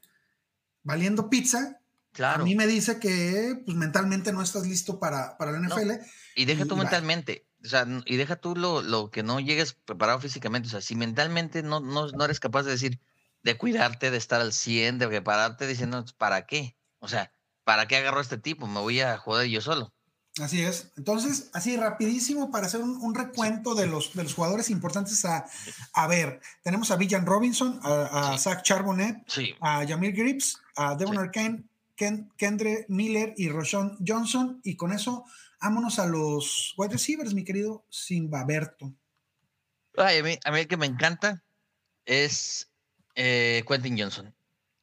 valiendo 0.81 1.29
pizza, 1.29 1.81
Claro. 2.13 2.43
a 2.43 2.45
mí 2.45 2.55
me 2.55 2.67
dice 2.67 2.99
que 2.99 3.61
pues, 3.65 3.75
mentalmente 3.75 4.31
no 4.31 4.41
estás 4.41 4.65
listo 4.65 4.97
para, 4.97 5.37
para 5.37 5.51
la 5.51 5.59
No. 5.59 5.75
NFL. 5.75 5.91
Y 6.37 6.45
deja 6.45 6.63
tú 6.65 6.77
mentalmente. 6.77 7.45
O 7.63 7.67
sea, 7.67 7.87
y 8.05 8.17
deja 8.17 8.35
tú 8.35 8.55
lo, 8.55 8.81
lo 8.81 9.09
que 9.09 9.23
no 9.23 9.39
llegues 9.39 9.73
preparado 9.73 10.19
físicamente. 10.19 10.67
O 10.67 10.71
sea, 10.71 10.81
si 10.81 10.95
mentalmente 10.95 11.63
no, 11.63 11.79
no, 11.79 12.07
no 12.11 12.25
eres 12.25 12.39
capaz 12.39 12.63
de 12.63 12.71
decir, 12.71 12.99
de 13.43 13.57
cuidarte, 13.57 14.11
de 14.11 14.17
estar 14.17 14.41
al 14.41 14.53
100, 14.53 14.99
de 14.99 15.07
prepararte, 15.07 15.65
diciendo, 15.67 16.03
¿para 16.17 16.45
qué? 16.45 16.75
O 16.99 17.07
sea, 17.07 17.31
¿para 17.63 17.87
qué 17.87 17.97
agarro 17.97 18.19
a 18.19 18.21
este 18.21 18.37
tipo? 18.37 18.67
Me 18.67 18.79
voy 18.81 18.99
a 19.01 19.17
joder 19.17 19.47
yo 19.47 19.61
solo. 19.61 19.93
Así 20.41 20.61
es. 20.63 20.91
Entonces, 20.97 21.51
así 21.53 21.77
rapidísimo 21.77 22.49
para 22.49 22.65
hacer 22.65 22.81
un, 22.81 22.97
un 22.97 23.13
recuento 23.13 23.75
de 23.75 23.85
los, 23.85 24.13
de 24.15 24.23
los 24.23 24.33
jugadores 24.33 24.69
importantes 24.71 25.23
a, 25.25 25.45
a 25.93 26.07
ver. 26.07 26.41
Tenemos 26.63 26.89
a 26.89 26.95
Villan 26.95 27.25
Robinson, 27.25 27.79
a, 27.83 28.31
a 28.31 28.37
Sí. 28.37 28.43
Zach 28.43 28.63
Charbonnet, 28.63 29.17
Sí. 29.27 29.53
a 29.61 29.85
Jamir 29.87 30.13
Grips, 30.13 30.59
a 30.75 30.95
Devon 30.95 31.15
Sí. 31.15 31.21
Arcane, 31.21 31.63
Ken, 31.95 32.31
Kendre 32.35 32.85
Miller 32.89 33.35
y 33.37 33.49
Roshon 33.49 33.95
Johnson. 34.05 34.59
Y 34.63 34.75
con 34.75 34.91
eso, 34.91 35.23
vámonos 35.63 35.97
a 35.97 36.05
los 36.05 36.73
wide 36.77 36.93
receivers, 36.93 37.33
mi 37.33 37.43
querido 37.43 37.85
Simbaberto. 37.89 38.93
Ay, 39.97 40.19
a 40.19 40.23
mí, 40.23 40.37
a 40.43 40.51
mí 40.51 40.59
el 40.59 40.67
que 40.67 40.77
me 40.77 40.85
encanta 40.85 41.43
es 42.05 42.69
eh, 43.15 43.63
Quentin 43.67 43.97
Johnson. 43.97 44.35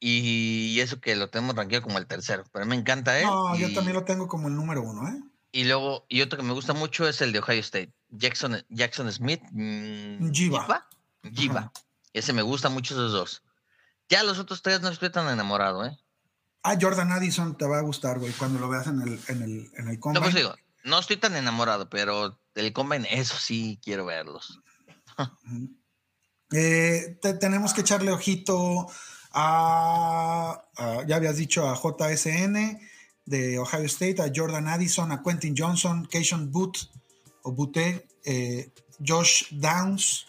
Y 0.03 0.81
eso 0.81 0.99
que 1.01 1.15
lo 1.15 1.29
tenemos 1.29 1.55
rankeado 1.55 1.85
como 1.85 1.99
el 1.99 2.07
tercero. 2.07 2.45
Pero 2.53 2.65
me 2.65 2.75
encanta 2.75 3.19
él. 3.19 3.27
No, 3.27 3.55
yo 3.57 3.73
también 3.75 3.95
lo 3.95 4.05
tengo 4.05 4.29
como 4.29 4.49
el 4.49 4.57
número 4.57 4.83
uno, 4.83 5.07
¿eh? 5.09 5.23
Y 5.53 5.65
luego, 5.65 6.07
y 6.09 6.23
otro 6.23 6.39
que 6.39 6.45
me 6.45 6.55
gusta 6.55 6.73
mucho 6.73 7.07
es 7.07 7.21
el 7.21 7.33
de 7.33 7.41
Ohio 7.41 7.61
State. 7.61 7.93
Jackson, 8.09 8.65
Jackson 8.71 9.13
Smith. 9.13 9.43
mm, 9.51 10.31
Jiva. 10.33 10.89
Ese 12.15 12.33
me 12.33 12.43
gusta 12.43 12.71
mucho 12.71 12.95
esos 12.95 13.13
dos. 13.13 13.43
Ya 14.09 14.23
los 14.23 14.39
otros 14.39 14.63
tres 14.63 14.81
no 14.81 14.89
estoy 14.89 15.11
tan 15.11 15.29
enamorado, 15.29 15.85
¿eh? 15.85 15.99
Ah, 16.63 16.77
Jordan 16.81 17.13
Addison 17.13 17.57
te 17.57 17.67
va 17.67 17.79
a 17.79 17.83
gustar, 17.83 18.19
güey, 18.19 18.33
cuando 18.33 18.59
lo 18.59 18.69
veas 18.69 18.87
en 18.87 19.01
el, 19.01 19.21
en 19.29 19.43
el, 19.43 19.71
en 19.77 19.89
el 19.89 19.99
No, 19.99 20.21
pues 20.21 20.35
digo, 20.35 20.55
no 20.85 20.99
estoy 20.99 21.17
tan 21.17 21.37
enamorado, 21.37 21.89
pero 21.91 22.39
el 22.55 22.73
combine, 22.73 23.09
eso 23.11 23.37
sí 23.39 23.79
quiero 23.83 24.05
verlos. 24.07 24.61
Eh, 26.53 27.19
te- 27.23 27.35
tenemos 27.35 27.73
que 27.73 27.83
echarle 27.83 28.11
ojito 28.11 28.87
a, 29.33 30.65
a- 30.77 31.05
ya 31.07 31.17
habías 31.17 31.37
dicho, 31.37 31.69
a 31.69 31.77
JSN 31.77 32.81
de 33.27 33.59
Ohio 33.59 33.85
State, 33.85 34.21
a 34.23 34.33
Jordan 34.35 34.67
Addison, 34.69 35.13
a 35.13 35.23
Quentin 35.23 35.55
Johnson, 35.57 36.07
Keishon 36.11 36.51
Boot 36.51 36.79
o 37.43 37.53
Butte, 37.53 38.09
eh, 38.25 38.71
Josh 39.07 39.45
Downs. 39.53 40.27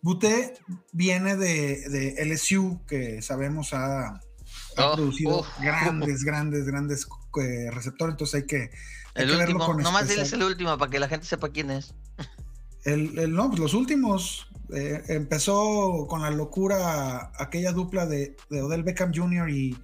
Butte 0.00 0.54
viene 0.90 1.36
de, 1.36 1.88
de 1.88 2.24
LSU, 2.26 2.80
que 2.88 3.22
sabemos 3.22 3.72
ha, 3.72 4.08
ha 4.08 4.20
Oh, 4.78 4.94
producido 4.96 5.40
uf. 5.40 5.46
grandes, 5.60 6.24
grandes, 6.24 6.64
grandes 6.66 7.06
eh, 7.40 7.70
receptores, 7.70 8.14
entonces 8.14 8.40
hay 8.42 8.46
que, 8.48 8.70
hay 9.14 9.24
El 9.24 9.30
que 9.30 9.36
verlo 9.36 9.54
último, 9.56 9.66
con 9.66 9.82
nomás 9.82 10.02
especial- 10.02 10.24
diles 10.26 10.32
el 10.32 10.42
último 10.44 10.78
para 10.78 10.90
que 10.90 10.98
la 10.98 11.08
gente 11.08 11.26
sepa 11.26 11.48
quién 11.50 11.70
es. 11.70 11.94
El, 12.84 13.18
el- 13.18 13.32
no, 13.32 13.48
pues 13.48 13.60
los 13.60 13.74
últimos. 13.74 14.48
eh, 14.74 15.02
empezó 15.08 16.06
con 16.08 16.22
la 16.22 16.30
locura 16.30 17.30
aquella 17.38 17.72
dupla 17.72 18.06
de, 18.06 18.36
de 18.48 18.62
Odell 18.62 18.82
Beckham 18.84 19.12
Jr. 19.14 19.50
y, 19.50 19.76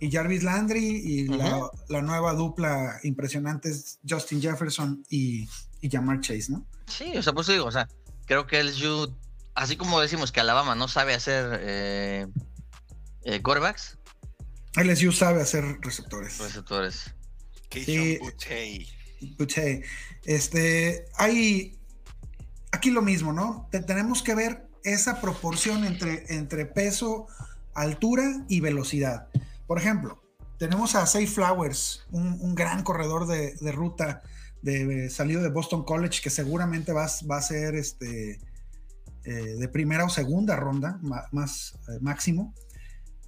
y 0.00 0.10
Jarvis 0.10 0.42
Landry. 0.42 0.84
Y 1.04 1.28
la, 1.28 1.70
nueva 2.02 2.32
dupla 2.34 2.98
impresionante 3.02 3.68
es 3.70 3.98
Justin 4.08 4.40
Jefferson 4.40 5.04
y, 5.10 5.46
y 5.82 5.90
Jamar 5.90 6.20
Chase, 6.20 6.46
¿no? 6.52 6.64
Sí, 6.86 7.16
o 7.16 7.22
sea, 7.22 7.32
pues 7.34 7.46
digo, 7.48 7.66
o 7.66 7.70
sea, 7.70 7.86
creo 8.26 8.46
que 8.46 8.62
LSU, 8.64 9.14
así 9.54 9.76
como 9.76 10.00
decimos 10.00 10.32
que 10.32 10.40
Alabama 10.40 10.74
no 10.74 10.88
sabe 10.88 11.12
hacer 11.14 11.60
eh, 11.62 12.26
eh, 13.24 13.42
quarterbacks, 13.42 13.98
LSU 14.74 15.12
sabe 15.12 15.42
hacer 15.42 15.64
receptores. 15.82 16.38
receptores. 16.38 17.14
Este, 20.24 21.04
hay 21.16 21.78
aquí 22.72 22.90
lo 22.90 23.02
mismo, 23.02 23.32
¿no? 23.32 23.68
Te- 23.70 23.80
tenemos 23.80 24.22
que 24.22 24.34
ver 24.34 24.66
esa 24.84 25.20
proporción 25.20 25.84
entre, 25.84 26.24
entre 26.34 26.66
peso, 26.66 27.26
altura 27.74 28.44
y 28.48 28.60
velocidad. 28.60 29.28
Por 29.66 29.78
ejemplo, 29.78 30.22
tenemos 30.58 30.94
a 30.94 31.06
Safe 31.06 31.26
Flowers, 31.26 32.06
un, 32.10 32.38
un 32.40 32.54
gran 32.54 32.82
corredor 32.82 33.26
de, 33.26 33.54
de 33.60 33.72
ruta 33.72 34.22
de, 34.62 35.08
salido 35.08 35.42
de 35.42 35.48
Boston 35.48 35.84
College 35.84 36.20
que 36.22 36.30
seguramente 36.30 36.92
va, 36.92 37.06
a- 37.06 37.26
va 37.30 37.38
a 37.38 37.42
ser 37.42 37.74
este, 37.76 38.40
eh, 39.24 39.32
de 39.32 39.68
primera 39.68 40.04
o 40.04 40.08
segunda 40.10 40.56
ronda, 40.56 40.98
más 41.32 41.74
eh, 41.88 41.98
máximo. 42.00 42.54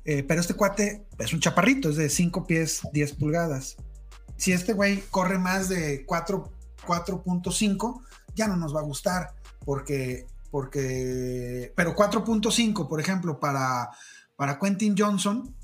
Eh, 0.04 0.24
pero 0.24 0.40
este 0.40 0.54
cuate 0.54 1.06
es 1.18 1.32
un 1.32 1.40
chaparrito, 1.40 1.90
es 1.90 1.96
de 1.96 2.08
5 2.10 2.46
pies 2.46 2.80
10 2.92 3.12
pulgadas 3.14 3.76
si 4.42 4.52
este 4.52 4.72
güey 4.72 5.02
corre 5.10 5.38
más 5.38 5.68
de 5.68 6.04
4 6.04 6.52
4.5, 6.84 8.02
ya 8.34 8.48
no 8.48 8.56
nos 8.56 8.74
va 8.74 8.80
a 8.80 8.82
gustar, 8.82 9.34
porque, 9.64 10.26
porque, 10.50 11.72
pero 11.76 11.94
4.5, 11.94 12.88
por 12.88 13.00
ejemplo, 13.00 13.38
para, 13.38 13.90
para 14.34 14.58
Quentin 14.58 14.96
Johnson, 14.98 15.54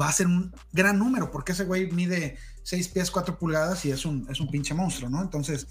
va 0.00 0.08
a 0.08 0.12
ser 0.12 0.26
un 0.26 0.52
gran 0.72 0.98
número, 0.98 1.30
porque 1.30 1.52
ese 1.52 1.64
güey 1.64 1.92
mide 1.92 2.36
6 2.64 2.88
pies 2.88 3.10
4 3.12 3.38
pulgadas 3.38 3.84
y 3.84 3.92
es 3.92 4.04
un, 4.04 4.26
es 4.28 4.40
un 4.40 4.50
pinche 4.50 4.74
monstruo, 4.74 5.08
¿no? 5.08 5.22
Entonces, 5.22 5.68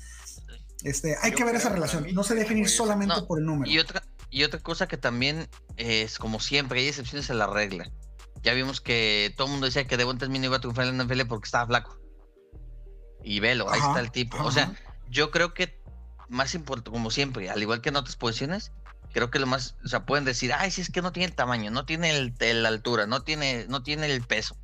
este, 0.84 1.18
hay 1.22 1.32
Yo 1.32 1.38
que 1.38 1.44
ver 1.44 1.56
esa 1.56 1.68
relación, 1.68 2.04
mí 2.06 2.14
no 2.14 2.24
se 2.24 2.34
ese 2.34 2.44
dejen 2.44 2.58
ir 2.60 2.64
güey 2.64 2.72
es- 2.72 2.78
solamente 2.78 3.16
No, 3.16 3.28
por 3.28 3.40
el 3.40 3.46
número. 3.46 3.70
Y 3.70 3.80
otra, 3.80 4.04
y 4.30 4.44
otra 4.46 4.62
cosa 4.62 4.88
que 4.88 4.96
también 4.98 5.50
es, 5.76 6.18
como 6.18 6.40
siempre, 6.40 6.80
hay 6.80 6.88
excepciones 6.88 7.30
a 7.30 7.34
la 7.34 7.48
regla. 7.48 7.92
Ya 8.44 8.54
vimos 8.54 8.82
que 8.82 9.34
todo 9.38 9.48
el 9.48 9.52
mundo 9.52 9.66
decía 9.66 9.88
que 9.88 9.98
Devonta 9.98 10.26
Smith 10.26 10.42
no 10.42 10.48
iba 10.48 10.58
a 10.58 10.60
triunfar 10.60 10.86
en 10.86 10.98
la 10.98 11.06
NFL 11.06 11.22
porque 11.28 11.46
estaba 11.46 11.66
flaco. 11.66 11.98
Y 13.24 13.40
velo, 13.40 13.70
ahí 13.72 13.80
Ajá, 13.80 13.90
está 13.90 14.00
el 14.02 14.12
tipo. 14.12 14.38
O 14.38 14.42
ajá. 14.42 14.52
sea, 14.52 14.74
yo 15.10 15.32
creo 15.32 15.54
que 15.54 15.82
más 16.30 16.54
importante, 16.54 16.92
como 16.92 17.10
siempre, 17.10 17.50
al 17.50 17.62
igual 17.62 17.82
que 17.82 17.90
en 17.90 17.96
otras 17.96 18.18
posiciones, 18.18 18.72
creo 19.14 19.32
que 19.32 19.40
lo 19.40 19.48
más, 19.48 19.76
o 19.86 19.88
sea, 19.88 20.06
pueden 20.06 20.26
decir, 20.26 20.52
ay, 20.54 20.72
si 20.72 20.82
es 20.82 20.90
que 20.90 21.02
no 21.02 21.12
tiene 21.12 21.28
el 21.28 21.36
tamaño, 21.36 21.72
no 21.72 21.86
tiene 21.86 22.34
la 22.40 22.68
altura, 22.68 23.08
no 23.08 23.24
tiene, 23.24 23.66
no 23.70 23.84
tiene 23.84 24.12
el 24.12 24.22
peso. 24.24 24.58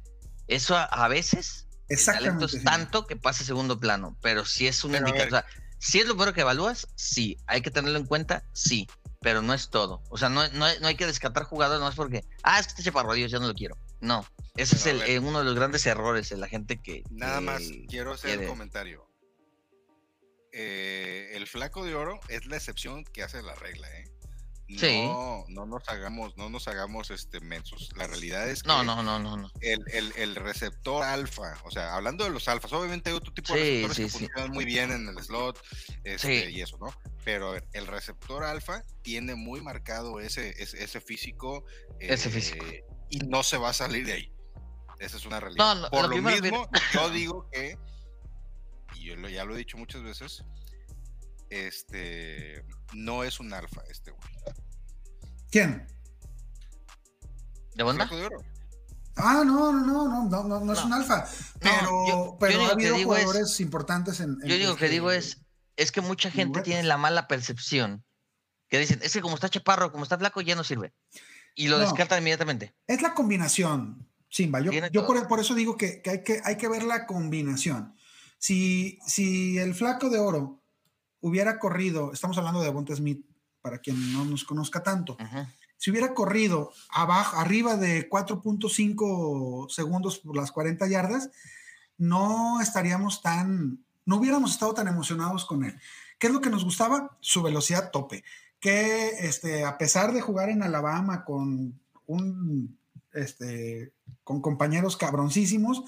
Eso 0.48 0.76
a, 0.76 0.84
a 0.84 1.08
veces, 1.08 1.68
el 1.88 2.04
talento 2.04 2.46
es 2.46 2.64
tanto 2.64 3.08
que 3.08 3.16
pasa 3.16 3.44
a 3.44 3.46
segundo 3.46 3.80
plano, 3.80 4.18
pero 4.22 4.44
si 4.46 4.68
es 4.68 4.84
un 4.84 4.92
Pero 4.92 5.08
indicador, 5.08 5.28
o 5.28 5.32
sea, 5.32 5.46
si 5.78 6.00
es 6.00 6.08
lo 6.08 6.16
primero 6.16 6.34
que 6.34 6.42
evalúas, 6.42 6.88
sí, 6.96 7.38
hay 7.48 7.62
que 7.62 7.72
tenerlo 7.72 7.98
en 7.98 8.06
cuenta, 8.06 8.44
sí, 8.52 8.88
pero 9.22 9.42
no 9.42 9.54
es 9.54 9.70
todo. 9.70 10.02
O 10.10 10.18
sea, 10.18 10.30
no, 10.30 10.48
no, 10.50 10.66
no 10.80 10.88
hay 10.88 10.96
que 10.96 11.06
descartar 11.06 11.44
jugadores, 11.44 11.88
es 11.90 11.96
porque, 11.96 12.24
ah, 12.44 12.60
es 12.60 12.68
que 12.68 12.72
este 12.72 12.84
chaparro, 12.84 13.14
Dios, 13.14 13.32
ya 13.32 13.40
no 13.40 13.48
lo 13.48 13.54
quiero. 13.54 13.78
No, 14.02 14.26
ese 14.56 14.76
es 14.76 14.86
el, 14.86 15.02
eh, 15.04 15.20
uno 15.20 15.40
de 15.40 15.46
los 15.46 15.56
grandes 15.56 15.86
errores 15.86 16.30
de 16.30 16.38
la 16.38 16.48
gente 16.48 16.82
que... 16.82 17.04
Nada 17.10 17.42
más 17.42 17.62
quiero 17.90 18.14
hacer 18.14 18.30
quiere- 18.32 18.44
el 18.46 18.50
comentario. 18.50 19.06
Eh, 20.52 21.32
el 21.36 21.48
flaco 21.48 21.86
de 21.86 21.94
oro 21.96 22.20
es 22.28 22.46
la 22.48 22.56
excepción 22.58 23.04
que 23.04 23.22
hace 23.24 23.42
la 23.44 23.54
regla, 23.56 23.88
¿eh? 24.00 24.09
No, 24.70 24.80
Sí. 24.80 25.54
no 25.54 25.66
nos 25.66 25.90
hagamos, 25.90 26.38
no 26.38 26.48
nos 26.52 26.68
hagamos 26.68 27.10
este 27.10 27.40
mensos. 27.40 27.90
La 27.96 28.06
realidad 28.06 28.48
es 28.48 28.62
que 28.62 28.68
No, 28.68 28.84
no, 28.84 29.02
no, 29.02 29.18
no, 29.18 29.36
no. 29.36 29.52
El, 29.62 29.80
el- 29.92 30.14
el 30.16 30.36
receptor 30.36 31.04
alfa, 31.04 31.58
o 31.64 31.72
sea, 31.72 31.96
hablando 31.96 32.24
de 32.24 32.30
los 32.30 32.48
alfas, 32.48 32.72
obviamente 32.74 33.10
hay 33.10 33.16
otro 33.16 33.34
tipo 33.34 33.52
de 33.56 33.60
receptores 33.60 33.98
sí, 33.98 34.04
que 34.04 34.10
sí. 34.10 34.18
funcionan 34.28 34.52
muy 34.52 34.66
bien 34.66 34.92
en 34.92 35.08
el 35.08 35.18
slot 35.24 35.60
este, 36.04 36.46
Sí. 36.50 36.56
y 36.56 36.62
eso, 36.62 36.78
¿no? 36.78 36.94
Pero 37.26 37.52
ver, 37.54 37.68
el 37.74 37.88
receptor 37.88 38.44
alfa 38.44 38.84
tiene 39.02 39.34
muy 39.34 39.60
marcado 39.62 40.20
ese, 40.20 40.50
ese, 40.62 40.84
ese 40.84 41.02
físico. 41.02 41.66
Ese 42.00 42.30
físico. 42.30 42.64
eh, 42.66 42.84
Y 43.10 43.20
no 43.22 43.42
se 43.42 43.58
va 43.58 43.70
a 43.70 43.74
salir 43.74 44.06
de 44.06 44.14
ahí. 44.14 44.34
Esa 45.00 45.18
es 45.18 45.26
una 45.26 45.40
realidad. 45.40 45.76
No, 45.82 45.90
Por 45.90 46.10
lo 46.16 46.22
mismo, 46.22 46.70
yo 46.94 47.10
digo 47.10 47.50
que, 47.52 47.76
y 48.96 49.06
yo 49.06 49.16
lo- 49.16 49.30
ya 49.30 49.46
lo 49.46 49.56
he 49.56 49.58
dicho 49.58 49.78
muchas 49.80 50.04
veces, 50.04 50.44
este 51.50 52.64
no 52.93 53.24
es 53.24 53.39
un 53.39 53.54
alfa 53.54 53.82
este 53.89 54.12
güey. 54.12 54.30
¿Quién? 55.52 55.88
¿De 57.76 57.84
onda? 57.84 58.08
Flaco 58.08 58.18
de 58.18 58.26
oro. 58.28 58.41
Ah, 59.16 59.43
no, 59.45 59.72
no, 59.74 59.86
no, 59.86 60.08
no, 60.08 60.30
no, 60.30 60.43
no, 60.43 60.60
no 60.66 60.74
es 60.74 60.80
No. 60.80 60.86
un 60.86 60.93
alfa. 60.93 61.26
Pero, 61.60 61.82
yo- 61.82 62.08
yo 62.08 62.38
pero 62.39 62.52
digo 62.54 62.64
ha 62.66 62.68
que 62.70 62.74
habido 62.74 62.95
digo 62.95 63.16
es- 63.16 63.24
jugadores 63.26 63.60
importantes 63.60 64.20
en. 64.20 64.38
en 64.41 64.47
Yo 64.50 64.56
digo 64.56 64.76
que 64.76 64.86
este- 64.86 64.93
digo 64.93 65.12
es, 65.12 65.41
es 65.76 65.91
que 65.91 66.02
mucha 66.02 66.32
gente 66.32 66.62
tiene 66.62 66.84
la 66.84 66.97
mala 66.97 67.28
percepción, 67.28 68.06
que 68.70 68.80
dicen, 68.80 69.00
es 69.04 69.12
que 69.14 69.22
como 69.22 69.36
está 69.36 69.50
chaparro, 69.50 69.91
como 69.91 70.04
está 70.04 70.18
flaco, 70.18 70.41
ya 70.41 70.56
no 70.56 70.64
sirve. 70.64 70.93
Y 71.56 71.68
lo 71.68 71.78
No. 71.78 71.84
descartan 71.84 72.20
inmediatamente. 72.20 72.76
Es 72.88 73.02
la 73.02 73.14
combinación, 73.14 74.08
Simba. 74.30 74.62
Yo, 74.62 74.72
yo 74.91 75.06
por 75.28 75.39
eso 75.39 75.54
digo 75.56 75.76
que, 75.76 76.02
que 76.02 76.10
hay 76.12 76.24
que 76.24 76.41
hay 76.45 76.56
que 76.58 76.68
ver 76.70 76.84
la 76.84 77.06
combinación. 77.06 77.95
Si, 78.38 79.00
si 79.06 79.58
el 79.58 79.74
flaco 79.76 80.10
de 80.10 80.20
oro 80.20 80.59
hubiera 81.22 81.60
corrido, 81.60 82.12
estamos 82.14 82.38
hablando 82.38 82.62
de 82.62 82.70
Bonte 82.70 82.96
Smith, 82.96 83.26
para 83.62 83.80
quien 83.80 84.14
no 84.14 84.26
nos 84.26 84.44
conozca 84.44 84.84
tanto, 84.84 85.18
si 85.80 85.92
hubiera 85.92 86.14
corrido 86.14 86.72
abajo, 86.90 87.38
arriba 87.38 87.78
de 87.78 88.10
4.5 88.10 89.70
segundos 89.70 90.20
por 90.20 90.36
las 90.36 90.52
40 90.52 90.88
yardas, 90.88 91.30
no 91.98 92.60
estaríamos 92.60 93.22
tan, 93.22 93.80
no 94.06 94.18
hubiéramos 94.18 94.52
estado 94.52 94.74
tan 94.74 94.90
emocionados 94.90 95.46
con 95.46 95.64
él. 95.64 95.80
¿Qué 96.18 96.28
es 96.28 96.34
lo 96.34 96.42
que 96.42 96.50
nos 96.50 96.66
gustaba? 96.66 97.18
Su 97.22 97.42
velocidad 97.42 97.92
tope. 97.92 98.26
Que 98.60 99.10
este, 99.22 99.64
a 99.64 99.78
pesar 99.78 100.12
de 100.12 100.20
jugar 100.20 100.50
en 100.50 100.64
Alabama 100.64 101.24
con 101.24 101.80
un, 102.08 102.78
este, 103.14 103.94
con 104.26 104.42
compañeros 104.42 104.98
cabroncísimos, 104.98 105.84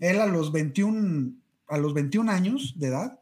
él 0.00 0.20
a 0.20 0.26
los 0.26 0.50
21, 0.50 1.34
a 1.68 1.78
los 1.78 1.94
21 1.94 2.32
años 2.32 2.74
de 2.76 2.88
edad, 2.88 3.20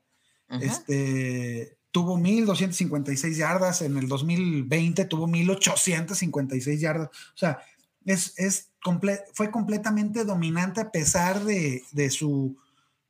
Este, 0.62 1.76
tuvo 1.90 2.16
1256 2.18 3.36
yardas, 3.36 3.82
en 3.82 3.96
el 3.96 4.08
2020 4.08 5.04
tuvo 5.04 5.26
1856 5.26 6.80
yardas. 6.80 7.08
O 7.08 7.36
sea, 7.36 7.58
es, 8.04 8.34
es 8.38 8.70
comple- 8.84 9.22
fue 9.32 9.50
completamente 9.50 10.24
dominante 10.24 10.80
a 10.80 10.90
pesar 10.90 11.44
de, 11.44 11.82
de 11.92 12.10
su, 12.10 12.56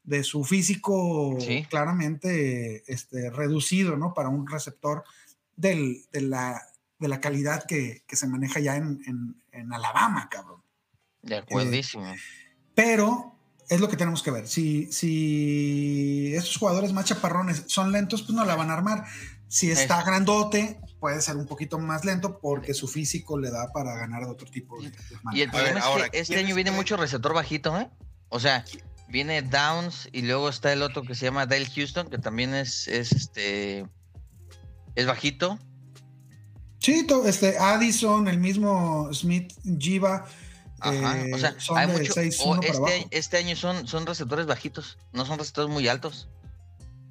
de 0.04 0.22
su 0.22 0.44
físico 0.44 1.36
Sí. 1.40 1.66
claramente 1.68 2.84
este, 2.92 3.30
reducido, 3.30 3.96
¿no? 3.96 4.14
Para 4.14 4.28
un 4.28 4.46
receptor 4.46 5.02
del- 5.56 6.02
de, 6.12 6.20
la, 6.20 6.62
de 6.98 7.08
la 7.08 7.20
calidad 7.20 7.64
que, 7.66 8.02
que 8.06 8.16
se 8.16 8.26
maneja 8.28 8.60
ya 8.60 8.76
en, 8.76 9.00
en- 9.06 9.42
en 9.52 9.72
Alabama, 9.72 10.28
cabrón. 10.30 10.60
De 11.22 11.36
acuerdísimo. 11.36 12.04
Pero 12.74 13.33
es 13.68 13.80
lo 13.80 13.88
que 13.88 13.96
tenemos 13.96 14.22
que 14.22 14.30
ver. 14.30 14.46
Si, 14.46 14.90
si 14.92 16.32
estos 16.34 16.56
jugadores 16.56 16.92
más 16.92 17.06
chaparrones 17.06 17.64
son 17.66 17.92
lentos, 17.92 18.22
pues 18.22 18.34
no 18.34 18.44
la 18.44 18.56
van 18.56 18.70
a 18.70 18.74
armar. 18.74 19.04
Si 19.48 19.70
está 19.70 20.02
grandote, 20.02 20.80
puede 20.98 21.20
ser 21.20 21.36
un 21.36 21.46
poquito 21.46 21.78
más 21.78 22.04
lento 22.04 22.38
porque 22.40 22.74
su 22.74 22.88
físico 22.88 23.38
le 23.38 23.50
da 23.50 23.70
para 23.72 23.94
ganar 23.96 24.24
de 24.24 24.30
otro 24.30 24.50
tipo 24.50 24.80
de, 24.82 24.90
de 24.90 24.96
Y 25.32 25.42
el 25.42 25.50
ver, 25.50 25.50
problema 25.50 25.78
es 25.78 25.84
ahora, 25.84 26.08
que 26.08 26.18
este 26.18 26.34
¿quién 26.34 26.46
año 26.46 26.54
viene 26.54 26.70
mucho 26.70 26.96
receptor 26.96 27.34
bajito, 27.34 27.78
¿eh? 27.78 27.88
O 28.28 28.40
sea, 28.40 28.64
viene 29.08 29.42
Downs 29.42 30.08
y 30.12 30.22
luego 30.22 30.48
está 30.48 30.72
el 30.72 30.82
otro 30.82 31.02
que 31.02 31.14
se 31.14 31.26
llama 31.26 31.46
Dale 31.46 31.66
Houston, 31.66 32.08
que 32.08 32.18
también 32.18 32.54
es, 32.54 32.88
es 32.88 33.12
este. 33.12 33.86
Es 34.96 35.06
bajito. 35.06 35.58
Sí, 36.78 37.06
este, 37.24 37.56
Addison, 37.58 38.28
el 38.28 38.38
mismo 38.38 39.08
Smith, 39.12 39.52
Jiva, 39.78 40.26
Ajá. 40.90 41.20
eh, 41.20 41.32
o 41.34 41.38
sea, 41.38 41.58
son 41.60 41.78
hay 41.78 41.86
de 41.86 41.92
mucho. 41.98 42.12
6-1 42.14 42.40
o 42.44 42.54
para 42.56 42.66
este, 42.66 42.76
abajo. 42.78 42.94
año- 42.94 43.06
este 43.10 43.36
año 43.38 43.56
son, 43.56 43.86
son 43.88 44.06
receptores 44.06 44.46
bajitos, 44.46 44.98
no 45.12 45.24
son 45.26 45.38
receptores 45.38 45.70
muy 45.70 45.88
altos. 45.88 46.28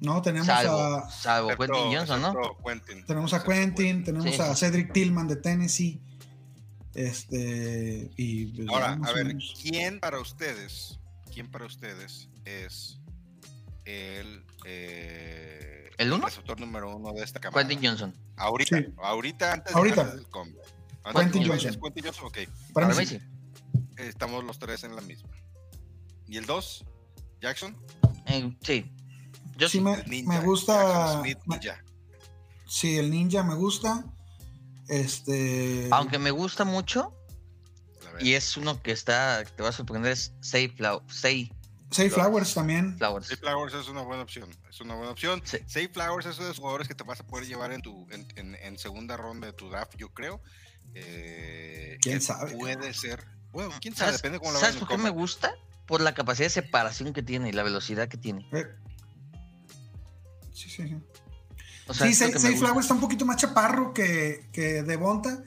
No, 0.00 0.20
tenemos 0.22 0.46
Salvo, 0.46 0.76
a, 0.78 1.10
salvo 1.10 1.50
Excepto- 1.50 1.72
Quentin 1.74 1.98
Johnson, 1.98 2.20
¿no? 2.22 2.34
Quentin. 2.64 3.06
tenemos 3.06 3.32
a 3.32 3.42
Quentin, 3.44 4.04
tenemos 4.04 4.34
Sí, 4.34 4.40
a. 4.40 4.54
Cedric 4.54 4.92
Tillman 4.92 5.28
de 5.28 5.36
Tennessee. 5.36 6.00
Este, 6.94 8.10
y 8.16 8.46
pues, 8.46 8.68
Ahora, 8.68 8.98
a 9.02 9.12
ver, 9.12 9.26
menos. 9.26 9.54
¿quién 9.60 10.00
para 10.00 10.20
ustedes, 10.20 10.98
quién 11.32 11.50
para 11.50 11.66
ustedes 11.66 12.28
es 12.44 13.00
el, 13.84 14.44
eh, 14.64 15.90
¿El 15.98 16.12
uno? 16.12 16.26
receptor 16.26 16.58
número 16.60 16.94
uno 16.96 17.12
de 17.12 17.22
esta 17.24 17.40
cámara? 17.40 17.66
Quentin 17.66 17.88
Johnson. 17.88 18.14
Ahorita, 18.36 18.78
Sí. 18.78 18.86
ahorita 19.02 19.52
antes, 19.52 19.74
Ahorita. 19.74 20.00
antes 20.02 20.16
del 20.16 20.28
combo. 20.28 20.60
Quentin 21.14 21.42
combo, 21.42 21.54
Johnson. 21.54 21.70
¿es 21.70 21.76
Quentin 21.78 22.04
Johnson, 22.04 22.24
ok. 22.26 22.38
Para 22.72 22.86
Para 22.86 22.88
mí 22.88 23.00
mí 23.00 23.06
sí. 23.06 23.20
Estamos 23.96 24.44
los 24.44 24.58
tres 24.58 24.84
en 24.84 24.94
la 24.96 25.02
misma. 25.02 25.30
¿Y 26.26 26.36
el 26.36 26.46
dos? 26.46 26.84
¿Jackson? 27.40 27.76
Eh, 28.26 28.56
sí. 28.62 28.90
Yo 29.56 29.68
Sí 29.68 29.78
sí. 29.78 29.84
me, 29.84 29.94
El 29.94 30.10
ninja, 30.10 30.28
me 30.40 30.44
gusta, 30.44 31.20
Smith, 31.20 31.38
me- 31.46 31.60
sí, 32.66 32.98
el 32.98 33.10
ninja 33.10 33.42
me 33.44 33.54
gusta. 33.54 34.04
Este, 34.88 35.88
Aunque 35.92 36.18
me 36.18 36.30
gusta 36.30 36.64
mucho, 36.64 37.14
y 38.20 38.32
es 38.32 38.56
uno 38.56 38.82
que 38.82 38.92
está, 38.92 39.44
te 39.44 39.62
va 39.62 39.68
a 39.70 39.72
sorprender, 39.72 40.12
es 40.12 40.32
Say 40.40 40.68
Flow, 40.68 41.02
Say 41.08 41.52
Say 41.90 42.10
Flowers 42.10 42.52
también. 42.54 42.96
Flowers. 42.98 43.28
Say 43.28 43.36
Flowers 43.36 43.74
es 43.74 43.88
una 43.88 44.02
buena 44.02 44.24
opción. 44.24 44.50
Es 44.68 44.80
una 44.80 44.94
buena 44.96 45.12
opción. 45.12 45.40
Sí. 45.44 45.58
Say 45.66 45.86
Flowers 45.88 46.26
es 46.26 46.36
uno 46.38 46.46
de 46.46 46.50
los 46.50 46.58
jugadores 46.58 46.88
que 46.88 46.94
te 46.96 47.04
vas 47.04 47.20
a 47.20 47.26
poder 47.26 47.46
llevar 47.46 47.70
en 47.72 47.82
tu 47.82 48.06
en, 48.10 48.26
en- 48.36 48.56
en 48.56 48.78
segunda 48.78 49.16
ronda 49.16 49.46
de 49.46 49.52
tu 49.52 49.70
draft, 49.70 49.94
yo 49.96 50.08
creo. 50.12 50.42
Eh, 50.94 51.96
¿Quién 52.02 52.16
que 52.18 52.20
sabe? 52.24 52.56
Puede 52.56 52.92
ser. 52.94 53.24
Bueno, 53.54 53.70
quién 53.80 53.94
sabe, 53.94 54.08
¿Sabes, 54.10 54.22
depende 54.22 54.38
cómo 54.40 54.52
lo 54.52 54.58
¿sabes 54.58 54.74
vean 54.74 54.86
por 54.86 54.96
qué 54.96 55.02
me 55.02 55.10
gusta? 55.10 55.54
Por 55.86 56.00
la 56.02 56.12
capacidad 56.14 56.46
de 56.46 56.50
separación 56.50 57.12
que 57.14 57.22
tiene 57.22 57.48
y 57.48 57.52
la 57.52 57.62
velocidad 57.62 58.08
que 58.08 58.16
tiene. 58.18 58.46
Eh, 58.52 58.66
Sí, 60.52 60.68
sí, 60.70 60.88
sí. 60.88 60.96
O 61.86 61.92
sea, 61.94 62.10
sí. 62.12 62.56
Flowers 62.56 62.84
está 62.86 62.94
un 62.94 63.00
poquito 63.00 63.24
más 63.26 63.36
chaparro 63.36 63.92
que, 63.92 64.48
que 64.52 64.82
Devonta. 64.82 65.42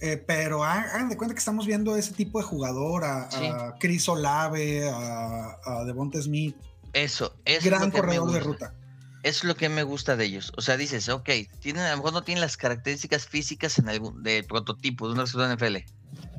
eh, 0.00 0.16
pero 0.16 0.64
ha- 0.64 0.80
hagan 0.80 1.08
de 1.10 1.16
cuenta 1.18 1.34
que 1.34 1.40
estamos 1.40 1.66
viendo 1.66 1.94
ese 1.96 2.12
tipo 2.14 2.38
de 2.38 2.44
jugador, 2.44 3.04
a, 3.04 3.30
Sí. 3.30 3.44
a 3.46 3.74
Chris 3.78 4.08
Olave, 4.08 4.88
a, 4.88 5.58
a 5.62 5.84
Devonta 5.84 6.20
Smith, 6.22 6.56
Eso, 6.94 7.34
eso 7.44 7.58
es 7.58 7.64
gran 7.66 7.82
lo 7.82 7.90
que 7.90 7.96
me 7.96 8.00
corredor 8.16 8.32
de 8.32 8.40
ruta. 8.40 8.74
Es 9.22 9.44
lo 9.44 9.54
que 9.56 9.68
me 9.68 9.82
gusta 9.82 10.16
de 10.16 10.24
ellos. 10.24 10.52
O 10.56 10.62
sea, 10.62 10.78
dices, 10.78 11.10
ok, 11.10 11.28
tienen, 11.60 11.82
a 11.82 11.90
lo 11.90 11.98
mejor 11.98 12.14
no 12.14 12.22
tienen 12.22 12.40
las 12.40 12.56
características 12.56 13.26
físicas 13.26 13.78
en 13.78 13.90
algún, 13.90 14.22
de 14.22 14.42
prototipo 14.42 15.06
de 15.06 15.12
un 15.12 15.18
receptor 15.18 15.54
NFL, 15.54 15.84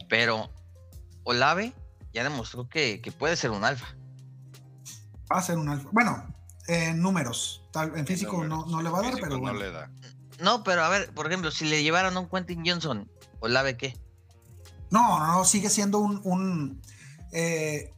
pero 0.09 0.49
Olave 1.23 1.73
ya 2.13 2.23
demostró 2.23 2.67
que, 2.69 3.01
que 3.01 3.11
puede 3.11 3.35
ser 3.35 3.51
un 3.51 3.63
alfa. 3.63 3.95
Va 5.31 5.37
a 5.39 5.41
ser 5.41 5.57
un 5.57 5.69
alfa. 5.69 5.89
Bueno, 5.91 6.33
en 6.67 7.01
números, 7.01 7.63
tal, 7.71 7.97
en 7.97 8.05
físico 8.05 8.43
no, 8.43 8.65
números, 8.65 8.71
no 8.71 8.81
le 8.81 8.89
va 8.89 8.99
a 8.99 9.01
dar, 9.03 9.13
pero 9.15 9.27
no 9.29 9.39
bueno. 9.39 9.59
le 9.59 9.71
da. 9.71 9.89
No, 10.39 10.63
pero 10.63 10.83
a 10.83 10.89
ver, 10.89 11.13
por 11.13 11.27
ejemplo, 11.27 11.51
si 11.51 11.65
le 11.65 11.83
llevaran 11.83 12.17
a 12.17 12.19
un 12.19 12.27
Quentin 12.29 12.63
Johnson, 12.65 13.09
Olave, 13.39 13.77
¿qué? 13.77 13.97
No, 14.89 15.19
no, 15.19 15.27
no, 15.27 15.45
sigue 15.45 15.69
siendo 15.69 15.99
un, 15.99 16.19
un 16.23 16.81
eh, 17.31 17.93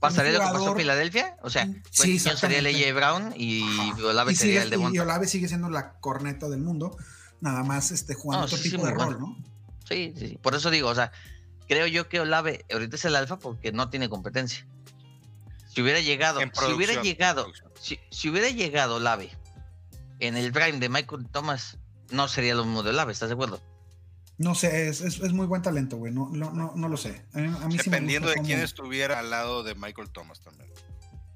¿Pasaría 0.00 0.32
lo 0.32 0.38
que 0.40 0.44
pasó 0.46 0.70
en 0.70 0.76
Filadelfia? 0.78 1.36
O 1.42 1.50
sea, 1.50 1.66
Sí, 1.66 1.72
Quentin 2.02 2.18
Johnson 2.18 2.36
sería 2.38 2.58
el. 2.60 2.66
AJ 2.66 2.94
Brown 2.94 3.34
y 3.36 3.62
Ajá. 3.92 4.06
Olave 4.06 4.32
y, 4.32 4.36
sería 4.36 4.62
sigue- 4.62 4.74
el 4.76 4.82
de 4.90 4.94
y. 4.96 4.98
Olave 4.98 5.26
sigue 5.26 5.48
siendo 5.48 5.68
la 5.68 5.98
corneta 6.00 6.48
del 6.48 6.60
mundo, 6.60 6.96
nada 7.40 7.62
más 7.64 7.90
este, 7.90 8.14
jugando 8.14 8.40
No, 8.40 8.46
otro 8.46 8.56
sí, 8.58 8.70
tipo 8.70 8.84
de 8.86 8.92
rol, 8.92 9.16
bueno. 9.16 9.18
¿no? 9.38 9.44
Sí, 9.86 10.14
sí, 10.16 10.28
sí. 10.28 10.38
Por 10.40 10.54
eso 10.54 10.70
digo, 10.70 10.88
o 10.88 10.94
sea, 10.94 11.12
creo 11.72 11.86
yo 11.86 12.08
que 12.08 12.20
Olave 12.20 12.64
ahorita 12.72 12.96
es 12.96 13.04
el 13.04 13.16
alfa 13.16 13.38
porque 13.38 13.72
no 13.72 13.90
tiene 13.90 14.08
competencia. 14.08 14.66
Si 15.68 15.80
hubiera 15.82 16.00
llegado, 16.00 16.40
si 16.40 16.72
hubiera 16.72 17.02
llegado, 17.02 17.52
si, 17.80 17.98
si 18.10 18.28
hubiera 18.28 18.48
llegado 18.50 18.96
Olave 18.96 19.30
en 20.20 20.36
el 20.36 20.52
prime 20.52 20.78
de 20.78 20.88
Michael 20.88 21.26
Thomas, 21.30 21.78
no 22.10 22.28
sería 22.28 22.54
lo 22.54 22.64
mismo 22.64 22.82
de 22.82 22.90
Olave, 22.90 23.12
¿estás 23.12 23.28
de 23.30 23.34
acuerdo? 23.34 23.60
No 24.38 24.54
sé, 24.54 24.88
es, 24.88 25.00
es- 25.00 25.20
es 25.20 25.32
muy 25.32 25.46
buen 25.46 25.62
talento, 25.62 25.96
güey. 25.96 26.12
No, 26.12 26.28
no, 26.30 26.50
no, 26.52 26.72
no 26.74 26.88
lo 26.88 26.96
sé. 26.96 27.24
A 27.32 27.38
mí, 27.38 27.46
a 27.46 27.66
mí 27.68 27.78
sí 27.78 27.90
me 27.90 27.96
Dependiendo 27.96 28.28
de 28.28 28.34
quién 28.36 28.60
estuviera 28.60 29.18
al 29.18 29.30
lado 29.30 29.62
de 29.62 29.74
Michael 29.74 30.10
Thomas 30.10 30.40
también. 30.40 30.70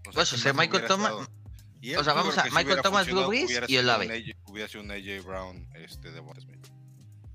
O 0.08 0.12
Pues, 0.12 0.32
o 0.32 0.36
sea, 0.36 0.52
Michael 0.52 0.86
Thomas- 0.86 1.12
o 1.12 2.04
sea, 2.04 2.14
vamos 2.14 2.36
a 2.38 2.44
Michael 2.46 2.80
Thomas, 2.82 3.06
Drew 3.06 3.26
Brees 3.28 3.50
y 3.68 3.78
Olave. 3.78 4.34
Sido 4.68 4.82
un 4.82 4.90
AJ 4.90 5.22
Brown 5.24 5.68
este, 5.74 6.10
de 6.10 6.20
Smith. 6.40 6.66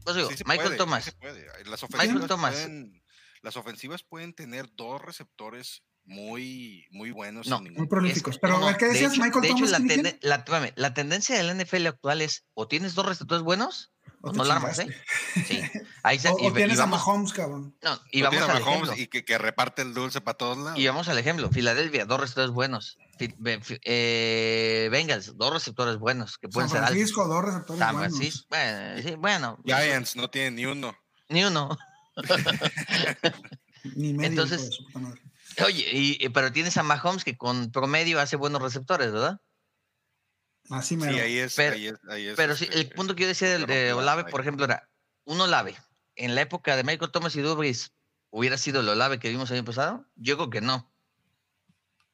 Pues 0.03 0.15
digo, 0.15 0.29
Sí 0.29 0.37
se 0.37 0.43
Michael 0.45 0.59
puede, 0.61 0.71
sí 0.73 0.77
Thomas, 0.77 1.03
se 1.05 1.11
puede. 1.13 1.45
Las 1.65 1.83
Michael 1.83 1.83
ofensivas, 1.83 2.27
Thomas. 2.27 2.53
Pueden, 2.53 3.03
las 3.41 3.57
ofensivas 3.57 4.03
pueden 4.03 4.33
tener 4.33 4.67
dos 4.75 5.01
receptores 5.01 5.83
muy, 6.03 6.87
muy 6.91 7.11
buenos. 7.11 7.47
No, 7.47 7.61
Muy 7.61 7.87
prolíficos. 7.87 8.39
Pero 8.39 8.57
no, 8.59 8.69
el 8.69 8.77
que 8.77 8.85
de 8.85 8.93
decías, 8.93 9.13
hecho- 9.13 9.21
Michael 9.21 9.41
de 9.41 9.47
hecho, 9.49 9.55
Thomas. 9.57 9.71
la, 9.71 9.77
¿quién 9.77 9.89
tende- 9.89 10.19
quiere? 10.19 10.19
la- 10.27 10.73
la 10.75 10.93
tendencia 10.93 11.37
del 11.37 11.49
NFL 11.59 11.87
actual 11.87 12.21
es 12.21 12.45
o 12.53 12.67
tienes 12.67 12.95
dos 12.95 13.05
receptores 13.05 13.43
buenos 13.43 13.91
o 14.21 14.31
no 14.33 14.43
la 14.43 14.55
armas. 14.57 14.79
¿eh? 14.79 14.87
Sí. 15.47 15.61
Ahí 16.03 16.17
está, 16.17 16.31
O, 16.33 16.39
y, 16.39 16.47
o 16.47 16.53
tienes 16.53 16.77
y 16.77 16.81
a 16.81 16.85
Mahomes, 16.85 17.33
cabrón. 17.33 17.75
no, 17.83 17.99
y 18.11 18.21
O 18.21 18.25
vamos 18.25 18.39
tienes 18.45 18.63
a 18.63 18.65
Mahomes 18.65 18.99
y 18.99 19.07
que, 19.07 19.25
que 19.25 19.37
reparte 19.37 19.81
el 19.81 19.93
dulce 19.93 20.21
para 20.21 20.37
todos 20.37 20.57
lados. 20.57 20.79
Y 20.79 20.87
vamos 20.87 21.07
al 21.09 21.17
ejemplo. 21.17 21.49
Filadelfia, 21.49 22.05
dos 22.05 22.19
receptores 22.19 22.51
buenos. 22.51 22.97
Eh, 23.19 24.87
Bengals, 24.91 25.37
dos 25.37 25.53
receptores 25.53 25.97
buenos 25.97 26.37
que 26.37 26.47
pueden 26.49 26.69
San 26.69 26.77
ser 26.77 26.83
altos. 26.85 26.95
Francisco, 26.97 27.27
dos 27.27 27.45
receptores 27.45 27.79
San 27.79 27.95
buenos. 27.95 28.45
Bueno, 28.49 29.01
sí, 29.03 29.15
bueno, 29.15 29.57
Giants 29.65 30.15
no 30.15 30.29
tienen 30.29 30.55
ni 30.55 30.65
uno. 30.65 30.95
ni 31.29 31.43
uno. 31.43 31.77
Ni 33.95 34.13
medio. 34.13 34.27
Entonces-. 34.29 34.77
Oye, 35.65 35.87
y- 35.91 36.29
pero 36.29 36.51
tienes 36.51 36.77
a 36.77 36.83
Mahomes 36.83 37.23
que 37.23 37.35
con 37.37 37.71
promedio 37.71 38.19
hace 38.19 38.35
buenos 38.35 38.61
receptores, 38.61 39.11
¿verdad? 39.11 39.39
Así 40.69 40.95
me 40.97 41.11
Sí, 41.11 41.19
ahí 41.19 41.37
es. 41.37 41.55
Pero- 41.55 41.75
ahí 41.75 41.87
es, 41.87 41.95
ahí 42.09 42.27
es, 42.27 42.35
Pero 42.35 42.55
sí, 42.55 42.65
el 42.71 42.81
este, 42.81 42.95
punto 42.95 43.15
que 43.15 43.23
yo 43.23 43.27
decía 43.27 43.49
del 43.49 43.65
de 43.65 43.93
Olave, 43.93 44.23
por 44.25 44.41
ejemplo, 44.41 44.65
era 44.65 44.89
un 45.25 45.41
Olave. 45.41 45.75
En 46.15 46.35
la 46.35 46.41
época 46.41 46.75
de 46.75 46.83
Michael 46.83 47.11
Thomas 47.11 47.35
y 47.35 47.41
Brees, 47.41 47.91
¿hubiera 48.29 48.57
sido 48.57 48.81
el 48.81 48.89
Olave 48.89 49.19
que 49.19 49.29
vimos 49.29 49.49
el 49.49 49.57
año 49.57 49.65
pasado? 49.65 50.05
Yo 50.15 50.37
creo 50.37 50.49
que 50.49 50.61
no. 50.61 50.91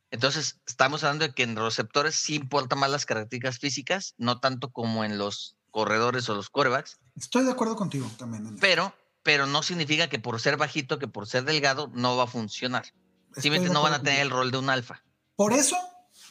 Entonces, 0.09 0.59
estamos 0.65 1.03
hablando 1.03 1.27
de 1.27 1.33
que 1.33 1.43
en 1.43 1.55
los 1.55 1.63
receptores 1.65 2.15
sí 2.15 2.35
importan 2.35 2.79
más 2.79 2.89
las 2.89 3.05
características 3.05 3.59
físicas, 3.59 4.13
no 4.17 4.39
tanto 4.39 4.71
como 4.71 5.03
en 5.03 5.17
los 5.17 5.57
corredores 5.71 6.29
o 6.29 6.35
los 6.35 6.49
quarterbacks, 6.49 6.97
Estoy 7.15 7.43
de 7.43 7.51
acuerdo 7.51 7.75
contigo 7.75 8.09
también. 8.17 8.47
en- 8.47 8.57
pero, 8.59 8.95
pero 9.23 9.45
no 9.47 9.61
significa 9.63 10.07
que 10.07 10.17
por 10.19 10.39
ser 10.39 10.55
bajito, 10.55 10.97
que 10.97 11.07
por 11.07 11.27
ser 11.27 11.43
delgado, 11.43 11.91
no 11.93 12.15
va 12.15 12.23
a 12.23 12.27
funcionar. 12.27 12.85
estoy 13.29 13.43
Simplemente 13.43 13.73
no 13.73 13.81
van 13.83 13.93
a 13.93 14.01
tener 14.01 14.21
el 14.21 14.29
rol 14.29 14.49
de 14.49 14.57
un 14.57 14.69
alfa. 14.69 15.03
Por 15.35 15.51
eso, 15.53 15.75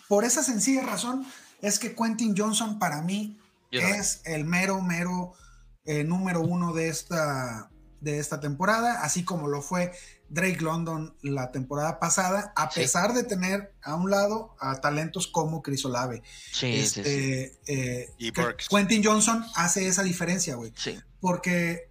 por 0.09 0.25
esa 0.25 0.43
sencilla 0.43 0.83
razón, 0.83 1.27
es 1.67 1.79
que 1.79 1.95
Quentin 1.95 2.35
Johnson 2.37 2.79
para 2.79 3.03
mí 3.03 3.39
es 3.71 4.21
el 4.25 4.45
mero, 4.45 4.81
mero 4.81 5.33
eh, 5.85 6.03
número 6.05 6.41
uno 6.41 6.73
de 6.73 6.89
esta, 6.89 7.71
de 8.01 8.19
esta 8.19 8.41
temporada, 8.41 9.03
así 9.03 9.25
como 9.25 9.49
lo 9.49 9.61
fue 9.63 9.93
Drake 10.29 10.61
London 10.61 11.15
la 11.23 11.53
temporada 11.53 12.01
pasada, 12.01 12.53
a 12.57 12.71
Sí. 12.71 12.81
pesar 12.81 13.13
de 13.15 13.23
tener 13.23 13.73
a 13.83 13.95
un 13.95 14.11
lado 14.11 14.57
a 14.61 14.81
talentos 14.81 15.27
como 15.29 15.63
Chris 15.63 15.85
Olave. 15.85 16.23
Sí, 16.53 16.85
sí, 16.85 16.87
sí. 16.87 17.01
Este, 17.01 17.59
eh, 17.67 18.15
Y. 18.19 18.33
Quentin 18.69 19.05
Johnson 19.05 19.45
hace 19.55 19.87
esa 19.87 20.03
diferencia, 20.03 20.57
güey. 20.57 20.73
Sí. 20.77 20.99
Porque, 21.21 21.91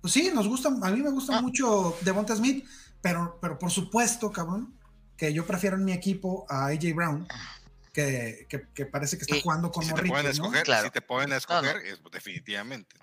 pues 0.00 0.12
sí, 0.14 0.30
nos 0.34 0.48
gusta, 0.48 0.68
a 0.68 0.90
mí 0.90 1.02
me 1.02 1.10
gusta 1.10 1.38
Ah. 1.38 1.42
mucho 1.42 1.96
Devonta 2.02 2.34
Smith, 2.36 2.64
pero, 3.02 3.38
pero 3.40 3.58
por 3.58 3.70
supuesto, 3.70 4.30
cabrón, 4.32 4.78
que 5.16 5.32
yo 5.32 5.46
prefiero 5.46 5.76
en 5.76 5.84
mi 5.84 5.92
equipo 5.92 6.46
a 6.48 6.66
AJ 6.66 6.94
Brown, 6.94 7.26
que, 7.96 8.46
que- 8.50 8.68
que 8.74 8.84
parece 8.84 9.16
que 9.16 9.22
está 9.22 9.36
Y- 9.36 9.40
jugando 9.40 9.70
con 9.70 9.82
Si 9.82 9.94
te 9.94 10.02
pueden 10.04 10.26
escoger, 10.26 10.64
Claro. 10.64 10.84
si 10.88 10.90
te 10.92 11.00
pueden 11.00 11.30
no. 11.30 11.36
escoger, 11.36 11.76
es 11.78 11.98
definitivamente. 12.12 12.94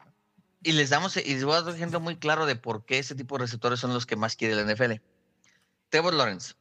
Y 0.61 0.73
les 0.73 0.91
damos, 0.91 1.17
y 1.17 1.21
les 1.33 1.43
voy 1.43 1.53
a 1.55 1.61
dar 1.61 1.69
un 1.71 1.75
ejemplo 1.75 1.99
muy 1.99 2.15
claro 2.17 2.45
de 2.45 2.55
por 2.55 2.85
qué 2.85 2.99
ese 2.99 3.15
tipo 3.15 3.35
de 3.37 3.45
receptores 3.45 3.79
son 3.79 3.91
los 3.93 4.05
que 4.05 4.15
más 4.15 4.35
quiere 4.35 4.53
la 4.55 4.61
NFL. 4.61 5.01
Trevor 5.89 6.13
Lawrence 6.13 6.53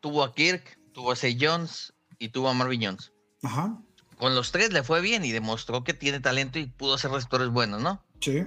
tuvo 0.00 0.22
a 0.22 0.34
Kirk, 0.34 0.78
tuvo 0.92 1.12
a 1.12 1.16
Say 1.16 1.38
Jones 1.40 1.94
y 2.18 2.28
tuvo 2.28 2.50
a 2.50 2.54
Marvin 2.54 2.82
Jones. 2.84 3.10
Ajá, 3.42 3.78
Con 4.18 4.34
los 4.34 4.52
tres 4.52 4.70
le 4.70 4.82
fue 4.82 5.00
bien 5.00 5.24
y 5.24 5.32
demostró 5.32 5.82
que 5.82 5.94
tiene 5.94 6.20
talento 6.20 6.58
y 6.58 6.66
pudo 6.66 6.94
hacer 6.96 7.10
receptores 7.10 7.48
buenos, 7.48 7.80
¿no? 7.80 8.04
sí. 8.20 8.44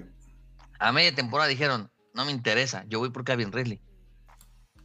A 0.80 0.92
media 0.92 1.16
temporada 1.16 1.50
dijeron, 1.50 1.92
no 2.14 2.26
me 2.26 2.32
interesa, 2.32 2.84
yo 2.90 3.00
voy 3.00 3.10
por 3.10 3.24
Kevin 3.24 3.52
Ridley. 3.52 3.82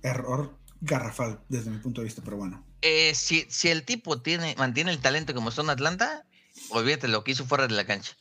Error 0.02 0.56
garrafal 0.80 1.40
desde 1.48 1.70
mi 1.70 1.78
punto 1.78 2.00
de 2.00 2.04
vista, 2.06 2.22
pero 2.24 2.36
bueno. 2.36 2.64
Eh, 2.82 3.14
si, 3.14 3.46
si 3.50 3.68
el 3.70 3.84
tipo 3.84 4.20
tiene, 4.22 4.54
mantiene 4.56 4.90
el 4.92 5.00
talento 5.00 5.34
que 5.34 5.40
mostró 5.40 5.64
en 5.64 5.70
Atlanta, 5.70 6.24
olvídate 6.70 7.08
lo 7.08 7.24
que 7.24 7.32
hizo 7.32 7.44
fuera 7.44 7.66
de 7.66 7.74
la 7.74 7.84
cancha. 7.86 8.12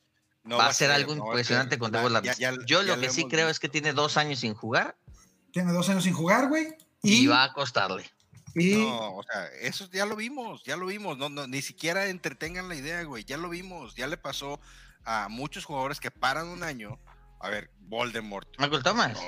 No 0.44 0.58
va 0.58 0.68
a 0.68 0.74
ser 0.74 0.92
algo 0.92 1.14
no 1.16 1.26
impresionante 1.28 1.72
ser. 1.76 1.80
con 1.80 1.92
Ya- 1.92 2.00
Trevor 2.00 2.10
ya- 2.12 2.14
Lawrence. 2.14 2.42
ya- 2.42 2.66
Yo 2.66 2.82
lo 2.84 3.00
que 3.00 3.10
sí 3.10 3.22
hemos 3.22 3.32
creo 3.32 3.48
visto. 3.48 3.52
es 3.52 3.60
que 3.60 3.70
tiene 3.70 3.94
dos 3.94 4.16
años 4.18 4.40
sin 4.40 4.54
jugar 4.54 4.96
Tiene 5.52 5.72
dos 5.74 5.90
años 5.90 6.04
sin 6.04 6.14
jugar, 6.14 6.48
güey. 6.48 6.68
y, 7.04 7.24
Y, 7.24 7.28
va 7.28 7.44
a 7.44 7.54
costarle. 7.54 8.10
y- 8.56 8.76
No, 8.76 9.16
o 9.18 9.24
sea, 9.24 9.46
eso 9.62 9.90
ya 9.92 10.06
lo 10.06 10.16
vimos, 10.16 10.64
ya 10.64 10.78
lo 10.78 10.86
vimos. 10.88 11.18
No, 11.18 11.30
no, 11.30 11.48
ni 11.48 11.62
siquiera 11.62 12.08
entretengan 12.08 12.70
la 12.70 12.76
idea, 12.76 13.04
güey. 13.04 13.24
Ya 13.26 13.38
lo 13.38 13.50
vimos. 13.50 13.96
Ya 13.96 14.08
le 14.08 14.18
pasó 14.18 14.60
a 15.04 15.28
muchos 15.30 15.66
jugadores 15.66 16.00
que 16.00 16.12
paran 16.12 16.48
un 16.48 16.64
año. 16.64 17.00
A 17.40 17.50
ver, 17.50 17.70
Voldemort. 17.80 18.48
Michael 18.58 18.84
Thomas. 18.84 19.14
no, 19.14 19.22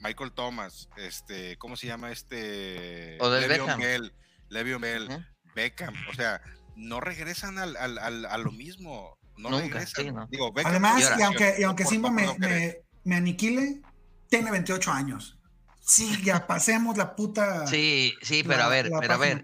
Michael 0.00 0.32
Thomas, 0.32 0.88
este, 0.96 1.56
¿cómo 1.58 1.76
se 1.76 1.86
llama 1.86 2.10
este? 2.12 3.18
Odell 3.20 3.42
Le'Veon 3.48 3.78
Beckham. 3.78 4.10
Le'Veon 4.52 4.80
Bell. 4.80 5.26
Beckham, 5.54 5.94
o 6.10 6.14
sea, 6.14 6.40
no 6.76 7.00
regresan 7.00 7.58
al, 7.58 7.76
al- 7.76 7.98
al- 7.98 8.26
a 8.26 8.38
lo 8.38 8.52
mismo. 8.52 9.18
No 9.36 9.50
Nunca, 9.50 9.64
regresan. 9.64 10.04
sí, 10.04 10.12
no. 10.12 10.26
Digo, 10.28 10.52
Beckham 10.52 10.70
además, 10.72 11.04
por 11.08 11.18
y 11.18 11.22
aunque, 11.22 11.54
y 11.58 11.62
aunque 11.64 11.84
Simba 11.84 12.10
me, 12.10 12.24
no 12.26 12.34
me, 12.38 12.76
me 13.04 13.16
aniquile, 13.16 13.80
tiene 14.28 14.50
28 14.50 14.92
años. 14.92 15.38
Sí, 15.80 16.22
ya 16.22 16.46
pasemos 16.46 16.96
la 16.96 17.16
puta. 17.16 17.66
Sí, 17.66 18.14
sí, 18.22 18.44
pero 18.44 18.58
la- 18.58 18.66
a 18.66 18.68
ver, 18.68 18.90
pero 19.00 19.14
a 19.14 19.16
ver, 19.16 19.42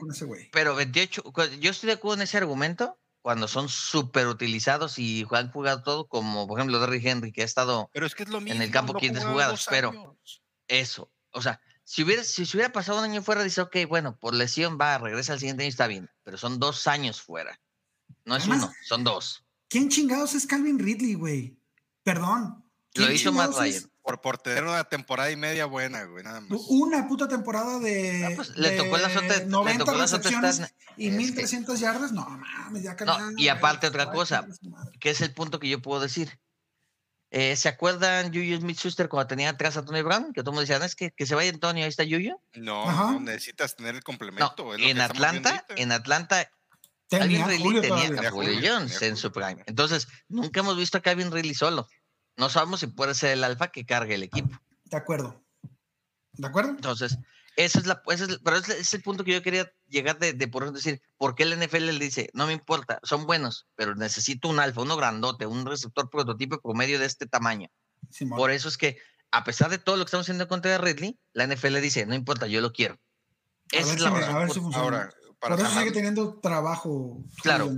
pero 0.52 0.74
28, 0.76 1.22
cu- 1.24 1.42
yo 1.60 1.70
estoy 1.70 1.88
de 1.88 1.94
acuerdo 1.94 2.16
en 2.16 2.22
ese 2.22 2.36
argumento 2.38 2.98
cuando 3.22 3.48
son 3.48 3.68
súper 3.68 4.28
utilizados 4.28 4.98
y 4.98 5.26
han 5.32 5.50
jugado 5.50 5.82
todo, 5.82 6.06
como 6.06 6.46
por 6.46 6.58
ejemplo 6.58 6.78
Derrick 6.78 7.04
Henry, 7.04 7.32
que 7.32 7.42
ha 7.42 7.44
estado 7.44 7.90
Pero 7.92 8.06
es 8.06 8.14
que 8.14 8.22
es 8.22 8.28
lo 8.28 8.40
mismo. 8.40 8.54
en 8.56 8.62
el 8.62 8.70
campo 8.70 8.92
no 8.92 8.98
500 9.00 9.24
jugaron 9.24 9.56
jugadas, 9.56 9.66
pero- 9.68 10.16
eso. 10.68 11.10
O 11.32 11.42
sea, 11.42 11.60
si 11.90 12.02
hubiera, 12.02 12.22
si 12.22 12.44
se 12.44 12.54
hubiera 12.58 12.70
pasado 12.70 12.98
un 12.98 13.04
año 13.04 13.22
fuera, 13.22 13.42
dice, 13.42 13.62
ok, 13.62 13.74
bueno, 13.88 14.14
por 14.18 14.34
lesión 14.34 14.76
va, 14.78 14.98
regresa 14.98 15.32
al 15.32 15.38
siguiente 15.38 15.62
año, 15.62 15.70
está 15.70 15.86
bien, 15.86 16.10
pero 16.22 16.36
son 16.36 16.58
dos 16.58 16.86
años 16.86 17.22
fuera. 17.22 17.58
No 18.26 18.36
es 18.36 18.42
Además, 18.42 18.64
uno, 18.64 18.72
son 18.84 19.04
dos. 19.04 19.42
¿Quién 19.70 19.88
chingados 19.88 20.34
es 20.34 20.46
Calvin 20.46 20.78
Ridley, 20.78 21.14
güey? 21.14 21.56
Perdón. 22.02 22.62
Lo 22.94 23.06
¿Quién 23.06 23.12
hizo 23.14 23.32
Matt? 23.32 23.54
Ryan. 23.58 23.90
Por, 24.02 24.20
por 24.20 24.36
tener 24.36 24.64
una 24.64 24.84
temporada 24.84 25.30
y 25.30 25.36
media 25.36 25.64
buena, 25.64 26.04
güey, 26.04 26.24
nada 26.24 26.42
más. 26.42 26.60
Una 26.68 27.08
puta 27.08 27.26
temporada 27.26 27.78
de, 27.78 28.26
Ah, 28.26 28.30
pues, 28.36 28.54
le 28.56 28.72
tocó 28.76 28.98
la 28.98 29.08
suerte- 29.10 29.34
de 29.34 29.40
le 29.40 29.46
90 29.46 29.84
tocó 29.86 29.96
la 29.98 30.08
suerte 30.08 30.28
recepciones 30.28 30.60
estar- 30.60 30.74
y 30.98 31.06
es 31.06 31.12
que- 31.12 31.16
1300 31.18 31.80
yardas. 31.80 32.12
No, 32.12 32.28
mames, 32.28 32.82
ya 32.82 32.94
No, 33.06 33.16
y 33.38 33.48
aparte 33.48 33.88
güey, 33.88 34.00
otra 34.02 34.12
cosa, 34.12 34.46
que 35.00 35.08
es 35.10 35.22
el 35.22 35.32
punto 35.32 35.58
que 35.58 35.70
yo 35.70 35.80
puedo 35.80 36.02
decir. 36.02 36.38
Eh, 37.30 37.56
¿Se 37.56 37.68
acuerdan 37.68 38.32
Juju 38.32 38.56
Smith-Schuster 38.60 39.08
cuando 39.08 39.26
tenía 39.28 39.50
atrás 39.50 39.76
a 39.76 39.84
Tony 39.84 40.00
Brown? 40.02 40.32
Que 40.32 40.40
todo 40.42 40.50
el 40.50 40.54
mundo 40.54 40.60
decía, 40.62 40.78
"No, 40.78 40.84
es 40.86 40.94
que, 40.96 41.10
que 41.10 41.26
se 41.26 41.34
vaya 41.34 41.50
Antonio, 41.50 41.84
ahí 41.84 41.88
está 41.90 42.04
Juju. 42.04 42.40
No, 42.54 42.88
Ajá. 42.88 43.12
no, 43.12 43.20
necesitas 43.20 43.76
tener 43.76 43.90
el 43.94 43.98
No, 44.00 44.04
complemento. 44.04 44.54
lo 44.64 44.74
en 44.76 45.00
Atlanta, 45.00 45.64
en 45.76 45.92
Atlanta, 45.92 46.50
Tenía 47.10 47.40
Calvin 47.46 47.64
Ridley 47.64 47.80
tenía 47.80 48.04
a 48.28 48.30
Julio 48.30 48.52
Julio, 48.54 48.70
Jones 48.74 48.92
tenía 48.98 49.08
en 49.10 49.16
su 49.16 49.32
prime. 49.32 49.62
Entonces, 49.66 50.08
nunca 50.28 50.60
hemos 50.60 50.76
visto 50.76 50.98
a 50.98 51.00
Calvin 51.00 51.30
Ridley 51.32 51.54
solo. 51.54 51.86
No 52.36 52.50
sabemos 52.50 52.80
si 52.80 52.86
puede 52.88 53.14
ser 53.14 53.30
el 53.30 53.44
alfa 53.44 53.68
que 53.68 53.86
cargue 53.86 54.14
el 54.14 54.22
equipo. 54.24 54.58
De 54.84 54.96
acuerdo. 54.96 55.42
¿De 56.32 56.46
acuerdo? 56.46 56.70
Entonces, 56.70 57.16
ese 57.64 57.78
es 57.80 57.86
la, 57.86 58.02
ese 58.08 58.24
es 58.24 58.30
el- 58.30 58.40
pero 58.42 58.56
ese 58.56 58.78
es 58.78 58.94
el 58.94 59.02
punto 59.02 59.24
que 59.24 59.32
yo 59.32 59.42
quería 59.42 59.70
llegar 59.88 60.18
de, 60.18 60.32
de 60.32 60.48
por 60.48 60.72
decir, 60.72 61.02
¿por 61.16 61.34
qué 61.34 61.42
el 61.42 61.52
NFL 61.58 61.86
le 61.86 61.98
dice, 62.04 62.30
no 62.32 62.46
me 62.46 62.52
importa, 62.52 63.00
son 63.02 63.26
buenos, 63.26 63.66
pero 63.74 63.94
necesito 63.96 64.48
un 64.48 64.60
alfa, 64.60 64.82
uno 64.82 64.96
grandote, 64.96 65.46
un 65.46 65.66
receptor 65.66 66.08
prototipo 66.08 66.60
promedio 66.60 66.98
de 66.98 67.06
este 67.06 67.26
tamaño? 67.26 67.68
Simón. 68.10 68.38
Por 68.38 68.50
eso 68.50 68.68
es 68.68 68.78
que, 68.78 68.96
a 69.32 69.44
pesar 69.44 69.70
de 69.70 69.78
todo 69.78 69.96
lo 69.96 70.04
que 70.04 70.08
estamos 70.08 70.24
haciendo 70.24 70.46
contra 70.48 70.78
Ridley, 70.78 71.18
la 71.32 71.46
NFL 71.46 71.80
dice, 71.80 72.06
no 72.06 72.14
importa, 72.14 72.46
yo 72.46 72.60
lo 72.60 72.72
quiero. 72.72 72.98
Esa 73.72 73.92
es 73.92 73.98
si 73.98 74.04
la 74.04 74.10
razón 74.10 74.34
a 74.34 74.38
ver 74.38 74.46
por- 74.46 74.54
si 74.54 74.60
funciona. 74.60 74.84
Ahora, 74.84 75.14
para 75.40 75.56
Por 75.56 75.66
eso 75.66 75.78
sigue 75.78 75.92
teniendo 75.92 76.38
trabajo. 76.40 77.22
Claro. 77.42 77.70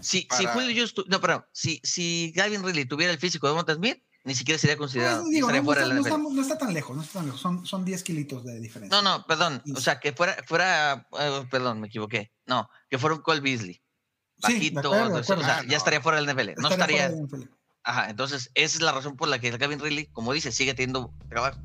Si, 0.00 0.20
si 0.20 0.26
para- 0.28 0.52
Julio 0.54 0.72
Jones 0.74 0.92
tu- 0.94 1.04
no, 1.08 1.20
pero 1.20 1.46
si, 1.52 1.80
si 1.84 2.32
Gavin 2.34 2.62
Ridley 2.64 2.84
tuviera 2.86 3.12
el 3.12 3.18
físico 3.18 3.48
de 3.48 3.54
Monta 3.54 3.74
Smith, 3.74 4.02
ni 4.26 4.34
siquiera 4.34 4.58
sería 4.58 4.76
considerado. 4.76 5.22
Pues, 5.22 5.30
digo, 5.32 5.50
no, 5.50 5.56
está, 5.56 5.72
de 5.80 5.86
la 5.86 5.94
no 5.94 6.00
NFL. 6.02 6.08
está- 6.08 6.18
no 6.34 6.42
está 6.42 6.58
tan 6.58 6.74
lejos, 6.74 6.94
no 6.96 7.02
está 7.02 7.12
tan 7.20 7.26
lejos. 7.26 7.40
Son, 7.40 7.64
son 7.64 7.84
10 7.84 8.02
kilitos 8.02 8.44
de 8.44 8.60
diferencia. 8.60 9.00
No, 9.00 9.18
no, 9.18 9.24
perdón. 9.26 9.62
O 9.74 9.80
sea, 9.80 9.98
que 10.00 10.12
fuera, 10.12 10.36
fuera, 10.46 11.08
eh, 11.18 11.46
perdón, 11.50 11.80
me 11.80 11.86
equivoqué. 11.86 12.32
No, 12.44 12.68
que 12.90 12.98
fuera 12.98 13.16
un 13.16 13.22
Cole 13.22 13.40
Beasley. 13.40 13.74
Sí, 14.42 14.52
de 14.52 14.54
Bajito, 14.58 14.78
acuerdo, 14.80 15.14
de 15.14 15.20
o 15.20 15.24
sea. 15.24 15.36
Ah, 15.40 15.62
ya 15.62 15.68
no. 15.68 15.76
estaría 15.76 16.00
fuera 16.02 16.20
del 16.20 16.26
NFL. 16.28 16.60
No 16.60 16.68
Estaría. 16.68 17.10
Ajá, 17.84 18.10
entonces 18.10 18.50
esa 18.54 18.76
es 18.76 18.82
la 18.82 18.92
razón 18.92 19.16
por 19.16 19.28
la 19.28 19.38
que 19.38 19.48
el 19.48 19.58
Gavin 19.58 19.78
Ridley, 19.78 20.06
como 20.06 20.32
dice, 20.32 20.50
sigue 20.52 20.74
teniendo 20.74 21.12
trabajo. 21.28 21.58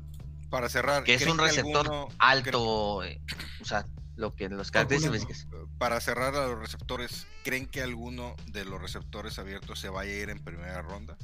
para 0.48 0.68
cerrar, 0.68 1.02
Que 1.02 1.14
es 1.14 1.22
¿creen 1.22 1.32
un 1.32 1.44
receptor 1.44 1.86
alguno- 1.86 2.08
alto, 2.18 3.02
eh, 3.02 3.20
o 3.60 3.64
sea, 3.64 3.86
lo 4.14 4.34
que 4.36 4.48
los 4.50 4.70
características 4.70 5.46
para 5.78 6.00
cerrar 6.00 6.34
a 6.36 6.46
los 6.46 6.58
receptores, 6.60 7.26
¿creen 7.42 7.66
que 7.66 7.82
alguno 7.82 8.36
de 8.52 8.64
los 8.66 8.80
receptores 8.80 9.38
abiertos 9.38 9.80
se 9.80 9.88
vaya 9.88 10.12
a 10.12 10.14
ir 10.14 10.30
en 10.30 10.38
primera 10.44 10.80
ronda? 10.82 11.16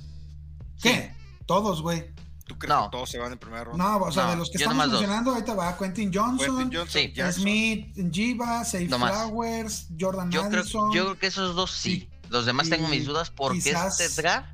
¿Qué? 0.83 1.13
Todos, 1.49 1.83
güey. 1.83 2.13
¿Tú 2.47 2.59
crees 2.59 2.75
No. 2.75 2.85
que 2.85 2.91
todos 2.97 3.11
se 3.11 3.19
van 3.19 3.33
en 3.33 3.39
primera 3.39 3.65
ronda? 3.65 3.83
No, 3.85 3.97
o 4.05 4.13
sea, 4.13 4.25
No, 4.25 4.31
de 4.31 4.37
los 4.37 4.51
que 4.51 4.59
yo 4.59 4.67
estamos 4.71 4.89
mencionando, 4.89 5.33
ahorita 5.33 5.55
va 5.55 5.77
Quentin 5.77 6.11
Johnson, 6.15 6.57
Quentin 6.59 6.79
Johnson, 6.79 7.03
Sí. 7.03 7.13
Jackson, 7.15 7.43
Smith, 7.43 8.13
Jiva, 8.13 8.65
Safe 8.65 8.85
No. 8.87 8.99
Flowers, 8.99 9.89
Jordan 9.99 10.31
Yo 10.31 10.49
creo, 10.49 10.63
yo 10.65 10.91
creo 10.91 11.19
que 11.19 11.27
esos 11.27 11.57
dos 11.57 11.71
sí. 11.73 12.09
Los 12.29 12.45
demás 12.47 12.69
tengo 12.69 12.87
mis 12.89 13.07
dudas 13.07 13.31
porque 13.31 13.59
este 13.71 14.09
draft 14.23 14.49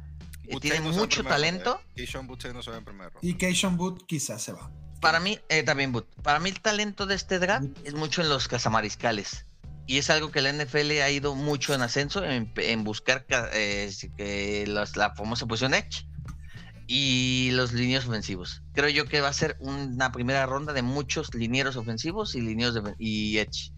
eh, 0.44 0.56
tiene 0.60 0.80
mucho 0.80 1.24
talento. 1.24 1.80
¿eh? 1.90 1.92
Keyshawn 1.96 2.26
Butey 2.28 2.52
no 2.52 2.62
se 2.62 2.70
va 2.70 2.76
en 2.78 2.84
primera 2.84 3.10
ronda. 3.10 3.20
Y 3.22 3.34
Keishon 3.34 3.76
Boot 3.76 4.06
quizás 4.06 4.42
se 4.42 4.52
va. 4.52 4.70
Para 5.00 5.18
mí, 5.20 5.38
eh, 5.48 5.62
también, 5.64 5.90
Boot, 5.92 6.06
para 6.22 6.38
mí 6.40 6.48
el 6.50 6.60
talento 6.60 7.06
de 7.06 7.14
este 7.16 7.38
draft 7.38 7.66
es 7.84 7.94
mucho 7.94 8.22
en 8.22 8.28
los 8.28 8.46
cazamariscales. 8.48 9.46
Y 9.86 9.98
es 9.98 10.08
algo 10.10 10.30
que 10.30 10.40
la 10.40 10.50
NFL 10.50 11.00
ha 11.02 11.10
ido 11.10 11.34
mucho 11.34 11.74
en 11.74 11.82
ascenso, 11.82 12.24
en, 12.24 12.50
en 12.56 12.84
buscar 12.84 13.26
ca- 13.26 13.50
eh, 13.52 14.64
la 14.66 15.14
famosa 15.14 15.46
posición 15.46 15.74
Edge 15.74 16.06
y 16.86 17.50
los 17.52 17.72
linieros 17.72 18.06
ofensivos. 18.06 18.62
Creo 18.74 18.88
yo 18.88 19.06
que 19.06 19.20
va 19.20 19.28
a 19.28 19.32
ser 19.32 19.56
una 19.60 20.12
primera 20.12 20.44
ronda 20.46 20.72
de 20.72 20.82
muchos 20.82 21.34
linieros 21.34 21.76
ofensivos 21.76 22.34
y 22.34 22.40
linieros 22.40 22.74
de, 22.74 22.94
y 22.98 23.38
Edge. 23.38 23.72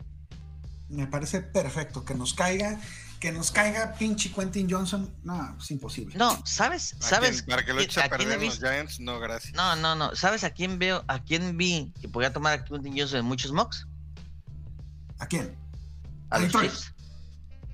Me 0.89 1.07
parece 1.07 1.41
perfecto 1.41 2.05
que 2.05 2.15
nos 2.15 2.33
caiga, 2.35 2.81
que 3.21 3.33
nos 3.33 3.51
caiga 3.51 3.95
pinche 3.95 4.31
Quentin 4.33 4.71
Johnson. 4.71 5.13
No, 5.25 5.57
es 5.61 5.71
imposible. 5.71 6.17
No, 6.17 6.41
¿sabes? 6.47 6.95
¿A 7.01 7.03
¿Sabes? 7.03 7.43
quién- 7.43 7.47
para 7.51 7.65
que 7.65 7.73
lo 7.73 7.81
eches 7.81 8.05
a 8.05 8.09
perder 8.09 8.41
los? 8.43 8.59
Giants, 8.59 9.01
no, 9.01 9.19
gracias. 9.19 9.55
No, 9.55 9.75
no, 9.77 9.95
no. 9.97 10.15
¿Sabes 10.15 10.45
a 10.45 10.51
quién 10.51 10.79
veo? 10.79 11.05
¿A 11.09 11.23
quién 11.23 11.57
vi 11.57 11.93
que 12.01 12.09
podía 12.09 12.33
tomar 12.33 12.53
a 12.53 12.65
Quentin 12.65 12.97
Johnson 12.97 13.19
en 13.21 13.25
muchos 13.27 13.53
mocks? 13.53 13.87
¿A 15.19 15.27
quién? 15.27 15.57
A 16.31 16.37
A 16.37 16.39
los. 16.41 16.53
Chiefs. 16.53 16.93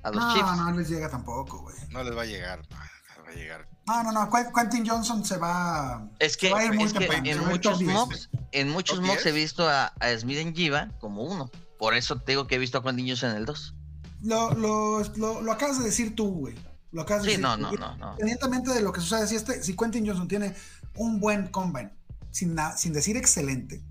A 0.03 0.09
los 0.11 0.23
no, 0.23 0.33
Chiefs. 0.33 0.57
no 0.57 0.71
les 0.71 0.89
llega 0.89 1.09
tampoco, 1.09 1.59
güey. 1.61 1.75
No 1.89 2.03
les 2.03 2.15
va 2.17 2.23
a 2.23 2.25
llegar, 2.25 2.59
no 2.69 2.77
les 3.17 3.25
va 3.27 3.29
a 3.31 3.35
llegar. 3.35 3.69
No, 3.85 4.01
no, 4.03 4.11
no. 4.11 4.29
Qu- 4.29 4.51
Quentin 4.53 4.87
Johnson 4.87 5.25
se 5.25 5.37
va. 5.37 6.07
Es 6.19 6.37
que, 6.37 6.51
va 6.51 6.59
a 6.59 6.65
ir 6.65 6.73
muy 6.73 6.85
es 6.85 6.93
que 6.93 7.05
en 7.05 7.39
muchos 7.47 7.73
top 7.73 7.81
10. 7.81 7.93
mocks, 7.93 8.29
en 8.51 8.69
muchos 8.69 8.97
¿Top 8.97 9.05
mocks 9.07 9.25
he 9.25 9.31
10? 9.31 9.35
visto 9.35 9.67
a, 9.69 9.87
a 9.99 10.17
Smith 10.17 10.37
en 10.37 10.55
Jiva 10.55 10.89
como 10.99 11.23
uno. 11.23 11.49
Por 11.77 11.93
eso 11.93 12.15
te 12.17 12.31
digo 12.31 12.47
que 12.47 12.55
he 12.55 12.59
visto 12.59 12.77
a 12.77 12.83
Quentin 12.83 13.07
Johnson 13.07 13.31
en 13.31 13.37
el 13.37 13.45
2. 13.45 13.75
Lo, 14.23 14.51
lo, 14.53 15.01
lo, 15.17 15.41
lo 15.41 15.51
acabas 15.51 15.79
de 15.79 15.85
decir 15.85 16.15
tú, 16.15 16.31
güey. 16.31 16.55
Lo 16.93 17.01
acabas 17.01 17.23
de 17.23 17.29
decir 17.29 17.41
no, 17.43 17.57
no, 17.57 17.71
no, 17.73 17.97
no. 17.97 18.11
Independientemente 18.13 18.71
de 18.73 18.81
lo 18.81 18.93
que 18.93 19.01
suceda, 19.01 19.27
si, 19.27 19.35
este, 19.35 19.61
si 19.63 19.75
Quentin 19.75 20.07
Johnson 20.07 20.27
tiene 20.29 20.55
un 20.95 21.19
buen 21.19 21.47
combine, 21.47 21.91
sin, 22.31 22.55
na- 22.55 22.77
sin 22.77 22.93
decir 22.93 23.17
excelente, 23.17 23.81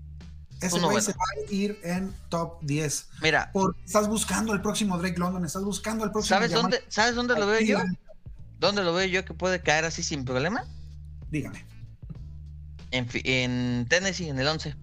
ese 0.61 0.69
güey 0.79 0.83
bueno. 0.83 1.01
se 1.01 1.11
va 1.11 1.23
a 1.35 1.51
ir 1.53 1.77
en 1.83 2.15
top 2.29 2.59
10. 2.61 3.09
Mira, 3.21 3.51
Porque 3.51 3.79
estás 3.83 4.07
buscando 4.07 4.53
el 4.53 4.61
próximo 4.61 4.97
Drake 4.97 5.19
London, 5.19 5.43
estás 5.45 5.63
buscando 5.63 6.05
el 6.05 6.11
próximo. 6.11 6.35
¿sabes 6.37 6.51
Jamal 6.51 6.71
dónde, 6.71 6.83
¿sabes 6.87 7.15
dónde 7.15 7.37
lo 7.37 7.45
veo 7.45 7.59
yo? 7.59 7.79
¿Dónde 8.63 8.81
lo 8.81 8.93
veo 8.93 9.05
yo 9.07 9.25
que 9.25 9.33
puede 9.33 9.61
caer 9.61 9.83
así 9.83 10.03
sin 10.03 10.23
problema? 10.23 10.63
Dígame. 11.29 11.65
En, 12.91 13.85
Tennessee, 13.89 14.29
en 14.29 14.39
el 14.39 14.47
11. 14.47 14.73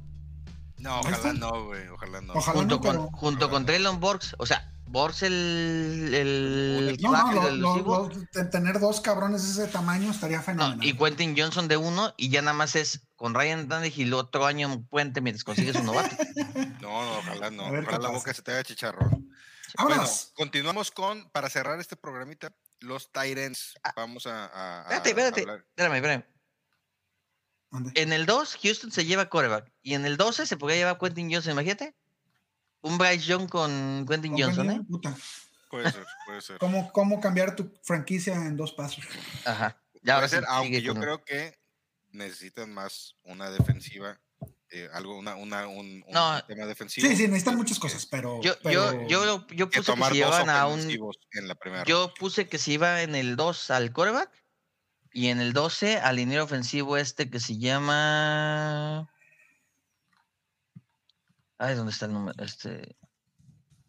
No, 0.77 1.01
ojalá 1.01 1.33
no, 1.33 1.65
güey, 1.65 1.89
ojalá 1.89 2.21
no. 2.21 2.35
Ojalá. 2.35 2.59
Junto 2.59 2.75
no, 2.75 2.81
con, 2.83 2.91
pero- 2.97 3.11
junto 3.13 3.49
con 3.49 3.65
Traylon 3.65 3.99
Borgs. 3.99 4.35
O 4.37 4.45
sea, 4.45 4.71
Borgs 4.85 5.23
el, 5.23 6.11
el 6.13 6.99
No, 7.01 7.33
no, 7.33 7.51
lo- 7.51 8.11
tener 8.51 8.81
dos 8.81 9.01
cabrones 9.01 9.57
de 9.57 9.63
ese 9.65 9.73
tamaño 9.73 10.11
estaría 10.11 10.39
no, 10.39 10.43
fenomenal. 10.43 10.87
y 10.87 10.93
Quentin 10.95 11.35
Johnson 11.35 11.67
de 11.67 11.79
uno 11.79 12.13
y 12.19 12.29
ya 12.29 12.43
nada 12.43 12.53
más 12.53 12.77
es 12.77 13.01
con 13.17 13.33
Ryan 13.35 13.67
Tannehill 13.67 14.13
otro 14.13 14.45
año 14.45 14.71
en 14.71 14.85
puente 14.87 15.23
mientras 15.23 15.43
consigues 15.45 15.77
un 15.77 15.87
novato. 15.87 16.15
No, 16.83 17.03
no, 17.03 17.19
ojalá 17.19 17.51
no. 17.51 17.71
Ver 17.71 17.85
Ojalá 17.85 18.09
la 18.09 18.09
boca 18.11 18.35
se 18.35 18.43
te 18.43 18.53
haga 18.53 18.63
chicharrón. 18.65 19.31
Bueno, 19.81 20.05
continuamos 20.35 20.91
con, 20.91 21.31
para 21.31 21.49
cerrar 21.49 21.79
este 21.81 21.95
programita, 21.97 22.53
los 22.81 23.11
Tyrants. 23.13 23.75
Vamos 23.97 24.27
a, 24.27 24.47
a- 24.47 24.47
a 24.47 24.81
Ah. 24.81 24.83
Espérate, 24.97 25.09
espérate. 25.11 25.41
hablar. 25.43 25.65
Espérame, 25.69 25.95
espérame. 25.97 26.25
¿Dónde? 27.71 27.93
En 28.01 28.13
el 28.13 28.27
2, 28.27 28.57
Houston 28.63 28.91
se 28.91 29.05
lleva 29.05 29.29
coreback. 29.29 29.73
Y 29.83 29.95
en 29.95 30.05
el 30.05 30.17
12 30.17 30.47
se 30.47 30.57
podría 30.57 30.79
llevar 30.79 30.99
Quentin 30.99 31.33
Johnson, 31.33 31.53
imagínate. 31.53 31.95
Un 32.83 32.99
Bryce 32.99 33.27
Young 33.27 33.49
con 33.49 34.07
Quentin 34.09 34.33
¿Cómo 34.33 34.45
Johnson? 34.45 34.71
¿eh? 34.71 34.81
Puta. 34.89 35.17
Puede 35.71 35.93
ser, 35.93 36.05
puede 36.27 36.41
ser. 36.41 36.59
¿Cómo, 36.59 36.91
¿Cómo 36.93 37.21
cambiar 37.21 37.55
tu 37.55 37.73
franquicia 37.85 38.35
en 38.35 38.57
dos 38.57 38.73
pasos? 38.73 39.05
Ajá. 39.45 39.81
Ya 39.95 40.01
Puede 40.01 40.13
ahora 40.15 40.29
sí 40.29 40.35
ser, 40.37 40.45
aunque 40.49 40.67
sigue 40.69 40.83
yo 40.83 40.93
con- 40.95 41.03
creo 41.03 41.25
que 41.25 41.61
necesitan 42.11 42.73
más 42.75 43.15
una 43.23 43.51
defensiva, 43.51 44.21
eh, 44.71 44.89
algo, 44.93 45.17
una, 45.19 45.35
una, 45.37 45.67
un, 45.67 46.03
un 46.07 46.13
No. 46.13 46.37
sistema 46.37 46.67
defensivo. 46.67 47.07
Sí, 47.09 47.17
sí, 47.17 47.23
necesitan 47.25 47.55
que- 47.55 47.59
muchas 47.59 47.79
cosas, 47.79 48.07
pero. 48.07 48.41
Yo, 48.43 48.55
pero- 48.63 49.07
yo, 49.07 49.09
yo, 49.09 49.47
yo 49.49 49.71
Que 49.71 49.79
puse 49.79 49.93
que 49.93 49.97
tomar 49.97 50.13
se 50.13 50.19
llevaban 50.19 50.49
a 50.51 50.67
un. 50.67 50.75
ofensivos 50.81 51.19
en 51.33 51.49
la 51.49 51.55
primera 51.57 51.85
Yo 51.85 52.13
puse 52.19 52.49
que 52.49 52.59
se 52.59 52.73
iba 52.73 53.03
en 53.03 53.15
el 53.15 53.37
2 53.37 53.71
al 53.71 53.93
coreback 53.93 54.31
Y 55.13 55.27
en 55.29 55.41
el 55.41 55.53
12, 55.53 55.97
al 55.99 56.17
liniero 56.17 56.45
ofensivo 56.45 56.97
este 56.97 57.29
que 57.31 57.41
se 57.41 57.59
llama. 57.59 59.11
Ay, 61.59 61.75
¿dónde 61.75 61.93
está 61.93 62.07
el 62.07 62.13
número? 62.13 62.43
Este. 62.43 62.97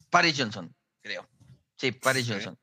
Paris 0.10 0.36
Johnson, 0.38 0.76
creo. 1.02 1.30
Sí, 1.78 1.92
Paris 1.92 2.26
Sí. 2.26 2.34
Johnson. 2.34 2.60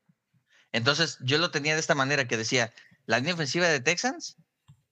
Entonces, 0.73 1.19
yo 1.21 1.39
lo 1.39 1.51
tenía 1.51 1.75
de 1.75 1.81
esta 1.81 1.95
manera 1.95 2.27
que 2.29 2.37
decía: 2.37 2.75
la 3.07 3.19
línea 3.19 3.35
ofensiva 3.35 3.67
de 3.69 3.81
Texans 3.81 4.37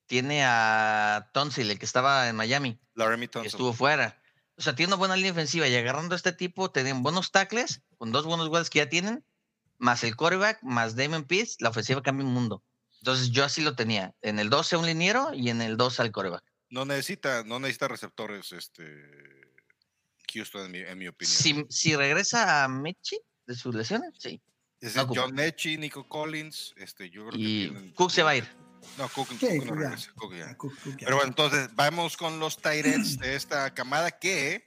tiene 0.07 0.45
a 0.45 1.31
Tonsil, 1.33 1.71
el 1.71 1.79
que 1.79 1.85
estaba 1.85 2.29
en 2.29 2.37
Miami, 2.37 2.79
Laramie 2.95 3.29
que 3.29 3.33
Thompson. 3.33 3.47
estuvo 3.49 3.73
fuera. 3.73 4.21
O 4.57 4.63
sea, 4.63 4.75
tiene 4.75 4.89
una 4.91 4.97
buena 4.97 5.17
línea 5.17 5.33
ofensiva 5.33 5.69
y 5.69 5.75
agarrando 5.77 6.15
a 6.15 6.17
este 6.17 6.33
tipo, 6.33 6.71
tienen 6.71 7.03
buenos 7.03 7.31
tackles, 7.31 7.83
con 7.99 8.13
dos 8.13 8.25
buenos 8.25 8.49
goles 8.49 8.71
que 8.71 8.79
ya 8.79 8.89
tienen, 8.89 9.25
más 9.79 10.03
el 10.05 10.17
quarterback, 10.17 10.63
más 10.63 10.97
Damon 10.97 11.25
Pierce, 11.25 11.57
la 11.61 11.69
ofensiva 11.69 12.03
cambia 12.03 12.25
un 12.27 12.33
mundo. 12.33 12.63
Entonces 13.01 13.31
yo 13.31 13.45
así 13.45 13.61
lo 13.63 13.75
tenía. 13.77 14.15
En 14.23 14.39
el 14.39 14.49
12 14.49 14.77
un 14.79 14.87
liniero 14.87 15.35
y 15.35 15.51
en 15.51 15.61
el 15.61 15.77
2 15.77 16.01
al 16.01 16.11
quarterback. 16.13 16.43
No 16.71 16.85
necesita, 16.87 17.45
no 17.45 17.61
necesita 17.61 17.89
receptores, 17.89 18.53
este 18.53 18.83
Houston, 20.33 20.65
en 20.67 20.73
mi, 20.73 20.79
en 20.79 20.99
mi 20.99 21.09
opinión. 21.09 21.37
Si, 21.37 21.65
si 21.69 21.95
regresa 21.97 22.65
a 22.65 22.69
Mechi 22.69 23.19
de 23.47 23.55
sus 23.55 23.75
lesiones, 23.75 24.15
sí. 24.19 24.41
Es 24.81 24.97
no. 24.97 25.07
John 25.15 25.35
Mechie, 25.35 25.79
Nico 25.79 26.09
Collins, 26.09 26.75
este, 26.77 27.09
yo 27.11 27.27
creo 27.29 27.33
que 27.33 27.39
Y 27.39 27.69
tienen- 27.71 27.93
Cook 27.95 28.11
se 28.11 28.23
va 28.23 28.31
a 28.31 28.37
ir. 28.37 28.49
No, 28.99 29.09
Cook, 29.09 29.29
Cook 29.29 29.43
no 29.43 29.49
Cook 29.49 29.67
ya. 29.67 29.75
regresa, 29.75 30.13
Cook 30.15 30.35
ya. 30.35 30.47
Ah, 30.51 30.57
Cook- 30.57 30.79
Cook 30.83 30.93
ya. 30.99 31.05
Pero 31.07 31.17
bueno, 31.17 31.29
entonces 31.31 31.69
vamos 31.75 32.17
con 32.17 32.39
los 32.39 32.59
Tyrants 32.59 33.19
de 33.19 33.37
esta 33.37 33.73
camada 33.75 34.11
que 34.11 34.65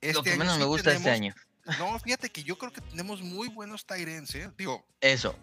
este 0.00 0.14
lo 0.14 0.22
que 0.22 0.30
año 0.30 0.38
menos 0.40 0.54
sí 0.54 0.60
me 0.60 0.66
gusta 0.66 0.90
este 0.92 1.04
tenemos- 1.04 1.16
año. 1.16 1.34
No, 1.78 1.98
fíjate 1.98 2.30
que 2.30 2.42
yo 2.44 2.56
creo 2.56 2.72
que 2.72 2.80
tenemos 2.80 3.20
muy 3.20 3.48
buenos 3.48 3.84
Tyrants, 3.86 4.34
¿eh? 4.34 4.50
Digo, 4.56 4.86
Eso. 5.00 5.36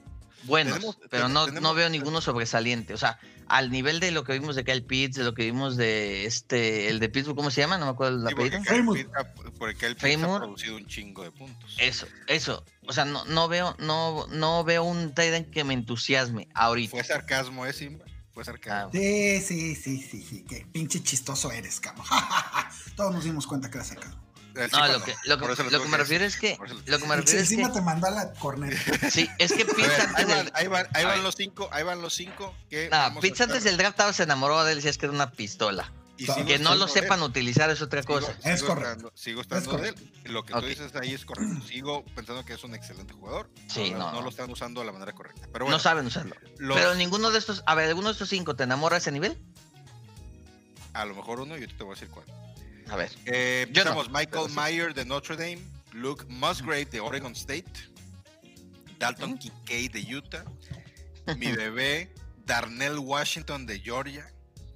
Buenos, 0.44 0.74
Tenemos- 0.76 1.00
pero 1.10 1.28
no, 1.28 1.40
no 1.42 1.46
tenemos- 1.48 1.76
veo 1.76 1.90
ninguno 1.90 2.22
sobresaliente. 2.22 2.94
O 2.94 2.98
sea, 2.98 3.18
al 3.48 3.72
nivel 3.72 4.00
de 4.00 4.12
lo 4.12 4.24
que 4.24 4.34
vimos 4.34 4.56
de 4.56 4.64
Kyle 4.64 4.84
Pitts, 4.84 5.16
de 5.18 5.24
lo 5.24 5.34
que 5.34 5.44
vimos 5.44 5.76
de 5.76 6.26
este, 6.28 6.88
el 6.90 7.00
de 7.00 7.10
Pittsburgh, 7.10 7.36
¿cómo 7.36 7.50
se 7.50 7.62
llama? 7.62 7.80
No 7.80 7.86
me 7.86 7.92
acuerdo 7.94 8.18
el 8.18 8.28
sí, 8.30 8.36
porque 8.36 8.56
apellido. 8.58 8.94
Kyle 8.94 9.10
ha- 9.18 9.34
porque 9.58 9.76
Kyle 9.76 9.96
Pitts 9.96 10.24
ha 10.24 10.38
producido 10.38 10.76
un 10.76 10.86
chingo 10.86 11.24
de 11.24 11.32
puntos. 11.32 11.76
Eso, 11.80 12.08
eso. 12.28 12.64
O 12.86 12.94
sea, 12.94 13.06
no, 13.06 13.26
no 13.26 13.48
veo, 13.48 13.76
no, 13.80 14.28
no 14.28 14.64
veo 14.64 14.84
un 14.84 15.10
Titan 15.16 15.46
que 15.46 15.64
me 15.64 15.74
entusiasme 15.74 16.48
ahorita. 16.54 16.92
Fue 16.92 17.04
sarcasmo, 17.04 17.66
¿eh, 17.66 17.74
Simba? 17.74 18.06
Fue 18.36 18.44
sarcasmo. 18.46 18.90
Ah, 18.90 18.92
Sí, 18.94 19.42
sí, 19.42 19.76
sí, 19.76 20.02
sí, 20.02 20.22
sí. 20.22 20.46
Qué 20.48 20.68
pinche 20.72 21.02
chistoso 21.02 21.52
eres, 21.52 21.80
cabrón. 21.80 22.06
Todos 22.96 23.14
nos 23.14 23.24
dimos 23.24 23.48
cuenta 23.48 23.72
que 23.72 23.78
eras. 23.78 23.96
El 24.54 24.62
No, 24.72 24.78
Simba 24.78 24.88
lo 24.88 25.04
que, 25.04 25.16
lo 25.26 25.38
que, 25.38 25.72
lo 25.72 25.86
me 25.90 25.98
refiero 25.98 26.24
es 26.24 26.38
que, 26.38 26.58
lo 26.86 27.00
que 27.00 27.08
me 27.08 27.16
refiero 27.18 27.42
es 27.42 27.52
Encima 27.52 27.68
que, 27.70 27.74
te 27.76 27.82
mandó 27.82 28.08
a 28.08 28.12
la 28.12 28.32
corneta. 28.34 28.78
sí, 29.12 29.28
es 29.38 29.52
que 29.52 29.64
A 29.64 29.66
Pitts 29.66 29.88
ver, 29.88 30.02
antes 30.02 30.16
ahí, 30.16 30.26
del, 30.26 30.36
van, 30.38 30.52
ahí, 30.54 30.68
van, 30.68 30.88
ahí 30.94 31.04
van 31.06 31.24
los 31.24 31.36
cinco, 31.36 31.68
ahí 31.74 31.84
van 31.84 32.02
los 32.02 32.14
cinco 32.14 32.56
que 32.70 32.86
no, 32.90 32.98
vamos 32.98 33.18
a 33.18 33.22
Pitts 33.22 33.42
antes 33.42 33.64
del 33.66 33.76
draft 33.78 33.94
estaba- 33.96 34.14
se 34.14 34.24
enamoró 34.24 34.64
de 34.64 34.72
él 34.74 34.78
y 34.80 34.82
decía 34.82 34.98
que 34.98 35.06
era 35.08 35.14
una 35.16 35.32
pistola. 35.32 35.92
Y 36.18 36.26
Que 36.26 36.34
sigo 36.34 36.46
Que 36.48 36.60
no 36.60 36.76
lo 36.76 36.86
él. 36.86 36.90
sepan 36.92 37.22
utilizar 37.24 37.70
es 37.70 37.82
otra 37.82 38.02
Sigo- 38.02 38.14
cosa. 38.20 38.32
Es 38.44 38.60
sigo 38.62 38.68
correcto. 38.74 38.90
estando- 38.92 39.12
sigo 39.16 39.42
estando 39.42 39.78
de 39.78 39.90
él. 39.90 39.96
Lo 40.26 40.44
que 40.44 40.54
tú 40.54 40.62
dices 40.62 40.96
ahí 40.96 41.14
es 41.14 41.26
correcto. 41.26 41.62
Sigo 41.68 42.06
pensando 42.16 42.46
que 42.46 42.54
es 42.54 42.64
un 42.64 42.74
excelente 42.76 43.14
jugador. 43.14 43.50
Sí, 43.68 43.92
no, 43.92 44.12
no, 44.12 44.22
lo 44.22 44.30
están 44.30 44.50
usando 44.50 44.80
de 44.82 44.86
la 44.88 44.92
manera 44.94 45.12
correcta. 45.14 45.48
Pero 45.52 45.66
bueno, 45.66 45.78
No 45.78 45.80
saben 45.84 46.06
usarlo. 46.06 46.36
los- 46.58 46.78
Pero 46.78 46.96
ninguno 46.96 47.32
de 47.32 47.40
estos, 47.40 47.64
a 47.66 47.76
ver, 47.76 47.90
¿alguno 47.90 48.08
de 48.08 48.14
estos 48.14 48.30
cinco 48.30 48.56
te 48.56 48.64
enamora 48.64 48.96
a 48.96 49.00
ese 49.00 49.12
nivel? 49.12 49.38
a 50.94 51.04
lo 51.04 51.14
mejor 51.14 51.42
uno, 51.42 51.58
yo 51.58 51.68
te 51.68 51.84
voy 51.84 51.92
a 51.92 51.96
decir 51.96 52.08
cuál. 52.10 52.26
A 52.90 52.96
ver. 52.96 53.12
Eh, 53.26 53.66
no, 53.66 53.68
empezamos 53.82 54.10
Michael 54.10 54.48
sí. 54.48 54.54
Mayer 54.56 54.94
de 54.94 55.04
Notre 55.04 55.36
Dame, 55.36 55.60
Luke 55.92 56.24
Musgrave 56.30 56.86
de 56.86 57.02
Oregon 57.02 57.34
State, 57.34 57.66
Dalton 58.98 59.38
Kincaid 59.38 59.92
de 59.92 60.16
Utah, 60.16 60.46
mi 61.38 61.52
bebé 61.52 62.14
Darnell 62.46 62.98
Washington 63.00 63.66
de 63.66 63.80
Georgia 63.82 64.32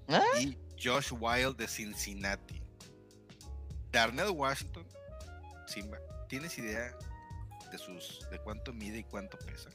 ¿Ah? 0.09 0.21
y 0.41 0.57
Josh 0.81 1.11
Wild 1.11 1.57
de 1.57 1.67
Cincinnati. 1.67 2.61
Darnell 3.91 4.29
Washington, 4.29 4.85
Simba, 5.67 5.97
¿tienes 6.27 6.57
idea 6.57 6.93
de 7.71 7.77
sus 7.77 8.19
de 8.31 8.37
cuánto 8.39 8.71
mide 8.73 8.99
y 8.99 9.03
cuánto 9.03 9.37
pesa? 9.39 9.69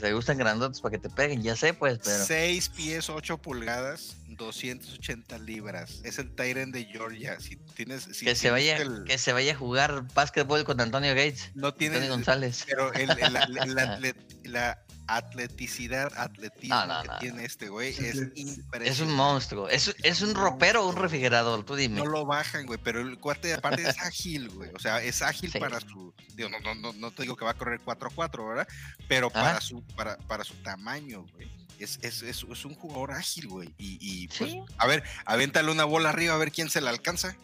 Te 0.00 0.12
gustan 0.12 0.38
grandotes 0.38 0.80
para 0.80 0.92
que 0.92 0.98
te 0.98 1.10
peguen, 1.10 1.42
ya 1.42 1.56
sé, 1.56 1.74
pues, 1.74 1.98
pero. 2.04 2.24
6 2.24 2.68
pies 2.68 3.10
8 3.10 3.38
pulgadas, 3.38 4.16
280 4.28 5.38
libras. 5.38 6.00
Es 6.04 6.20
el 6.20 6.32
Tyrant 6.36 6.72
de 6.72 6.84
Georgia. 6.84 7.40
Si 7.40 7.56
tienes 7.56 8.04
si 8.04 8.24
Que 8.24 8.36
se 8.36 8.50
vaya, 8.52 8.76
el- 8.76 9.02
que 9.04 9.18
se 9.18 9.32
vaya 9.32 9.54
a 9.54 9.56
jugar 9.56 10.04
básquetbol 10.14 10.62
con 10.64 10.80
Antonio 10.80 11.10
Gates, 11.16 11.50
no 11.54 11.74
tienes 11.74 11.96
Antonio 12.02 12.16
González. 12.16 12.64
Pero 12.68 12.92
el- 12.92 13.10
el- 13.10 13.18
la, 13.32 13.48
la- 13.48 13.66
la 13.66 13.98
atlet- 13.98 14.44
la 14.44 14.84
atleticidad, 15.08 16.12
atletismo 16.16 16.76
No, 16.76 16.86
no, 16.86 17.02
que 17.02 17.08
no, 17.08 17.18
tiene 17.18 17.44
este 17.44 17.68
güey 17.68 17.88
es 17.90 18.14
impresionante. 18.36 18.88
Es 18.88 19.00
un 19.00 19.12
monstruo. 19.14 19.68
Es, 19.68 19.94
es 20.02 20.20
un 20.22 20.34
ropero 20.34 20.84
o 20.84 20.88
un 20.90 20.96
refrigerador, 20.96 21.64
tú 21.64 21.74
dime. 21.74 21.96
No 21.96 22.06
lo 22.06 22.24
bajan, 22.26 22.66
güey, 22.66 22.78
pero 22.82 23.00
el 23.00 23.18
cuate 23.18 23.54
aparte 23.54 23.82
es 23.82 23.98
ágil, 23.98 24.48
güey. 24.50 24.70
O 24.74 24.78
sea, 24.78 25.02
es 25.02 25.22
ágil 25.22 25.50
Sí. 25.50 25.58
para 25.58 25.80
su. 25.80 26.14
Digo, 26.36 26.48
no, 26.50 26.60
no, 26.60 26.74
no, 26.74 26.92
no 26.92 27.10
te 27.10 27.22
digo 27.22 27.34
que 27.36 27.44
va 27.44 27.52
a 27.52 27.54
correr 27.54 27.80
4-4, 27.80 28.46
¿verdad? 28.48 28.68
Pero 29.08 29.28
Ajá. 29.28 29.40
para 29.42 29.60
su, 29.60 29.82
para, 29.96 30.16
para 30.18 30.44
su 30.44 30.54
tamaño, 30.56 31.24
güey. 31.34 31.50
Es, 31.78 31.98
es, 32.02 32.22
es, 32.22 32.44
es 32.50 32.64
un 32.64 32.74
jugador 32.74 33.12
ágil, 33.12 33.48
güey. 33.48 33.74
Y, 33.78 33.98
y, 34.00 34.28
pues, 34.28 34.50
Sí. 34.50 34.62
a 34.78 34.86
ver, 34.86 35.02
avéntale 35.24 35.70
una 35.70 35.84
bola 35.84 36.10
arriba 36.10 36.34
a 36.34 36.38
ver 36.38 36.52
quién 36.52 36.68
se 36.70 36.80
la 36.80 36.90
alcanza. 36.90 37.36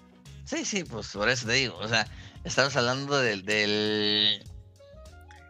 Sí, 0.44 0.64
sí, 0.64 0.84
pues 0.84 1.08
por 1.08 1.28
eso 1.28 1.46
te 1.46 1.52
digo. 1.54 1.76
O 1.78 1.88
sea, 1.88 2.06
estamos 2.44 2.74
hablando 2.76 3.18
del. 3.18 3.44
del 3.44 4.44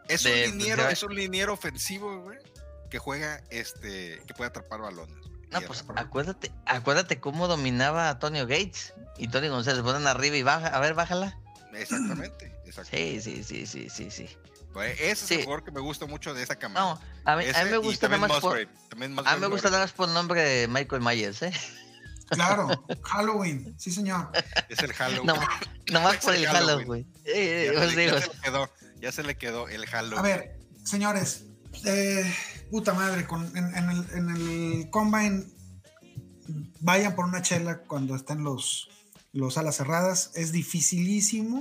Es 0.09 0.23
De- 0.25 0.45
un 0.47 0.59
liniero, 0.59 0.87
de- 0.87 0.93
es 0.93 1.03
un 1.03 1.15
liniero 1.15 1.53
ofensivo, 1.55 2.21
güey. 2.23 2.39
Que 2.91 2.99
juega, 2.99 3.43
este, 3.51 4.23
que 4.27 4.35
puede 4.35 4.49
atrapar 4.51 4.81
balones. 4.81 5.17
no, 5.51 5.61
pues 5.63 5.85
atrapar- 5.85 6.01
acuérdate, 6.01 6.53
acuérdate 6.67 7.21
cómo 7.21 7.47
dominaba 7.49 8.09
a 8.09 8.11
Antonio 8.11 8.47
Gates. 8.47 8.93
Y 9.19 9.29
Tony 9.29 9.49
González 9.49 9.83
ponen 9.83 10.07
arriba 10.07 10.37
y 10.37 10.43
baja. 10.43 10.67
A 10.69 10.81
ver, 10.81 10.95
bájala. 10.95 11.39
Exactamente, 11.73 12.53
exactamente. 12.67 13.21
Sí, 13.23 13.43
sí, 13.43 13.45
sí, 13.45 13.67
sí, 13.67 13.89
sí, 13.91 14.11
sí. 14.11 14.37
Güey, 14.73 14.93
Ese 14.93 15.11
es 15.13 15.19
Sí. 15.21 15.35
el 15.37 15.45
jugador 15.45 15.65
que 15.65 15.71
me 15.71 15.81
gusta 15.81 16.07
mucho 16.07 16.35
de 16.35 16.43
esta 16.43 16.57
cámara. 16.57 16.85
No, 16.87 17.01
a 17.25 17.37
mí, 17.37 17.45
a 17.55 17.65
mí 17.65 17.71
me 17.71 17.77
gusta 17.79 18.09
nada 18.09 18.27
más 18.27 18.41
por. 18.41 18.59
A 18.59 18.97
mí 18.97 19.09
me 19.41 19.47
gusta 19.47 19.71
nada 19.71 19.83
más 19.85 19.93
por 19.93 20.09
el 20.09 20.15
nombre 20.15 20.43
de 20.43 20.67
Michael 20.69 21.01
Myers, 21.03 21.43
¿eh? 21.43 21.53
Claro, 22.31 22.69
Halloween, 23.03 23.75
sí 23.79 23.91
señor. 23.93 24.31
Es 24.69 24.79
el 24.81 24.93
Halloween. 24.95 25.27
No, 25.27 25.35
nomás 25.93 26.17
por 26.25 26.35
el 26.35 26.47
Halloween. 26.47 26.79
Halloween. 26.79 27.13
Eh, 27.27 27.71
ya, 27.73 27.81
os 27.81 27.91
se 27.91 27.97
le, 27.97 28.03
digo, 28.07 28.17
ya 28.17 28.23
se 28.23 28.33
le 28.35 28.41
quedó, 28.41 28.71
ya 29.05 29.13
se 29.13 29.23
le 29.23 29.37
quedó 29.37 29.69
el 29.69 29.85
Halloween. 29.87 30.19
A 30.19 30.23
ver, 30.23 30.59
señores, 30.83 31.45
eh, 31.85 32.25
puta 32.71 32.95
madre, 32.95 33.27
con, 33.27 33.55
en, 33.57 33.75
en 33.77 33.91
el, 33.91 34.07
en 34.15 34.31
el 34.31 34.91
Combine, 34.91 35.45
vayan 36.81 37.15
por 37.15 37.27
una 37.27 37.43
chela 37.43 37.83
cuando 37.83 38.17
estén 38.17 38.43
los, 38.43 38.89
los 39.33 39.59
alas 39.59 39.77
cerradas. 39.77 40.31
Es 40.35 40.53
dificilísimo 40.53 41.61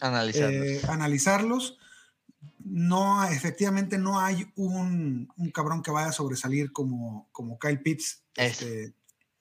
analizarlos. 0.00 0.66
eh, 0.66 0.80
analizarlos. 0.88 1.78
No, 2.58 3.24
efectivamente, 3.24 3.96
no 3.98 4.18
hay 4.18 4.50
un, 4.56 5.28
un 5.36 5.50
cabrón 5.52 5.82
que 5.82 5.92
vaya 5.92 6.08
a 6.08 6.12
sobresalir 6.12 6.72
como, 6.72 7.28
como 7.30 7.58
Kyle 7.58 7.80
Pitts 7.80 8.24
este, 8.34 8.94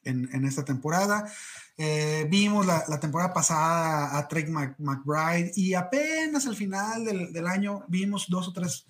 en, 0.04 0.30
en 0.34 0.46
esta 0.46 0.64
temporada. 0.66 1.32
Eh, 1.78 2.28
vimos 2.30 2.66
la, 2.66 2.84
la 2.88 3.00
temporada 3.00 3.34
pasada 3.34 4.18
a 4.18 4.28
Trey 4.28 4.46
Mc- 4.46 4.76
McBride 4.80 5.52
y 5.56 5.74
apenas 5.74 6.46
al 6.48 6.56
final 6.56 7.06
del, 7.06 7.32
del 7.32 7.48
año 7.48 7.86
vimos 7.88 8.26
dos 8.28 8.50
o 8.50 8.54
tres 8.54 8.86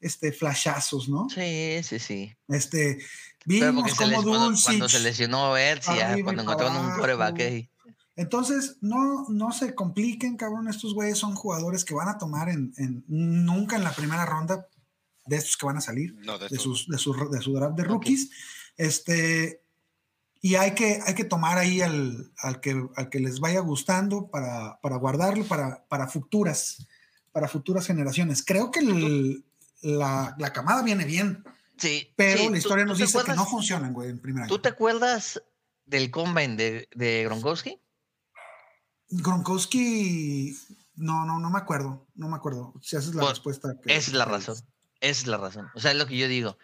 este, 0.00 0.32
flashazos, 0.32 1.08
¿no? 1.08 1.28
Sí, 1.30 1.80
sí, 1.82 1.98
sí. 1.98 2.36
Este, 2.48 2.98
vimos 3.46 3.94
como 3.94 4.22
cuando, 4.22 4.52
cuando 4.62 4.88
se 4.88 5.00
lesionó 5.00 5.54
y 5.56 6.22
cuando 6.22 6.42
encontraron 6.42 6.76
un 6.84 6.98
coreback 6.98 7.40
ahí. 7.40 7.70
Entonces, 8.16 8.76
no, 8.80 9.26
no 9.28 9.50
se 9.50 9.74
compliquen, 9.74 10.36
cabrón. 10.36 10.68
Estos 10.68 10.94
güeyes 10.94 11.18
son 11.18 11.34
jugadores 11.34 11.84
que 11.84 11.94
van 11.94 12.08
a 12.08 12.18
tomar 12.18 12.48
en, 12.48 12.72
en- 12.76 13.04
nunca 13.08 13.74
en 13.76 13.82
la 13.82 13.92
primera 13.92 14.24
ronda 14.24 14.68
de 15.26 15.36
estos 15.36 15.56
que 15.56 15.66
van 15.66 15.78
a 15.78 15.80
salir, 15.80 16.14
no, 16.24 16.38
de 16.38 16.48
de, 16.48 16.58
sus, 16.58 16.86
de, 16.86 16.98
su, 16.98 17.12
de 17.30 17.40
su 17.40 17.54
draft 17.54 17.74
de 17.74 17.84
rookies. 17.84 18.30
Este, 18.76 19.63
y 20.44 20.56
hay 20.56 20.74
que, 20.74 21.00
hay 21.06 21.14
que 21.14 21.24
tomar 21.24 21.56
ahí 21.56 21.80
al, 21.80 22.30
al, 22.42 22.60
que, 22.60 22.76
al 22.96 23.08
que 23.08 23.18
les 23.18 23.40
vaya 23.40 23.60
gustando 23.60 24.26
para, 24.30 24.78
para 24.82 24.96
guardarlo 24.96 25.44
para, 25.46 25.82
para 25.88 26.06
futuras, 26.06 26.86
para 27.32 27.48
futuras 27.48 27.86
generaciones. 27.86 28.44
Creo 28.44 28.70
que 28.70 28.80
el- 28.80 29.44
la, 29.80 30.34
la 30.38 30.52
camada 30.52 30.82
viene 30.82 31.06
bien, 31.06 31.42
Sí, 31.78 32.12
pero 32.14 32.38
sí, 32.38 32.44
la 32.44 32.50
¿tú- 32.50 32.56
historia 32.56 32.84
tú 32.84 32.88
nos 32.90 32.98
dice 32.98 33.18
que 33.24 33.32
no 33.34 33.46
funcionan, 33.46 33.94
güey, 33.94 34.10
en 34.10 34.18
primer 34.18 34.42
año. 34.44 34.48
¿Tú 34.54 34.58
te 34.60 34.68
acuerdas 34.68 35.42
del 35.86 36.10
combine 36.10 36.56
de, 36.56 36.88
de 36.94 37.24
Gronkowski? 37.24 37.80
Gronkowski, 39.08 40.56
no, 40.96 41.24
no, 41.24 41.38
no 41.38 41.50
me 41.50 41.58
acuerdo, 41.58 42.06
no 42.14 42.28
me 42.28 42.36
acuerdo. 42.36 42.74
Si 42.82 42.96
esa 42.96 43.08
es 43.08 43.14
la 43.14 43.22
Pues, 43.22 43.30
respuesta. 43.34 43.74
que- 43.82 43.94
Esa 43.96 44.10
es 44.10 44.14
la 44.16 44.24
que- 44.26 44.30
razón. 44.32 44.56
Esa 45.00 45.20
es 45.22 45.26
la 45.26 45.36
razón. 45.38 45.68
O 45.74 45.80
sea, 45.80 45.90
es 45.92 45.96
lo 45.96 46.06
que 46.06 46.16
yo 46.16 46.28
digo. 46.28 46.56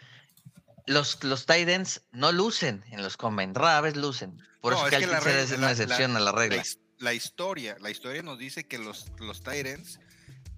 Los, 0.91 1.23
los 1.23 1.47
tight 1.47 1.69
ends 1.69 2.03
no 2.13 2.33
lucen 2.33 2.85
en 2.91 3.03
los 3.03 3.17
combine, 3.17 3.53
rara 3.55 3.81
vez 3.81 3.97
lucen. 3.97 4.37
Por 4.61 4.73
No, 4.73 4.79
eso 4.79 4.87
es 4.89 4.95
que 4.95 5.01
que 5.01 5.07
la 5.07 5.21
regla- 5.21 5.41
es 5.43 5.51
una 5.53 5.61
la- 5.67 5.71
excepción 5.73 6.17
a 6.17 6.21
la 6.21 6.33
la, 6.33 6.39
regla. 6.39 6.63
la 6.99 7.15
historia, 7.15 7.77
la 7.81 7.91
historia 7.91 8.23
nos 8.23 8.39
dice 8.39 8.65
que 8.67 8.79
los, 8.79 9.07
los 9.21 9.43
Tyrants, 9.43 10.01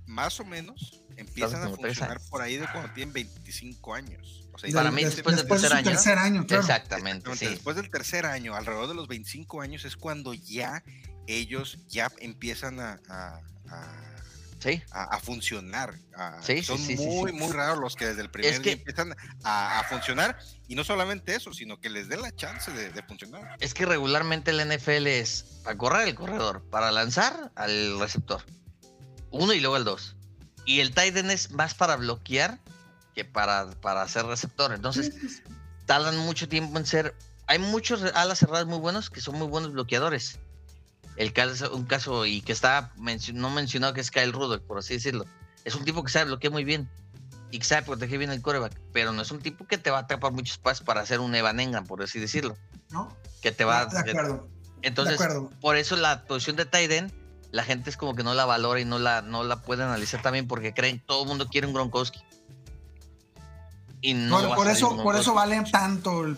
más 0.07 0.41
o 0.41 0.45
menos, 0.45 1.01
empiezan 1.17 1.63
a 1.63 1.69
funcionar 1.69 2.19
por 2.31 2.41
ahí 2.43 2.57
de 2.57 2.67
cuando 2.73 2.93
tienen 2.95 3.13
25 3.13 3.95
años. 3.95 4.49
O 4.55 4.59
sea, 4.59 4.69
Y 4.69 4.73
Para 4.73 4.87
del- 4.87 4.95
mí, 4.95 5.05
des- 5.05 5.17
después 5.17 5.37
del 5.37 5.45
de 5.45 5.49
tercer 5.51 5.73
año. 5.75 5.91
tercer 5.91 6.19
año, 6.19 6.47
claro. 6.47 6.63
Exactamente, 6.63 7.19
Exactamente, 7.31 7.37
sí. 7.47 7.47
Después 7.55 7.77
del 7.77 7.91
tercer 7.91 8.27
año, 8.27 8.55
alrededor 8.55 8.89
de 8.89 8.95
los 8.95 9.09
25 9.09 9.61
años, 9.61 9.85
es 9.85 9.97
cuando 9.97 10.33
ya 10.35 10.83
ellos 11.27 11.79
ya 11.89 12.11
empiezan 12.19 12.81
a, 12.81 13.01
a- 13.09 13.41
a- 13.69 14.12
Sí, 14.63 14.81
a- 14.93 15.05
a 15.17 15.19
funcionar. 15.19 15.95
a- 16.15 16.41
Sí, 16.43 16.59
sí, 16.59 16.63
son 16.63 16.79
sí, 16.79 16.97
sí, 16.97 17.05
muy, 17.05 17.33
sí. 17.33 17.37
muy 17.37 17.53
raros 17.53 17.79
los 17.81 17.97
que 17.97 18.07
desde 18.07 18.23
el 18.23 18.31
primer 18.31 18.53
Es 18.53 18.63
día 18.63 18.75
que- 18.75 18.79
empiezan 18.79 19.17
a, 19.43 19.81
a 19.81 19.85
funcionar. 19.85 20.39
Y 20.69 20.75
no 20.77 20.85
solamente 20.85 21.35
eso, 21.35 21.53
sino 21.53 21.81
que 21.81 21.91
les 21.91 22.09
den 22.09 22.23
la 22.23 22.35
chance 22.35 22.71
de, 22.71 22.91
de 22.91 23.03
funcionar. 23.03 23.57
es 23.61 23.75
que 23.75 23.85
regularmente 23.87 24.53
el 24.53 24.61
NFL 24.61 25.07
es 25.09 25.61
para 25.65 25.77
correr 25.77 26.09
el 26.09 26.15
corredor, 26.15 26.63
para 26.71 26.93
lanzar 26.93 27.51
al 27.57 27.99
receptor. 27.99 28.43
Uno 29.31 29.53
y 29.53 29.61
luego 29.61 29.77
el 29.77 29.85
dos. 29.85 30.15
Y 30.65 30.79
el 30.81 30.95
tight 30.95 31.17
end 31.17 31.31
es 31.33 31.51
más 31.51 31.75
para 31.75 31.97
bloquear 31.97 32.61
que 33.15 33.25
para, 33.25 33.69
para 33.81 34.07
ser 34.09 34.27
receptor. 34.27 34.73
Entonces, 34.73 35.13
tardan 35.87 36.17
mucho 36.19 36.49
tiempo 36.49 36.79
en 36.79 36.87
ser. 36.87 37.17
Hay 37.49 37.59
muchos 37.59 38.03
alas 38.15 38.39
cerradas 38.39 38.67
muy 38.67 38.79
buenos 38.79 39.11
que 39.11 39.21
son 39.21 39.37
muy 39.39 39.49
buenos 39.49 39.73
bloqueadores. 39.73 40.39
El 41.17 41.33
caso, 41.33 41.75
un 41.75 41.85
caso 41.85 42.27
y 42.27 42.41
que 42.41 42.53
está 42.53 42.93
no 43.35 43.51
mencionado 43.51 43.93
que 43.93 44.01
es 44.01 44.11
Kyle 44.11 44.33
Rudolph, 44.33 44.63
por 44.63 44.79
así 44.79 44.95
decirlo. 44.95 45.27
Es 45.65 45.75
un 45.75 45.85
tipo 45.85 46.03
que 46.03 46.11
sabe 46.11 46.27
bloquear 46.27 46.53
muy 46.53 46.65
bien 46.65 46.89
y 47.51 47.59
que 47.59 47.65
sabe 47.65 47.83
proteger 47.83 48.19
bien 48.19 48.31
el 48.31 48.41
coreback, 48.41 48.81
pero 48.93 49.13
no 49.13 49.23
es 49.23 49.31
un 49.31 49.41
tipo 49.41 49.67
que 49.67 49.77
te 49.79 49.91
va 49.91 49.99
a 49.99 50.01
atrapar 50.03 50.33
muchos 50.33 50.57
pases 50.59 50.85
para 50.85 51.03
hacer 51.03 51.21
un 51.21 51.35
Evan 51.35 51.61
Engram, 51.61 51.87
por 51.87 52.03
así 52.03 52.19
decirlo. 52.19 52.57
¿No? 52.91 53.15
Que 53.43 53.53
te 53.53 53.65
va 53.65 53.87
de 53.87 53.99
acuerdo. 53.99 54.49
Entonces, 54.81 55.19
de 55.19 55.25
acuerdo. 55.25 55.51
por 55.61 55.77
eso 55.77 55.97
la 55.97 56.25
posición 56.25 56.57
de 56.57 56.67
end, 56.73 57.13
la 57.51 57.63
gente 57.63 57.91
es 57.91 57.97
como 57.99 58.15
que 58.15 58.25
no 58.25 58.33
la 58.35 58.47
valora 58.47 58.81
y 58.81 58.85
no 58.87 58.99
la, 58.99 59.21
no 59.21 59.45
la 59.45 59.63
puede 59.63 59.85
analizar 59.85 60.23
también 60.23 60.49
porque 60.49 60.73
creen 60.73 61.03
todo 61.07 61.23
el 61.23 61.29
mundo 61.29 61.47
quiere 61.47 61.67
un 61.67 61.75
Gronkowski. 61.75 62.21
Y 64.01 64.15
no 64.15 64.41
por 64.49 64.57
por 64.57 64.69
eso, 64.69 64.97
por 65.03 65.17
eso 65.17 65.35
vale 65.35 65.63
tanto 65.71 66.25
el 66.25 66.37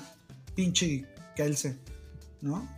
pinche 0.54 1.06
Kelsey, 1.36 1.78
¿no? 2.42 2.68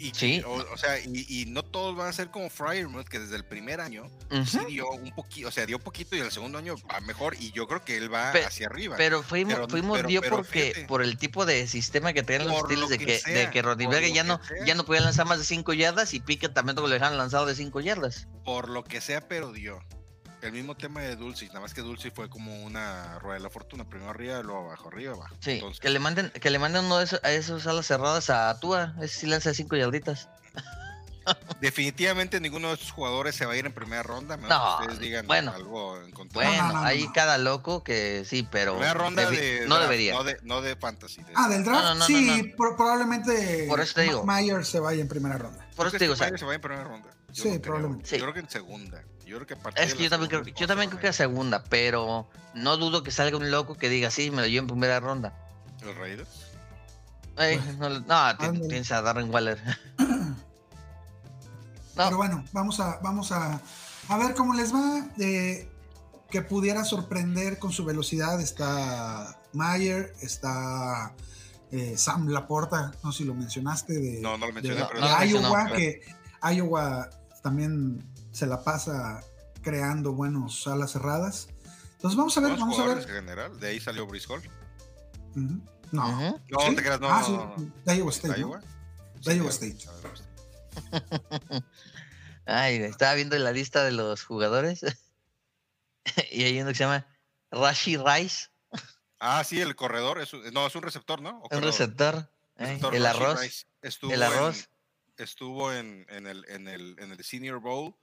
Y, 0.00 0.12
Sí. 0.14 0.42
o, 0.46 0.52
o 0.72 0.76
sea, 0.78 0.98
y, 0.98 1.26
y 1.28 1.44
no 1.46 1.62
todos 1.62 1.94
van 1.94 2.08
a 2.08 2.12
ser 2.14 2.30
como 2.30 2.48
Fryermuth, 2.48 3.06
que 3.06 3.18
desde 3.18 3.36
el 3.36 3.44
primer 3.44 3.80
año 3.82 4.10
sí 4.46 4.58
dio 4.66 4.88
un 4.90 5.14
poquito, 5.14 5.48
o 5.48 5.50
sea, 5.50 5.66
dio 5.66 5.78
poquito 5.78 6.16
y 6.16 6.20
el 6.20 6.30
segundo 6.32 6.56
año 6.58 6.74
va 6.90 7.00
mejor. 7.00 7.36
Y 7.38 7.52
yo 7.52 7.68
creo 7.68 7.84
que 7.84 7.96
él 7.98 8.12
va 8.12 8.30
hacia 8.30 8.66
arriba. 8.68 8.96
Pero 8.96 9.22
fuimos, 9.22 9.54
Pero- 9.54 9.68
fuimos 9.68 9.98
pero- 9.98 10.08
dio 10.08 10.22
porque 10.22 10.70
fíjate. 10.72 10.86
por 10.86 11.02
el 11.02 11.18
tipo 11.18 11.44
de 11.44 11.66
sistema 11.66 12.12
que 12.14 12.22
tenían 12.22 12.48
los 12.48 12.56
estilos 12.62 12.88
de 12.88 12.98
que 12.98 13.18
sea, 13.18 13.34
de 13.34 13.50
que 13.50 13.60
Rodríguez 13.62 14.12
ya 14.14 14.24
no, 14.24 14.40
sea. 14.42 14.64
ya 14.64 14.74
no 14.74 14.84
podía 14.86 15.02
lanzar 15.02 15.26
más 15.26 15.38
de 15.38 15.44
5 15.44 15.74
yardas 15.74 16.14
y 16.14 16.20
Pickett 16.20 16.54
también 16.54 16.76
lo 16.76 16.88
dejaron 16.88 17.18
lanzado 17.18 17.44
de 17.46 17.54
5 17.54 17.80
yardas. 17.80 18.26
por 18.44 18.68
lo 18.70 18.82
que 18.84 19.00
sea, 19.02 19.28
pero 19.28 19.52
dio. 19.52 19.80
El 20.42 20.52
mismo 20.52 20.74
tema 20.74 21.02
de 21.02 21.16
Dulce, 21.16 21.46
nada 21.48 21.60
más 21.60 21.74
que 21.74 21.82
Dulce 21.82 22.10
fue 22.10 22.30
como 22.30 22.62
una 22.64 23.18
rueda 23.18 23.34
de 23.34 23.40
la 23.40 23.50
fortuna, 23.50 23.84
primero 23.88 24.10
arriba, 24.10 24.40
luego 24.42 24.66
abajo, 24.68 24.88
arriba, 24.88 25.12
abajo. 25.14 25.36
Sí, 25.40 25.52
Entonces, 25.52 25.80
que 25.80 25.90
le 25.90 25.98
manden, 25.98 26.30
que 26.30 26.48
le 26.50 26.58
manden 26.58 26.86
uno 26.86 26.96
de 26.98 27.04
esos, 27.04 27.20
a 27.22 27.30
esos 27.32 27.66
alas 27.66 27.86
cerradas 27.86 28.30
a 28.30 28.58
Tua, 28.58 28.94
ese 29.02 29.20
sí 29.20 29.26
lanza 29.26 29.52
5 29.52 29.76
yarditas. 29.76 30.28
definitivamente 31.60 32.40
ninguno 32.40 32.68
de 32.68 32.74
estos 32.74 32.90
jugadores 32.92 33.34
se 33.36 33.44
va 33.44 33.52
a 33.52 33.56
ir 33.56 33.66
en 33.66 33.72
primera 33.72 34.02
ronda, 34.02 34.38
No, 34.38 34.48
que 34.48 34.82
ustedes 34.84 34.98
digan 35.00 35.26
bueno, 35.26 35.52
algo 35.52 36.00
en 36.00 36.10
contra. 36.12 36.34
Bueno, 36.42 36.66
no, 36.68 36.72
no, 36.72 36.82
hay 36.84 37.04
no. 37.04 37.12
cada 37.12 37.36
loco 37.36 37.84
que 37.84 38.24
sí, 38.24 38.48
pero 38.50 38.72
primera 38.72 38.94
ronda 38.94 39.30
debi- 39.30 39.60
de 39.60 39.66
no 39.68 39.78
debería. 39.78 40.14
No 40.14 40.24
de, 40.24 40.38
no 40.42 40.62
de 40.62 40.74
fantasy. 40.76 41.22
de- 41.22 41.32
Ah, 41.34 41.48
del 41.48 41.62
draft, 41.64 41.82
No, 41.82 41.88
no, 41.90 41.94
no, 41.96 42.04
sí, 42.06 42.26
no, 42.26 42.36
no. 42.38 42.56
pro- 42.56 42.76
probablemente 42.76 43.66
Por 43.68 43.80
eso 43.80 43.94
te 43.94 44.02
digo. 44.02 44.24
Myers 44.24 44.68
se 44.68 44.80
vaya 44.80 45.02
en 45.02 45.08
primera 45.08 45.36
ronda. 45.36 45.66
Por 45.76 45.84
¿Tú 45.84 45.88
eso 45.88 45.98
te 45.98 46.04
digo, 46.04 46.14
o 46.14 46.16
sea, 46.16 46.36
se 46.36 46.44
vaya 46.46 46.54
en 46.56 46.60
primera 46.62 46.84
ronda? 46.84 47.08
Yo 47.32 47.44
Sí, 47.44 47.58
probablemente. 47.58 48.08
Sí. 48.08 48.16
Yo 48.16 48.22
creo 48.22 48.34
que 48.34 48.40
en 48.40 48.50
segunda. 48.50 49.04
Yo 49.30 49.36
creo 49.36 49.46
que 49.46 49.54
a 49.54 49.58
partir 49.58 49.84
es 49.84 49.94
que 49.94 49.98
la 49.98 50.04
yo 50.04 50.10
también 50.10 50.28
creo, 50.28 50.42
yo 50.56 50.66
también 50.66 50.90
creo 50.90 51.00
que 51.00 51.06
a 51.06 51.10
van 51.10 51.14
segunda, 51.16 51.62
pero 51.62 52.28
no 52.54 52.76
dudo 52.76 53.04
que 53.04 53.12
salga 53.12 53.36
un 53.36 53.52
loco 53.52 53.76
que 53.76 53.88
diga, 53.88 54.10
sí, 54.10 54.32
me 54.32 54.42
lo 54.42 54.48
llevo 54.48 54.62
en 54.64 54.66
primera 54.66 54.98
ronda. 54.98 55.32
Los 55.84 55.96
Raiders. 55.96 56.28
Ey, 57.38 57.60
no, 57.78 58.36
ti- 58.36 58.68
piensa 58.68 58.98
a 58.98 59.02
Darren 59.02 59.32
Waller. 59.32 59.58
Pero 61.96 62.10
no, 62.10 62.16
bueno, 62.16 62.44
vamos 62.52 62.80
a, 62.80 62.98
vamos 63.02 63.30
a, 63.32 63.60
a 64.08 64.18
ver 64.18 64.34
cómo 64.34 64.54
les 64.54 64.74
va. 64.74 65.06
eh, 65.18 65.68
que 66.30 66.42
pudiera 66.42 66.84
sorprender 66.84 67.58
con 67.58 67.72
su 67.72 67.84
velocidad. 67.84 68.40
Está 68.40 69.38
Mayer, 69.52 70.12
está 70.22 71.12
eh, 71.72 71.94
Sam 71.96 72.28
Laporta, 72.28 72.92
no 73.02 73.12
sé 73.12 73.18
si 73.18 73.24
lo 73.24 73.34
mencionaste, 73.34 73.92
de, 73.94 74.20
No, 74.20 74.38
no 74.38 74.46
lo 74.46 74.52
mencioné, 74.52 74.80
de- 74.80 74.86
pero 74.86 75.00
de 75.00 75.06
no 75.06 75.12
lo 75.12 75.18
mencionó, 75.20 75.48
Iowa, 75.48 75.64
pero- 75.64 75.76
que 75.76 76.00
Iowa 76.54 77.10
también 77.42 78.04
se 78.32 78.46
la 78.46 78.62
pasa 78.64 79.22
creando 79.62 80.12
buenos 80.12 80.66
alas 80.66 80.92
cerradas. 80.92 81.48
Entonces 81.96 82.16
vamos 82.16 82.36
a 82.36 82.40
ver, 82.40 82.56
vamos 82.58 82.78
a 82.78 82.84
ver. 82.86 82.98
en 82.98 83.04
general. 83.08 83.60
De 83.60 83.68
ahí 83.68 83.80
salió 83.80 84.06
Brice 84.06 84.26
Hall. 84.32 84.42
No, 85.34 86.08
Ujú. 86.08 86.40
No, 86.48 86.60
¿Sí? 86.60 86.74
te 86.76 86.82
creas, 86.82 87.00
no. 87.00 87.08
Ah, 87.10 87.22
sí, 87.56 87.70
de 87.84 87.96
Iowa 87.96 88.10
State. 88.10 88.34
¿De 88.34 88.40
¿no? 88.40 88.48
Iowa? 89.34 89.50
State. 89.50 89.76
Ay, 92.46 92.76
estaba 92.76 93.14
viendo 93.14 93.36
la 93.38 93.52
lista 93.52 93.84
de 93.84 93.92
los 93.92 94.24
jugadores 94.24 94.80
y 96.32 96.44
hay 96.44 96.60
uno 96.60 96.70
que 96.70 96.74
se 96.76 96.84
llama 96.84 97.06
Rashi 97.50 97.96
Rice, 97.96 98.48
Ah, 99.22 99.44
sí, 99.44 99.60
el 99.60 99.76
corredor. 99.76 100.18
Es, 100.18 100.32
un- 100.32 100.50
no, 100.54 100.66
es 100.66 100.74
un 100.74 100.80
receptor, 100.80 101.20
¿no? 101.20 101.30
¿O 101.30 101.34
un 101.34 101.40
corredor? 101.42 101.64
receptor. 101.66 102.30
el 102.56 103.04
arroz. 103.04 103.38
Rice. 103.42 103.66
Estuvo 103.82 104.14
el 104.14 104.22
arroz. 104.22 104.70
En, 105.18 105.24
estuvo 105.24 105.70
en, 105.74 106.06
en 106.08 106.26
el, 106.26 106.46
en, 106.48 106.68
el, 106.68 106.96
en 106.98 107.12
el 107.12 107.22
Senior 107.22 107.60
Bowl. 107.60 107.94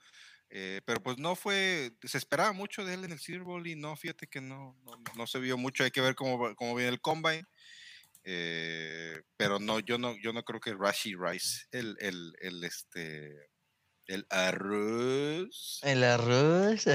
Eh, 0.49 0.81
pero 0.85 1.01
pues 1.01 1.17
no 1.17 1.35
fue, 1.35 1.93
se 2.03 2.17
esperaba 2.17 2.53
mucho 2.53 2.85
de 2.85 2.93
él 2.93 3.03
en 3.05 3.11
el 3.11 3.19
Senior 3.19 3.43
Bowl 3.43 3.67
y 3.67 3.75
no, 3.75 3.95
fíjate 3.95 4.27
que 4.27 4.41
no, 4.41 4.77
no, 4.83 5.01
no 5.15 5.27
se 5.27 5.39
vio 5.39 5.57
mucho, 5.57 5.83
hay 5.83 5.91
que 5.91 6.01
ver 6.01 6.15
cómo, 6.15 6.55
cómo 6.55 6.75
viene 6.75 6.91
el 6.91 7.01
combine, 7.01 7.45
eh, 8.23 9.21
pero 9.37 9.59
no, 9.59 9.79
yo 9.79 9.97
no, 9.97 10.15
yo 10.21 10.33
no 10.33 10.43
creo 10.43 10.59
que 10.59 10.73
Rashi 10.73 11.15
Rice, 11.15 11.67
el, 11.71 11.97
el, 11.99 12.33
el, 12.41 12.63
este, 12.63 13.49
el 14.05 14.25
arroz, 14.29 15.79
El 15.83 16.03
arroz. 16.03 16.85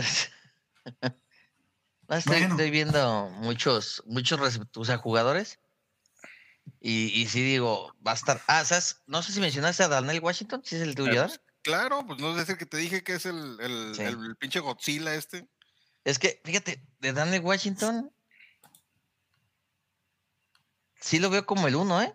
No, 2.08 2.16
estoy, 2.16 2.40
Bueno. 2.40 2.54
estoy 2.56 2.70
viendo 2.70 3.30
muchos, 3.30 4.02
muchos 4.06 4.60
o 4.76 4.84
sea, 4.84 4.98
jugadores. 4.98 5.60
Y, 6.80 7.06
y 7.18 7.26
sí 7.28 7.42
digo, 7.42 7.94
va 8.06 8.10
a 8.12 8.14
estar. 8.14 8.42
Ah, 8.48 8.64
¿sabes? 8.64 9.00
No 9.06 9.22
sé 9.22 9.32
si 9.32 9.40
mencionaste 9.40 9.84
a 9.84 9.88
Daniel 9.88 10.20
Washington, 10.20 10.62
si 10.64 10.76
es 10.76 10.82
el 10.82 10.94
tuyo, 10.94 11.26
pues, 11.26 11.40
claro, 11.62 12.04
pues 12.06 12.20
no 12.20 12.38
es 12.38 12.48
el 12.48 12.58
que 12.58 12.66
te 12.66 12.76
dije 12.76 13.02
que 13.04 13.14
es 13.14 13.26
el, 13.26 13.58
el, 13.60 13.94
Sí. 13.94 14.02
el 14.02 14.36
pinche 14.36 14.60
Godzilla 14.60 15.14
este, 15.14 15.48
Es 16.04 16.18
que, 16.18 16.40
fíjate, 16.44 16.86
de 17.00 17.12
Daniel 17.12 17.42
Washington. 17.42 18.12
Sí 21.00 21.18
lo 21.18 21.30
veo 21.30 21.44
como 21.46 21.66
el 21.68 21.74
uno, 21.76 22.00
¿eh? 22.00 22.14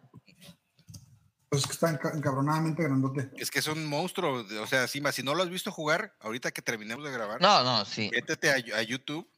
Pues 1.50 1.66
que 1.66 1.72
está 1.74 1.90
enca- 1.90 2.14
encabronadamente 2.16 2.84
grandote. 2.84 3.30
es 3.38 3.50
que 3.52 3.60
es 3.60 3.68
un 3.68 3.86
monstruo, 3.86 4.46
o 4.62 4.68
sea, 4.68 4.88
Simba, 4.88 5.12
si 5.12 5.24
no 5.24 5.34
lo 5.34 5.44
has 5.44 5.50
visto 5.50 5.72
jugar, 5.72 6.16
ahorita 6.20 6.52
que 6.52 6.62
terminemos 6.62 7.06
de 7.06 7.12
grabar, 7.12 7.42
No, 7.42 7.64
no, 7.64 7.86
sí. 7.86 8.10
métete 8.14 8.50
a, 8.52 8.78
a 8.78 8.82
YouTube 8.82 9.30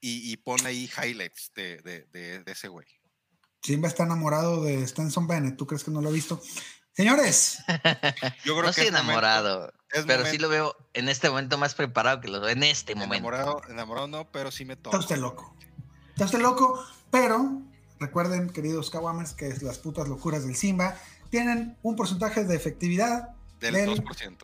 y, 0.00 0.32
y 0.32 0.36
pon 0.38 0.64
ahí 0.64 0.90
highlights 1.02 1.52
de, 1.54 1.76
de, 1.78 2.04
de- 2.12 2.42
de 2.44 2.52
ese 2.52 2.68
güey. 2.68 2.86
Simba 3.62 3.88
está 3.88 4.04
enamorado 4.04 4.64
de 4.64 4.86
Stenson 4.88 5.26
Bennett. 5.26 5.58
¿Tú 5.58 5.66
crees 5.66 5.84
que 5.84 5.90
no 5.90 6.00
lo 6.00 6.08
ha 6.08 6.12
visto? 6.12 6.40
Señores, 7.00 7.58
Yo 8.44 8.52
creo 8.52 8.56
No 8.56 8.62
que 8.64 8.68
estoy 8.68 8.84
es 8.88 8.92
momento- 8.92 8.98
enamorado, 8.98 9.72
es 9.90 10.04
pero 10.04 10.26
sí 10.26 10.36
lo 10.36 10.50
veo 10.50 10.76
en 10.92 11.08
este 11.08 11.30
momento 11.30 11.56
más 11.56 11.74
preparado 11.74 12.20
que 12.20 12.28
lo 12.28 12.46
en 12.46 12.62
este 12.62 12.94
momento. 12.94 13.14
enamorado, 13.14 13.62
enamorado 13.70 14.06
no, 14.06 14.30
pero 14.30 14.50
sí 14.50 14.66
me 14.66 14.74
está 14.74 14.82
toca. 14.90 14.98
usted 14.98 15.16
loco. 15.16 15.56
Está 16.10 16.26
usted 16.26 16.40
loco, 16.40 16.78
pero 17.10 17.62
recuerden, 18.00 18.50
queridos 18.50 18.90
Kawamers, 18.90 19.32
que 19.32 19.48
las 19.62 19.78
putas 19.78 20.08
locuras 20.08 20.44
del 20.44 20.54
Simba 20.56 20.94
tienen 21.30 21.78
un 21.82 21.96
porcentaje 21.96 22.44
de 22.44 22.54
efectividad 22.54 23.30
Del 23.60 23.72
del 23.76 23.88
2%. 24.04 24.36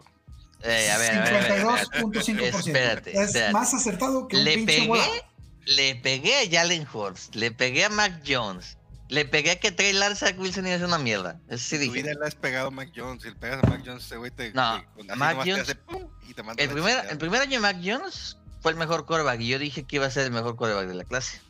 Eh, 0.62 0.91
a 0.91 0.97
ver, 0.97 1.11
a 1.19 1.24
ver, 1.24 1.35
a 1.35 1.39
ver, 1.41 1.61
a 1.61 1.73
ver. 1.74 1.87
52.5%. 1.89 2.59
Espérate, 2.69 3.11
es 3.12 3.19
espérate. 3.27 3.53
más 3.53 3.74
acertado 3.74 4.28
que 4.28 4.37
un 4.39 4.45
Le 4.45 4.55
pinche 4.55 4.78
pegué, 4.89 5.23
le 5.66 5.95
pegué 5.97 6.35
a 6.39 6.51
Jalen 6.51 6.87
Hurts, 6.91 7.35
le 7.35 7.51
pegué 7.51 7.85
a 7.85 7.91
Mac 7.91 8.23
Jones, 8.27 8.78
le 9.09 9.24
pegué 9.24 9.53
a 9.53 9.61
que 9.61 9.70
Trey 9.73 9.93
Lance 9.93 10.27
Zach 10.27 10.39
Wilson 10.39 10.66
iba 10.66 10.74
a 10.77 10.78
ser 10.78 10.87
una 10.89 10.99
mierda. 10.99 11.41
Eso 11.49 11.77
sí 11.77 11.87
Tu 11.87 11.93
vida 11.93 12.09
dije. 12.11 12.19
le 12.20 12.27
has 12.27 12.35
pegado 12.35 12.69
a 12.69 12.70
Mac 12.70 12.91
Jones. 12.95 13.23
Si 13.23 13.28
le 13.28 13.37
pegas 13.37 13.62
a 13.62 13.66
Mac 13.69 13.83
Jones, 13.85 14.05
ese 14.05 14.16
güey 14.16 14.31
te. 14.31 14.53
No, 14.53 14.83
te- 14.97 15.15
Mac 15.16 15.43
te 15.45 15.51
Jones- 15.51 15.62
hace 15.62 15.74
pum 15.77 16.09
y 16.28 16.35
te 16.35 16.43
manda 16.43 16.62
El 16.62 16.70
primer, 16.70 16.91
chingada. 16.93 17.11
el 17.12 17.19
primer 17.19 17.41
año 17.43 17.53
de 17.53 17.61
Mac 17.61 17.77
Jones 17.85 18.37
fue 18.61 18.73
el 18.73 18.78
mejor 18.78 19.07
quarterback 19.07 19.41
y 19.41 19.49
yo 19.49 19.59
dije 19.59 19.85
que 19.85 19.97
iba 19.97 20.07
a 20.07 20.11
ser 20.11 20.24
el 20.24 20.33
mejor 20.33 20.57
quarterback 20.57 20.89
de 20.89 20.95
la 20.95 21.05
clase. 21.05 21.41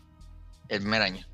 El 0.69 0.81
primer 0.81 1.01
año. 1.03 1.27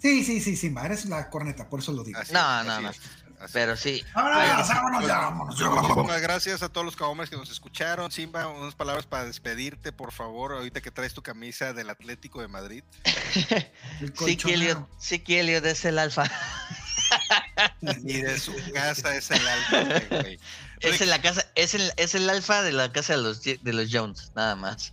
Sí, 0.00 0.24
sí, 0.24 0.40
sí, 0.40 0.56
Simba, 0.56 0.86
eres 0.86 1.04
la 1.06 1.28
corneta, 1.28 1.68
por 1.68 1.80
eso 1.80 1.92
lo 1.92 2.02
digo. 2.02 2.18
Así 2.18 2.32
No, 2.32 2.60
es, 2.60 2.66
no, 2.66 2.80
no. 2.80 2.90
es, 2.90 3.00
así 3.40 3.52
Pero 3.52 3.76
sí, 3.76 4.04
Vámonos, 4.14 4.68
vámonos, 4.68 4.98
Pues, 4.98 5.08
ya, 5.08 5.18
vámonos. 5.18 5.60
Muchísimas 5.60 6.20
gracias 6.20 6.62
a 6.62 6.68
todos 6.68 6.84
los 6.84 6.96
cabomers 6.96 7.30
que 7.30 7.36
nos 7.36 7.50
escucharon. 7.50 8.10
Simba, 8.10 8.46
unas 8.48 8.74
palabras 8.74 9.06
para 9.06 9.24
despedirte, 9.24 9.92
por 9.92 10.12
favor, 10.12 10.52
ahorita 10.52 10.80
que 10.80 10.90
traes 10.90 11.14
tu 11.14 11.22
camisa 11.22 11.72
del 11.72 11.90
Atlético 11.90 12.40
de 12.40 12.48
Madrid. 12.48 12.84
Sí 14.18 14.36
que. 14.36 14.54
Elliot, 14.54 14.88
sí 14.98 15.18
que 15.20 15.40
Elliot 15.40 15.64
es 15.66 15.84
el 15.84 15.98
alfa. 15.98 16.24
Ni 17.80 18.14
de 18.22 18.38
su 18.38 18.54
casa 18.72 19.14
es 19.16 19.30
el 19.30 19.40
güey. 20.10 20.38
Es 20.80 21.00
en 21.00 21.10
la 21.10 21.20
casa, 21.20 21.44
es 21.56 21.74
el, 21.74 21.92
es 21.96 22.14
el 22.14 22.28
alfa 22.30 22.62
de 22.62 22.72
la 22.72 22.92
casa 22.92 23.14
de 23.14 23.22
los, 23.22 23.42
de 23.42 23.72
los 23.72 23.88
Jones, 23.92 24.32
nada 24.34 24.54
más. 24.56 24.92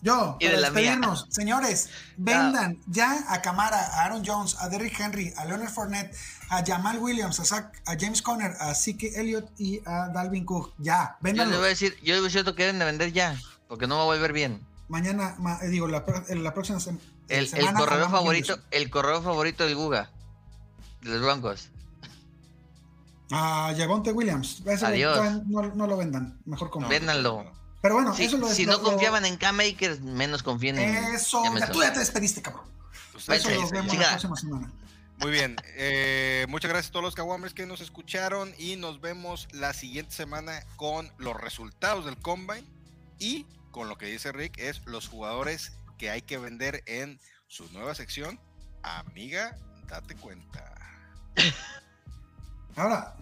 Yo, 0.00 0.36
Y 0.40 0.46
de 0.46 0.50
para 0.52 0.60
la 0.62 0.70
mía. 0.70 0.80
despedirnos, 0.82 1.26
señores, 1.30 1.90
vendan 2.16 2.78
ya 2.86 3.24
a 3.28 3.42
Camara, 3.42 3.78
a 3.78 4.04
Aaron 4.04 4.22
Jones, 4.24 4.56
a 4.60 4.68
Derrick 4.68 4.98
Henry, 4.98 5.32
a 5.36 5.44
Leonard 5.44 5.70
Fournette, 5.70 6.14
a 6.52 6.62
Jamal 6.64 6.98
Williams, 6.98 7.40
a, 7.40 7.44
Zach- 7.44 7.72
a 7.86 7.96
James 7.98 8.20
Conner, 8.22 8.52
a 8.60 8.74
Zeke 8.74 9.12
Elliott 9.18 9.48
y 9.58 9.80
a 9.86 10.08
Dalvin 10.08 10.44
Cook. 10.44 10.74
Ya, 10.78 10.98
Yo 10.98 11.14
les 11.14 11.22
véndanlo. 11.22 11.56
voy 11.58 11.66
a 11.66 11.68
decir, 11.70 11.96
yo 12.02 12.12
les 12.14 12.20
voy 12.20 12.30
a 12.30 12.32
decir 12.32 12.54
que 12.54 12.62
deben 12.64 12.78
de 12.78 12.84
vender 12.84 13.12
ya, 13.12 13.40
porque 13.68 13.86
no 13.86 13.96
va 13.96 14.02
a 14.02 14.06
volver 14.06 14.32
bien. 14.32 14.60
Mañana, 14.88 15.34
ma- 15.38 15.58
eh, 15.62 15.68
digo, 15.68 15.88
la, 15.88 16.04
en 16.28 16.44
la 16.44 16.52
próxima 16.52 16.78
sem- 16.78 16.98
El, 17.28 17.38
el 17.44 17.48
semana. 17.48 17.78
corredor 17.78 18.04
hablamos 18.04 18.30
bien 18.30 18.44
favorito, 18.44 18.66
el 18.70 18.90
corredor 18.90 19.22
favorito 19.24 19.64
del 19.64 19.74
Guga, 19.76 20.10
de 21.00 21.10
los 21.10 21.22
Broncos. 21.22 21.70
A 23.30 23.72
Javonte 23.76 24.12
Williams. 24.12 24.62
Ese 24.66 24.84
Adiós. 24.84 25.42
no, 25.46 25.62
no 25.74 25.86
lo 25.86 25.96
vendan. 25.96 26.38
Mejor 26.44 26.68
como. 26.68 26.86
Véndanlo. 26.88 27.46
Pero 27.80 27.94
bueno, 27.94 28.14
Si, 28.14 28.24
eso 28.24 28.36
lo 28.36 28.48
si 28.48 28.66
lo- 28.66 28.72
no 28.72 28.78
lo- 28.78 28.84
confiaban 28.84 29.24
en 29.24 29.36
Cam 29.38 29.58
Akers, 29.60 30.00
menos 30.02 30.42
confíen 30.42 30.78
en 30.78 30.94
Eso, 31.14 31.42
ya, 31.58 31.66
tú 31.72 31.80
ya 31.80 31.92
te 31.94 32.00
despediste, 32.00 32.42
cabrón. 32.42 32.64
Ustedes 33.16 33.40
Eso 33.40 33.50
lo 33.50 33.68
vemos 33.70 33.96
la 33.96 34.08
próxima 34.10 34.36
semana. 34.36 34.70
Muy 35.22 35.30
bien, 35.30 35.54
eh, 35.76 36.46
muchas 36.48 36.68
gracias 36.68 36.90
a 36.90 36.92
todos 36.94 37.04
los 37.04 37.14
Kawamers 37.14 37.54
que 37.54 37.64
nos 37.64 37.80
escucharon 37.80 38.52
y 38.58 38.74
nos 38.74 39.00
vemos 39.00 39.46
la 39.52 39.72
siguiente 39.72 40.12
semana 40.12 40.66
con 40.74 41.12
los 41.16 41.40
resultados 41.40 42.04
del 42.04 42.16
Combine 42.16 42.66
y 43.20 43.46
con 43.70 43.88
lo 43.88 43.96
que 43.96 44.06
dice 44.06 44.32
Rick 44.32 44.58
es 44.58 44.84
los 44.84 45.06
jugadores 45.06 45.74
que 45.96 46.10
hay 46.10 46.22
que 46.22 46.38
vender 46.38 46.82
en 46.86 47.20
su 47.46 47.70
nueva 47.72 47.94
sección. 47.94 48.40
Amiga, 48.82 49.56
date 49.86 50.16
cuenta. 50.16 50.74
Ahora, 52.74 53.14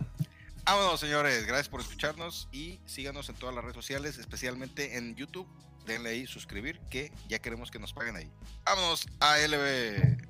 Vámonos, 0.64 1.00
señores. 1.00 1.46
Gracias 1.46 1.68
por 1.68 1.80
escucharnos 1.80 2.48
y 2.52 2.78
síganos 2.86 3.28
en 3.28 3.34
todas 3.34 3.54
las 3.54 3.64
redes 3.64 3.74
sociales, 3.74 4.18
especialmente 4.18 4.96
en 4.96 5.16
YouTube. 5.16 5.48
Denle 5.84 6.10
ahí 6.10 6.26
suscribir, 6.28 6.78
que 6.90 7.12
ya 7.28 7.40
queremos 7.40 7.72
que 7.72 7.80
nos 7.80 7.92
paguen 7.92 8.14
ahí. 8.14 8.30
Vámonos 8.64 9.08
a 9.18 9.38
LB. 9.38 10.29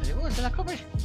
¿Te 0.02 0.12
ah. 0.12 0.14
gusta 0.14 0.42
la 0.42 0.50
comer? 0.50 1.01